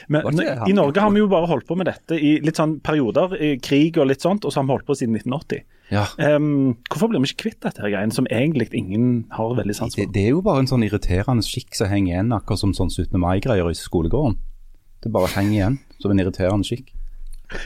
Men, 0.09 0.23
Var 0.25 0.33
ikke 0.33 0.41
det 0.45 0.59
han- 0.59 0.69
I 0.69 0.73
Norge 0.73 1.01
har 1.01 1.11
vi 1.11 1.19
jo 1.21 1.29
bare 1.29 1.47
holdt 1.47 1.67
på 1.67 1.77
med 1.77 1.87
dette 1.87 2.19
i 2.19 2.41
litt 2.41 2.57
sånn 2.57 2.81
perioder, 2.83 3.37
i 3.41 3.57
krig 3.59 3.97
og 3.99 4.09
litt 4.09 4.21
sånt, 4.21 4.45
og 4.45 4.51
så 4.53 4.57
har 4.57 4.65
vi 4.65 4.73
holdt 4.75 4.87
på 4.87 4.97
siden 4.99 5.15
1980. 5.15 5.63
Ja. 5.91 6.05
Um, 6.19 6.77
hvorfor 6.89 7.09
blir 7.11 7.21
vi 7.25 7.31
ikke 7.33 7.43
kvitt 7.51 7.61
dette 7.65 7.83
her 7.83 7.91
greiene 7.91 8.15
som 8.15 8.27
egentlig 8.31 8.69
ingen 8.79 9.25
har 9.35 9.57
veldig 9.59 9.75
sans 9.75 9.97
for? 9.97 10.07
det 10.15 10.23
er 10.29 10.31
jo 10.31 10.41
bare 10.47 10.63
en 10.63 10.71
sånn 10.71 10.85
irriterende 10.87 11.43
skikk 11.43 11.75
som 11.75 11.91
henger 11.91 12.15
igjen, 12.15 12.33
akkurat 12.37 12.63
som 12.63 12.73
sånn 12.77 12.93
17. 12.95 13.19
mai-greier 13.19 13.67
i 13.71 13.75
skolegården. 13.75 14.37
Det 15.03 15.11
bare 15.13 15.33
henger 15.35 15.57
igjen 15.57 15.79
som 15.99 16.11
en 16.15 16.23
irriterende 16.23 16.69
skikk. 16.69 16.93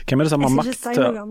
Hvem 0.09 0.19
er 0.21 0.25
det 0.25 0.31
som 0.33 0.41
har 0.41 0.49
makt 0.49 0.81
til 0.81 1.03
det. 1.03 1.25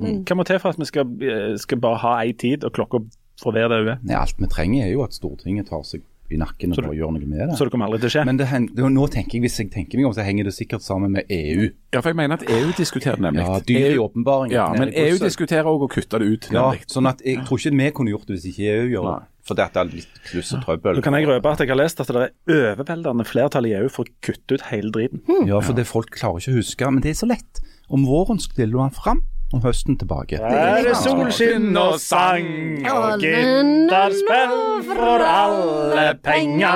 men- 0.00 0.24
Hva 0.24 0.36
må 0.36 0.44
til 0.48 0.58
for 0.58 0.70
at 0.70 0.78
vi 0.78 0.84
skal, 0.88 1.04
eh, 1.20 1.56
skal 1.60 1.78
bare 1.78 1.98
ha 1.98 2.20
ei 2.22 2.32
tid 2.32 2.64
og 2.64 2.72
klokka 2.72 3.04
får 3.42 3.52
være 3.54 3.68
det 3.68 3.78
hun 4.00 4.10
er? 4.10 4.20
Alt 4.20 4.38
vi 4.38 4.46
trenger 4.46 4.86
er 4.86 4.92
jo 4.92 5.02
at 5.04 5.12
Stortinget 5.12 5.68
tar 5.68 5.82
seg 5.84 6.02
i 6.30 6.38
nakken 6.40 6.74
og 6.74 6.78
gjøre 6.82 6.96
gjør 6.98 7.12
noe 7.14 7.26
med 7.28 7.40
det. 7.48 7.56
Så 7.56 7.64
det 7.64 7.72
kommer 7.72 7.88
aldri 7.88 8.00
til 8.02 8.10
å 8.10 8.14
skje? 8.16 8.24
Men 8.28 8.36
det, 8.40 8.48
det, 8.76 8.90
nå 8.92 9.06
tenker 9.14 9.38
jeg, 9.38 9.44
hvis 9.46 9.58
jeg 9.62 9.70
tenker 9.72 9.98
meg 10.00 10.08
om, 10.10 10.14
så 10.16 10.26
henger 10.26 10.48
det 10.50 10.54
sikkert 10.56 10.84
sammen 10.84 11.14
med 11.16 11.30
EU. 11.32 11.70
Ja, 11.94 12.02
for 12.02 12.10
jeg 12.12 12.18
mener 12.20 12.36
at 12.40 12.44
EU 12.52 12.68
diskuterer 12.76 13.22
nemlig. 13.24 13.46
Ja, 13.46 13.60
dyr 13.64 13.94
i 13.96 13.98
åpenbaring. 14.02 14.52
ja, 14.52 14.66
men 14.76 14.92
EU 14.92 15.14
Brussel. 15.14 15.26
diskuterer 15.30 15.70
òg 15.70 15.86
å 15.86 15.90
kutte 15.92 16.20
det 16.20 16.28
ut. 16.34 16.50
Ja, 16.52 16.66
sånn 16.90 17.08
at 17.08 17.24
jeg 17.24 17.40
tror 17.48 17.58
ikke 17.62 17.74
vi 17.80 17.90
kunne 17.96 18.12
gjort 18.12 18.28
det 18.28 18.36
hvis 18.38 18.48
ikke 18.52 18.68
EU 18.76 18.86
gjør 18.96 19.08
det. 19.14 19.18
For 19.48 19.56
det 19.56 19.64
er 19.80 19.88
litt 19.88 20.18
kluss 20.28 20.50
og 20.52 20.60
Da 20.60 20.66
trøbbel. 20.66 20.98
kan 21.00 21.14
jeg 21.16 21.24
røpe 21.24 21.48
at 21.48 21.62
jeg 21.64 21.70
har 21.70 21.78
lest 21.80 22.00
at 22.04 22.10
det 22.12 22.20
er 22.26 22.32
overveldende 22.52 23.24
flertall 23.24 23.64
i 23.64 23.72
EU 23.78 23.88
for 23.88 24.04
å 24.04 24.12
kutte 24.20 24.58
ut 24.58 24.64
hele 24.68 24.90
driten. 24.92 25.22
Ja, 25.48 25.62
for 25.64 25.72
det 25.72 25.86
folk 25.88 26.10
klarer 26.12 26.36
ikke 26.42 26.52
å 26.52 26.58
huske. 26.60 26.90
Men 26.92 27.00
det 27.00 27.14
er 27.14 27.18
så 27.22 27.28
lett. 27.30 27.62
Om 27.88 28.04
våren 28.04 28.36
stiller 28.44 28.76
den 28.76 28.92
fram, 28.92 29.22
om 29.52 29.62
høsten 29.64 29.96
tilbake. 29.96 30.36
Her 30.42 30.84
er 30.90 30.96
solskinn 30.98 31.76
og 31.80 31.96
sang 32.02 32.48
og 32.90 33.22
gitterspill 33.22 34.56
for 34.90 35.24
alle 35.24 36.10
penger. 36.22 36.68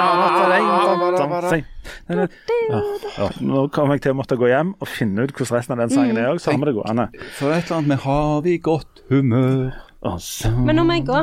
Ja. 2.71 2.83
Ja. 3.19 3.29
Nå 3.43 3.67
kommer 3.75 3.97
jeg 3.99 4.05
til 4.07 4.15
å 4.15 4.19
måtte 4.19 4.39
gå 4.41 4.49
hjem 4.49 4.75
og 4.79 4.89
finne 4.89 5.27
ut 5.27 5.33
hvordan 5.35 5.57
resten 5.59 5.75
av 5.75 5.83
den 5.83 5.93
sangen 5.93 6.21
er 6.21 6.31
òg, 6.31 6.41
så 6.41 6.53
har 6.53 6.61
vi 6.63 6.71
det 6.71 6.77
gående. 6.79 7.09
For 7.39 7.53
et 7.53 7.65
eller 7.67 7.77
annet 7.79 7.89
med 7.89 7.99
'Har 8.07 8.41
vi 8.43 8.59
godt 8.59 9.03
humør. 9.11 9.73
Og 10.03 10.21
Men 10.67 10.77
nå 10.77 10.85
må 10.85 10.93
jeg 10.99 11.07
gå. 11.07 11.21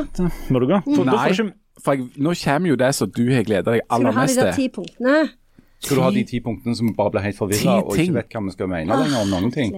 må 0.50 0.60
du 0.60 0.66
gå. 0.66 0.80
For, 0.96 1.04
Nei, 1.04 1.16
får 1.16 1.28
ikke 1.30 1.52
for 1.84 1.92
jeg, 1.94 2.08
nå 2.16 2.34
kommer 2.44 2.68
jo 2.68 2.76
det 2.76 2.94
som 2.94 3.10
du 3.10 3.24
har 3.34 3.42
gleda 3.42 3.72
deg 3.72 3.80
Skal 3.80 3.96
aller 3.96 4.10
du 4.10 4.16
ha 4.16 4.20
de 4.20 4.26
mest 4.26 4.38
der 4.40 4.52
til. 4.52 4.56
ti 4.62 4.68
punktene? 4.68 5.30
Skal 5.80 5.96
du 5.96 6.02
ha 6.04 6.10
de 6.12 6.22
ti 6.28 6.40
punktene 6.44 6.76
som 6.76 6.90
bare 6.96 7.14
blir 7.14 7.22
helt 7.24 7.38
forvirra 7.38 7.78
og 7.80 7.94
ikke 7.96 8.12
vet 8.18 8.34
hva 8.34 8.42
vi 8.44 8.52
skal 8.52 8.68
mene 8.68 8.98
lenger 9.00 9.22
om 9.22 9.30
noen 9.32 9.52
ting? 9.54 9.72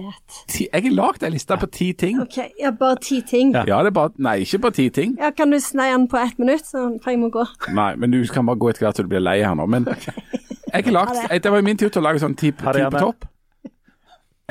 Ti, 0.51 0.65
jeg 0.65 0.83
har 0.83 0.95
lagd 0.97 1.23
ei 1.23 1.29
liste 1.31 1.57
på 1.61 1.69
ti 1.71 1.87
ting. 1.95 2.19
Ok, 2.19 2.39
ja, 2.59 2.73
bare 2.75 2.99
ti 3.03 3.21
ting. 3.27 3.53
Ja. 3.55 3.63
Ja, 3.69 3.77
det 3.85 3.93
er 3.93 3.95
bare 3.95 4.11
Nei, 4.23 4.35
ikke 4.43 4.59
bare 4.65 4.75
ti 4.75 4.89
ting. 4.91 5.15
Ja, 5.21 5.31
kan 5.31 5.55
du 5.55 5.59
sneie 5.63 5.95
den 5.95 6.09
på 6.11 6.19
ett 6.19 6.41
minutt, 6.41 6.67
så 6.67 6.89
for 7.03 7.13
jeg 7.13 7.21
må 7.21 7.31
gå? 7.31 7.45
Nei, 7.71 7.93
men 7.95 8.11
du 8.11 8.19
kan 8.27 8.49
bare 8.49 8.59
gå 8.59 8.73
etter 8.73 8.83
hvert 8.87 8.99
til 8.99 9.07
du 9.07 9.13
blir 9.15 9.23
lei 9.23 9.37
her 9.45 9.55
nå. 9.55 9.69
Men 9.71 9.87
jeg 9.87 10.89
har 10.89 10.91
lagt, 10.91 11.15
det. 11.29 11.39
det 11.45 11.53
var 11.55 11.63
jo 11.63 11.67
min 11.69 11.79
tur 11.79 11.87
til 11.87 12.03
å 12.03 12.05
lage 12.09 12.23
sånn 12.23 12.35
ti, 12.35 12.51
ti 12.51 12.83
på 12.83 12.99
topp. 12.99 13.29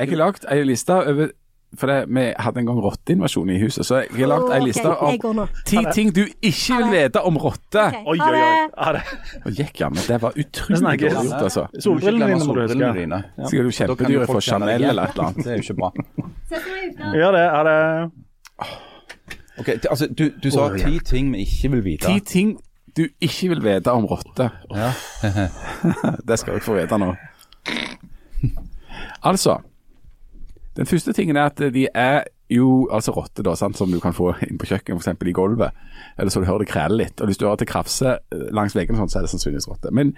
Jeg 0.01 0.09
har 0.09 0.21
lagd 0.23 0.49
ei 0.49 0.63
liste 0.65 0.95
over 0.97 1.35
For 1.77 1.89
det, 1.89 1.95
vi 2.13 2.23
hadde 2.37 2.61
en 2.61 2.67
gang 2.69 2.79
rotteinvasjon 2.85 3.49
i 3.49 3.55
huset, 3.63 3.85
så 3.87 4.03
jeg 4.03 4.19
har 4.19 4.29
lagd 4.29 4.51
ei 4.53 4.59
liste 4.67 4.91
om 4.93 5.39
ti 5.65 5.81
ting 5.95 6.11
du 6.13 6.21
ikke 6.25 6.77
vil 6.77 6.91
vite 6.93 7.23
om 7.25 7.37
rotter. 7.41 7.95
Oi, 8.05 8.17
oi, 8.21 8.41
oi. 8.77 9.01
Og 9.41 9.57
gikk 9.57 9.81
han, 9.81 9.95
men 9.97 10.05
det 10.05 10.19
var 10.21 10.37
utrolig 10.37 10.81
dårlig 10.83 10.99
gjort, 11.01 11.33
altså. 11.39 11.65
Solbrillene 11.81 12.29
dine 12.29 12.45
må 12.45 12.57
du 12.57 12.61
Solbrillene 12.67 13.21
huske. 13.23 13.49
Sikkert 13.49 13.65
du 13.65 13.77
kjempedyret 13.79 14.33
deg 14.35 14.45
Chanel 14.49 14.87
eller 14.91 15.09
et 15.09 15.17
eller 15.17 15.31
annet. 15.31 15.41
Det 15.43 15.51
er 15.51 15.57
jo 15.57 15.65
ikke 15.65 15.79
bra. 15.81 15.89
Gjør 17.17 17.37
det. 17.39 17.45
Ha 17.53 17.63
det. 17.69 17.79
Ok, 19.59 19.69
altså, 19.89 20.07
du, 20.07 20.23
du 20.43 20.49
sa 20.53 20.69
ti 20.77 20.99
ting 21.05 21.33
vi 21.33 21.43
ikke 21.47 21.73
vil 21.75 21.83
vite. 21.85 22.07
Ti 22.09 22.19
ting 22.25 22.55
du 22.97 23.07
ikke 23.21 23.49
vil 23.53 23.63
vite 23.65 23.91
om 23.91 24.05
rotter. 24.09 24.49
Ja. 24.73 24.91
Det 26.27 26.39
skal 26.39 26.57
dere 26.57 26.65
få 26.65 26.77
vite 26.77 27.01
nå. 27.01 27.13
Altså, 29.23 29.55
Den 30.77 30.89
første 30.89 31.13
tingen 31.13 31.37
er 31.37 31.51
at 31.51 31.59
de 31.73 31.87
er 31.93 32.23
jo 32.53 32.87
altså 32.93 33.13
rotter, 33.15 33.45
da, 33.45 33.55
sant, 33.57 33.77
som 33.77 33.91
du 33.91 33.99
kan 34.03 34.13
få 34.13 34.33
inn 34.45 34.59
på 34.61 34.67
kjøkkenet, 34.69 35.01
f.eks. 35.01 35.27
i 35.29 35.35
gulvet. 35.35 35.77
Eller 36.17 36.33
så 36.33 36.41
du 36.41 36.47
hører 36.49 36.65
det 36.65 36.71
krele 36.73 36.99
litt. 37.01 37.21
Og 37.21 37.29
hvis 37.29 37.39
du 37.39 37.45
hører 37.45 37.57
at 37.57 37.63
det 37.65 37.69
krafser 37.71 38.17
eh, 38.33 38.47
langs 38.53 38.75
veggene, 38.77 38.99
sånn, 38.99 39.11
så 39.11 39.21
er 39.21 39.27
det 39.27 39.33
sannsynligvis 39.33 39.69
rotter. 39.71 39.93
Men 39.95 40.15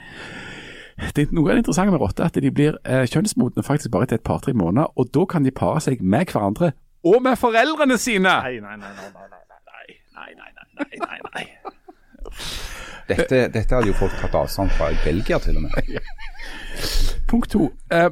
det, 1.15 1.27
noe 1.35 1.51
av 1.51 1.57
det 1.57 1.65
interessante 1.65 1.93
med 1.93 2.01
rotter 2.03 2.25
er 2.25 2.31
at 2.31 2.39
de 2.43 2.51
blir 2.55 2.79
eh, 2.83 3.03
kjønnsmodne 3.11 3.63
faktisk 3.67 3.91
bare 3.95 4.09
til 4.09 4.19
et 4.19 4.27
par-tre 4.27 4.55
måneder. 4.55 4.91
Og 4.95 5.11
da 5.15 5.27
kan 5.31 5.47
de 5.47 5.53
pare 5.55 5.83
seg 5.83 6.03
med 6.03 6.31
hverandre 6.31 6.73
og 7.05 7.21
med 7.21 7.35
foreldrene 7.37 7.97
sine! 8.01 8.31
Nei, 8.41 8.55
nei, 8.63 8.77
nei, 8.81 8.89
nei, 8.97 9.09
nei, 9.13 9.27
nei, 9.29 9.41
nei, 10.17 10.31
nei, 10.33 10.49
nei, 10.57 10.87
nei, 10.97 11.01
nei, 11.05 11.19
nei. 11.35 11.43
Dette, 13.05 13.43
dette 13.53 13.75
hadde 13.75 13.91
jo 13.91 13.97
folk 13.99 14.15
tatt 14.17 14.33
avstand 14.39 14.73
fra 14.73 14.87
i 14.89 14.97
Belgia, 15.03 15.37
til 15.43 15.59
og 15.59 15.67
med. 15.67 15.99
Punkt 17.29 17.51
to. 17.53 17.67
Eh, 17.93 18.09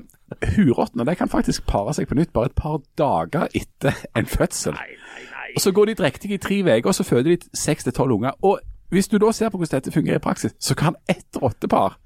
Hurottene 0.55 1.05
de 1.05 1.15
kan 1.15 1.29
faktisk 1.29 1.65
pare 1.67 1.93
seg 1.93 2.07
på 2.07 2.15
nytt 2.15 2.33
bare 2.33 2.51
et 2.51 2.55
par 2.55 2.81
dager 2.97 3.47
etter 3.55 3.93
en 4.15 4.25
fødsel. 4.25 4.73
Nei, 4.77 4.95
nei, 4.97 5.25
nei. 5.31 5.49
Og 5.55 5.61
Så 5.61 5.71
går 5.71 5.85
de 5.85 5.95
drektige 5.95 6.33
i 6.33 6.37
tre 6.41 6.61
uker, 6.63 6.87
og 6.87 6.95
så 6.95 7.03
føder 7.03 7.35
de 7.35 7.49
seks 7.53 7.83
til 7.83 7.93
tolv 7.93 8.11
unger. 8.19 8.31
Og 8.41 8.59
Hvis 8.93 9.07
du 9.07 9.17
da 9.17 9.31
ser 9.31 9.49
på 9.49 9.57
hvordan 9.57 9.81
dette 9.81 9.91
fungerer 9.91 10.15
i 10.15 10.21
praksis, 10.21 10.53
så 10.59 10.75
kan 10.75 10.95
ett 11.09 11.37
rottepar 11.41 11.97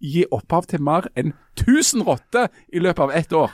gi 0.00 0.24
opphav 0.30 0.66
til 0.68 0.82
mer 0.82 1.06
enn 1.16 1.32
1000 1.56 2.02
rotter 2.04 2.50
i 2.72 2.78
løpet 2.78 3.02
av 3.02 3.10
ett 3.16 3.32
år. 3.32 3.50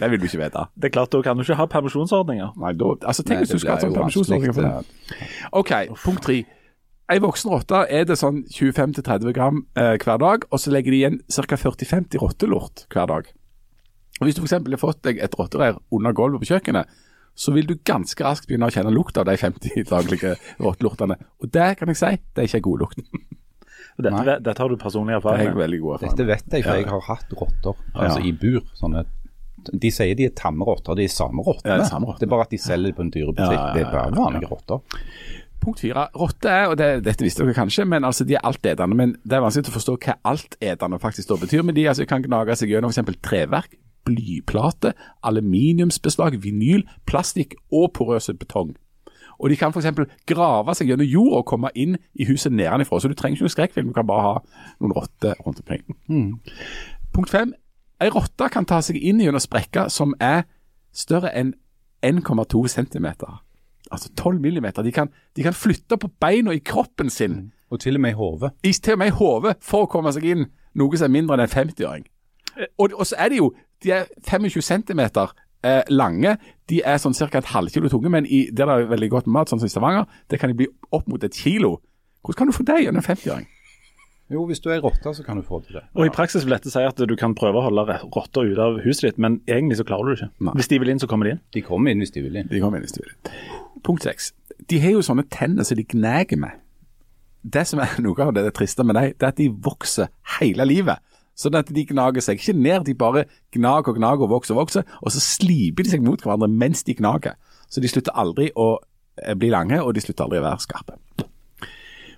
Det 0.00 0.10
vil 0.10 0.20
du 0.20 0.24
ikke 0.24 0.40
vite. 0.42 0.64
Det 0.74 0.84
er 0.84 0.88
klart, 0.88 1.12
Da 1.12 1.22
kan 1.22 1.36
du 1.36 1.42
ikke 1.42 1.54
ha 1.54 1.66
permisjonsordninger. 1.66 2.52
Nei, 2.60 2.72
da, 2.72 2.84
altså 3.06 3.22
Tenk 3.22 3.36
Nei, 3.36 3.38
hvis 3.44 3.54
du 3.54 3.58
skal 3.58 3.76
ha 3.76 3.80
sånn 3.80 3.94
permisjonsordninger. 3.94 4.82
OK, 5.52 5.72
punkt 6.04 6.22
tre. 6.22 6.42
Ei 7.12 7.20
voksen 7.22 7.52
rotte 7.52 7.84
er 7.94 8.04
det 8.08 8.16
sånn 8.18 8.40
25-30 8.50 9.30
gram 9.36 9.60
eh, 9.78 9.94
hver 10.02 10.18
dag, 10.18 10.46
og 10.50 10.58
så 10.58 10.72
legger 10.74 10.90
de 10.90 10.98
igjen 10.98 11.18
ca. 11.30 11.54
40-50 11.60 12.18
rottelort 12.18 12.86
hver 12.90 13.06
dag. 13.12 13.28
Og 14.18 14.26
Hvis 14.26 14.38
du 14.38 14.42
f.eks. 14.42 14.56
har 14.58 14.80
fått 14.80 15.02
deg 15.06 15.20
et 15.22 15.36
rottereir 15.38 15.78
under 15.94 16.14
gulvet 16.16 16.42
på 16.42 16.48
kjøkkenet, 16.50 16.90
så 17.36 17.52
vil 17.52 17.66
du 17.68 17.74
ganske 17.84 18.24
raskt 18.24 18.48
begynne 18.48 18.66
å 18.70 18.72
kjenne 18.74 18.90
lukt 18.90 19.18
av 19.20 19.26
de 19.28 19.36
50 19.38 19.84
daglige 19.92 20.34
rottelortene. 20.58 21.18
Og 21.44 21.50
det 21.52 21.68
kan 21.78 21.92
jeg 21.92 22.00
si, 22.00 22.12
det 22.34 22.42
er 22.42 22.48
ikke 22.50 22.64
god 22.66 22.86
lukt. 22.86 23.02
Dette, 24.02 24.38
dette 24.44 24.60
har 24.60 24.68
du 24.72 24.76
personlig 24.80 25.14
er 25.14 25.20
erfaring 25.20 25.52
med. 25.52 25.60
veldig 25.62 25.78
god 25.84 25.94
erfaring 25.98 26.16
Dette 26.16 26.26
vet 26.28 26.56
jeg, 26.58 26.64
for 26.66 26.80
jeg 26.80 26.88
har 26.90 27.04
hatt 27.06 27.30
rotter 27.38 27.78
altså 27.94 28.18
Ja. 28.18 28.26
i 28.28 28.32
bur. 28.36 28.64
sånne 28.76 29.06
de 29.66 29.90
sier 29.90 30.14
de 30.14 30.26
er 30.28 30.34
tamme 30.36 30.62
rotter, 30.68 30.94
de 30.94 31.06
er 31.08 31.10
samme 31.10 31.42
rottene. 31.42 31.72
Ja, 31.72 31.78
det 31.80 31.86
er 31.86 31.90
samme 31.90 32.06
rottene. 32.06 32.20
det 32.22 32.26
er 32.28 32.34
bare 32.34 32.44
at 32.46 32.52
de 32.52 32.58
selger 32.62 32.92
det 32.92 32.96
på 32.98 33.02
en 33.02 33.08
dyrebutikk. 33.10 33.50
Ja, 33.50 33.56
ja, 33.56 33.66
ja, 33.66 33.72
Det 33.74 33.82
er 33.82 33.90
bare 33.90 34.12
vanlige 34.14 34.50
rotter. 34.52 35.00
Punkt 35.62 35.80
fire. 35.80 36.06
Rotte 36.14 36.50
er, 36.52 36.68
og 36.70 36.76
det, 36.78 36.88
dette 37.06 37.24
visste 37.24 37.42
dere 37.42 37.56
kanskje, 37.56 37.86
men 37.88 38.04
altså 38.04 38.24
de 38.24 38.36
er 38.38 38.44
altetende. 38.46 38.96
Men 38.98 39.16
det 39.24 39.38
er 39.38 39.44
vanskelig 39.44 39.72
å 39.72 39.76
forstå 39.76 39.96
hva 40.04 40.16
altetende 40.32 41.00
faktisk 41.02 41.32
da 41.32 41.38
betyr. 41.42 41.64
Men 41.66 41.76
de 41.78 41.88
altså, 41.90 42.06
kan 42.08 42.24
gnage 42.24 42.58
seg 42.60 42.72
gjennom 42.74 42.94
f.eks. 42.94 43.20
treverk, 43.24 43.76
blyplate, 44.06 44.92
aluminiumsbeslag, 45.26 46.38
vinyl, 46.42 46.84
plastikk 47.08 47.56
og 47.74 47.90
porøse 47.98 48.36
betong. 48.38 48.76
Og 49.38 49.50
de 49.50 49.58
kan 49.60 49.74
f.eks. 49.74 50.06
grave 50.28 50.74
seg 50.76 50.92
gjennom 50.92 51.08
jord 51.08 51.40
og 51.40 51.46
komme 51.50 51.72
inn 51.74 51.98
i 52.14 52.28
huset 52.28 52.54
nedenfra. 52.54 53.00
Så 53.00 53.10
du 53.10 53.16
trenger 53.18 53.36
ikke 53.36 53.48
noen 53.48 53.56
skrekkfilm, 53.56 53.90
du 53.90 53.96
kan 53.96 54.08
bare 54.08 54.26
ha 54.28 54.34
noen 54.80 54.94
rotter 54.96 55.36
rundt 55.44 55.60
omkring. 55.64 55.84
Punkt 57.16 57.32
fem. 57.32 57.52
Ei 58.00 58.12
rotte 58.12 58.48
kan 58.52 58.68
ta 58.68 58.82
seg 58.84 58.98
inn 59.00 59.20
gjennom 59.24 59.40
sprekker 59.40 59.90
som 59.92 60.14
er 60.20 60.44
større 60.96 61.32
enn 61.36 61.54
1,2 62.04 62.68
cm. 62.68 63.08
Altså 63.92 64.10
12 64.16 64.40
millimeter. 64.40 64.82
De 64.82 64.92
kan, 64.92 65.10
de 65.36 65.42
kan 65.46 65.54
flytte 65.54 65.98
på 66.00 66.10
beina 66.20 66.54
i 66.54 66.58
kroppen 66.64 67.10
sin, 67.10 67.52
Og 67.70 67.80
til 67.80 67.94
og 67.98 68.00
med 68.00 68.10
i 68.10 68.18
hodet. 68.18 68.52
i, 68.62 68.72
til 68.72 68.92
og 68.94 68.98
med 68.98 69.06
i 69.10 69.16
hodet, 69.18 69.56
for 69.60 69.86
å 69.86 69.90
komme 69.90 70.12
seg 70.14 70.24
inn, 70.24 70.46
noe 70.74 70.96
som 70.96 71.08
er 71.08 71.14
mindre 71.18 71.34
enn 71.34 71.46
en 71.46 71.50
50-åring. 71.50 72.04
Og, 72.78 72.92
og 72.94 73.06
så 73.06 73.16
er 73.18 73.28
de 73.32 73.40
jo 73.42 73.52
de 73.84 73.90
er 73.92 74.06
25 74.24 74.62
cm 74.62 75.00
eh, 75.66 75.82
lange. 75.90 76.36
De 76.70 76.80
er 76.84 76.96
sånn 77.02 77.14
ca. 77.14 77.26
et 77.38 77.50
halvkilo 77.52 77.90
tunge, 77.92 78.08
men 78.12 78.26
i, 78.26 78.46
der 78.50 78.66
det 78.70 78.76
er 78.86 78.88
veldig 78.94 79.10
godt 79.12 79.26
mat, 79.26 79.50
sånn 79.50 79.60
som 79.60 79.68
i 79.68 79.72
Stavanger, 79.74 80.06
det 80.30 80.40
kan 80.40 80.52
de 80.52 80.56
bli 80.62 80.68
opp 80.96 81.06
mot 81.10 81.22
et 81.24 81.34
kilo. 81.36 81.76
Hvordan 82.24 82.38
kan 82.38 82.46
du 82.50 82.56
få 82.56 82.64
det 82.66 82.80
gjennom 82.84 83.02
en 83.02 83.06
50-åring? 83.06 83.46
Jo, 84.32 84.42
hvis 84.48 84.58
du 84.58 84.72
er 84.74 84.80
rotte, 84.82 85.12
så 85.14 85.22
kan 85.22 85.38
du 85.38 85.44
få 85.46 85.60
til 85.62 85.76
det. 85.78 85.84
Og 85.94 86.08
I 86.08 86.10
praksis 86.10 86.42
vil 86.42 86.56
dette 86.56 86.70
si 86.72 86.80
at 86.82 86.98
du 86.98 87.14
kan 87.18 87.36
prøve 87.38 87.60
å 87.60 87.68
holde 87.68 87.84
rotter 88.16 88.48
ute 88.48 88.64
av 88.64 88.80
huset 88.82 89.10
ditt, 89.12 89.20
men 89.22 89.38
egentlig 89.46 89.78
så 89.78 89.86
klarer 89.86 90.08
du 90.08 90.10
det 90.10 90.16
ikke. 90.18 90.32
Nei. 90.48 90.54
Hvis 90.58 90.70
de 90.72 90.80
vil 90.82 90.90
inn, 90.90 91.02
så 91.02 91.06
kommer 91.10 91.28
de 91.28 91.36
inn. 91.36 91.44
De 91.54 91.62
kommer 91.62 91.94
inn 91.94 92.02
hvis 92.02 92.14
de 92.16 92.24
vil 92.24 92.40
inn. 92.40 92.48
De 92.50 92.62
kommer 92.62 92.80
inn 92.80 92.88
hvis 92.88 92.96
de 92.96 93.04
vil. 93.04 93.14
Punkt 93.86 94.06
seks. 94.06 94.32
De 94.70 94.80
har 94.82 94.96
jo 94.96 95.04
sånne 95.04 95.26
tenner 95.30 95.66
som 95.66 95.78
de 95.78 95.84
gnager 95.86 96.40
med. 96.40 96.62
Det 97.46 97.62
som 97.68 97.80
er 97.82 97.98
noe 98.04 98.24
av 98.24 98.34
det, 98.34 98.46
det 98.48 98.56
triste 98.58 98.84
med 98.86 98.98
dem, 98.98 99.12
det 99.14 99.28
er 99.28 99.34
at 99.34 99.38
de 99.40 99.50
vokser 99.50 100.10
hele 100.40 100.66
livet. 100.66 101.02
Sånn 101.36 101.56
at 101.58 101.68
de 101.72 101.84
gnager 101.84 102.24
seg 102.24 102.40
ikke 102.40 102.56
ned, 102.56 102.86
de 102.88 102.96
bare 102.96 103.26
gnager 103.54 103.92
og 103.92 103.98
gnager 104.00 104.24
og 104.24 104.32
vokser 104.38 104.56
og 104.56 104.62
vokser, 104.64 104.86
og 105.04 105.12
så 105.12 105.20
sliper 105.20 105.84
de 105.84 105.92
seg 105.92 106.04
mot 106.04 106.22
hverandre 106.22 106.48
mens 106.48 106.82
de 106.86 106.96
gnager. 106.96 107.36
Så 107.68 107.82
de 107.84 107.90
slutter 107.92 108.16
aldri 108.16 108.48
å 108.56 108.70
eh, 109.20 109.36
bli 109.36 109.50
lange, 109.52 109.82
og 109.82 109.92
de 109.94 110.02
slutter 110.02 110.24
aldri 110.24 110.40
å 110.40 110.46
være 110.46 110.64
skarpe. 110.64 110.96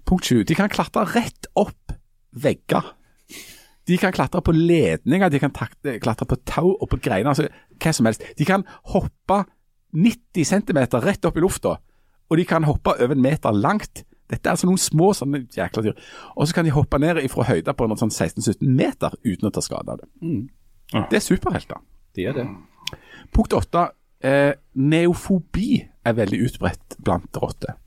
Punkt 0.08 0.28
sju. 0.28 0.44
De 0.46 0.56
kan 0.56 0.70
klatre 0.72 1.04
rett 1.10 1.50
opp 1.58 1.92
vegger. 2.38 2.94
De 3.88 3.96
kan 4.00 4.14
klatre 4.14 4.40
på 4.44 4.54
ledninger, 4.54 5.32
de 5.32 5.40
kan 5.42 5.52
klatre 5.52 6.28
på 6.28 6.38
tau 6.48 6.70
og 6.76 6.86
på 6.92 7.00
greiner, 7.02 7.32
altså 7.32 7.48
hva 7.80 7.92
som 7.96 8.08
helst. 8.08 8.24
De 8.38 8.46
kan 8.48 8.64
hoppe 8.94 9.42
90 9.96 10.44
cm 10.44 10.80
rett 11.04 11.24
opp 11.24 11.38
i 11.38 11.42
lufta, 11.42 11.78
og 12.28 12.36
de 12.36 12.44
kan 12.44 12.66
hoppe 12.68 12.92
over 12.98 13.16
en 13.16 13.24
meter 13.24 13.56
langt. 13.56 14.04
Dette 14.28 14.44
er 14.44 14.52
altså 14.52 14.68
noen 14.68 14.80
små 14.80 15.14
sånne 15.16 15.46
jækla 15.54 15.82
dyr. 15.86 16.00
Og 16.36 16.48
så 16.48 16.58
kan 16.58 16.66
de 16.66 16.74
hoppe 16.76 16.98
ned 17.00 17.22
fra 17.32 17.46
høyder 17.48 17.76
på 17.76 17.86
noen 17.88 18.00
sånn 18.00 18.12
16-17 18.12 18.60
meter 18.60 19.16
uten 19.24 19.48
å 19.48 19.52
ta 19.54 19.62
skade 19.64 19.94
av 19.94 20.02
det. 20.02 20.08
Det 21.08 21.16
er 21.16 21.24
superhelter. 21.24 21.80
De 22.16 22.26
er 22.28 22.36
det. 22.36 22.44
Punkt 23.32 23.56
åtte. 23.56 23.86
Eh, 24.20 24.52
neofobi 24.74 25.78
er 26.04 26.16
veldig 26.18 26.40
utbredt 26.48 26.98
blant 27.04 27.40
rotter. 27.40 27.78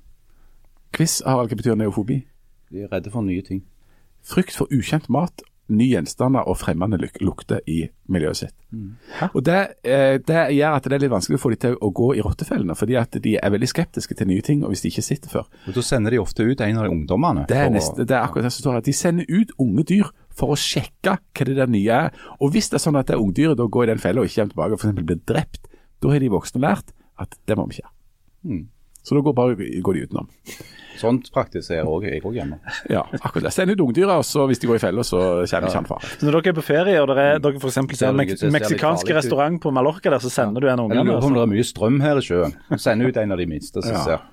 Quiz, 0.96 1.20
Harald, 1.26 1.52
hva 1.52 1.60
betyr 1.60 1.78
neofobi? 1.78 2.22
De 2.72 2.86
er 2.86 2.92
redde 2.92 3.12
for 3.14 3.26
nye 3.26 3.44
ting. 3.46 3.62
Frykt 4.26 4.56
for 4.58 4.72
ukjent 4.74 5.10
mat, 5.12 5.44
nye 5.72 5.88
gjenstander 5.96 6.48
og 6.48 6.58
fremmede 6.60 7.00
luk 7.02 7.18
lukter 7.24 7.62
i 7.70 7.86
miljøet 8.12 8.40
sitt. 8.42 8.56
Og 9.34 9.44
det, 9.48 9.60
eh, 9.88 10.18
det 10.20 10.44
gjør 10.56 10.76
at 10.78 10.84
det 10.84 10.98
er 10.98 11.04
litt 11.06 11.14
vanskelig 11.14 11.40
å 11.40 11.42
få 11.42 11.52
de 11.54 11.60
til 11.66 11.78
å 11.80 11.92
gå 11.96 12.10
i 12.18 12.22
rottefellene, 12.26 12.76
fordi 12.76 12.98
at 13.00 13.18
de 13.24 13.36
er 13.38 13.54
veldig 13.54 13.70
skeptiske 13.72 14.18
til 14.18 14.28
nye 14.28 14.42
ting, 14.42 14.64
og 14.64 14.74
hvis 14.74 14.84
de 14.84 14.92
ikke 14.92 15.06
sitter 15.06 15.30
før. 15.30 15.48
Og 15.68 15.74
Da 15.74 15.82
sender 15.82 16.12
de 16.12 16.20
ofte 16.20 16.44
ut 16.44 16.62
en 16.62 16.78
av 16.78 16.88
de 16.88 16.94
ungdommene. 16.96 17.48
Det 17.48 17.58
er, 17.58 17.70
neste, 17.70 18.06
det 18.06 18.16
er 18.16 18.24
akkurat 18.26 18.50
det 18.50 18.54
som 18.54 18.66
står 18.66 18.78
her. 18.80 18.82
De 18.82 18.94
sender 18.94 19.26
ut 19.30 19.52
unge 19.60 19.84
dyr 19.84 20.12
for 20.36 20.54
å 20.54 20.60
sjekke 20.60 21.18
hva 21.18 21.46
det 21.46 21.56
der 21.56 21.68
nye 21.68 22.04
er. 22.08 22.12
Og 22.40 22.52
hvis 22.52 22.70
det 22.70 22.80
er 22.80 22.86
sånn 22.86 23.00
at 23.00 23.08
det 23.08 23.20
ungdyret 23.20 23.58
da 23.60 23.68
går 23.68 23.90
i 23.90 23.94
den 23.94 24.04
fella 24.04 24.22
og 24.22 24.30
ikke 24.30 24.42
kommer 24.42 24.56
tilbake 24.56 24.74
og 24.74 24.84
f.eks. 24.84 25.06
blir 25.06 25.24
drept, 25.28 25.68
da 26.02 26.14
har 26.14 26.20
de 26.20 26.32
voksne 26.34 26.62
lært 26.64 26.94
at 27.22 27.36
det 27.46 27.58
må 27.58 27.68
vi 27.70 27.78
ikke 27.78 27.88
gjøre. 27.88 28.62
Så 29.02 29.16
da 29.18 29.22
går, 29.26 29.34
bare, 29.34 29.56
går 29.82 29.98
de 29.98 30.04
utenom. 30.06 30.28
Sånt 31.02 31.32
praktiserer 31.34 31.88
òg 31.90 32.04
jeg 32.06 32.22
òg 32.22 32.36
hjemme. 32.38 32.60
Ja, 32.92 33.02
akkurat 33.22 33.48
det. 33.48 33.54
Send 33.56 33.74
ut 33.74 33.82
ungdyra, 33.82 34.20
og 34.22 34.26
så 34.28 34.44
hvis 34.50 34.62
de 34.62 34.70
går 34.70 34.78
i 34.78 34.84
fella, 34.84 35.06
så 35.08 35.22
kommer 35.50 35.70
ikke 35.72 35.80
han 35.80 35.90
far. 35.90 36.06
Så 36.06 36.28
når 36.28 36.38
dere 36.38 36.52
er 36.54 36.58
på 36.60 36.66
ferie 36.68 37.00
og 37.02 37.10
dere, 37.10 37.40
dere 37.42 37.62
f.eks. 37.62 37.80
ser 37.98 38.12
en 38.12 38.20
mek 38.20 38.36
meksikansk 38.58 39.10
restaurant 39.18 39.58
på 39.64 39.74
Mallorca 39.74 40.14
der, 40.14 40.22
så 40.22 40.30
sender 40.30 40.62
du 40.62 40.70
en 40.70 40.84
unge. 40.86 41.00
Jeg 41.00 41.08
lurer 41.08 41.18
på 41.18 41.32
om 41.32 41.34
altså. 41.34 41.40
det 41.40 41.48
er 41.48 41.54
mye 41.56 41.70
strøm 41.72 41.98
her 42.06 42.22
i 42.22 42.28
sjøen. 42.28 42.56
Send 42.78 43.08
ut 43.08 43.18
en 43.24 43.34
av 43.34 43.42
de 43.42 43.50
minste 43.50 43.82
som 43.82 43.98
Ja. 43.98 44.04
ser. 44.06 44.30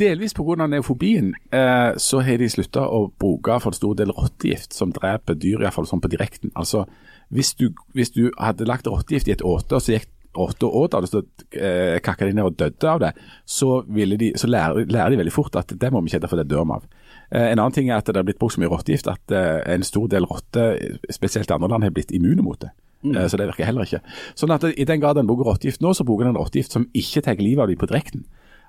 Delvis 0.00 0.34
pga. 0.34 0.66
neofobien 0.66 1.34
eh, 1.52 1.92
så 2.02 2.20
har 2.24 2.38
de 2.38 2.48
slutta 2.50 2.82
å 2.88 3.12
bruke 3.20 3.60
for 3.62 3.70
en 3.70 3.76
stor 3.76 3.94
del 3.94 4.10
rottegift 4.10 4.72
som 4.74 4.90
dreper 4.90 5.36
dyr, 5.38 5.60
iallfall 5.62 5.86
sånn 5.86 6.02
på 6.02 6.10
direkten. 6.10 6.50
Altså, 6.56 6.86
hvis 7.30 7.54
du, 7.54 7.68
hvis 7.94 8.10
du 8.10 8.30
hadde 8.40 8.66
lagt 8.66 8.88
rottegift 8.90 9.28
i 9.28 9.36
et 9.36 9.44
åte, 9.44 9.76
og 9.76 9.82
så 9.84 9.94
gikk 9.98 10.08
rotta 10.36 10.66
år, 10.66 10.90
det, 10.94 11.10
så 11.10 11.22
eh, 11.56 11.98
kakka 12.04 12.28
de 12.28 12.36
ned 12.36 12.48
og 12.48 12.58
døde 12.58 12.90
av 12.90 13.02
det, 13.02 13.12
så, 13.46 13.80
ville 13.88 14.18
de, 14.20 14.32
så 14.40 14.50
lærer, 14.50 14.86
lærer 14.90 15.14
de 15.14 15.20
veldig 15.22 15.34
fort 15.34 15.56
at 15.60 15.74
det 15.80 15.92
må 15.92 16.02
vi 16.02 16.12
ikke 16.12 16.22
gjøre, 16.22 16.32
for 16.32 16.42
det 16.42 16.48
dør 16.50 16.64
vi 16.68 16.78
av. 16.78 16.88
Eh, 17.30 17.50
en 17.50 17.58
annen 17.58 17.74
ting 17.74 17.90
er 17.90 18.00
at 18.00 18.08
det 18.10 18.20
er 18.20 18.26
blitt 18.26 18.40
brukt 18.42 18.56
så 18.56 18.62
mye 18.62 18.72
rottegift 18.72 19.10
at 19.10 19.34
eh, 19.34 19.60
en 19.74 19.86
stor 19.86 20.08
del 20.12 20.28
rotter, 20.30 20.98
spesielt 21.12 21.50
i 21.50 21.56
andre 21.56 21.70
land, 21.72 21.86
har 21.86 21.94
blitt 21.94 22.14
immune 22.14 22.44
mot 22.46 22.60
det. 22.60 22.72
Eh, 23.04 23.26
så 23.28 23.40
det 23.40 23.48
virker 23.50 23.68
heller 23.68 23.88
ikke. 23.88 24.02
Sånn 24.38 24.54
at 24.54 24.64
I 24.70 24.88
den 24.88 25.02
grad 25.02 25.20
en 25.20 25.28
bruker 25.28 25.50
rottegift 25.50 25.84
nå, 25.84 25.92
så 25.96 26.06
bruker 26.06 26.28
den 26.28 26.38
rottegift 26.38 26.74
som 26.74 26.88
ikke 26.96 27.24
tar 27.24 27.40
livet 27.42 27.64
av 27.64 27.72
dem 27.72 27.80
på 27.80 27.90
direkten. 27.90 28.24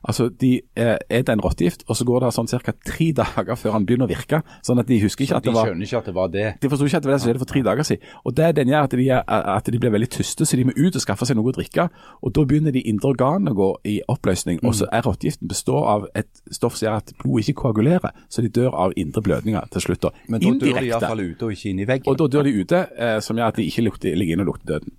Altså, 0.08 0.30
De 0.30 0.62
eh, 0.78 0.98
er 1.10 1.30
en 1.32 1.42
rottegift, 1.42 1.84
og 1.88 1.96
så 1.98 2.06
går 2.06 2.20
det 2.26 2.34
sånn 2.36 2.48
ca. 2.48 2.74
tre 2.86 3.12
dager 3.12 3.56
før 3.58 3.72
han 3.74 3.86
begynner 3.86 4.06
å 4.06 4.12
virke. 4.12 4.42
Sånn 4.66 4.80
at 4.80 4.88
de 4.88 5.00
husker 5.02 5.26
ikke 5.26 5.36
at 5.40 5.44
De 5.44 5.50
det 5.50 5.56
var 5.56 5.66
skjønner 5.70 5.86
ikke 5.88 5.98
at 5.98 6.06
det 6.06 6.14
var 6.16 6.28
det. 6.34 6.46
de 6.62 6.70
forsto 6.70 6.86
ikke 6.86 6.98
at 6.98 7.04
det 7.04 7.10
var 7.10 7.16
det 7.16 7.22
som 7.22 7.30
skjedde 7.30 7.44
for 7.44 7.52
tre 7.52 7.62
dager 7.66 7.84
siden. 7.84 8.02
Og 8.26 8.36
det 8.38 8.56
den 8.56 8.68
gjør 8.70 8.84
at 8.84 8.92
de, 8.92 9.10
er, 9.10 9.24
at 9.28 9.66
de 9.66 9.80
blir 9.80 9.92
veldig 9.96 10.10
tyste, 10.10 10.46
så 10.46 10.56
de 10.58 10.66
må 10.66 10.76
ut 10.78 10.96
og 10.96 11.02
skaffe 11.02 11.26
seg 11.26 11.36
noe 11.38 11.50
å 11.52 11.56
drikke. 11.58 11.88
Og 12.22 12.34
da 12.38 12.46
begynner 12.46 12.72
de 12.76 12.82
indre 12.86 13.10
organene 13.16 13.52
å 13.52 13.58
gå 13.58 13.70
i 13.86 13.96
oppløsning. 14.08 14.62
Og 14.64 14.76
så 14.76 14.88
er 14.92 15.02
rottegiften 15.06 15.48
består 15.50 15.86
av 15.90 16.08
et 16.16 16.30
stoff 16.52 16.78
som 16.78 16.88
gjør 16.88 16.98
at 17.02 17.14
blodet 17.22 17.50
ikke 17.50 17.62
koagulerer, 17.66 18.12
så 18.30 18.42
de 18.46 18.50
dør 18.50 18.74
av 18.74 18.94
indre 18.96 19.22
blødninger 19.26 19.70
til 19.74 19.82
slutt. 19.82 20.02
da. 20.02 20.10
Men 20.28 20.40
da 20.42 20.48
dør 20.48 20.60
de 20.60 20.70
Indirekte. 20.70 20.90
iallfall 20.92 21.26
ute 21.26 21.44
og 21.50 21.52
ikke 21.52 21.70
inn 21.70 21.80
i 21.80 21.86
veggen. 21.90 22.08
Og 22.12 22.18
da 22.18 22.28
dør 22.28 22.44
de 22.44 22.54
ute, 22.62 22.88
eh, 22.98 23.20
som 23.20 23.36
gjør 23.38 23.48
at 23.48 23.56
de 23.56 23.66
ikke 23.66 23.84
lukter, 23.90 24.16
ligger 24.16 24.34
inne 24.38 24.46
og 24.46 24.54
lukter 24.54 24.66
døden. 24.76 24.92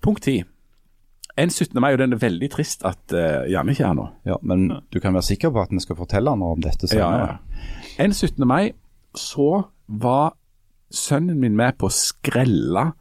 Punkt 0.00 0.22
10. 0.22 0.44
En 1.36 1.50
17. 1.52 1.76
mai, 1.80 1.92
og 1.92 1.98
den 2.00 2.12
er 2.16 2.20
veldig 2.22 2.48
trist 2.54 2.84
at 2.88 3.12
uh, 3.12 3.44
Janne 3.50 3.74
ikke 3.74 3.84
er 3.84 3.90
her 3.90 3.98
nå. 3.98 4.06
Ja, 4.24 4.38
Men 4.42 4.70
du 4.92 5.00
kan 5.04 5.12
være 5.14 5.26
sikker 5.28 5.50
på 5.52 5.60
at 5.66 5.70
vi 5.74 5.80
skal 5.84 5.98
fortelle 5.98 6.32
noe 6.40 6.54
om 6.56 6.62
dette 6.64 6.88
senere. 6.88 7.38
En 8.00 8.12
17. 8.16 8.46
mai 8.48 8.70
så 9.16 9.64
var 9.88 10.34
sønnen 10.92 11.40
min 11.40 11.56
med 11.56 11.76
på 11.80 11.90
å 11.90 11.92
skrelle 11.92 12.92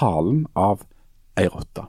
halen 0.00 0.46
av 0.56 0.82
ei 1.38 1.46
rotte. 1.50 1.86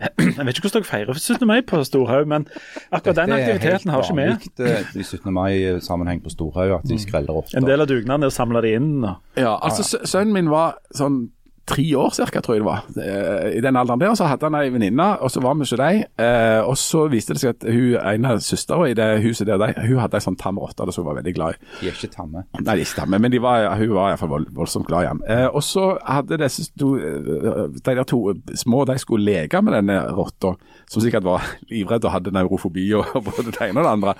Jeg 0.00 0.46
vet 0.46 0.56
ikke 0.58 0.64
hvordan 0.66 0.82
dere 0.82 0.88
feirer 0.88 1.18
17. 1.18 1.46
mai 1.46 1.60
på 1.62 1.78
Storhaug, 1.86 2.26
men 2.30 2.46
akkurat 2.90 3.20
den 3.20 3.32
aktiviteten 3.36 3.92
har 3.94 4.02
ikke 4.02 4.16
vi. 4.18 4.24
Det 4.58 4.66
er 4.66 4.78
helt 4.80 4.88
vanlig 4.88 4.96
eh, 4.96 5.00
i 5.00 5.04
17. 5.06 5.34
mai-sammenheng 5.36 6.22
på 6.24 6.32
Storhaug 6.34 6.72
at 6.80 6.88
de 6.90 6.98
skreller 6.98 7.36
rotter. 7.36 7.58
En 7.60 7.66
del 7.68 7.84
av 7.84 7.86
dugnaden 7.90 8.26
er 8.26 8.32
å 8.32 8.34
samle 8.34 8.62
de 8.66 8.72
inn. 8.80 8.88
Og. 9.06 9.20
Ja, 9.38 9.52
altså 9.62 9.86
sø- 9.86 10.02
Sønnen 10.10 10.34
min 10.34 10.50
var 10.50 10.80
sånn 10.96 11.20
tre 11.66 11.84
år 11.96 12.10
cirka, 12.14 12.40
tror 12.42 12.56
jeg 12.56 12.62
det 12.62 12.66
var. 12.66 12.84
Eh, 12.98 13.58
I 13.58 13.62
den 13.62 13.76
alderen 13.78 14.00
der 14.00 14.14
så 14.18 14.26
hadde 14.26 14.48
han 14.48 14.56
ei 14.58 14.70
venninne, 14.72 15.06
og 15.22 15.30
så 15.30 15.42
var 15.42 15.54
vi 15.54 15.64
hos 15.66 15.74
dem. 15.78 16.02
Eh, 16.18 16.60
og 16.66 16.76
så 16.80 17.04
viste 17.12 17.36
det 17.36 17.42
seg 17.42 17.54
at 17.54 17.66
hun 17.68 17.96
ene 18.00 18.32
av 18.34 18.42
søstera 18.44 18.88
i 18.90 18.96
det 18.98 19.08
huset 19.24 19.46
der, 19.46 19.60
de, 19.60 19.74
hun 19.86 20.00
hadde 20.02 20.18
ei 20.18 20.24
sånn 20.24 20.38
tam 20.40 20.58
rotte 20.58 20.86
som 20.90 21.04
hun 21.04 21.10
var 21.12 21.20
veldig 21.20 21.34
glad 21.36 21.54
i. 21.54 21.70
De 21.80 21.90
er 21.90 21.94
ikke 21.94 22.10
tamme. 22.16 22.44
Nei, 22.56 22.64
de 22.64 22.72
er 22.74 22.82
ikke 22.84 23.00
tamme, 23.02 23.20
men 23.22 23.34
de 23.34 23.42
var, 23.42 23.68
hun 23.78 23.94
var 23.94 24.12
iallfall 24.12 24.32
vold, 24.32 24.48
voldsomt 24.56 24.88
glad 24.90 25.06
i 25.06 25.10
han. 25.12 25.22
Eh, 25.30 25.46
og 25.46 25.62
så 25.66 25.86
hadde 26.08 26.40
disse 26.42 26.66
to, 26.80 26.90
de 26.98 27.84
der 27.86 28.02
to 28.08 28.20
små 28.58 28.82
de 28.90 28.98
skulle 28.98 29.26
leke 29.28 29.62
med 29.62 29.76
denne 29.78 30.00
rotta, 30.16 30.56
som 30.90 31.04
sikkert 31.04 31.26
var 31.28 31.46
livredd 31.72 32.08
og 32.08 32.14
hadde 32.16 32.34
neurofobi 32.34 32.88
og 32.98 33.14
både 33.28 33.46
det 33.52 33.62
ene 33.68 33.78
og 33.78 33.86
det 33.86 33.94
andre. 33.94 34.16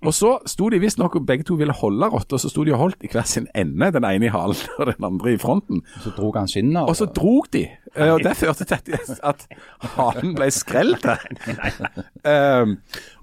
Og 0.00 0.14
så 0.16 0.36
sto 0.48 0.70
de 0.72 0.80
visstnok 0.82 1.18
og 1.20 1.28
begge 1.28 1.44
to 1.48 1.58
ville 1.60 1.76
holde 1.76 2.08
rotta, 2.14 2.40
så 2.40 2.48
sto 2.52 2.64
de 2.64 2.72
og 2.72 2.80
holdt 2.86 3.04
i 3.04 3.12
hver 3.12 3.28
sin 3.28 3.50
ende, 3.54 3.92
den 3.92 4.08
ene 4.08 4.30
i 4.30 4.32
halen 4.32 4.56
og 4.78 4.88
den 4.88 5.10
andre 5.12 5.34
i 5.36 5.40
fronten. 5.40 5.84
Så 6.00 6.14
drog 6.16 6.40
han 6.40 6.48
skinnet 6.50 6.80
av. 6.80 6.93
Og 6.94 6.98
så 7.00 7.08
drog 7.10 7.48
de, 7.50 7.64
eh, 7.96 8.10
og 8.14 8.20
det 8.22 8.36
førte 8.38 8.64
til 8.68 8.94
at- 9.26 9.46
halen 9.96 10.34
ble 10.38 10.46
skrelt. 10.54 11.02
Um, 12.24 12.76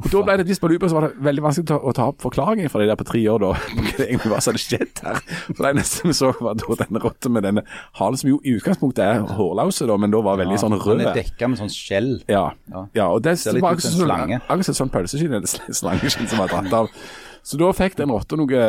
og 0.03 0.09
Da 0.11 0.21
ble 0.27 0.35
det 0.41 0.45
visst 0.49 0.61
på 0.61 0.67
lupet, 0.69 0.91
så 0.91 0.97
var 0.97 1.07
det 1.07 1.23
veldig 1.23 1.43
vanskelig 1.45 1.77
å 1.79 1.93
ta, 1.95 2.09
opp 2.11 2.21
forklaringen 2.21 2.69
for 2.69 2.83
de 2.83 2.89
der 2.89 2.99
på 2.99 3.07
tre 3.07 3.21
år, 3.31 3.39
da. 3.39 3.53
Hva 3.95 4.05
egentlig 4.05 4.31
var 4.33 4.43
som 4.43 4.51
hadde 4.53 4.63
skjedd 4.65 5.01
her. 5.05 5.21
For 5.55 5.63
det 5.63 5.71
eneste 5.71 6.05
vi 6.09 6.15
så, 6.19 6.33
var 6.43 6.59
da 6.59 6.77
denne 6.83 7.01
rotta 7.03 7.31
med 7.31 7.47
denne 7.47 7.63
halen, 7.97 8.19
som 8.21 8.29
jo 8.33 8.39
i 8.43 8.57
utgangspunktet 8.59 9.03
er 9.07 9.23
hårlause, 9.39 9.87
da, 9.87 9.97
men 9.97 10.13
da 10.13 10.21
var 10.27 10.39
veldig 10.43 10.59
sånn 10.61 10.77
rød. 10.77 11.01
Den 11.01 11.07
er 11.13 11.19
dekka 11.21 11.49
med 11.49 11.63
sånn 11.63 11.71
skjell. 11.73 12.13
Ja, 12.27 12.49
Ja. 12.71 12.85
ja 12.93 13.09
og 13.09 13.23
det 13.23 13.37
litt 13.45 13.63
var 13.63 13.75
akkurat 13.77 13.91
en 13.91 13.99
sånn 14.03 14.39
akkurat 14.41 14.69
et 14.69 14.81
sånn 14.83 14.93
pølseskinn 14.93 15.39
eller 15.39 15.75
slangeskinn 15.81 16.27
som 16.27 16.43
var 16.43 16.51
dratt 16.51 16.73
av. 16.83 16.91
Så 17.41 17.57
da 17.57 17.71
fikk 17.73 17.95
den 17.97 18.11
rotta 18.13 18.37
noe, 18.37 18.67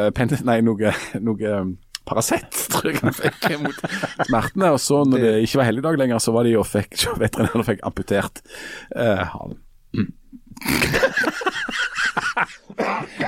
noe, 0.64 0.94
noe 1.20 1.57
Paracet, 2.09 2.50
tror 2.72 2.90
jeg 2.90 3.03
han 3.03 3.14
fikk 3.16 3.48
mot 3.62 3.78
smertene. 4.26 4.72
Og 4.74 4.80
så 4.82 5.03
når 5.09 5.26
det 5.26 5.34
ikke 5.46 5.62
var 5.62 5.70
helligdag 5.70 6.00
lenger, 6.03 6.22
så 6.22 6.34
var 6.34 6.48
de 6.48 6.57
og 6.61 6.66
fikk 6.68 7.07
veterinæren 7.20 7.68
fikk 7.68 7.84
amputert 7.88 8.42
eh, 8.96 9.36
mm. 9.96 10.11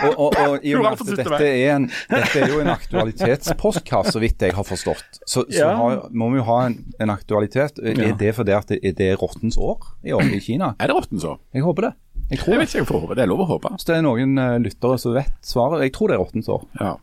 Og, 0.05 0.12
og, 0.18 0.37
og 0.37 0.64
i 0.66 0.72
og 0.77 0.83
med 0.85 0.93
at 0.93 1.11
dette 1.18 1.47
er, 1.49 1.77
en, 1.77 1.87
dette 2.11 2.41
er 2.43 2.53
jo 2.53 2.61
en 2.62 2.70
aktualitetspostkast, 2.72 4.12
så 4.14 4.22
vidt 4.22 4.43
jeg 4.45 4.57
har 4.57 4.66
forstått, 4.66 5.20
så, 5.22 5.45
så 5.45 5.61
Ja. 5.61 5.72
har, 5.79 6.07
må 6.12 6.31
vi 6.33 6.41
jo 6.41 6.47
ha 6.49 6.59
en, 6.68 6.79
en 7.01 7.12
aktualitet. 7.14 7.79
Er 7.83 8.16
det 8.18 8.35
fordi 8.37 8.57
at 8.57 8.72
det, 8.72 8.81
er 8.83 8.97
det 8.99 9.11
rottens 9.22 9.59
år 9.61 9.95
i 10.05 10.14
år 10.16 10.27
i 10.35 10.41
Kina? 10.45 10.75
Er 10.79 10.91
det 10.91 10.99
rottens 10.99 11.27
år? 11.29 11.39
Jeg 11.55 11.66
håper 11.66 11.89
det. 11.89 11.93
Jeg 12.31 12.41
tror 12.41 12.55
Jeg 12.55 12.61
vet 12.62 12.70
ikke, 12.72 12.79
jeg 12.81 12.89
får 12.89 13.03
håpe. 13.05 13.16
Det 13.18 13.25
er 13.25 13.31
lov 13.31 13.43
å 13.45 13.49
håpe. 13.53 13.75
Hvis 13.77 13.89
det 13.89 13.97
er 13.99 14.05
noen 14.07 14.39
eh, 14.41 14.55
lyttere 14.64 15.01
som 15.01 15.16
vet 15.16 15.35
svaret, 15.45 15.85
jeg 15.85 15.93
tror 15.97 16.11
det 16.11 16.16
er 16.16 16.22
rottens 16.25 16.49
år. 16.53 16.62
Ja. 16.81 16.95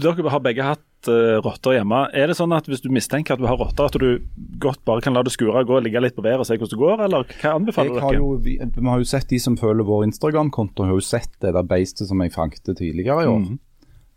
Dere 0.00 0.32
har 0.32 0.40
begge 0.42 0.64
hatt 0.64 0.84
uh, 1.06 1.38
rotter 1.44 1.76
hjemme. 1.76 2.00
Er 2.16 2.26
det 2.26 2.34
sånn 2.38 2.50
at 2.56 2.66
hvis 2.66 2.82
du 2.82 2.88
mistenker 2.90 3.36
at 3.36 3.38
du 3.38 3.46
har 3.46 3.56
rotter, 3.60 3.86
at 3.86 3.94
du 4.00 4.24
godt 4.58 4.80
bare 4.88 5.00
kan 5.04 5.14
la 5.14 5.22
det 5.22 5.30
skure, 5.36 5.62
gå 5.68 5.76
og 5.78 5.84
ligge 5.86 6.00
litt 6.02 6.16
på 6.16 6.24
været 6.26 6.42
og 6.42 6.48
se 6.48 6.56
hvordan 6.58 6.72
det 6.74 6.80
går, 6.82 7.02
eller 7.06 7.28
hva 7.38 7.52
anbefaler 7.54 7.94
Jeg 7.94 8.02
har 8.02 8.10
dere? 8.16 8.18
jo, 8.24 8.30
vi, 8.42 8.56
vi 8.58 8.88
har 8.88 8.98
jo 8.98 9.04
sett 9.12 9.28
de 9.30 9.38
som 9.38 9.56
følger 9.60 9.86
vår 9.86 10.08
Instagram-konto, 10.08 10.82
har 10.88 10.96
jo 10.98 11.04
sett 11.04 11.30
det 11.44 11.52
der 11.54 11.62
beistet 11.70 12.08
som 12.10 12.18
jeg 12.24 12.34
fanget 12.34 12.64
tidligere 12.74 13.22
i 13.22 13.30
år. 13.30 13.38
Mhm. 13.44 13.58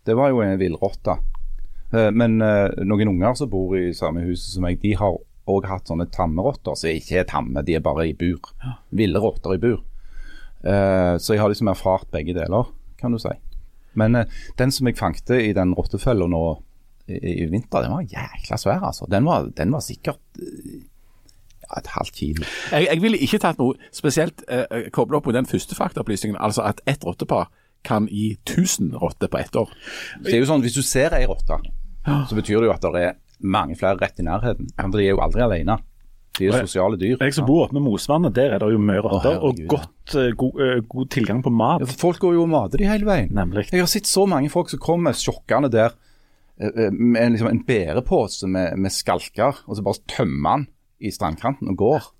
Det 0.04 0.16
var 0.18 0.32
jo 0.34 0.40
en 0.42 0.58
villrotte. 0.58 1.18
Eh, 1.94 2.10
Men 2.10 2.40
eh, 2.42 2.72
noen 2.82 3.12
unger 3.14 3.34
som 3.38 3.48
bor 3.52 3.76
i 3.78 3.92
samme 3.94 4.24
huset 4.26 4.56
som 4.56 4.64
meg, 4.66 4.80
de 4.82 4.96
har 4.98 5.14
òg 5.46 5.64
hatt 5.70 5.86
sånne 5.90 6.08
tamme 6.10 6.42
rotter. 6.42 6.74
Så 6.74 6.90
ikke 6.90 7.20
er 7.20 7.24
tamme, 7.30 7.62
de 7.62 7.74
er 7.78 7.80
bare 7.84 8.08
i 8.08 8.12
bur. 8.18 8.40
Ville 8.90 9.18
rotter 9.22 9.54
i 9.54 9.62
bur. 9.62 9.78
Eh, 10.64 11.16
Så 11.18 11.34
jeg 11.34 11.40
har 11.42 11.48
liksom 11.50 11.68
erfart 11.70 12.10
begge 12.10 12.34
deler, 12.34 12.66
kan 12.98 13.12
du 13.14 13.18
si. 13.22 13.30
Men 13.94 14.14
eh, 14.16 14.24
den 14.58 14.70
som 14.72 14.86
jeg 14.88 14.96
fanget 14.96 15.30
i 15.30 15.52
den 15.52 15.74
rottefella 15.74 16.26
nå 16.26 16.42
i, 17.08 17.46
vinter, 17.50 17.82
den 17.82 17.94
var 17.94 18.06
jækla 18.06 18.58
svær, 18.60 18.84
altså. 18.88 19.08
Den 19.10 19.26
var, 19.26 19.48
den 19.56 19.72
var 19.74 19.82
sikkert 19.84 20.20
eh, 20.38 20.82
ja, 21.64 21.78
et 21.80 21.90
halvt 21.96 22.14
kilo. 22.14 22.46
Jeg, 22.72 22.88
jeg 22.90 23.02
ville 23.02 23.20
ikke 23.26 23.40
tatt 23.42 23.58
noe 23.62 23.90
spesielt 23.94 24.44
eh, 24.48 24.88
koblet 24.94 25.18
opp 25.20 25.28
på 25.30 25.34
den 25.36 25.48
første 25.50 25.78
faktaopplysningen, 25.78 26.38
altså 26.40 26.66
at 26.68 26.82
ett 26.86 27.04
rottepar 27.06 27.50
kan 27.82 28.06
gi 28.06 28.36
1000 28.46 28.94
rotter 29.02 29.30
på 29.30 29.40
ett 29.42 29.56
år. 29.58 29.70
Det 30.22 30.36
er 30.36 30.42
jo 30.44 30.50
sånn, 30.50 30.62
Hvis 30.62 30.78
du 30.78 30.84
ser 30.86 31.14
ei 31.18 31.24
rotte, 31.26 31.58
så 32.06 32.36
betyr 32.38 32.62
det 32.62 32.68
jo 32.68 32.74
at 32.74 32.84
det 32.84 33.02
er 33.02 33.16
mange 33.42 33.74
flere 33.78 33.98
rett 33.98 34.20
i 34.22 34.26
nærheten. 34.26 34.68
Men 34.78 34.92
de 34.94 35.02
er 35.02 35.16
jo 35.16 35.22
aldri 35.24 35.42
alene. 35.42 35.80
De 36.38 36.46
er 36.48 36.62
sosiale 36.64 36.96
dyr. 36.96 37.18
Jeg 37.20 37.34
som 37.36 37.44
bor 37.44 37.66
oppe 37.66 37.76
med 37.76 37.84
Mosvannet, 37.84 38.32
der 38.36 38.54
er 38.54 38.62
det 38.62 38.70
jo 38.72 38.78
mye 38.80 39.02
rotter, 39.04 39.42
og 39.44 39.58
godt, 39.68 40.14
eh, 40.16 40.30
god, 40.38 40.60
eh, 40.64 40.78
god 40.88 41.10
tilgang 41.12 41.42
på 41.44 41.52
mat. 41.52 41.82
Ja, 41.82 41.86
Folk 42.00 42.22
går 42.22 42.38
jo 42.38 42.46
og 42.46 42.48
mater 42.48 42.80
de 42.80 42.88
hele 42.88 43.04
veien. 43.04 43.28
Nemlig. 43.36 43.66
Jeg 43.72 43.84
har 43.84 43.90
sett 43.90 44.08
så 44.08 44.24
mange 44.26 44.48
folk 44.50 44.70
som 44.72 44.80
kommer 44.80 45.12
sjokkende 45.12 45.68
der 45.72 45.90
eh, 45.90 45.92
eh, 45.92 46.11
en, 46.60 47.32
liksom, 47.32 47.48
en 47.48 47.64
bærepose 47.66 48.48
med, 48.48 48.76
med 48.76 48.92
skalker, 48.92 49.62
og 49.66 49.76
så 49.76 49.84
bare 49.84 50.02
tømmer 50.10 50.56
han 50.56 50.66
i 51.02 51.10
strandkanten 51.10 51.72
og 51.72 51.78
går. 51.80 52.10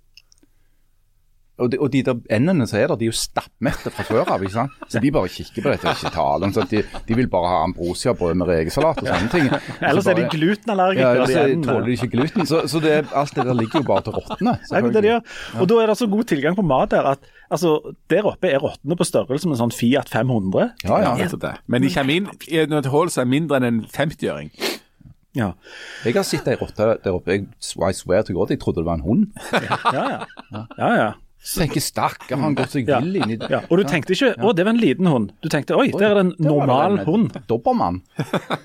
Og 1.61 1.69
de, 1.69 1.79
og 1.79 1.91
de 1.93 2.01
der 2.03 2.17
endene 2.33 2.65
som 2.67 2.79
er 2.81 2.89
der, 2.89 2.97
de 2.97 3.05
er 3.05 3.11
jo 3.11 3.17
stappmette 3.17 3.91
fra 3.93 4.05
før 4.09 4.31
av. 4.33 4.41
ikke 4.43 4.55
sant? 4.55 4.79
Så 4.89 5.03
de 5.03 5.11
bare 5.13 5.29
kikker 5.29 5.65
på 5.65 5.69
dette 5.75 5.85
og 5.85 5.99
ikke 6.01 6.13
taler 6.15 6.49
om 6.49 6.55
sånn. 6.57 6.69
De, 6.71 6.81
de 7.09 7.17
vil 7.19 7.29
bare 7.31 7.51
ha 7.51 7.59
ambrosiabrød 7.67 8.39
med 8.41 8.49
rekesalat 8.49 9.03
og 9.03 9.11
sånne 9.11 9.29
ting. 9.35 9.51
Ellers 9.91 10.09
er 10.09 10.17
de 10.17 10.25
glutenallergikere. 10.33 11.21
Ja, 11.21 11.29
så 11.29 11.45
tåler 11.69 11.87
de 11.91 11.97
ikke 11.99 12.11
gluten. 12.15 12.49
Så, 12.49 12.63
så 12.73 12.81
det, 12.83 12.95
alt 13.13 13.37
det 13.37 13.47
der 13.51 13.59
ligger 13.59 13.83
jo 13.83 13.89
bare 13.91 14.07
til 14.09 14.17
råtne. 14.17 14.57
Ja, 14.73 14.83
det 14.87 15.05
de 15.05 15.13
gjør. 15.13 15.25
Og 15.61 15.71
da 15.71 15.81
er 15.83 15.93
det 15.93 15.99
så 16.01 16.09
god 16.15 16.31
tilgang 16.33 16.57
på 16.57 16.65
mat 16.67 16.95
der 16.97 17.11
at 17.13 17.33
altså, 17.53 17.75
der 18.11 18.29
oppe 18.33 18.49
er 18.49 18.63
rottene 18.65 18.97
på 18.97 19.07
størrelse 19.07 19.51
med 19.51 19.59
en 19.59 19.65
sånn 19.67 19.77
Fiat 19.77 20.09
500. 20.13 20.71
Ja, 20.89 21.03
ja. 21.05 21.17
ja. 21.21 21.33
det. 21.45 21.57
Men 21.69 21.85
de 21.85 21.93
kommer 21.93 22.17
inn 22.17 22.31
i 22.49 22.63
et 22.65 22.93
hull 22.95 23.13
som 23.13 23.27
er 23.27 23.35
mindre 23.37 23.61
enn 23.61 23.69
en 23.69 23.83
50-øring. 23.93 24.55
Ja. 25.37 25.53
Jeg 26.05 26.17
har 26.17 26.25
sett 26.29 26.49
ei 26.49 26.57
rotte 26.61 26.95
der 27.05 27.13
oppe. 27.17 27.37
Jeg, 27.37 27.47
I 27.53 27.93
swear 27.97 28.25
to 28.25 28.35
God, 28.37 28.53
jeg 28.53 28.61
trodde 28.61 28.83
det 28.83 28.89
var 28.89 29.01
en 29.01 29.05
hund. 29.05 29.29
Ja, 29.53 29.79
ja. 29.93 30.65
ja, 30.79 30.91
ja. 30.97 31.13
Så 31.43 31.61
tenker 31.61 31.81
jeg, 31.81 31.83
stakkar, 31.89 32.37
har 32.39 32.45
han 32.45 32.55
gått 32.55 32.71
seg 32.77 32.87
vill 32.87 33.17
inn 33.19 33.33
i 33.35 33.39
ja. 33.51 33.65
Og 33.69 33.79
du 33.81 33.85
tenkte 33.85 34.15
ikke 34.15 34.35
'å, 34.39 34.53
det 34.55 34.65
var 34.65 34.73
en 34.77 34.81
liten 34.81 35.07
hund'. 35.11 35.33
Du 35.43 35.49
tenkte 35.51 35.75
'oi, 35.75 35.89
der 35.91 36.11
er 36.11 36.15
det 36.23 36.27
en 36.27 36.35
normal 36.39 36.99
det 36.99 37.07
hund'. 37.07 37.41
Dobbermann. 37.51 38.03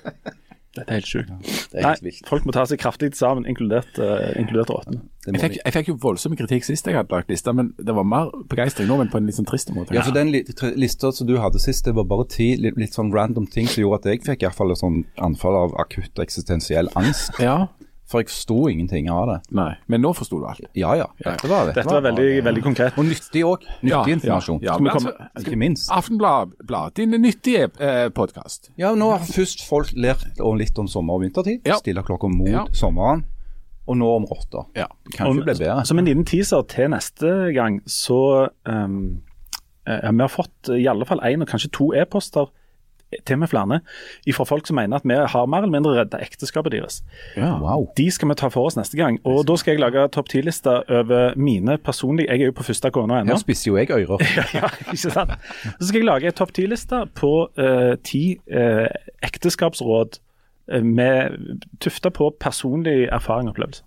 Dette 0.78 0.92
er 0.92 0.98
helt 1.00 1.08
sjukt. 1.10 1.30
Det 1.72 1.80
Nei, 1.82 1.90
helt 1.90 2.04
vilt. 2.04 2.26
folk 2.28 2.44
må 2.46 2.52
ta 2.54 2.62
seg 2.68 2.78
kraftig 2.78 3.08
sammen, 3.18 3.46
inkludert, 3.50 3.96
uh, 3.98 4.28
inkludert 4.38 4.70
rottene. 4.70 5.00
Jeg 5.26 5.40
fikk, 5.42 5.56
jeg 5.64 5.74
fikk 5.74 5.88
jo 5.90 5.94
voldsom 6.04 6.36
kritikk 6.38 6.64
sist 6.64 6.86
jeg 6.86 6.94
hadde 6.94 7.10
lagt 7.10 7.32
lista, 7.32 7.52
men 7.56 7.72
det 7.82 7.94
var 7.96 8.04
mer 8.06 8.30
begeistring 8.52 8.86
nå, 8.86 8.98
men 9.00 9.10
på 9.10 9.18
en 9.18 9.26
litt 9.26 9.34
sånn 9.34 9.48
trist 9.48 9.72
måte. 9.74 9.92
Ja, 9.96 10.04
for 10.06 10.14
den 10.14 10.30
li- 10.30 10.44
lista 10.78 11.10
som 11.12 11.26
du 11.26 11.34
hadde 11.42 11.58
sist, 11.58 11.84
det 11.88 11.96
var 11.98 12.04
bare 12.04 12.28
ti 12.30 12.52
litt, 12.56 12.78
litt 12.78 12.94
sånn 12.94 13.10
random 13.12 13.48
ting 13.50 13.66
som 13.66 13.82
gjorde 13.82 13.98
at 14.04 14.04
jeg 14.12 14.22
fikk 14.28 14.44
i 14.44 14.46
hvert 14.46 14.54
fall 14.60 14.70
et 14.70 14.78
sånn 14.78 15.02
anfall 15.18 15.56
av 15.64 15.74
akutt 15.82 16.22
eksistensiell 16.22 16.88
angst. 16.94 17.32
Ja. 17.42 17.66
For 18.08 18.22
jeg 18.22 18.30
forsto 18.30 18.68
ingenting 18.70 19.10
av 19.12 19.26
det. 19.28 19.34
Nei, 19.52 19.74
men 19.92 20.00
nå 20.00 20.14
forsto 20.16 20.38
du 20.40 20.46
alt. 20.48 20.62
Ja 20.74 20.94
ja, 20.96 21.06
dette 21.20 21.48
var 21.50 21.66
det. 21.68 21.74
Dette 21.76 21.92
var 21.92 22.00
veldig, 22.06 22.28
veldig 22.46 22.62
konkret. 22.64 22.96
Og 22.96 23.04
nyttig 23.04 23.42
òg. 23.44 23.66
Nyttig 23.82 23.90
Ja, 23.90 24.00
ja, 24.06 24.14
informasjon. 24.14 24.60
ja, 24.64 24.76
komme- 24.78 25.12
altså, 25.12 25.44
Ikke 25.44 25.58
minst. 25.60 25.90
Aftenblad, 25.92 26.54
din 26.96 27.10
nyttige 27.20 27.68
eh, 27.78 28.08
podkast. 28.08 28.70
Ja, 28.80 28.94
nå 28.96 29.10
har 29.12 29.18
først 29.28 29.66
folk 29.68 29.92
lært 29.94 30.24
litt 30.58 30.78
om 30.78 30.88
sommer- 30.88 31.14
og 31.14 31.20
vintertid. 31.26 31.60
Ja. 31.68 31.76
Stille 31.76 32.02
klokka 32.02 32.28
mot 32.32 32.48
Ja. 32.48 32.64
sommeren. 32.72 33.24
Og 33.88 33.96
nå 33.96 34.08
om 34.16 34.24
rotter. 34.24 34.64
Ja. 34.76 34.86
Det 35.04 35.14
kan 35.16 35.26
ikke 35.32 35.44
bli 35.44 35.54
bedre. 35.64 35.84
Som 35.86 35.98
en 35.98 36.04
liten 36.04 36.24
teaser 36.24 36.62
til 36.68 36.88
neste 36.90 37.52
gang, 37.54 37.80
så 37.86 38.48
um, 38.66 39.20
Vi 39.86 40.20
har 40.20 40.28
fått 40.28 40.68
i 40.76 40.86
alle 40.86 41.04
fall 41.08 41.20
én 41.24 41.40
og 41.40 41.48
kanskje 41.48 41.70
to 41.72 41.92
e-poster 41.96 42.48
til 43.26 43.38
med 43.40 43.48
flere 43.48 43.80
fra 44.36 44.44
folk 44.44 44.66
som 44.68 44.76
mener 44.76 45.00
at 45.00 45.06
vi 45.08 45.16
har 45.16 45.46
mer 45.46 45.64
eller 45.64 45.72
mindre 45.72 45.94
redda 45.96 46.20
ekteskapet 46.22 46.72
deres. 46.72 47.00
Wow. 47.36 47.88
De 47.96 48.10
skal 48.10 48.28
vi 48.28 48.36
ta 48.38 48.50
for 48.52 48.68
oss 48.68 48.76
neste 48.76 48.98
gang. 48.98 49.18
Og 49.24 49.46
da 49.48 49.56
skal 49.56 49.76
jeg 49.76 49.82
lage 49.82 50.04
topp 50.14 50.28
ti-lista 50.28 50.82
over 50.88 51.34
mine 51.36 51.78
personlige 51.78 52.28
Jeg 52.28 52.40
er 52.42 52.52
jo 52.52 52.56
på 52.58 52.66
første 52.66 52.90
kone 52.90 53.20
ennå. 53.22 53.32
Her 53.32 53.42
spisser 53.42 53.70
jo 53.70 53.76
jeg 53.78 53.90
ører. 53.90 54.22
ja, 54.58 54.70
ikke 54.92 55.10
sant? 55.10 55.34
Så 55.78 55.88
skal 55.88 56.02
jeg 56.02 56.08
lage 56.08 56.30
en 56.30 56.38
topp 56.38 56.52
ti-liste 56.56 57.02
på 57.18 57.32
eh, 57.58 57.96
ti 58.04 58.22
eh, 58.46 58.86
ekteskapsråd 59.24 60.20
eh, 60.72 60.84
med 60.84 61.64
tufta 61.80 62.12
på 62.14 62.34
personlig 62.40 63.08
erfaring 63.08 63.48
og 63.48 63.56
opplevelse. 63.56 63.84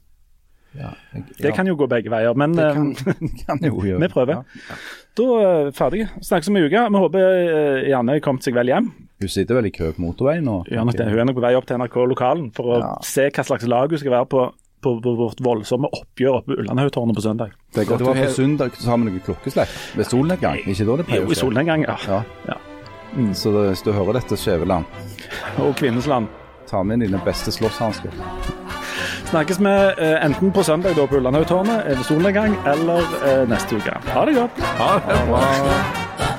Ja, 0.72 0.94
jeg, 1.14 1.24
Det 1.42 1.54
kan 1.54 1.68
jo 1.68 1.76
gå 1.76 1.86
begge 1.92 2.12
veier, 2.14 2.34
men 2.34 2.54
det 2.56 2.70
kan, 2.74 2.92
kan 3.46 3.64
jo 3.66 3.84
gjøre. 3.84 4.00
vi 4.00 4.08
prøver. 4.08 4.44
Ja. 4.70 4.76
Da 5.20 5.24
er 5.44 5.64
vi 5.68 5.72
ferdige. 5.76 6.10
Snakkes 6.24 6.48
om 6.48 6.56
en 6.56 6.66
uke. 6.66 6.84
Vi 6.88 7.02
håper 7.04 7.88
Janne 7.92 8.20
kommet 8.24 8.48
seg 8.48 8.56
vel 8.56 8.72
hjem. 8.72 8.92
Hun 9.22 9.30
sitter 9.30 9.56
vel 9.60 9.68
i 9.70 9.72
kø 9.76 9.92
på 9.94 10.02
motorveien 10.02 10.44
nå? 10.48 10.64
Ja, 10.72 10.84
nok 10.84 10.98
det. 10.98 11.06
Hun 11.12 11.20
er 11.22 11.26
nok 11.30 11.36
på 11.38 11.44
vei 11.46 11.54
opp 11.56 11.68
til 11.70 11.78
NRK-lokalen 11.78 12.52
for 12.56 12.64
å 12.74 12.80
Ja. 12.82 12.96
se 13.06 13.30
hva 13.30 13.44
slags 13.46 13.68
lag 13.70 13.90
hun 13.90 13.98
skal 14.02 14.12
være 14.18 14.26
på 14.30 14.52
på, 14.82 14.96
på 14.98 15.12
vårt 15.14 15.38
voldsomme 15.46 15.86
oppgjør 15.94 16.40
oppe 16.40 16.56
i 16.56 16.58
Ullandhaugtårnet 16.64 17.14
på 17.14 17.22
søndag. 17.22 17.52
Det 17.70 17.84
er 17.84 17.86
Det 17.86 17.88
godt 17.92 18.02
var 18.02 18.16
å 18.18 18.24
på 18.26 18.32
søndag 18.34 18.72
så 18.82 18.90
har 18.90 18.98
vi 18.98 19.04
noe 19.12 19.20
klokkeslepp 19.28 19.70
ved 19.96 20.06
solnedgang. 20.10 20.58
Ikke 20.66 20.88
da 20.88 20.96
det 20.98 21.06
pleier 21.06 21.22
Jo, 21.22 21.30
i 21.30 21.36
solnedgang, 21.38 21.84
ja. 21.86 21.98
Ja. 22.08 22.24
Ja. 22.50 22.58
Så 23.38 23.52
det, 23.54 23.62
hvis 23.70 23.84
du 23.86 23.92
hører 23.94 24.14
dette, 24.18 24.34
Skjæveland, 24.42 24.86
Og 25.62 25.76
Kvinnesland. 25.78 26.28
ta 26.66 26.82
med 26.82 27.00
dine 27.06 27.22
beste 27.24 27.52
slåsshansker. 27.54 28.10
Snakkes 29.30 29.60
vi 29.62 29.70
eh, 29.70 30.26
enten 30.26 30.52
på 30.52 30.64
søndag 30.66 30.96
da 30.98 31.06
på 31.06 31.16
Ullandhaugtårnet 31.22 31.86
ved 31.86 32.04
solnedgang, 32.10 32.58
eller 32.66 33.06
eh, 33.22 33.46
neste 33.48 33.76
uke. 33.78 33.94
Ha 34.16 34.26
det 34.26 34.34
godt. 34.36 34.58
Ha 34.82 34.94
det 34.98 35.22
bra. 35.30 36.31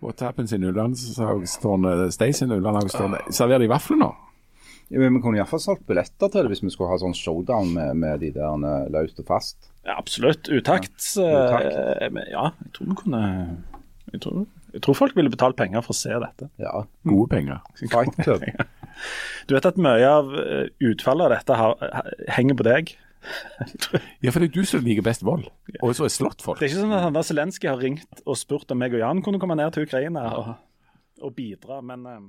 What 0.00 0.20
happens 0.24 0.52
in 0.56 0.64
Ullandshagstårnet? 0.64 2.12
Stays 2.14 2.42
in 2.42 2.52
Ullandshagstårnet. 2.52 3.30
Serverer 3.34 3.64
de 3.64 3.70
vafler 3.70 4.00
nå? 4.00 4.10
Ja, 4.90 4.98
men 4.98 5.14
Vi 5.14 5.20
kunne 5.22 5.38
iallfall 5.38 5.60
solgt 5.62 5.84
billetter 5.86 6.30
til 6.32 6.42
det 6.46 6.50
hvis 6.50 6.64
vi 6.64 6.70
skulle 6.74 6.90
ha 6.90 6.96
sånn 6.98 7.14
showdown 7.14 7.68
med, 7.76 7.92
med 8.02 8.22
de 8.24 8.32
der 8.34 8.64
eh, 8.66 8.88
løst 8.90 9.20
og 9.22 9.28
fast. 9.28 9.68
Ja, 9.86 9.94
absolutt. 10.00 10.48
Utakt. 10.50 10.96
Utakt. 11.14 11.76
eh, 12.02 12.24
ja, 12.32 12.48
jeg 12.64 12.72
tror 12.74 12.90
vi 12.90 12.96
kunne 13.04 13.22
jeg 14.10 14.20
tror, 14.24 14.40
jeg 14.74 14.82
tror 14.82 14.96
folk 14.98 15.14
ville 15.14 15.30
betalt 15.30 15.54
penger 15.60 15.84
for 15.86 15.94
å 15.94 16.00
se 16.00 16.10
dette. 16.24 16.48
Ja. 16.58 16.80
Gode 17.06 17.28
penger. 17.36 17.62
Fight 17.92 18.16
Club. 18.24 18.42
Du 19.48 19.54
vet 19.54 19.64
at 19.64 19.78
mye 19.80 20.04
av 20.04 20.34
eh, 20.36 20.66
utfallet 20.84 21.24
av 21.24 21.32
dette 21.32 21.56
har, 21.56 22.10
henger 22.36 22.58
på 22.58 22.66
deg. 22.66 22.90
Ja, 24.24 24.32
for 24.32 24.40
det 24.40 24.50
er 24.50 24.54
du 24.54 24.68
som 24.68 24.84
liker 24.84 25.04
best 25.04 25.24
vold, 25.26 25.46
og 25.80 25.94
så 25.96 26.06
er 26.06 26.12
slått 26.14 26.44
folk. 26.44 26.60
Det 26.60 26.68
er 26.68 26.72
ikke 26.72 26.82
sånn 26.82 26.96
at 26.96 27.06
han 27.06 27.18
Zelenskyj 27.26 27.68
har 27.68 27.80
ringt 27.80 28.22
og 28.24 28.38
spurt 28.40 28.72
om 28.72 28.80
meg 28.80 28.96
og 28.96 29.02
Jan 29.02 29.22
kunne 29.24 29.40
komme 29.42 29.56
ned 29.58 29.74
til 29.74 29.84
Ukraina 29.88 30.24
og, 30.38 30.52
og 31.20 31.34
bidra, 31.36 31.80
men 31.84 32.06
eh, 32.08 32.20